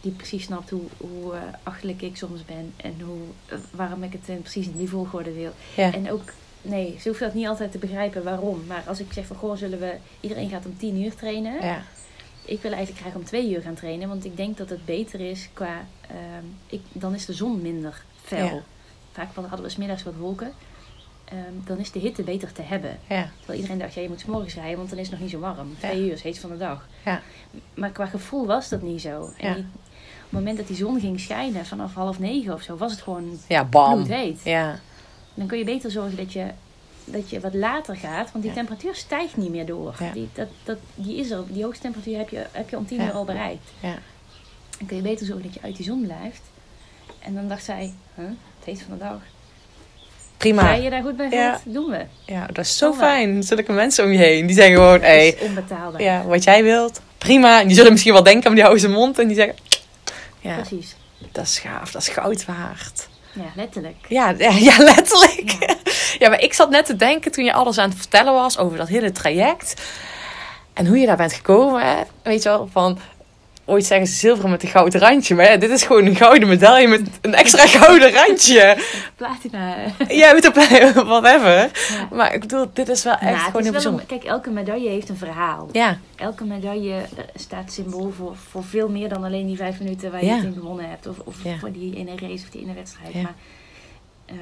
die 0.00 0.12
precies 0.12 0.44
snapt 0.44 0.70
hoe, 0.70 0.82
hoe 0.96 1.34
eh, 1.34 1.40
achterlijk 1.62 2.02
ik 2.02 2.16
soms 2.16 2.44
ben. 2.44 2.72
En 2.76 2.94
hoe, 3.04 3.20
eh, 3.46 3.58
waarom 3.70 4.02
ik 4.02 4.12
het 4.12 4.28
in 4.28 4.42
precies 4.42 4.66
in 4.66 4.76
die 4.76 4.88
volgorde 4.88 5.32
wil. 5.32 5.50
Ja. 5.76 5.92
En 5.92 6.10
ook, 6.10 6.32
nee, 6.62 6.96
ze 7.00 7.08
hoeft 7.08 7.20
dat 7.20 7.34
niet 7.34 7.46
altijd 7.46 7.72
te 7.72 7.78
begrijpen 7.78 8.24
waarom. 8.24 8.64
Maar 8.66 8.84
als 8.86 9.00
ik 9.00 9.12
zeg 9.12 9.26
van, 9.26 9.36
goh, 9.36 9.56
zullen 9.56 9.78
we... 9.78 9.94
Iedereen 10.20 10.50
gaat 10.50 10.66
om 10.66 10.76
tien 10.76 11.02
uur 11.02 11.14
trainen. 11.14 11.64
Ja. 11.64 11.82
Ik 12.44 12.62
wil 12.62 12.72
eigenlijk 12.72 13.00
graag 13.00 13.14
om 13.14 13.24
twee 13.24 13.50
uur 13.50 13.60
gaan 13.60 13.74
trainen. 13.74 14.08
Want 14.08 14.24
ik 14.24 14.36
denk 14.36 14.56
dat 14.56 14.70
het 14.70 14.84
beter 14.84 15.20
is 15.20 15.48
qua... 15.52 15.86
ehm, 16.00 16.44
ik, 16.66 16.80
dan 16.92 17.14
is 17.14 17.26
de 17.26 17.32
zon 17.32 17.62
minder 17.62 18.02
fel. 18.22 18.46
Ja. 18.46 18.62
Vaak 19.12 19.34
hadden 19.34 19.62
we 19.62 19.68
's 19.68 19.76
middags 19.76 20.02
wat 20.02 20.14
wolken. 20.14 20.52
Ehm, 21.24 21.38
dan 21.64 21.78
is 21.78 21.92
de 21.92 21.98
hitte 21.98 22.22
beter 22.22 22.52
te 22.52 22.62
hebben. 22.62 22.98
Ja. 23.08 23.30
Terwijl 23.38 23.58
iedereen 23.58 23.78
dacht, 23.80 23.94
ja, 23.94 24.02
je 24.02 24.08
moet 24.08 24.20
's 24.20 24.24
morgens 24.24 24.54
rijden, 24.54 24.76
want 24.76 24.90
dan 24.90 24.98
is 24.98 25.04
het 25.04 25.12
nog 25.12 25.22
niet 25.22 25.30
zo 25.30 25.38
warm. 25.38 25.68
Ja. 25.80 25.88
Twee 25.88 26.06
uur 26.06 26.12
is 26.12 26.22
heet 26.22 26.38
van 26.38 26.50
de 26.50 26.56
dag. 26.56 26.86
Ja. 27.04 27.22
Maar 27.74 27.90
qua 27.90 28.06
gevoel 28.06 28.46
was 28.46 28.68
dat 28.68 28.82
niet 28.82 29.00
zo. 29.00 29.32
En 29.38 29.54
die- 29.54 29.62
op 29.62 30.40
het 30.40 30.46
moment 30.46 30.56
dat 30.56 30.66
die 30.66 30.76
zon 30.76 31.00
ging 31.00 31.20
schijnen, 31.20 31.66
vanaf 31.66 31.94
half 31.94 32.18
negen 32.18 32.52
of 32.54 32.62
zo, 32.62 32.76
was 32.76 32.92
het 32.92 33.02
gewoon 33.02 33.38
Ja, 33.48 33.64
bam. 33.64 33.94
bloedheet. 33.94 34.40
Ja. 34.44 34.80
Dan 35.34 35.46
kun 35.46 35.58
je 35.58 35.64
beter 35.64 35.90
zorgen 35.90 36.16
dat 36.16 36.32
je, 36.32 36.46
dat 37.04 37.30
je 37.30 37.40
wat 37.40 37.54
later 37.54 37.96
gaat, 37.96 38.32
want 38.32 38.44
die 38.44 38.52
temperatuur 38.52 38.94
stijgt 38.94 39.36
niet 39.36 39.50
meer 39.50 39.66
door. 39.66 39.94
Die, 40.12 40.28
dat, 40.32 40.48
dat, 40.64 40.78
die 40.94 41.16
is 41.16 41.30
er, 41.30 41.44
die 41.48 41.62
hoogste 41.64 41.82
temperatuur 41.82 42.18
heb 42.18 42.28
je, 42.28 42.46
heb 42.52 42.68
je 42.70 42.76
om 42.76 42.86
tien 42.86 43.00
uur 43.00 43.12
al 43.12 43.24
bereikt. 43.24 43.70
Ja. 43.80 43.98
Dan 44.78 44.86
kun 44.86 44.96
je 44.96 45.02
beter 45.02 45.26
zorgen 45.26 45.44
dat 45.44 45.54
je 45.54 45.62
uit 45.62 45.76
die 45.76 45.86
zon 45.86 46.02
blijft. 46.02 46.42
En 47.18 47.34
dan 47.34 47.48
dacht 47.48 47.64
zij, 47.64 47.94
huh, 48.14 48.24
het 48.26 48.64
heet 48.64 48.82
van 48.82 48.92
de 48.98 49.04
dag. 49.04 49.20
Prima. 50.44 50.62
Ga 50.62 50.72
je 50.74 50.90
daar 50.90 51.02
goed 51.02 51.16
bij 51.16 51.28
Ja. 51.30 51.60
voelt? 51.62 51.74
Doen 51.74 51.90
we. 51.90 52.04
Ja, 52.32 52.46
dat 52.52 52.64
is 52.64 52.76
zo 52.76 52.92
fijn. 52.92 53.42
Zulke 53.42 53.72
mensen 53.72 54.04
om 54.04 54.12
je 54.12 54.18
heen. 54.18 54.46
Die 54.46 54.56
zeggen 54.56 54.74
gewoon, 54.74 55.00
hé, 55.00 55.16
is 55.16 55.34
onbetaalbaar. 55.40 56.02
ja, 56.02 56.24
wat 56.24 56.44
jij 56.44 56.62
wilt, 56.62 57.00
prima. 57.18 57.60
En 57.60 57.66
die 57.66 57.76
zullen 57.76 57.92
misschien 57.92 58.12
wel 58.12 58.22
denken, 58.22 58.42
maar 58.42 58.52
die 58.54 58.62
houden 58.62 58.80
zijn 58.82 58.92
mond. 58.92 59.18
En 59.18 59.26
die 59.26 59.36
zeggen, 59.36 59.54
ja, 60.40 60.54
Precies. 60.54 60.96
dat 61.32 61.44
is 61.44 61.58
gaaf. 61.58 61.90
Dat 61.90 62.02
is 62.02 62.08
goud 62.08 62.44
waard. 62.44 63.08
Ja, 63.32 63.42
letterlijk. 63.56 63.96
Ja, 64.08 64.34
ja, 64.38 64.50
ja, 64.70 64.76
letterlijk. 64.78 65.50
Ja. 65.60 65.74
Ja. 66.18 66.28
maar 66.28 66.40
ik 66.40 66.52
zat 66.52 66.70
net 66.70 66.86
te 66.86 66.96
denken 66.96 67.32
toen 67.32 67.44
je 67.44 67.52
alles 67.52 67.78
aan 67.78 67.88
het 67.88 67.98
vertellen 67.98 68.32
was 68.32 68.58
over 68.58 68.78
dat 68.78 68.88
hele 68.88 69.12
traject. 69.12 69.82
En 70.72 70.86
hoe 70.86 70.98
je 70.98 71.06
daar 71.06 71.16
bent 71.16 71.32
gekomen. 71.32 71.82
Hè? 71.86 72.02
Weet 72.22 72.42
je 72.42 72.48
wel, 72.48 72.68
van... 72.72 72.98
Ooit 73.66 73.84
zeggen 73.84 74.06
ze 74.06 74.14
zilveren 74.14 74.50
met 74.50 74.62
een 74.62 74.68
gouden 74.68 75.00
randje. 75.00 75.34
Maar 75.34 75.50
ja, 75.50 75.56
dit 75.56 75.70
is 75.70 75.82
gewoon 75.82 76.06
een 76.06 76.16
gouden 76.16 76.48
medaille 76.48 76.88
met 76.88 77.00
een 77.20 77.34
extra 77.34 77.66
gouden 77.66 78.12
randje. 78.12 78.76
Platina. 79.16 79.74
Ja, 80.08 80.32
met 80.32 80.44
een 80.44 80.92
whatever. 81.06 81.70
Ja. 81.88 82.08
Maar 82.10 82.34
ik 82.34 82.40
bedoel, 82.40 82.66
dit 82.72 82.88
is 82.88 83.04
wel 83.04 83.12
echt 83.12 83.22
Ja, 83.22 83.28
het 83.28 83.40
gewoon 83.42 83.62
heel 83.62 83.72
bijzonder. 83.72 84.00
een- 84.00 84.06
kijk, 84.06 84.24
elke 84.24 84.50
medaille 84.50 84.88
heeft 84.88 85.08
een 85.08 85.16
verhaal. 85.16 85.68
Ja, 85.72 85.98
Elke 86.16 86.44
medaille 86.44 86.96
staat 87.34 87.72
symbool 87.72 88.12
voor, 88.16 88.36
voor 88.50 88.64
veel 88.64 88.88
meer 88.88 89.08
dan 89.08 89.24
alleen 89.24 89.46
die 89.46 89.56
vijf 89.56 89.78
minuten 89.78 90.10
waar 90.10 90.24
je 90.24 90.30
het 90.30 90.44
in 90.44 90.52
gewonnen 90.52 90.88
hebt. 90.88 91.06
Of, 91.06 91.16
of 91.24 91.36
voor 91.60 91.72
die 91.72 91.96
ene 91.96 92.10
race 92.16 92.44
of 92.44 92.50
die 92.50 92.62
ene 92.62 92.74
wedstrijd. 92.74 93.12
Ja. 93.12 93.22
Maar 93.22 93.34
ehm, 94.26 94.38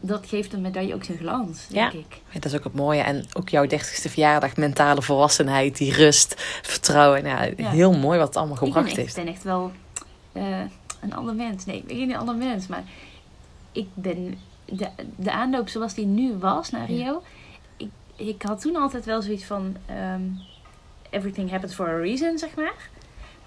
dat 0.00 0.26
geeft 0.26 0.52
een 0.52 0.60
medaille 0.60 0.94
ook 0.94 1.04
zijn 1.04 1.18
glans, 1.18 1.66
Ja. 1.68 1.90
denk 1.90 2.04
ik. 2.04 2.20
dat 2.32 2.44
is 2.44 2.54
ook 2.58 2.64
het 2.64 2.74
mooie. 2.74 3.00
En 3.02 3.24
ook 3.32 3.48
jouw 3.48 3.66
dertigste 3.66 4.08
verjaardag, 4.08 4.56
mentale 4.56 5.02
volwassenheid, 5.02 5.76
die 5.76 5.92
rust, 5.92 6.34
vertrouwen. 6.62 7.24
Ja, 7.24 7.42
Ja. 7.56 7.70
Heel 7.70 7.92
mooi 7.92 8.18
wat 8.18 8.26
het 8.28 8.36
allemaal 8.36 8.54
Ik 8.56 8.62
gebracht 8.62 8.86
echt, 8.88 8.96
heeft. 8.96 9.14
ben 9.14 9.26
echt 9.26 9.42
wel 9.42 9.72
eh, 10.32 10.60
een 11.00 11.14
ander 11.14 11.34
mens. 11.34 11.64
Nee, 11.64 11.76
ik 11.76 11.86
ben 11.86 11.96
geen 11.96 12.16
ander 12.16 12.34
mens. 12.34 12.66
Maar 12.66 12.82
ik 13.72 13.86
ben... 13.94 14.38
De, 14.64 14.88
de 15.16 15.30
aanloop 15.32 15.68
zoals 15.68 15.94
die 15.94 16.06
nu 16.06 16.34
was 16.38 16.70
naar 16.70 16.92
Ja. 16.92 17.04
Rio... 17.04 17.22
Ik, 17.76 17.88
ik 18.16 18.42
had 18.42 18.60
toen 18.60 18.76
altijd 18.76 19.04
wel 19.04 19.22
zoiets 19.22 19.44
van... 19.44 19.76
ehm, 19.86 20.22
everything 21.10 21.50
happens 21.50 21.74
for 21.74 21.88
a 21.88 21.96
reason, 21.98 22.38
zeg 22.38 22.54
maar. 22.54 22.74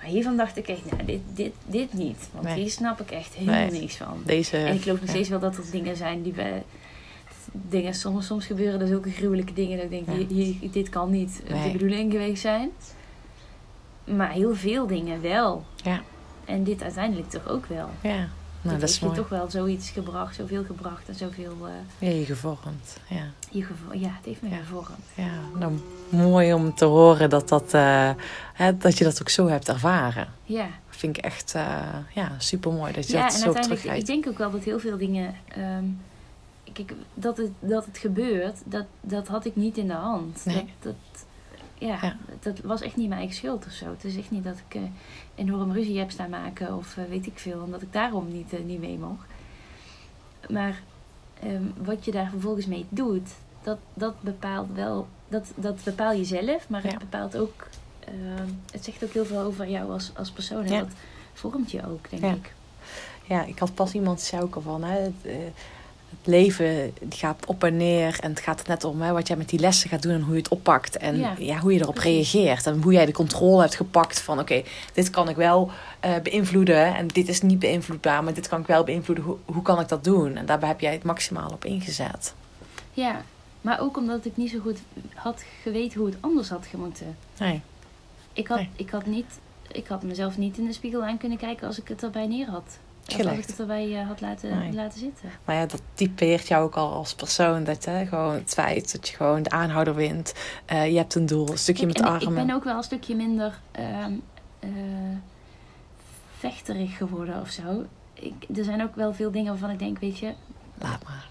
Maar 0.01 0.07
hiervan 0.09 0.37
dacht 0.37 0.57
ik 0.57 0.67
echt, 0.67 0.91
nou, 0.91 1.05
dit, 1.05 1.19
dit, 1.33 1.51
dit 1.65 1.93
niet. 1.93 2.29
Want 2.31 2.45
Nee. 2.45 2.55
hier 2.59 2.69
snap 2.69 3.01
ik 3.01 3.11
echt 3.11 3.33
helemaal 3.33 3.69
Nee. 3.69 3.79
niks 3.81 3.95
van. 3.95 4.21
Deze, 4.25 4.57
En 4.57 4.73
ik 4.75 4.81
geloof 4.81 4.97
nog 4.97 5.05
ja. 5.05 5.13
steeds 5.13 5.29
wel 5.29 5.39
dat 5.39 5.57
er 5.57 5.63
dingen 5.71 5.95
zijn 5.97 6.21
die 6.21 6.33
we... 6.33 6.61
dingen. 7.51 7.93
Soms, 7.93 8.25
soms 8.25 8.45
gebeuren 8.45 8.81
er 8.81 8.87
zulke 8.87 9.11
gruwelijke 9.11 9.53
dingen 9.53 9.75
dat 9.77 9.85
ik 9.85 9.91
denk, 9.91 10.07
Ja. 10.07 10.25
hier, 10.25 10.55
hier- 10.59 10.71
dit 10.71 10.89
kan 10.89 11.11
niet 11.11 11.41
Nee. 11.49 11.63
de 11.63 11.71
bedoeling 11.71 12.11
geweest 12.11 12.41
zijn. 12.41 12.69
Maar 14.03 14.31
heel 14.31 14.55
veel 14.55 14.87
dingen 14.87 15.21
wel. 15.21 15.63
Ja. 15.83 16.01
En 16.45 16.63
dit 16.63 16.83
uiteindelijk 16.83 17.29
toch 17.29 17.47
ook 17.47 17.65
wel. 17.65 17.89
Ja, 18.01 18.27
nou, 18.61 18.79
dat 18.79 18.89
is 18.89 18.95
heeft 18.95 18.99
je 18.99 19.05
mooi. 19.05 19.17
toch 19.17 19.29
wel 19.29 19.49
zoiets 19.49 19.89
gebracht, 19.89 20.35
zoveel 20.35 20.63
gebracht 20.63 21.07
en 21.07 21.15
zoveel 21.15 21.55
eh 21.67 22.07
Ja, 22.09 22.15
je 22.15 22.25
gevormd. 22.25 22.97
Ja. 23.09 23.23
je 23.51 23.63
gevo- 23.63 23.93
Ja, 23.93 24.09
het 24.15 24.25
heeft 24.25 24.41
me 24.41 24.49
Ja. 24.49 24.55
gevormd. 24.57 24.99
ja, 25.15 25.29
nou, 25.59 25.79
mooi 26.09 26.53
om 26.53 26.75
te 26.75 26.85
horen 26.85 27.29
dat, 27.29 27.49
dat, 27.49 27.73
eh, 27.73 28.09
hè, 28.53 28.77
dat 28.77 28.97
je 28.97 29.03
dat 29.03 29.21
ook 29.21 29.29
zo 29.29 29.47
hebt 29.47 29.69
ervaren. 29.69 30.27
Ja. 30.43 30.67
Vind 30.89 31.17
ik 31.17 31.23
echt 31.23 31.53
uh, 31.55 31.77
ja, 32.13 32.31
super 32.37 32.71
mooi 32.71 32.93
dat 32.93 33.07
je 33.07 33.13
ja, 33.17 33.23
dat 33.23 33.33
en 33.33 33.39
zo 33.39 33.53
terugrijdt. 33.53 33.99
ik 33.99 34.05
denk 34.05 34.27
ook 34.27 34.37
wel 34.37 34.51
dat 34.51 34.63
heel 34.63 34.79
veel 34.79 34.97
dingen. 34.97 35.35
ehm, 35.47 35.83
kijk, 36.73 36.93
dat 37.13 37.37
het, 37.37 37.49
dat 37.59 37.85
het 37.85 37.97
gebeurt, 37.97 38.57
dat, 38.65 38.85
dat 39.01 39.27
had 39.27 39.45
ik 39.45 39.55
niet 39.55 39.77
in 39.77 39.87
de 39.87 39.93
hand. 39.93 40.45
Nee. 40.45 40.55
Dat, 40.55 40.65
dat, 40.79 41.25
ja, 41.79 41.97
Ja. 42.01 42.15
dat 42.39 42.59
was 42.59 42.81
echt 42.81 42.95
niet 42.95 43.07
mijn 43.07 43.19
eigen 43.19 43.37
schuld 43.37 43.65
of 43.65 43.71
zo. 43.71 43.85
Het 43.89 44.03
is 44.03 44.17
echt 44.17 44.31
niet 44.31 44.43
dat 44.43 44.57
ik 44.67 44.75
eh, 44.75 44.81
enorm 45.35 45.71
ruzie 45.71 45.99
heb 45.99 46.11
staan 46.11 46.29
maken 46.29 46.75
of 46.75 46.97
eh, 46.97 47.03
weet 47.09 47.25
ik 47.25 47.39
veel, 47.39 47.61
omdat 47.61 47.81
ik 47.81 47.93
daarom 47.93 48.31
niet, 48.31 48.53
eh, 48.53 48.59
niet 48.63 48.79
mee 48.79 48.97
mocht. 48.97 49.27
Maar 50.49 50.81
ehm, 51.39 51.63
wat 51.83 52.05
je 52.05 52.11
daar 52.11 52.29
vervolgens 52.29 52.65
mee 52.65 52.85
doet, 52.89 53.29
dat, 53.63 53.77
dat 53.93 54.21
bepaalt 54.21 54.67
wel. 54.73 55.07
Dat, 55.27 55.51
dat 55.55 55.83
bepaal 55.83 56.11
je 56.13 56.23
zelf, 56.25 56.69
maar 56.69 56.81
het 56.83 56.91
Ja. 56.91 56.97
bepaalt 56.97 57.37
ook. 57.37 57.67
ehm, 57.99 58.47
het 58.71 58.83
zegt 58.83 59.03
ook 59.03 59.11
heel 59.13 59.25
veel 59.25 59.39
over 59.41 59.69
jou 59.69 59.91
als, 59.91 60.11
als 60.15 60.31
persoon. 60.31 60.63
En 60.65 60.71
Ja. 60.73 60.79
dat 60.79 60.89
vormt 61.33 61.71
je 61.71 61.87
ook, 61.87 62.09
denk 62.09 62.35
ik. 62.35 62.53
Ja, 63.27 63.43
ik 63.43 63.59
had 63.59 63.73
pas 63.73 63.93
iemand 63.93 64.31
al 64.53 64.61
van, 64.61 64.83
hè, 64.83 64.99
het, 64.99 65.53
het 66.09 66.27
leven 66.27 66.93
gaat 67.09 67.45
op 67.45 67.63
en 67.63 67.77
neer. 67.77 68.17
En 68.19 68.29
het 68.29 68.39
gaat 68.39 68.59
er 68.59 68.67
net 68.67 68.83
om 68.83 69.01
hè, 69.01 69.11
wat 69.11 69.27
jij 69.27 69.37
met 69.37 69.49
die 69.49 69.59
lessen 69.59 69.89
gaat 69.89 70.01
doen 70.01 70.11
en 70.13 70.21
hoe 70.21 70.33
je 70.33 70.39
het 70.39 70.49
oppakt. 70.49 70.97
En 70.97 71.17
Ja, 71.17 71.33
ja, 71.37 71.57
hoe 71.59 71.73
je 71.73 71.79
erop 71.79 71.97
reageert. 71.97 72.65
En 72.65 72.81
hoe 72.83 72.93
jij 72.93 73.05
de 73.05 73.11
controle 73.11 73.61
hebt 73.61 73.75
gepakt 73.75 74.21
van, 74.21 74.39
oké, 74.39 74.63
dit 74.93 75.09
kan 75.09 75.29
ik 75.29 75.35
wel 75.35 75.71
eh, 75.99 76.15
beïnvloeden. 76.23 76.95
En 76.95 77.07
dit 77.07 77.27
is 77.27 77.41
niet 77.41 77.59
beïnvloedbaar, 77.59 78.23
maar 78.23 78.33
dit 78.33 78.47
kan 78.47 78.59
ik 78.61 78.67
wel 78.67 78.83
beïnvloeden. 78.83 79.23
Hoe, 79.25 79.37
hoe 79.45 79.61
kan 79.61 79.79
ik 79.79 79.87
dat 79.87 80.03
doen? 80.03 80.35
En 80.35 80.45
daarbij 80.45 80.69
heb 80.69 80.79
jij 80.79 80.91
het 80.93 81.03
maximaal 81.03 81.49
op 81.49 81.65
ingezet. 81.65 82.33
Ja, 82.93 83.21
maar 83.61 83.79
ook 83.81 83.97
omdat 83.97 84.25
ik 84.25 84.37
niet 84.37 84.51
zo 84.51 84.59
goed 84.59 84.77
had 85.15 85.43
geweten 85.61 85.99
hoe 85.99 86.09
het 86.09 86.17
anders 86.19 86.49
had 86.49 86.65
gemoeten. 86.65 87.17
Nee, 87.37 87.61
Ik 88.33 88.47
had, 88.47 88.57
Nee. 88.57 88.69
ik 88.75 88.89
had, 88.89 89.05
niet, 89.05 89.39
ik 89.71 89.87
had 89.87 90.03
mezelf 90.03 90.37
niet 90.37 90.57
in 90.57 90.65
de 90.65 90.73
spiegel 90.73 91.03
aan 91.03 91.17
kunnen 91.17 91.37
kijken 91.37 91.67
als 91.67 91.79
ik 91.79 91.87
het 91.87 92.03
erbij 92.03 92.27
neer 92.27 92.49
had. 92.49 92.77
Gelegd. 93.15 93.47
het 93.49 93.59
erbij 93.59 93.99
eh, 93.99 94.07
had 94.07 94.21
laten, 94.21 94.57
Nee. 94.59 94.73
laten 94.73 94.99
zitten. 94.99 95.29
Maar 95.45 95.55
ja, 95.55 95.65
dat 95.65 95.81
typeert 95.93 96.47
jou 96.47 96.63
ook 96.63 96.75
al 96.75 96.93
als 96.93 97.15
persoon. 97.15 97.63
Dat, 97.63 97.85
hè, 97.85 98.05
gewoon 98.05 98.33
het 98.33 98.53
feit 98.53 98.91
dat 98.91 99.07
je 99.07 99.15
gewoon 99.15 99.43
de 99.43 99.49
aanhouder 99.49 99.95
wint. 99.95 100.33
Eh, 100.65 100.91
je 100.91 100.97
hebt 100.97 101.15
een 101.15 101.25
doel, 101.25 101.49
een 101.49 101.57
stukje 101.57 101.85
Kijk, 101.85 101.97
met 101.97 102.05
en 102.07 102.11
armen. 102.13 102.39
ik 102.41 102.45
ben 102.47 102.55
ook 102.55 102.63
wel 102.63 102.77
een 102.77 102.83
stukje 102.83 103.15
minder 103.15 103.59
ehm, 103.71 104.13
eh, 104.59 104.69
vechterig 106.37 106.97
geworden 106.97 107.41
of 107.41 107.49
zo. 107.49 107.85
Ik, 108.13 108.57
er 108.57 108.63
zijn 108.63 108.83
ook 108.83 108.95
wel 108.95 109.13
veel 109.13 109.31
dingen 109.31 109.51
waarvan 109.51 109.69
ik 109.69 109.79
denk, 109.79 109.99
weet 109.99 110.17
je, 110.19 110.33
Laat 110.77 111.03
maar. 111.03 111.27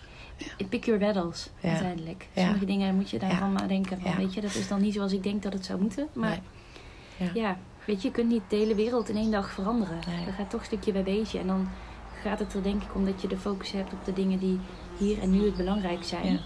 pick 0.68 0.84
your 0.84 1.00
battles 1.00 1.50
Ja. 1.60 1.68
uiteindelijk. 1.70 2.28
Ja. 2.32 2.42
Sommige 2.42 2.64
dingen 2.64 2.94
moet 2.94 3.10
je 3.10 3.18
daarvan 3.18 3.52
maar 3.52 3.68
denken 3.68 4.00
van, 4.00 4.10
Ja. 4.10 4.16
weet 4.16 4.34
je, 4.34 4.40
dat 4.40 4.54
is 4.54 4.68
dan 4.68 4.80
niet 4.80 4.94
zoals 4.94 5.12
ik 5.12 5.22
denk 5.22 5.42
dat 5.42 5.52
het 5.52 5.64
zou 5.64 5.80
moeten. 5.80 6.06
Maar 6.12 6.38
Nee. 7.18 7.30
Ja. 7.34 7.56
Weet 7.88 8.02
je, 8.02 8.08
je 8.08 8.14
kunt 8.14 8.28
niet 8.28 8.42
de 8.48 8.56
hele 8.56 8.74
wereld 8.74 9.08
in 9.08 9.16
één 9.16 9.30
dag 9.30 9.50
veranderen. 9.50 9.98
Nee. 10.06 10.24
Dat 10.24 10.34
gaat 10.34 10.50
toch 10.50 10.64
stukje 10.64 10.92
bij 10.92 11.02
beetje. 11.02 11.38
En 11.38 11.46
dan 11.46 11.68
gaat 12.22 12.38
het 12.38 12.54
er 12.54 12.62
denk 12.62 12.82
ik 12.82 12.94
om 12.94 13.04
dat 13.04 13.22
je 13.22 13.28
de 13.28 13.36
focus 13.36 13.72
hebt 13.72 13.92
op 13.92 14.04
de 14.04 14.12
dingen 14.12 14.38
die 14.38 14.60
hier 14.98 15.20
en 15.20 15.30
nu 15.30 15.44
het 15.44 15.56
belangrijk 15.56 16.04
zijn. 16.04 16.32
Ja. 16.32 16.38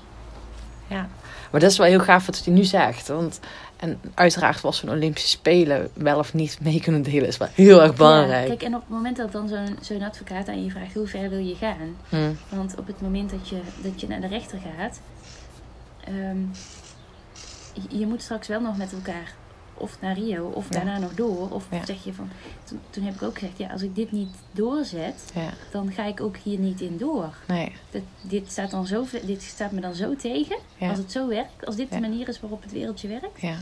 Ja, 0.88 1.08
maar 1.50 1.60
dat 1.60 1.70
is 1.70 1.78
wel 1.78 1.86
heel 1.86 2.00
gaaf 2.00 2.26
wat 2.26 2.44
hij 2.44 2.54
nu 2.54 2.64
zegt. 2.64 3.08
Want, 3.08 3.40
en 3.76 4.00
uiteraard 4.14 4.60
was 4.60 4.78
zo'n 4.78 4.90
Olympische 4.90 5.28
Spelen 5.28 5.90
wel 5.94 6.18
of 6.18 6.34
niet 6.34 6.58
mee 6.60 6.80
kunnen 6.80 7.02
delen, 7.02 7.26
is 7.26 7.36
wel 7.36 7.48
heel 7.52 7.82
erg 7.82 7.94
belangrijk. 7.94 8.42
Ja, 8.42 8.48
kijk, 8.48 8.62
en 8.62 8.74
op 8.74 8.80
het 8.80 8.90
moment 8.90 9.16
dat 9.16 9.32
dan 9.32 9.48
zo'n 9.48 9.78
zo'n 9.80 10.02
advocaat 10.02 10.48
aan 10.48 10.64
je 10.64 10.70
vraagt 10.70 10.94
hoe 10.94 11.06
ver 11.06 11.30
wil 11.30 11.38
je 11.38 11.54
gaan. 11.54 11.96
Hm, 12.08 12.32
Want 12.48 12.74
op 12.78 12.86
het 12.86 13.00
moment 13.00 13.30
dat 13.30 13.48
je, 13.48 13.60
dat 13.82 14.00
je 14.00 14.06
naar 14.08 14.20
de 14.20 14.26
rechter 14.26 14.58
gaat, 14.78 15.00
je, 17.72 17.98
je 17.98 18.06
moet 18.06 18.22
straks 18.22 18.48
wel 18.48 18.60
nog 18.60 18.76
met 18.76 18.92
elkaar 18.92 19.34
of 19.82 20.00
naar 20.00 20.18
Rio 20.18 20.46
of 20.46 20.64
Ja. 20.68 20.70
daarna 20.76 20.98
nog 20.98 21.14
door. 21.14 21.50
Of 21.50 21.66
Ja. 21.70 21.84
zeg 21.86 22.04
je 22.04 22.12
van, 22.12 22.30
toen, 22.64 22.80
toen 22.90 23.04
heb 23.04 23.14
ik 23.14 23.22
ook 23.22 23.38
gezegd, 23.38 23.58
ja, 23.58 23.68
als 23.68 23.82
ik 23.82 23.94
dit 23.94 24.12
niet 24.12 24.28
doorzet, 24.52 25.30
ja, 25.34 25.48
dan 25.70 25.92
ga 25.92 26.04
ik 26.04 26.20
ook 26.20 26.36
hier 26.36 26.58
niet 26.58 26.80
in 26.80 26.96
door. 26.98 27.34
nee, 27.48 27.72
Dat, 27.90 28.02
dit, 28.20 28.50
staat 28.50 28.70
dan 28.70 28.86
zo, 28.86 29.04
dit 29.24 29.42
staat 29.42 29.72
me 29.72 29.80
dan 29.80 29.94
zo 29.94 30.16
tegen. 30.16 30.56
Als 30.80 30.98
het 30.98 31.12
zo 31.12 31.28
werkt, 31.28 31.66
als 31.66 31.76
dit 31.76 31.90
de 31.90 32.00
manier 32.00 32.28
is 32.28 32.40
waarop 32.40 32.62
het 32.62 32.72
wereldje 32.72 33.08
werkt, 33.08 33.40
ja, 33.40 33.56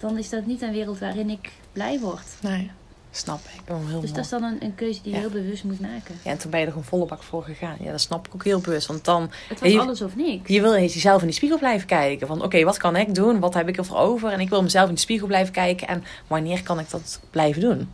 dan 0.00 0.18
is 0.18 0.28
dat 0.28 0.46
niet 0.46 0.62
een 0.62 0.72
wereld 0.72 0.98
waarin 0.98 1.30
ik 1.30 1.52
blij 1.72 2.00
word. 2.00 2.26
nee, 2.42 2.70
snap 3.16 3.40
ik. 3.54 3.60
Oh, 3.70 3.76
heel 3.76 3.84
Dus 3.84 3.92
mooi. 4.10 4.12
dat 4.12 4.24
is 4.24 4.28
dan 4.30 4.42
een, 4.42 4.56
een 4.60 4.74
keuze 4.74 5.02
die 5.02 5.10
je 5.12 5.16
Ja. 5.16 5.22
heel 5.22 5.30
bewust 5.42 5.64
moet 5.64 5.80
maken. 5.80 6.14
Ja, 6.22 6.30
en 6.30 6.38
toen 6.38 6.50
ben 6.50 6.60
je 6.60 6.66
er 6.66 6.72
gewoon 6.72 6.86
volle 6.88 7.06
bak 7.06 7.22
voor 7.22 7.42
gegaan. 7.42 7.76
Ja, 7.80 7.90
dat 7.90 8.00
snap 8.00 8.26
ik 8.26 8.34
ook 8.34 8.44
heel 8.44 8.60
bewust. 8.60 8.86
Want 8.86 9.04
dan, 9.04 9.30
Het 9.48 9.60
was 9.60 9.70
je- 9.72 9.80
alles 9.80 10.02
of 10.02 10.16
niks. 10.16 10.48
je 10.48 10.60
wil 10.60 10.74
eens 10.74 10.94
jezelf 10.94 11.20
in 11.20 11.26
de 11.26 11.32
spiegel 11.32 11.58
blijven 11.58 11.86
kijken. 11.86 12.26
Van, 12.26 12.42
oké, 12.42 12.64
wat 12.64 12.76
kan 12.76 12.96
ik 12.96 13.14
doen? 13.14 13.40
Wat 13.40 13.54
heb 13.54 13.68
ik 13.68 13.76
ervoor 13.76 13.96
over? 13.98 14.30
En 14.32 14.40
ik 14.40 14.48
wil 14.48 14.62
mezelf 14.62 14.88
in 14.88 14.94
de 14.94 15.00
spiegel 15.00 15.26
blijven 15.26 15.52
kijken. 15.52 15.88
En 15.88 16.04
wanneer 16.26 16.62
kan 16.62 16.78
ik 16.78 16.90
dat 16.90 17.20
blijven 17.30 17.60
doen? 17.60 17.90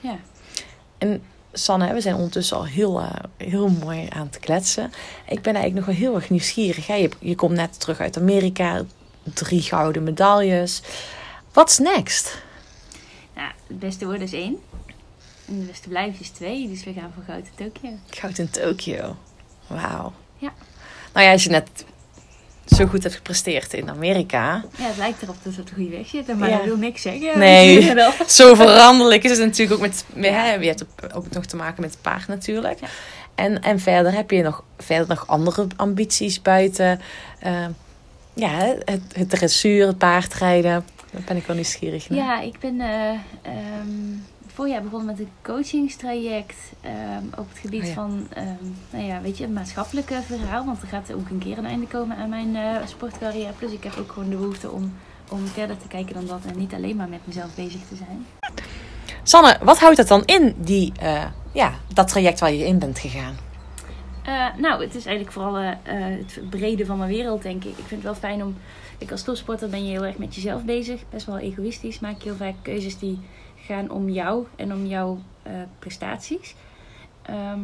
Ja. 0.00 0.16
En 0.98 1.22
Sanne, 1.52 1.92
we 1.94 2.00
zijn 2.00 2.14
ondertussen 2.14 2.56
al 2.56 2.66
heel, 2.66 3.00
eh, 3.00 3.10
heel 3.36 3.68
mooi 3.68 4.06
aan 4.10 4.26
het 4.26 4.38
kletsen. 4.38 4.92
Ik 5.28 5.42
ben 5.42 5.54
eigenlijk 5.54 5.74
nog 5.74 5.96
wel 5.96 6.04
heel 6.06 6.14
erg 6.14 6.30
nieuwsgierig. 6.30 6.86
Hè? 6.86 6.94
Je, 6.94 7.10
je 7.18 7.34
komt 7.34 7.54
net 7.54 7.80
terug 7.80 8.00
uit 8.00 8.16
Amerika. 8.16 8.82
Drie 9.34 9.62
gouden 9.62 10.02
medailles. 10.02 10.82
What's 11.52 11.78
next? 11.78 12.42
Nou, 13.38 13.50
het 13.66 13.78
beste 13.78 14.04
worden 14.04 14.22
is 14.22 14.32
één. 14.32 14.56
En 15.48 15.56
het 15.56 15.66
beste 15.66 15.88
blijven 15.88 16.20
is 16.20 16.28
twee. 16.28 16.68
Dus 16.68 16.84
we 16.84 16.92
gaan 16.92 17.12
voor 17.14 17.24
goud 17.26 17.44
in 17.56 17.72
Tokio. 17.72 17.90
Goud 18.10 18.38
in 18.38 18.50
Tokio. 18.50 19.16
Wauw. 19.66 20.12
Ja. 20.38 20.52
Nou 21.12 21.26
ja, 21.26 21.32
als 21.32 21.44
je 21.44 21.50
net 21.50 21.84
zo 22.66 22.86
goed 22.86 23.02
hebt 23.02 23.14
gepresteerd 23.14 23.72
in 23.72 23.90
Amerika. 23.90 24.64
Ja, 24.76 24.86
het 24.86 24.96
lijkt 24.96 25.22
erop 25.22 25.36
dat 25.42 25.54
we 25.54 25.60
op 25.60 25.66
de 25.68 25.74
goede 25.74 25.90
weg 25.96 26.06
zitten. 26.06 26.38
Maar 26.38 26.48
Ja. 26.48 26.56
dat 26.56 26.64
wil 26.64 26.76
niks 26.76 27.02
zeggen. 27.02 27.38
Nee. 27.38 27.94
Zo 28.26 28.54
veranderlijk 28.54 29.24
is 29.24 29.30
het 29.30 29.40
natuurlijk 29.40 29.72
ook 29.72 29.86
met... 29.86 30.04
Hè, 30.14 30.52
je 30.52 30.66
hebt 30.66 30.84
ook 31.14 31.30
nog 31.30 31.46
te 31.46 31.56
maken 31.56 31.80
met 31.82 31.90
het 31.90 32.02
paard 32.02 32.26
natuurlijk. 32.26 32.80
Ja. 32.80 32.86
En, 33.34 33.62
en 33.62 33.80
verder 33.80 34.12
heb 34.12 34.30
je 34.30 34.42
nog, 34.42 34.64
verder 34.78 35.08
nog 35.08 35.26
andere 35.26 35.66
ambities 35.76 36.42
buiten... 36.42 37.00
eh, 37.40 37.66
ja, 38.34 38.74
het, 38.84 39.02
het 39.12 39.30
dressuur, 39.30 39.86
het 39.86 39.98
paardrijden. 39.98 40.84
Daar 41.10 41.22
ben 41.26 41.36
ik 41.36 41.46
wel 41.46 41.56
nieuwsgierig 41.56 42.08
naar. 42.08 42.18
Ja, 42.18 42.40
ik 42.40 42.58
ben 42.60 42.80
eh 42.80 43.10
ehm, 43.42 44.16
voorjaar 44.58 44.82
begonnen 44.82 45.06
met 45.06 45.18
een 45.18 45.30
coachingstraject 45.42 46.56
ehm, 46.80 47.24
op 47.36 47.48
het 47.48 47.58
gebied 47.58 47.80
Oh 47.80 47.86
ja. 47.86 47.94
van, 47.94 48.26
ehm, 48.34 48.64
nou 48.90 49.04
ja, 49.04 49.20
weet 49.20 49.36
je, 49.36 49.44
het 49.44 49.52
maatschappelijke 49.52 50.22
verhaal. 50.26 50.64
Want 50.64 50.82
er 50.82 50.88
gaat 50.88 51.12
ook 51.12 51.28
een 51.30 51.38
keer 51.38 51.58
een 51.58 51.66
einde 51.66 51.86
komen 51.86 52.16
aan 52.16 52.28
mijn 52.28 52.56
eh, 52.56 52.86
sportcarrière. 52.86 53.52
Plus 53.52 53.72
ik 53.72 53.84
heb 53.84 53.96
ook 53.98 54.12
gewoon 54.12 54.30
de 54.30 54.36
behoefte 54.36 54.70
om, 54.70 54.92
om 55.30 55.46
verder 55.46 55.76
te 55.76 55.88
kijken 55.88 56.14
dan 56.14 56.26
dat 56.26 56.40
en 56.52 56.58
niet 56.58 56.74
alleen 56.74 56.96
maar 56.96 57.08
met 57.08 57.26
mezelf 57.26 57.54
bezig 57.54 57.80
te 57.88 57.96
zijn. 57.96 58.26
Sanne, 59.22 59.58
wat 59.62 59.78
houdt 59.78 59.96
het 59.96 60.08
dan 60.08 60.24
in, 60.24 60.54
die, 60.56 60.92
eh, 61.00 61.24
ja, 61.52 61.72
dat 61.94 62.08
traject 62.08 62.40
waar 62.40 62.52
je 62.52 62.66
in 62.66 62.78
bent 62.78 62.98
gegaan? 62.98 63.36
Nou, 64.58 64.82
het 64.82 64.94
is 64.94 65.06
eigenlijk 65.06 65.32
vooral 65.32 65.54
het 65.54 66.40
brede 66.50 66.86
van 66.86 66.98
mijn 66.98 67.10
wereld, 67.10 67.42
denk 67.42 67.64
ik. 67.64 67.70
Ik 67.70 67.84
vind 67.86 67.90
het 67.90 68.02
wel 68.02 68.14
fijn 68.14 68.42
om... 68.42 68.56
Ik 68.98 69.10
als 69.10 69.22
topsporter 69.22 69.68
ben 69.68 69.84
je 69.84 69.90
heel 69.90 70.04
erg 70.04 70.18
met 70.18 70.34
jezelf 70.34 70.64
bezig. 70.64 71.02
Best 71.10 71.26
wel 71.26 71.38
egoïstisch. 71.38 72.00
Maak 72.00 72.16
je 72.18 72.28
heel 72.28 72.36
vaak 72.36 72.54
keuzes 72.62 72.98
die 72.98 73.18
gaan 73.56 73.90
om 73.90 74.08
jou 74.08 74.46
en 74.56 74.72
om 74.72 74.86
jouw 74.86 75.18
eh, 75.42 75.52
prestaties. 75.78 76.54
Ehm, 77.22 77.60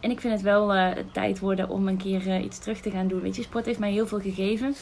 en 0.00 0.10
ik 0.10 0.20
vind 0.20 0.32
het 0.32 0.42
wel 0.42 0.74
eh, 0.74 1.04
tijd 1.12 1.38
worden 1.38 1.68
om 1.68 1.88
een 1.88 1.96
keer 1.96 2.28
eh, 2.28 2.44
iets 2.44 2.58
terug 2.58 2.80
te 2.80 2.90
gaan 2.90 3.08
doen. 3.08 3.20
Weet 3.20 3.36
je, 3.36 3.42
sport 3.42 3.66
heeft 3.66 3.78
mij 3.78 3.92
heel 3.92 4.06
veel 4.06 4.20
gegeven. 4.20 4.74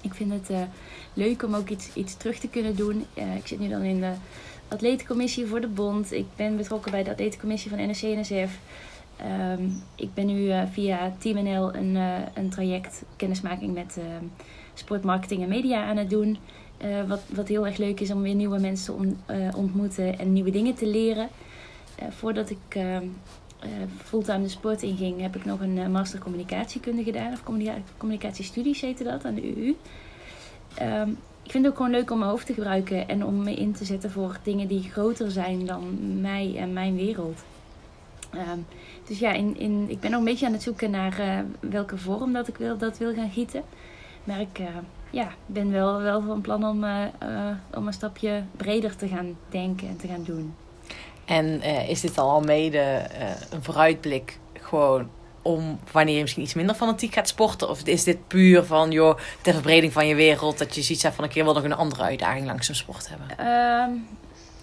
Ik 0.00 0.14
vind 0.14 0.32
het 0.32 0.50
leuk 1.14 1.42
om 1.42 1.54
ook 1.54 1.68
iets, 1.68 1.94
iets 1.94 2.16
terug 2.16 2.38
te 2.38 2.48
kunnen 2.48 2.76
doen. 2.76 3.06
Ik 3.14 3.46
zit 3.46 3.58
nu 3.58 3.68
dan 3.68 3.82
in 3.82 4.00
de 4.00 4.12
atletencommissie 4.68 5.46
voor 5.46 5.60
de 5.60 5.68
bond. 5.68 6.12
Ik 6.12 6.26
ben 6.36 6.56
betrokken 6.56 6.90
bij 6.90 7.02
de 7.02 7.10
atletencommissie 7.10 7.70
van 7.70 7.90
NSC-NSF. 7.90 8.58
Ehm, 9.16 9.62
ik 9.94 10.14
ben 10.14 10.26
nu 10.26 10.52
via 10.72 11.12
Team 11.18 11.44
NL 11.44 11.74
een, 11.74 11.94
een 12.34 12.50
traject 12.50 13.02
kennismaking 13.16 13.74
met 13.74 13.96
ehm, 13.98 14.24
sportmarketing 14.74 15.42
en 15.42 15.48
media 15.48 15.84
aan 15.84 15.96
het 15.96 16.10
doen. 16.10 16.38
Eh, 16.82 17.08
wat, 17.08 17.20
wat 17.28 17.48
heel 17.48 17.66
erg 17.66 17.76
leuk 17.76 18.00
is 18.00 18.10
om 18.10 18.22
weer 18.22 18.34
nieuwe 18.34 18.58
mensen 18.58 19.16
te 19.26 19.32
eh, 19.32 19.56
ontmoeten 19.56 20.18
en 20.18 20.32
nieuwe 20.32 20.50
dingen 20.50 20.74
te 20.74 20.86
leren. 20.86 21.28
Eh, 21.94 22.06
voordat 22.10 22.50
ik 22.50 22.80
fulltime 24.04 24.42
de 24.42 24.48
sport 24.48 24.82
inging, 24.82 25.20
heb 25.20 25.36
ik 25.36 25.44
nog 25.44 25.60
een 25.60 25.90
master 25.90 26.18
communicatiekunde 26.18 27.02
gedaan. 27.02 27.32
Of 27.32 27.42
communica- 27.42 27.82
communicatiestudies 27.96 28.80
heette 28.80 29.04
dat 29.04 29.24
aan 29.24 29.34
de 29.34 29.54
UU. 29.56 29.76
Ehm, 30.74 31.08
ik 31.42 31.50
vind 31.50 31.64
het 31.64 31.72
ook 31.72 31.76
gewoon 31.76 31.92
leuk 31.92 32.10
om 32.10 32.18
mijn 32.18 32.30
hoofd 32.30 32.46
te 32.46 32.54
gebruiken 32.54 33.08
en 33.08 33.24
om 33.24 33.42
me 33.42 33.54
in 33.54 33.72
te 33.72 33.84
zetten 33.84 34.10
voor 34.10 34.38
dingen 34.42 34.68
die 34.68 34.82
groter 34.82 35.30
zijn 35.30 35.66
dan 35.66 35.98
mij 36.20 36.54
en 36.56 36.72
mijn 36.72 36.96
wereld. 36.96 37.44
Ehm, 38.30 38.58
dus 39.06 39.18
ja, 39.18 39.32
in, 39.32 39.58
in, 39.58 39.86
ik 39.88 40.00
ben 40.00 40.10
nog 40.10 40.18
een 40.18 40.26
beetje 40.26 40.46
aan 40.46 40.52
het 40.52 40.62
zoeken 40.62 40.90
naar 40.90 41.44
welke 41.60 41.98
vorm 41.98 42.32
dat 42.32 42.48
ik 42.48 42.56
wil, 42.56 42.78
dat 42.78 42.98
wil 42.98 43.14
gaan 43.14 43.30
gieten. 43.30 43.62
Maar 44.24 44.40
ik 44.40 44.58
eh, 44.58 44.66
ja, 45.10 45.28
ben 45.46 45.70
wel, 45.70 46.00
wel 46.00 46.22
van 46.22 46.40
plan 46.40 46.64
om, 46.64 46.84
eh, 46.84 47.04
eh, 47.04 47.56
om 47.74 47.86
een 47.86 47.92
stapje 47.92 48.42
breder 48.56 48.96
te 48.96 49.08
gaan 49.08 49.36
denken 49.48 49.88
en 49.88 49.96
te 49.96 50.08
gaan 50.08 50.22
doen. 50.24 50.54
En 51.24 51.62
is 51.88 52.00
dit 52.00 52.18
al 52.18 52.40
mede 52.40 53.06
een 53.50 53.62
vooruitblik 53.62 54.38
gewoon 54.52 55.08
om 55.42 55.78
wanneer 55.92 56.14
je 56.14 56.20
misschien 56.20 56.42
iets 56.42 56.54
minder 56.54 56.74
fanatiek 56.74 57.14
gaat 57.14 57.28
sporten? 57.28 57.68
Of 57.68 57.82
is 57.82 58.04
dit 58.04 58.26
puur 58.26 58.64
van, 58.64 58.90
joh, 58.90 59.18
ter 59.40 59.52
verbreding 59.52 59.92
van 59.92 60.06
je 60.06 60.14
wereld, 60.14 60.58
dat 60.58 60.74
je 60.74 60.82
ziet 60.82 61.10
van 61.14 61.24
een 61.24 61.30
keer 61.30 61.44
wil 61.44 61.54
nog 61.54 61.64
een 61.64 61.72
andere 61.74 62.02
uitdaging 62.02 62.46
langs 62.46 62.68
een 62.68 62.74
sport 62.74 63.08
hebben? 63.08 63.38
Ehm, 63.38 63.90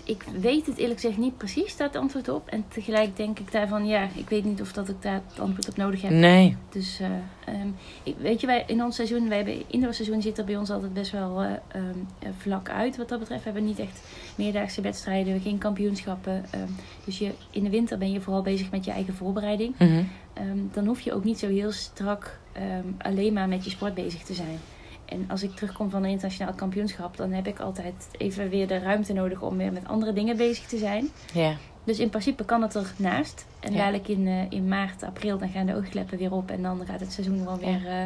ik 0.10 0.24
weet 0.40 0.66
het 0.66 0.78
eerlijk 0.78 1.00
gezegd 1.00 1.18
niet 1.18 1.38
precies, 1.38 1.78
daar 1.78 1.88
het 1.88 1.96
antwoord 1.96 2.30
op. 2.30 2.48
En 2.48 2.66
tegelijk 2.68 3.18
denk 3.18 3.40
ik 3.40 3.52
daarvan, 3.52 3.88
ja, 3.88 4.08
ik 4.16 4.30
weet 4.30 4.44
niet 4.44 4.62
of 4.62 4.74
dat 4.74 4.90
ik 4.90 5.02
daar 5.02 5.22
het 5.30 5.40
antwoord 5.40 5.70
op 5.70 5.78
nodig 5.78 6.02
heb. 6.02 6.12
Nee. 6.12 6.58
Dus 6.70 7.00
eh, 7.00 7.08
ehm, 7.54 7.68
ik, 8.04 8.16
weet 8.18 8.42
je, 8.42 8.48
wij, 8.48 8.64
in 8.68 8.84
ons 8.84 8.96
seizoen, 8.96 9.28
wij 9.28 9.38
hebben 9.38 9.64
indoorseizoen 9.68 10.22
zit 10.22 10.38
er 10.38 10.46
bij 10.46 10.58
ons 10.58 10.70
altijd 10.70 10.94
best 10.94 11.12
wel 11.12 11.42
eh, 11.42 11.52
ehm, 11.68 11.84
eh, 12.20 12.30
vlak 12.38 12.70
uit 12.70 12.98
wat 12.98 13.10
dat 13.10 13.20
betreft. 13.20 13.44
We 13.44 13.50
hebben 13.50 13.68
niet 13.68 13.80
echt 13.80 14.02
meerdaagse 14.36 14.82
wedstrijden, 14.82 15.42
geen 15.42 15.58
kampioenschappen. 15.58 16.46
ehm, 16.52 16.70
dus 17.06 17.18
je, 17.18 17.32
in 17.52 17.64
de 17.64 17.70
winter 17.70 17.98
ben 17.98 18.12
je 18.12 18.22
vooral 18.22 18.42
bezig 18.42 18.72
met 18.72 18.86
je 18.86 18.92
eigen 18.92 19.14
voorbereiding. 19.14 19.76
Mhm. 19.80 20.04
Dan 20.72 20.86
hoef 20.86 21.00
je 21.00 21.14
ook 21.14 21.24
niet 21.24 21.40
zo 21.40 21.48
heel 21.48 21.72
strak 21.72 22.40
alleen 22.98 23.34
maar 23.34 23.48
met 23.48 23.64
je 23.64 23.70
sport 23.70 23.94
bezig 23.94 24.22
te 24.24 24.34
zijn. 24.34 24.60
En 25.10 25.26
als 25.30 25.44
ik 25.44 25.56
terugkom 25.56 25.90
van 25.90 26.04
een 26.04 26.10
internationaal 26.10 26.54
kampioenschap, 26.54 27.18
dan 27.18 27.32
heb 27.32 27.48
ik 27.48 27.60
altijd 27.60 28.08
even 28.18 28.50
weer 28.50 28.68
de 28.68 28.78
ruimte 28.78 29.14
nodig 29.14 29.42
om 29.42 29.58
weer 29.58 29.72
met 29.74 29.88
andere 29.88 30.14
dingen 30.14 30.38
bezig 30.38 30.66
te 30.66 30.78
zijn. 30.78 31.08
Ja. 31.34 31.54
Dus 31.84 32.00
in 32.00 32.10
principe 32.10 32.46
kan 32.46 32.62
het 32.62 32.76
ernaast. 32.76 33.46
En 33.60 33.72
Ja. 33.72 33.78
dadelijk 33.78 34.08
in, 34.08 34.28
eh, 34.28 34.52
in 34.52 34.68
maart, 34.68 35.04
april, 35.04 35.38
dan 35.38 35.50
gaan 35.50 35.66
de 35.66 35.76
oogkleppen 35.76 36.18
weer 36.18 36.32
op. 36.34 36.50
En 36.52 36.62
dan 36.62 36.86
gaat 36.86 37.00
het 37.00 37.12
seizoen 37.12 37.46
wel 37.46 37.58
weer 37.58 37.88
eh, 37.88 38.02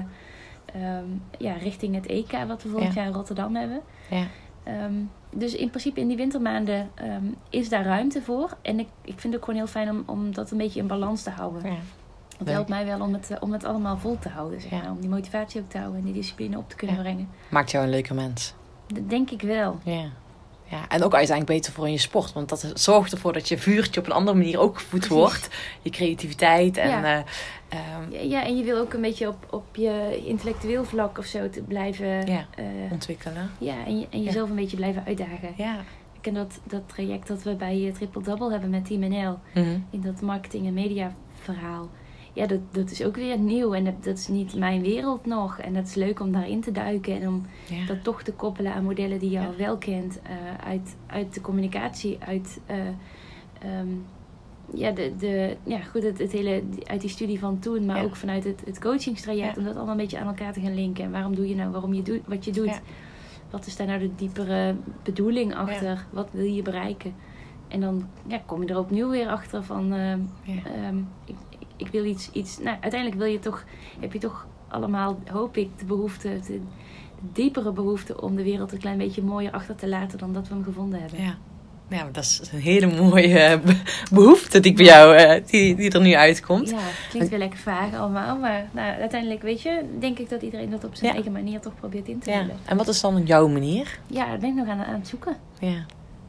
ehm, 0.65 1.05
ja, 1.37 1.53
richting 1.53 1.95
het 1.95 2.05
EK, 2.05 2.31
wat 2.47 2.63
we 2.63 2.69
volgend 2.69 2.93
Ja. 2.93 2.99
jaar 2.99 3.09
in 3.09 3.15
Rotterdam 3.15 3.55
hebben. 3.55 3.81
Ja. 4.09 4.25
Ehm, 4.63 4.93
dus 5.35 5.55
in 5.55 5.69
principe 5.69 5.99
in 5.99 6.07
die 6.07 6.17
wintermaanden 6.17 6.89
ehm, 6.95 7.23
is 7.49 7.69
daar 7.69 7.83
ruimte 7.85 8.21
voor. 8.21 8.57
En 8.61 8.79
ik, 8.79 8.87
ik 9.01 9.19
vind 9.19 9.23
het 9.23 9.35
ook 9.35 9.43
gewoon 9.43 9.59
heel 9.59 9.67
fijn 9.69 9.89
om, 9.89 10.03
om 10.05 10.33
dat 10.33 10.51
een 10.51 10.57
beetje 10.57 10.79
in 10.79 10.87
balans 10.87 11.23
te 11.23 11.29
houden. 11.29 11.71
ja. 11.71 11.77
Het 12.37 12.49
helpt 12.49 12.69
mij 12.69 12.85
wel 12.85 12.99
om 13.01 13.13
het, 13.13 13.31
eh, 13.31 13.37
om 13.39 13.51
het 13.53 13.63
allemaal 13.63 13.97
vol 13.97 14.17
te 14.19 14.29
houden. 14.29 14.61
Zeg 14.61 14.71
maar. 14.71 14.91
Om 14.91 14.99
die 14.99 15.09
motivatie 15.09 15.61
ook 15.61 15.69
te 15.69 15.77
houden 15.77 15.99
en 15.99 16.05
die 16.05 16.13
discipline 16.13 16.57
op 16.57 16.69
te 16.69 16.75
kunnen 16.75 16.97
brengen. 16.97 17.29
Maakt 17.49 17.71
jou 17.71 17.83
een 17.83 17.89
leuke 17.89 18.13
mens. 18.13 18.53
Dat 18.87 19.09
denk 19.09 19.29
ik 19.31 19.41
wel. 19.41 19.79
Ja. 19.83 20.05
ja. 20.63 20.87
En 20.89 21.03
ook 21.03 21.13
uiteindelijk 21.13 21.57
beter 21.57 21.73
voor 21.73 21.85
in 21.85 21.91
je 21.91 21.97
sport. 21.97 22.33
Want 22.33 22.49
dat 22.49 22.71
zorgt 22.73 23.11
ervoor 23.11 23.33
dat 23.33 23.47
je 23.47 23.57
vuurtje 23.57 23.99
op 23.99 24.05
een 24.05 24.11
andere 24.11 24.37
manier 24.37 24.59
ook 24.59 24.77
gevoed 24.77 25.07
wordt. 25.07 25.49
Je 25.81 25.89
creativiteit 25.89 26.77
en... 26.77 26.89
Ja. 26.89 27.03
eh, 27.03 27.23
ehm, 27.69 28.11
Ja, 28.11 28.19
Ja, 28.21 28.43
en 28.45 28.57
je 28.57 28.63
wil 28.63 28.77
ook 28.79 28.93
een 28.93 29.01
beetje 29.01 29.27
op, 29.27 29.47
op 29.49 29.75
je 29.75 30.21
intellectueel 30.25 30.83
vlak 30.85 31.17
of 31.17 31.25
zo 31.25 31.49
te 31.49 31.61
blijven. 31.61 32.07
Ja. 32.27 32.45
eh, 32.55 32.65
ontwikkelen. 32.91 33.51
ja, 33.57 33.85
en, 33.85 33.99
je, 33.99 34.07
en 34.09 34.23
jezelf 34.23 34.49
een 34.49 34.55
beetje 34.55 34.77
blijven 34.77 35.03
uitdagen. 35.05 35.53
Ja. 35.57 35.75
Ik 36.13 36.21
ken 36.21 36.33
dat, 36.33 36.59
dat 36.63 36.81
traject 36.85 37.27
dat 37.27 37.43
we 37.43 37.55
bij 37.55 37.91
Triple 37.95 38.21
Double 38.23 38.51
hebben 38.51 38.69
met 38.69 38.85
Team 38.85 38.99
NL. 38.99 39.39
Mhm. 39.53 39.77
In 39.89 40.01
dat 40.01 40.21
marketing- 40.21 40.67
en 40.67 40.73
media 40.73 41.13
verhaal. 41.41 41.89
Ja, 42.33 42.47
dat, 42.47 42.59
dat 42.71 42.91
is 42.91 43.03
ook 43.03 43.15
weer 43.15 43.37
nieuw. 43.39 43.73
En 43.73 43.83
dat, 43.83 44.03
dat 44.03 44.17
is 44.17 44.27
niet 44.27 44.55
mijn 44.55 44.81
wereld 44.81 45.25
nog. 45.25 45.59
En 45.59 45.73
dat 45.73 45.85
is 45.87 45.93
leuk 45.95 46.19
om 46.19 46.31
daarin 46.31 46.61
te 46.61 46.71
duiken. 46.71 47.21
En 47.21 47.27
om 47.27 47.45
Ja. 47.69 47.85
dat 47.85 48.03
toch 48.03 48.23
te 48.23 48.33
koppelen 48.33 48.73
aan 48.73 48.83
modellen 48.83 49.19
die 49.19 49.29
je 49.29 49.39
Ja. 49.39 49.45
al 49.45 49.55
wel 49.55 49.77
kent. 49.77 50.19
eh, 50.21 50.67
uit, 50.67 50.95
uit 51.07 51.33
de 51.33 51.41
communicatie, 51.41 52.17
uit... 52.27 52.59
eh, 52.65 52.77
ehm, 53.61 53.87
ja, 54.73 54.91
de, 54.91 55.11
de, 55.19 55.57
ja, 55.63 55.79
goed, 55.79 56.03
het, 56.03 56.17
het 56.19 56.31
hele 56.31 56.63
uit 56.83 57.01
die 57.01 57.09
studie 57.09 57.39
van 57.39 57.59
toen, 57.59 57.85
maar 57.85 57.97
Ja. 57.97 58.03
ook 58.03 58.15
vanuit 58.15 58.43
het, 58.43 58.61
het 58.65 58.79
coachingstraject, 58.79 59.57
om 59.57 59.63
dat 59.63 59.75
allemaal 59.75 59.91
een 59.93 59.99
beetje 60.01 60.19
aan 60.19 60.27
elkaar 60.27 60.53
te 60.53 60.59
gaan 60.61 60.75
linken. 60.75 61.03
En 61.03 61.11
waarom 61.11 61.35
doe 61.35 61.47
je 61.47 61.55
nou, 61.55 61.71
waarom 61.71 61.93
je 61.93 62.01
doet 62.01 62.21
wat 62.27 62.45
je 62.45 62.51
doet? 62.51 62.81
Wat 63.49 63.65
is 63.65 63.75
daar 63.75 63.87
nou 63.87 63.99
de 63.99 64.15
diepere 64.15 64.75
bedoeling 65.03 65.55
achter? 65.55 66.05
Wat 66.11 66.29
wil 66.31 66.45
je 66.45 66.61
bereiken? 66.61 67.13
En 67.67 67.79
dan 67.81 68.07
ja, 68.27 68.41
kom 68.45 68.61
je 68.63 68.67
er 68.69 68.79
opnieuw 68.79 69.09
weer 69.09 69.27
achter 69.27 69.63
van, 69.63 69.87
Ja. 69.87 70.17
ehm, 70.63 70.97
ik, 71.25 71.35
ik- 71.85 71.91
wil 71.91 72.05
iets, 72.05 72.29
iets, 72.31 72.57
nou 72.57 72.77
uiteindelijk 72.81 73.21
wil 73.21 73.31
je 73.31 73.39
toch, 73.39 73.63
heb 73.99 74.13
je 74.13 74.19
toch 74.19 74.47
allemaal, 74.67 75.19
hoop 75.31 75.57
ik, 75.57 75.69
de 75.79 75.85
behoefte, 75.85 76.39
de, 76.47 76.61
diepere 77.33 77.71
behoefte 77.71 78.21
om 78.21 78.35
de 78.35 78.43
wereld 78.43 78.71
een 78.71 78.79
klein 78.79 78.97
beetje 78.97 79.21
mooier 79.23 79.51
achter 79.51 79.75
te 79.75 79.87
laten 79.87 80.17
dan 80.17 80.33
dat 80.33 80.47
we 80.47 80.53
hem 80.53 80.63
gevonden 80.63 80.99
hebben. 81.01 81.21
Ja. 81.23 81.35
Ja, 81.89 82.07
dat 82.11 82.23
is 82.23 82.49
een 82.53 82.59
hele 82.59 82.87
mooie 83.01 83.39
eh, 83.39 83.59
be- 83.59 83.81
behoefte 84.11 84.59
die 84.59 84.71
ik 84.71 84.77
bij 84.77 84.85
jou, 84.85 85.15
eh, 85.15 85.45
die, 85.45 85.75
die 85.75 85.91
er 85.91 86.01
nu 86.01 86.13
uitkomt. 86.15 86.69
Ja, 86.69 86.77
klinkt 87.09 87.29
weer 87.29 87.39
lekker 87.39 87.59
vaag 87.59 87.93
allemaal, 87.95 88.37
maar 88.37 88.65
nou, 88.71 88.99
uiteindelijk 88.99 89.41
weet 89.41 89.61
je, 89.61 89.81
denk 89.99 90.19
ik 90.19 90.29
dat 90.29 90.41
iedereen 90.41 90.69
dat 90.69 90.83
op 90.83 90.95
zijn 90.95 91.07
Ja. 91.07 91.13
eigen 91.13 91.31
manier 91.31 91.59
toch 91.59 91.75
probeert 91.75 92.07
in 92.07 92.19
te 92.19 92.29
Ja. 92.31 92.37
vullen. 92.39 92.55
En 92.65 92.77
wat 92.77 92.87
is 92.87 93.01
dan 93.01 93.23
jouw 93.25 93.47
manier? 93.47 93.99
Ja, 94.07 94.25
daar 94.25 94.37
ben 94.37 94.49
ik 94.49 94.55
nog 94.55 94.67
aan, 94.67 94.83
aan 94.83 94.93
het 94.93 95.07
zoeken. 95.07 95.35
Ja. 95.59 95.85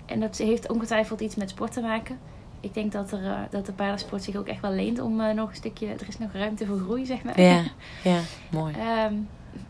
En 0.06 0.20
dat 0.20 0.36
heeft 0.36 0.68
ongetwijfeld 0.70 1.20
iets 1.20 1.34
met 1.34 1.50
sport 1.50 1.72
te 1.72 1.80
maken. 1.80 2.18
Ik 2.64 2.74
denk 2.74 2.92
dat, 2.92 3.12
er, 3.12 3.24
eh, 3.24 3.38
dat 3.50 3.66
de 3.66 3.72
paardensport 3.72 4.22
zich 4.22 4.36
ook 4.36 4.46
echt 4.46 4.60
wel 4.60 4.70
leent 4.72 5.00
om 5.00 5.20
eh, 5.20 5.34
nog 5.34 5.48
een 5.50 5.56
stukje... 5.56 5.86
Er 5.86 6.08
is 6.08 6.18
nog 6.18 6.32
ruimte 6.32 6.66
voor 6.66 6.78
groei, 6.78 7.06
zeg 7.06 7.22
maar. 7.22 7.40
Ja, 7.40 7.62
ja, 8.10 8.18
mooi. 8.50 8.74
Ehm, 8.74 9.14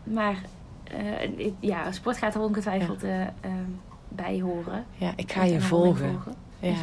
maar 0.03 0.35
eh, 0.83 1.51
ja, 1.59 1.91
sport 1.91 2.17
gaat 2.17 2.35
er 2.35 2.41
ongetwijfeld 2.41 3.03
eh, 3.03 3.21
ehm, 3.21 3.69
bij 4.09 4.39
horen. 4.41 4.85
Ja, 4.97 5.13
ik 5.15 5.31
ga 5.31 5.43
je 5.43 5.61
volgen. 5.61 6.19
en 6.59 6.69
Ja. 6.69 6.75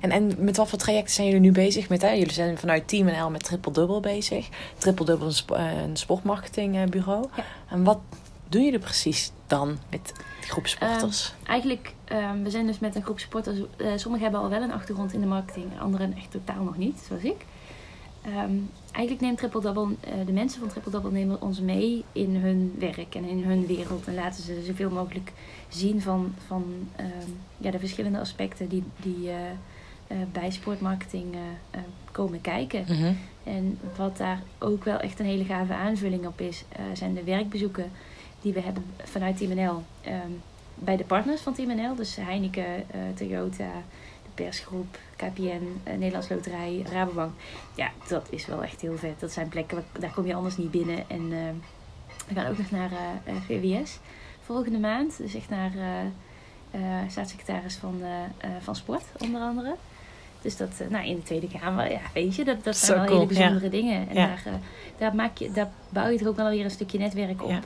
En, 0.00 0.10
en 0.10 0.32
met 0.38 0.56
wat 0.56 0.68
voor 0.68 0.78
trajecten 0.78 1.14
zijn 1.14 1.26
jullie 1.26 1.42
nu 1.42 1.52
bezig 1.52 1.88
met? 1.88 2.02
Hè? 2.02 2.10
Jullie 2.10 2.32
zijn 2.32 2.58
vanuit 2.58 2.88
Team 2.88 3.06
NL 3.06 3.30
met 3.30 3.44
Triple 3.44 3.72
Double 3.72 4.00
bezig. 4.00 4.48
Triple 4.78 5.04
Double 5.04 5.26
is 5.26 5.32
een, 5.32 5.38
spo- 5.38 5.54
een 5.56 5.96
sportmarketingbureau. 5.96 7.26
Ja. 7.36 7.44
En 7.70 7.84
wat 7.84 7.98
doen 8.48 8.64
jullie 8.64 8.78
precies 8.78 9.32
dan 9.46 9.78
met 9.90 10.12
die 10.40 10.50
groep 10.50 10.66
sporters? 10.66 11.34
Eigenlijk, 11.46 11.94
ehm, 12.10 12.42
we 12.42 12.50
zijn 12.50 12.66
dus 12.66 12.78
met 12.78 12.94
een 12.94 13.02
groep 13.02 13.18
sporters. 13.18 13.58
eh, 13.76 13.92
sommigen 13.96 14.26
hebben 14.26 14.40
al 14.40 14.48
wel 14.48 14.62
een 14.62 14.72
achtergrond 14.72 15.12
in 15.12 15.20
de 15.20 15.26
marketing, 15.26 15.66
anderen 15.80 16.16
echt 16.16 16.30
totaal 16.30 16.62
nog 16.64 16.76
niet, 16.76 16.98
zoals 17.08 17.22
ik. 17.22 17.44
Ehm, 18.22 18.52
eigenlijk 18.92 19.20
neemt 19.20 19.38
Triple 19.38 19.60
Double, 19.60 19.94
eh, 20.00 20.26
de 20.26 20.32
mensen 20.32 20.60
van 20.60 20.68
Triple 20.68 20.90
Double 20.90 21.10
nemen 21.10 21.42
ons 21.42 21.60
mee 21.60 22.04
in 22.12 22.36
hun 22.36 22.74
werk 22.78 23.14
en 23.14 23.24
in 23.24 23.44
hun 23.44 23.66
wereld. 23.66 24.06
En 24.06 24.14
laten 24.14 24.42
ze 24.42 24.62
zoveel 24.66 24.90
mogelijk 24.90 25.32
zien 25.68 26.00
van, 26.00 26.34
van 26.46 26.64
ehm, 26.96 27.30
ja, 27.58 27.70
de 27.70 27.78
verschillende 27.78 28.18
aspecten 28.20 28.68
die, 28.68 28.82
die 29.02 29.30
eh, 29.30 30.16
bij 30.32 30.50
sportmarketing 30.50 31.34
komen 32.12 32.40
kijken. 32.40 32.84
Mhm. 32.88 33.12
En 33.44 33.78
wat 33.96 34.16
daar 34.16 34.42
ook 34.58 34.84
wel 34.84 34.98
echt 34.98 35.18
een 35.18 35.26
hele 35.26 35.44
gave 35.44 35.74
aanvulling 35.74 36.26
op 36.26 36.40
is, 36.40 36.64
zijn 36.92 37.14
de 37.14 37.24
werkbezoeken 37.24 37.90
die 38.40 38.52
we 38.52 38.60
hebben 38.60 38.84
vanuit 39.04 39.36
Team 39.36 39.54
NL. 39.54 39.82
ehm, 40.00 40.30
bij 40.82 40.96
de 40.96 41.04
partners 41.04 41.40
van 41.40 41.54
Team 41.54 41.76
NL, 41.76 41.94
dus 41.94 42.16
Heineken, 42.16 42.64
eh, 42.90 43.00
Toyota, 43.14 43.72
de 44.22 44.30
persgroep, 44.34 44.98
KPN, 45.16 45.80
eh, 45.84 45.92
Nederlands 45.96 46.28
Loterij, 46.28 46.84
Rabobank. 46.92 47.32
Ja, 47.74 47.90
dat 48.08 48.26
is 48.30 48.46
wel 48.46 48.62
echt 48.62 48.80
heel 48.80 48.96
vet. 48.96 49.20
Dat 49.20 49.32
zijn 49.32 49.48
plekken, 49.48 49.76
waar, 49.76 50.00
daar 50.00 50.12
kom 50.12 50.26
je 50.26 50.34
anders 50.34 50.56
niet 50.56 50.70
binnen. 50.70 50.98
En 51.08 51.32
ehm, 51.32 51.54
we 52.28 52.34
gaan 52.34 52.46
ook 52.50 52.58
nog 52.58 52.70
naar 52.70 52.90
eh, 52.92 53.34
eh, 53.34 53.42
VWS 53.46 53.98
volgende 54.44 54.78
maand. 54.78 55.16
Dus 55.18 55.34
echt 55.34 55.48
naar 55.48 55.70
eh, 55.76 56.00
eh, 56.70 57.08
staatssecretaris 57.10 57.74
van, 57.74 58.00
eh, 58.02 58.22
eh, 58.50 58.50
van 58.60 58.76
Sport, 58.76 59.04
onder 59.18 59.40
andere. 59.40 59.74
Dus 60.42 60.56
dat, 60.56 60.70
eh, 60.78 60.88
nou, 60.88 61.06
in 61.06 61.16
de 61.16 61.22
Tweede 61.22 61.48
Kamer, 61.58 61.90
ja, 61.90 62.00
weet 62.14 62.34
je, 62.36 62.44
dat, 62.44 62.64
dat 62.64 62.76
zijn 62.76 62.98
wel 62.98 63.06
cool, 63.06 63.18
hele 63.20 63.32
bijzondere 63.34 63.68
dingen. 63.68 64.08
En 64.08 64.14
Ja. 64.14 64.26
daar, 64.26 64.42
eh, 64.46 64.52
daar, 64.98 65.14
maak 65.14 65.36
je, 65.38 65.50
daar 65.52 65.70
bouw 65.88 66.08
je 66.08 66.18
er 66.18 66.28
ook 66.28 66.36
wel 66.36 66.48
weer 66.50 66.64
een 66.64 66.70
stukje 66.70 66.98
netwerk 66.98 67.42
op. 67.42 67.50
Ja. 67.50 67.60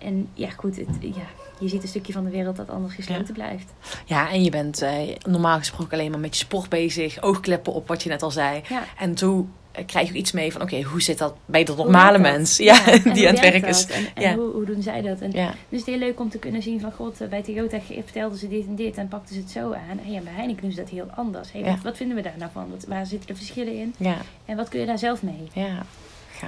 En 0.00 0.28
ja, 0.34 0.50
goed, 0.50 0.76
het, 0.76 0.88
ja, 1.00 1.26
je 1.60 1.68
ziet 1.68 1.82
een 1.82 1.88
stukje 1.88 2.12
van 2.12 2.24
de 2.24 2.30
wereld 2.30 2.56
dat 2.56 2.70
anders 2.70 2.94
gesloten 2.94 3.34
blijft. 3.34 3.72
Ja, 4.04 4.30
en 4.30 4.44
je 4.44 4.50
bent 4.50 4.82
eh, 4.82 4.92
normaal 5.22 5.58
gesproken 5.58 5.92
alleen 5.98 6.10
maar 6.10 6.20
met 6.20 6.36
je 6.38 6.44
sport 6.44 6.68
bezig. 6.68 7.22
Oogkleppen 7.22 7.72
op, 7.72 7.88
wat 7.88 8.02
je 8.02 8.08
net 8.08 8.22
al 8.22 8.30
zei. 8.30 8.62
Ja. 8.68 8.82
En 8.98 9.14
toen 9.14 9.50
eh, 9.72 9.86
krijg 9.86 10.06
je 10.06 10.12
ook 10.12 10.18
iets 10.18 10.32
mee 10.32 10.52
van... 10.52 10.62
Oké, 10.62 10.82
hoe 10.82 11.02
zit 11.02 11.18
dat 11.18 11.34
bij 11.44 11.64
de 11.64 11.74
normale 11.76 12.18
mens? 12.18 12.56
Ja, 12.56 12.84
die 13.14 13.28
aan 13.28 13.34
het 13.34 13.40
werk 13.40 13.66
is. 13.66 13.86
En, 14.14 14.34
hoe, 14.34 14.52
hoe 14.52 14.64
doen 14.64 14.82
zij 14.82 15.02
dat? 15.02 15.20
En 15.20 15.30
Dus 15.30 15.40
het 15.40 15.54
is 15.70 15.84
heel 15.84 15.98
leuk 15.98 16.20
om 16.20 16.30
te 16.30 16.38
kunnen 16.38 16.62
zien 16.62 16.80
van... 16.80 16.92
God, 16.92 17.20
eh, 17.20 17.28
bij 17.28 17.42
Toyota 17.42 17.78
vertelden 17.80 18.38
ze 18.38 18.48
dit 18.48 18.66
en 18.66 18.74
dit 18.74 18.96
en 18.96 19.08
pakten 19.08 19.34
ze 19.34 19.40
het 19.40 19.50
zo 19.50 19.72
aan. 19.72 20.00
En 20.04 20.12
ja, 20.12 20.20
bij 20.20 20.32
Heineken 20.32 20.62
doen 20.62 20.72
ze 20.72 20.80
dat 20.80 20.90
heel 20.90 21.08
anders. 21.14 21.52
Hey, 21.52 21.60
Ja. 21.60 21.70
wat, 21.70 21.82
wat 21.82 21.96
vinden 21.96 22.16
we 22.16 22.22
daar 22.22 22.38
nou 22.38 22.50
van? 22.52 22.70
Wat, 22.70 22.84
waar 22.88 23.06
zitten 23.06 23.26
de 23.28 23.36
verschillen 23.36 23.74
in? 23.78 23.94
ja, 23.98 24.16
En 24.44 24.56
wat 24.56 24.68
kun 24.68 24.80
je 24.80 24.86
daar 24.86 24.98
zelf 24.98 25.22
mee? 25.22 25.48
ja. 25.52 25.82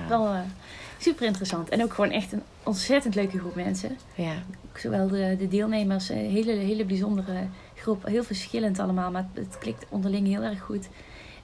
Wel 0.09 0.26
eh, 0.26 0.40
super 0.99 1.26
interessant. 1.26 1.68
En 1.68 1.82
ook 1.82 1.92
gewoon 1.92 2.11
echt 2.11 2.32
een 2.32 2.42
ontzettend 2.62 3.14
leuke 3.14 3.38
groep 3.38 3.55
mensen. 3.55 3.96
Ja, 4.14 4.34
Zowel 4.74 5.09
de, 5.09 5.36
de 5.38 5.49
deelnemers, 5.49 6.09
een 6.09 6.16
hele, 6.16 6.53
hele 6.53 6.84
bijzondere 6.84 7.46
groep. 7.74 8.07
Heel 8.07 8.22
verschillend 8.22 8.78
allemaal, 8.78 9.11
maar 9.11 9.26
het, 9.32 9.46
het 9.46 9.59
klikt 9.59 9.86
onderling 9.88 10.26
heel 10.26 10.42
erg 10.42 10.61
goed. 10.61 10.88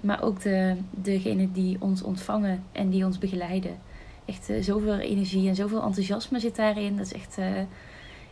Maar 0.01 0.23
ook 0.23 0.43
de, 0.43 0.77
degenen 0.91 1.53
die 1.53 1.77
ons 1.81 2.03
ontvangen 2.03 2.65
en 2.73 2.91
die 2.91 3.05
ons 3.05 3.19
begeleiden. 3.19 3.79
Echt 4.25 4.51
eh, 4.51 4.63
zoveel 4.63 4.99
energie 4.99 5.49
en 5.49 5.55
zoveel 5.55 5.83
enthousiasme 5.83 6.39
zit 6.41 6.57
daarin. 6.57 6.97
Dat 6.97 7.07
is 7.07 7.13
echt, 7.13 7.39
eh, 7.39 7.47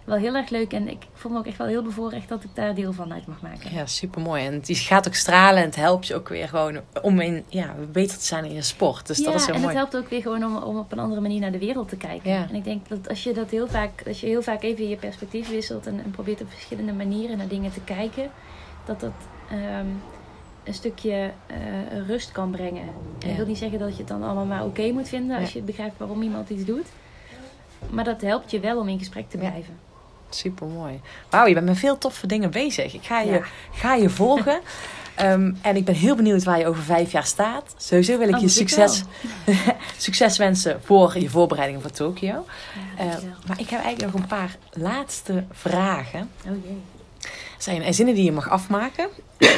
wel 0.04 0.16
heel 0.16 0.34
erg 0.34 0.48
leuk. 0.50 0.72
En 0.72 0.88
ik 0.88 1.02
voel 1.12 1.32
me 1.32 1.38
ook 1.38 1.46
echt 1.46 1.56
wel 1.56 1.66
heel 1.66 1.82
bevoorrecht 1.82 2.28
dat 2.28 2.44
ik 2.44 2.50
daar 2.54 2.74
deel 2.74 2.92
van 2.92 3.12
uit 3.12 3.26
mag 3.26 3.40
maken. 3.42 3.72
Ja, 3.74 3.86
super 3.86 4.20
mooi. 4.22 4.44
En 4.46 4.60
die 4.60 4.76
gaat 4.76 5.06
ook 5.06 5.14
stralen 5.14 5.58
en 5.60 5.66
het 5.66 5.76
helpt 5.76 6.06
je 6.06 6.14
ook 6.14 6.28
weer 6.28 6.48
gewoon 6.48 6.80
om 7.02 7.20
in, 7.20 7.44
ja, 7.48 7.74
beter 7.92 8.18
te 8.18 8.24
zijn 8.24 8.44
in 8.44 8.52
je 8.54 8.62
sport. 8.62 9.06
Dus 9.06 9.18
ja, 9.18 9.24
dat 9.24 9.34
is 9.34 9.46
heel 9.46 9.54
en 9.54 9.60
mooi. 9.60 9.76
het 9.76 9.82
helpt 9.90 10.04
ook 10.04 10.10
weer 10.10 10.22
gewoon 10.22 10.44
om, 10.44 10.56
om 10.56 10.78
op 10.78 10.92
een 10.92 10.98
andere 10.98 11.20
manier 11.20 11.40
naar 11.40 11.52
de 11.52 11.58
wereld 11.58 11.88
te 11.88 11.96
kijken. 11.96 12.30
Ja. 12.30 12.46
En 12.48 12.54
ik 12.54 12.64
denk 12.64 12.88
dat 12.88 13.08
als 13.08 13.22
je 13.22 13.32
dat 13.32 13.50
heel 13.50 13.68
vaak, 13.68 14.02
als 14.06 14.20
je 14.20 14.26
heel 14.26 14.42
vaak 14.42 14.62
even 14.62 14.88
je 14.88 14.96
perspectief 14.96 15.50
wisselt 15.50 15.86
en, 15.86 16.00
en 16.04 16.10
probeert 16.10 16.40
op 16.40 16.50
verschillende 16.50 16.92
manieren 16.92 17.36
naar 17.38 17.48
dingen 17.48 17.72
te 17.72 17.80
kijken, 17.80 18.30
dat 18.84 19.00
dat 19.00 19.12
ehm, 19.50 19.86
een 20.64 20.74
stukje 20.74 21.30
eh, 21.46 21.56
rust 22.06 22.32
kan 22.32 22.50
brengen. 22.50 22.82
En 22.82 22.92
Ja. 23.18 23.28
Ik 23.28 23.36
wil 23.36 23.46
niet 23.46 23.58
zeggen 23.58 23.78
dat 23.78 23.92
je 23.92 23.98
het 23.98 24.08
dan 24.08 24.22
allemaal 24.22 24.44
maar 24.44 24.64
oké 24.64 24.90
moet 24.92 25.08
vinden 25.08 25.38
als 25.38 25.52
Ja. 25.52 25.58
je 25.60 25.64
begrijpt 25.66 25.98
waarom 25.98 26.22
iemand 26.22 26.50
iets 26.50 26.64
doet. 26.64 26.86
Maar 27.90 28.04
dat 28.04 28.20
helpt 28.20 28.50
je 28.50 28.60
wel 28.60 28.78
om 28.78 28.88
in 28.88 28.98
gesprek 28.98 29.28
te 29.30 29.38
Ja. 29.38 29.52
Super 30.34 30.66
mooi. 30.66 31.00
Wauw, 31.30 31.46
je 31.46 31.54
bent 31.54 31.66
met 31.66 31.78
veel 31.78 31.98
toffe 31.98 32.26
dingen 32.26 32.50
bezig. 32.50 32.94
Ik 32.94 33.04
ga 33.04 33.20
je, 33.20 33.32
Ja. 33.32 33.42
ga 33.72 33.94
je 33.94 34.10
volgen. 34.10 34.60
Ehm, 35.14 35.52
en 35.62 35.76
ik 35.76 35.84
ben 35.84 35.94
heel 35.94 36.16
benieuwd 36.16 36.44
waar 36.44 36.58
je 36.58 36.66
over 36.66 36.82
vijf 36.82 37.12
jaar 37.12 37.26
staat. 37.26 37.74
Sowieso 37.76 38.18
wil 38.18 38.28
ik 38.28 38.34
Oh, 38.34 38.40
je 38.40 38.48
succes, 38.48 39.02
succes 39.96 40.36
wensen 40.38 40.80
voor 40.84 41.18
je 41.18 41.30
voorbereiding 41.30 41.82
voor 41.82 41.90
Tokio. 41.90 42.28
Ja, 42.96 43.04
Eh, 43.04 43.06
maar 43.46 43.60
ik 43.60 43.68
heb 43.70 43.80
eigenlijk 43.82 44.12
nog 44.12 44.22
een 44.22 44.28
paar 44.28 44.56
laatste 44.70 45.44
vragen. 45.50 46.30
oh 46.48 46.64
jee. 46.64 46.80
Zijn 47.58 47.82
er 47.82 47.94
zinnen 47.94 48.14
die 48.14 48.24
je 48.24 48.32
mag 48.32 48.48
afmaken. 48.48 49.08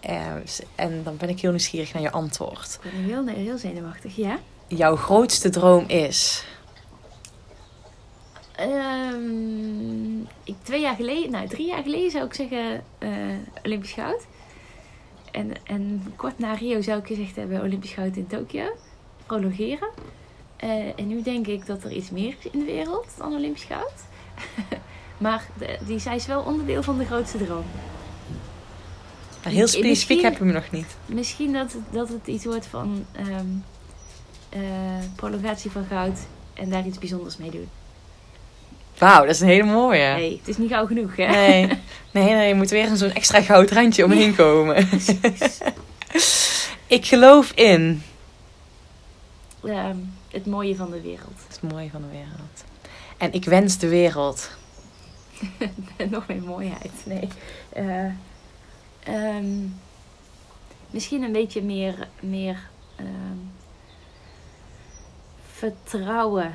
Eh, 0.00 0.26
en 0.74 1.02
dan 1.04 1.16
ben 1.16 1.28
ik 1.28 1.40
heel 1.40 1.50
nieuwsgierig 1.50 1.92
naar 1.92 2.02
je 2.02 2.10
antwoord. 2.10 2.78
Ik 2.82 2.90
ben 2.92 3.04
heel, 3.04 3.26
heel 3.44 3.58
zenuwachtig, 3.58 4.16
ja. 4.16 4.38
Jouw 4.66 4.96
grootste 4.96 5.48
droom 5.50 5.84
is? 5.86 6.44
Ehm, 8.56 9.75
ik, 10.46 10.54
twee 10.62 10.80
jaar 10.80 10.94
geleden, 10.94 11.30
nou 11.30 11.48
drie 11.48 11.66
jaar 11.66 11.82
geleden 11.82 12.10
zou 12.10 12.24
ik 12.24 12.34
zeggen 12.34 12.82
eh, 12.98 13.10
Olympisch 13.64 13.92
goud. 13.92 14.26
En, 15.32 15.52
en 15.64 16.12
kort 16.16 16.38
na 16.38 16.54
Rio 16.54 16.80
zou 16.80 16.98
ik 17.00 17.06
gezegd 17.06 17.36
hebben 17.36 17.62
Olympisch 17.62 17.92
goud 17.92 18.16
in 18.16 18.26
Tokio. 18.26 18.64
Prolongeren. 19.26 19.88
Eh, 20.56 20.70
en 21.00 21.06
nu 21.06 21.22
denk 21.22 21.46
ik 21.46 21.66
dat 21.66 21.84
er 21.84 21.92
iets 21.92 22.10
meer 22.10 22.34
is 22.38 22.50
in 22.50 22.58
de 22.58 22.64
wereld 22.64 23.06
dan 23.18 23.34
Olympisch 23.34 23.64
goud. 23.64 23.92
maar 25.18 25.46
de, 25.58 25.78
die, 25.86 25.98
zij 25.98 26.16
is 26.16 26.26
wel 26.26 26.42
onderdeel 26.42 26.82
van 26.82 26.98
de 26.98 27.04
grootste 27.04 27.44
droom. 27.44 27.64
Maar 29.44 29.52
heel 29.52 29.66
specifiek 29.66 29.88
Misschien- 29.88 30.24
heb 30.24 30.38
je 30.38 30.44
me 30.44 30.52
nog 30.52 30.70
niet. 30.70 30.96
Misschien 31.06 31.52
dat, 31.52 31.72
het- 31.72 31.82
dat 31.92 32.08
het 32.08 32.26
iets 32.26 32.44
wordt 32.44 32.66
van 32.66 33.04
eh, 34.48 34.58
prolongatie 35.16 35.70
van 35.70 35.84
goud 35.84 36.18
en 36.54 36.70
daar 36.70 36.86
iets 36.86 36.98
bijzonders 36.98 37.36
mee 37.36 37.50
doen. 37.50 37.68
Wauw, 38.98 39.20
dat 39.20 39.34
is 39.34 39.40
een 39.40 39.48
hele 39.48 39.64
mooie. 39.64 40.14
Nee, 40.14 40.36
het 40.38 40.48
is 40.48 40.56
niet 40.56 40.70
gauw 40.70 40.86
genoeg, 40.86 41.16
hè? 41.16 41.26
Nee, 41.26 41.66
nee, 42.10 42.34
nee, 42.34 42.48
je 42.48 42.54
moet 42.54 42.70
weer 42.70 42.90
een 42.90 42.96
zo'n 42.96 43.12
extra 43.12 43.40
goud 43.40 43.70
randje 43.70 44.04
omheen 44.04 44.34
komen. 44.34 44.88
Ik 46.86 47.06
geloof 47.06 47.52
in. 47.54 48.02
Ehm, 49.64 49.96
het 50.30 50.46
mooie 50.46 50.76
van 50.76 50.90
de 50.90 51.00
wereld. 51.00 51.40
Het 51.48 51.72
mooie 51.72 51.90
van 51.90 52.02
de 52.02 52.08
wereld. 52.08 52.64
En 53.16 53.32
ik 53.32 53.44
wens 53.44 53.78
de 53.78 53.88
wereld. 53.88 54.50
Nog 56.10 56.26
meer 56.26 56.42
mooiheid. 56.42 56.92
Nee. 57.04 57.28
Eh, 57.68 58.04
ehm, 59.02 59.66
misschien 60.90 61.22
een 61.22 61.32
beetje 61.32 61.62
meer, 61.62 62.08
meer 62.20 62.68
ehm, 62.96 63.38
vertrouwen. 65.52 66.54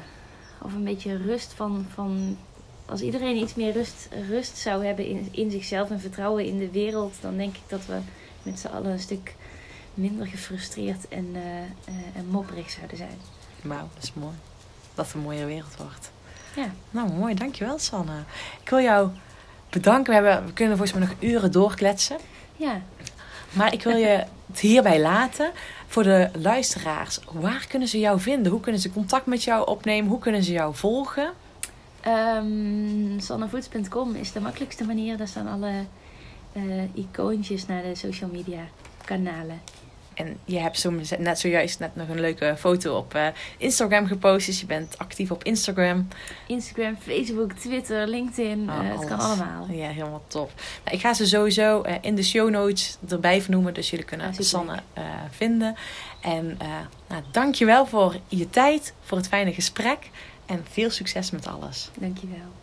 Of 0.62 0.74
een 0.74 0.84
beetje 0.84 1.18
rust 1.18 1.54
van, 1.54 1.86
van. 1.94 2.38
Als 2.86 3.02
iedereen 3.02 3.36
iets 3.36 3.56
meer 3.56 3.74
rust, 3.74 4.08
rust 4.30 4.58
zou 4.58 4.86
hebben 4.86 5.06
in, 5.06 5.28
in 5.32 5.52
zichzelf 5.52 5.90
en 5.90 6.00
vertrouwen 6.00 6.46
in 6.46 6.58
de 6.58 6.72
wereld, 6.72 7.14
dan 7.22 7.38
denk 7.38 7.56
ik 7.56 7.62
dat 7.68 7.86
we 7.86 7.98
met 8.44 8.60
z'n 8.60 8.68
allen 8.68 8.92
een 8.92 9.00
stuk 9.00 9.36
minder 9.94 10.28
gefrustreerd 10.28 11.08
en, 11.08 11.28
eh, 11.34 11.94
en 12.16 12.26
mopperig 12.30 12.70
zouden 12.70 12.98
zijn. 12.98 13.18
Wauw, 13.62 13.90
dat 13.94 14.04
is 14.04 14.14
mooi. 14.14 14.36
Dat 14.94 15.06
het 15.06 15.14
een 15.14 15.22
mooie 15.22 15.46
wereld 15.46 15.76
wordt. 15.78 16.12
Ja. 16.56 16.72
Nou, 16.92 17.12
mooi. 17.12 17.34
Dankjewel, 17.36 17.80
Sanne. 17.80 18.24
Ik 18.64 18.70
wil 18.70 18.80
jou 18.80 19.10
bedanken. 19.70 20.14
We, 20.14 20.28
hebben, 20.28 20.46
we 20.46 20.54
kunnen 20.54 20.78
volgens 20.78 21.00
mij 21.00 21.08
nog 21.08 21.18
uren 21.20 21.52
doorkletsen. 21.52 22.18
Ja, 22.58 22.82
Maar 23.52 23.74
ik 23.74 23.84
wil 23.84 23.96
je 23.96 24.24
het 24.48 24.60
hierbij 24.60 25.02
laten. 25.02 25.52
Voor 25.88 26.04
de 26.04 26.30
luisteraars, 26.34 27.20
waar 27.32 27.66
kunnen 27.70 27.88
ze 27.88 28.00
jou 28.00 28.20
vinden? 28.20 28.52
Hoe 28.52 28.62
kunnen 28.62 28.82
ze 28.82 28.92
contact 28.92 29.26
met 29.26 29.44
jou 29.44 29.68
opnemen? 29.68 30.10
Hoe 30.10 30.20
kunnen 30.20 30.44
ze 30.44 30.52
jou 30.52 30.76
volgen? 30.76 31.32
Um, 32.08 33.16
is 34.16 34.32
de 34.32 34.40
makkelijkste 34.40 34.84
manier. 34.84 35.18
Daar 35.18 35.28
staan 35.28 35.48
alle 35.48 35.86
eh, 36.54 36.64
icoontjes 36.94 37.66
naar 37.66 37.84
de 37.84 37.96
social 37.96 38.30
media 38.34 38.62
kanalen. 39.06 39.62
En 40.14 40.38
je 40.46 40.60
hebt 40.60 40.80
zo, 40.80 40.94
net 41.18 41.40
zojuist 41.40 41.80
net 41.80 41.96
nog 41.96 42.08
een 42.10 42.20
leuke 42.20 42.56
foto 42.58 42.98
op 42.98 43.16
eh, 43.16 43.28
Instagram 43.58 44.08
gepost. 44.08 44.46
Dus 44.46 44.60
je 44.60 44.66
bent 44.66 44.98
actief 44.98 45.32
op 45.32 45.44
Instagram. 45.44 46.08
Instagram, 46.48 46.98
Facebook, 47.00 47.54
Twitter, 47.54 48.08
LinkedIn. 48.08 48.70
Oh, 48.70 48.80
het 48.82 49.06
kan 49.06 49.20
allemaal. 49.20 49.68
Ja, 49.70 49.88
helemaal 49.88 50.24
top. 50.28 50.52
Nou, 50.84 50.96
ik 50.96 51.02
ga 51.02 51.14
ze 51.14 51.28
sowieso 51.28 51.82
eh, 51.82 51.96
in 52.02 52.16
de 52.16 52.24
show 52.24 52.50
notes 52.50 52.98
erbij 53.10 53.42
vernoemen. 53.42 53.74
Dus 53.74 53.90
jullie 53.90 54.06
kunnen 54.06 54.34
superleuk. 54.34 54.50
Sanne 54.50 54.80
vinden. 55.30 55.76
En 56.22 56.58
nou, 57.08 57.24
dankjewel 57.32 57.86
voor 57.86 58.16
je 58.28 58.50
tijd. 58.50 58.94
Voor 59.02 59.18
het 59.18 59.28
fijne 59.28 59.54
gesprek. 59.54 60.10
En 60.46 60.66
veel 60.70 60.90
succes 60.90 61.32
met 61.32 61.48
alles. 61.48 61.90
Dankjewel. 62.00 62.61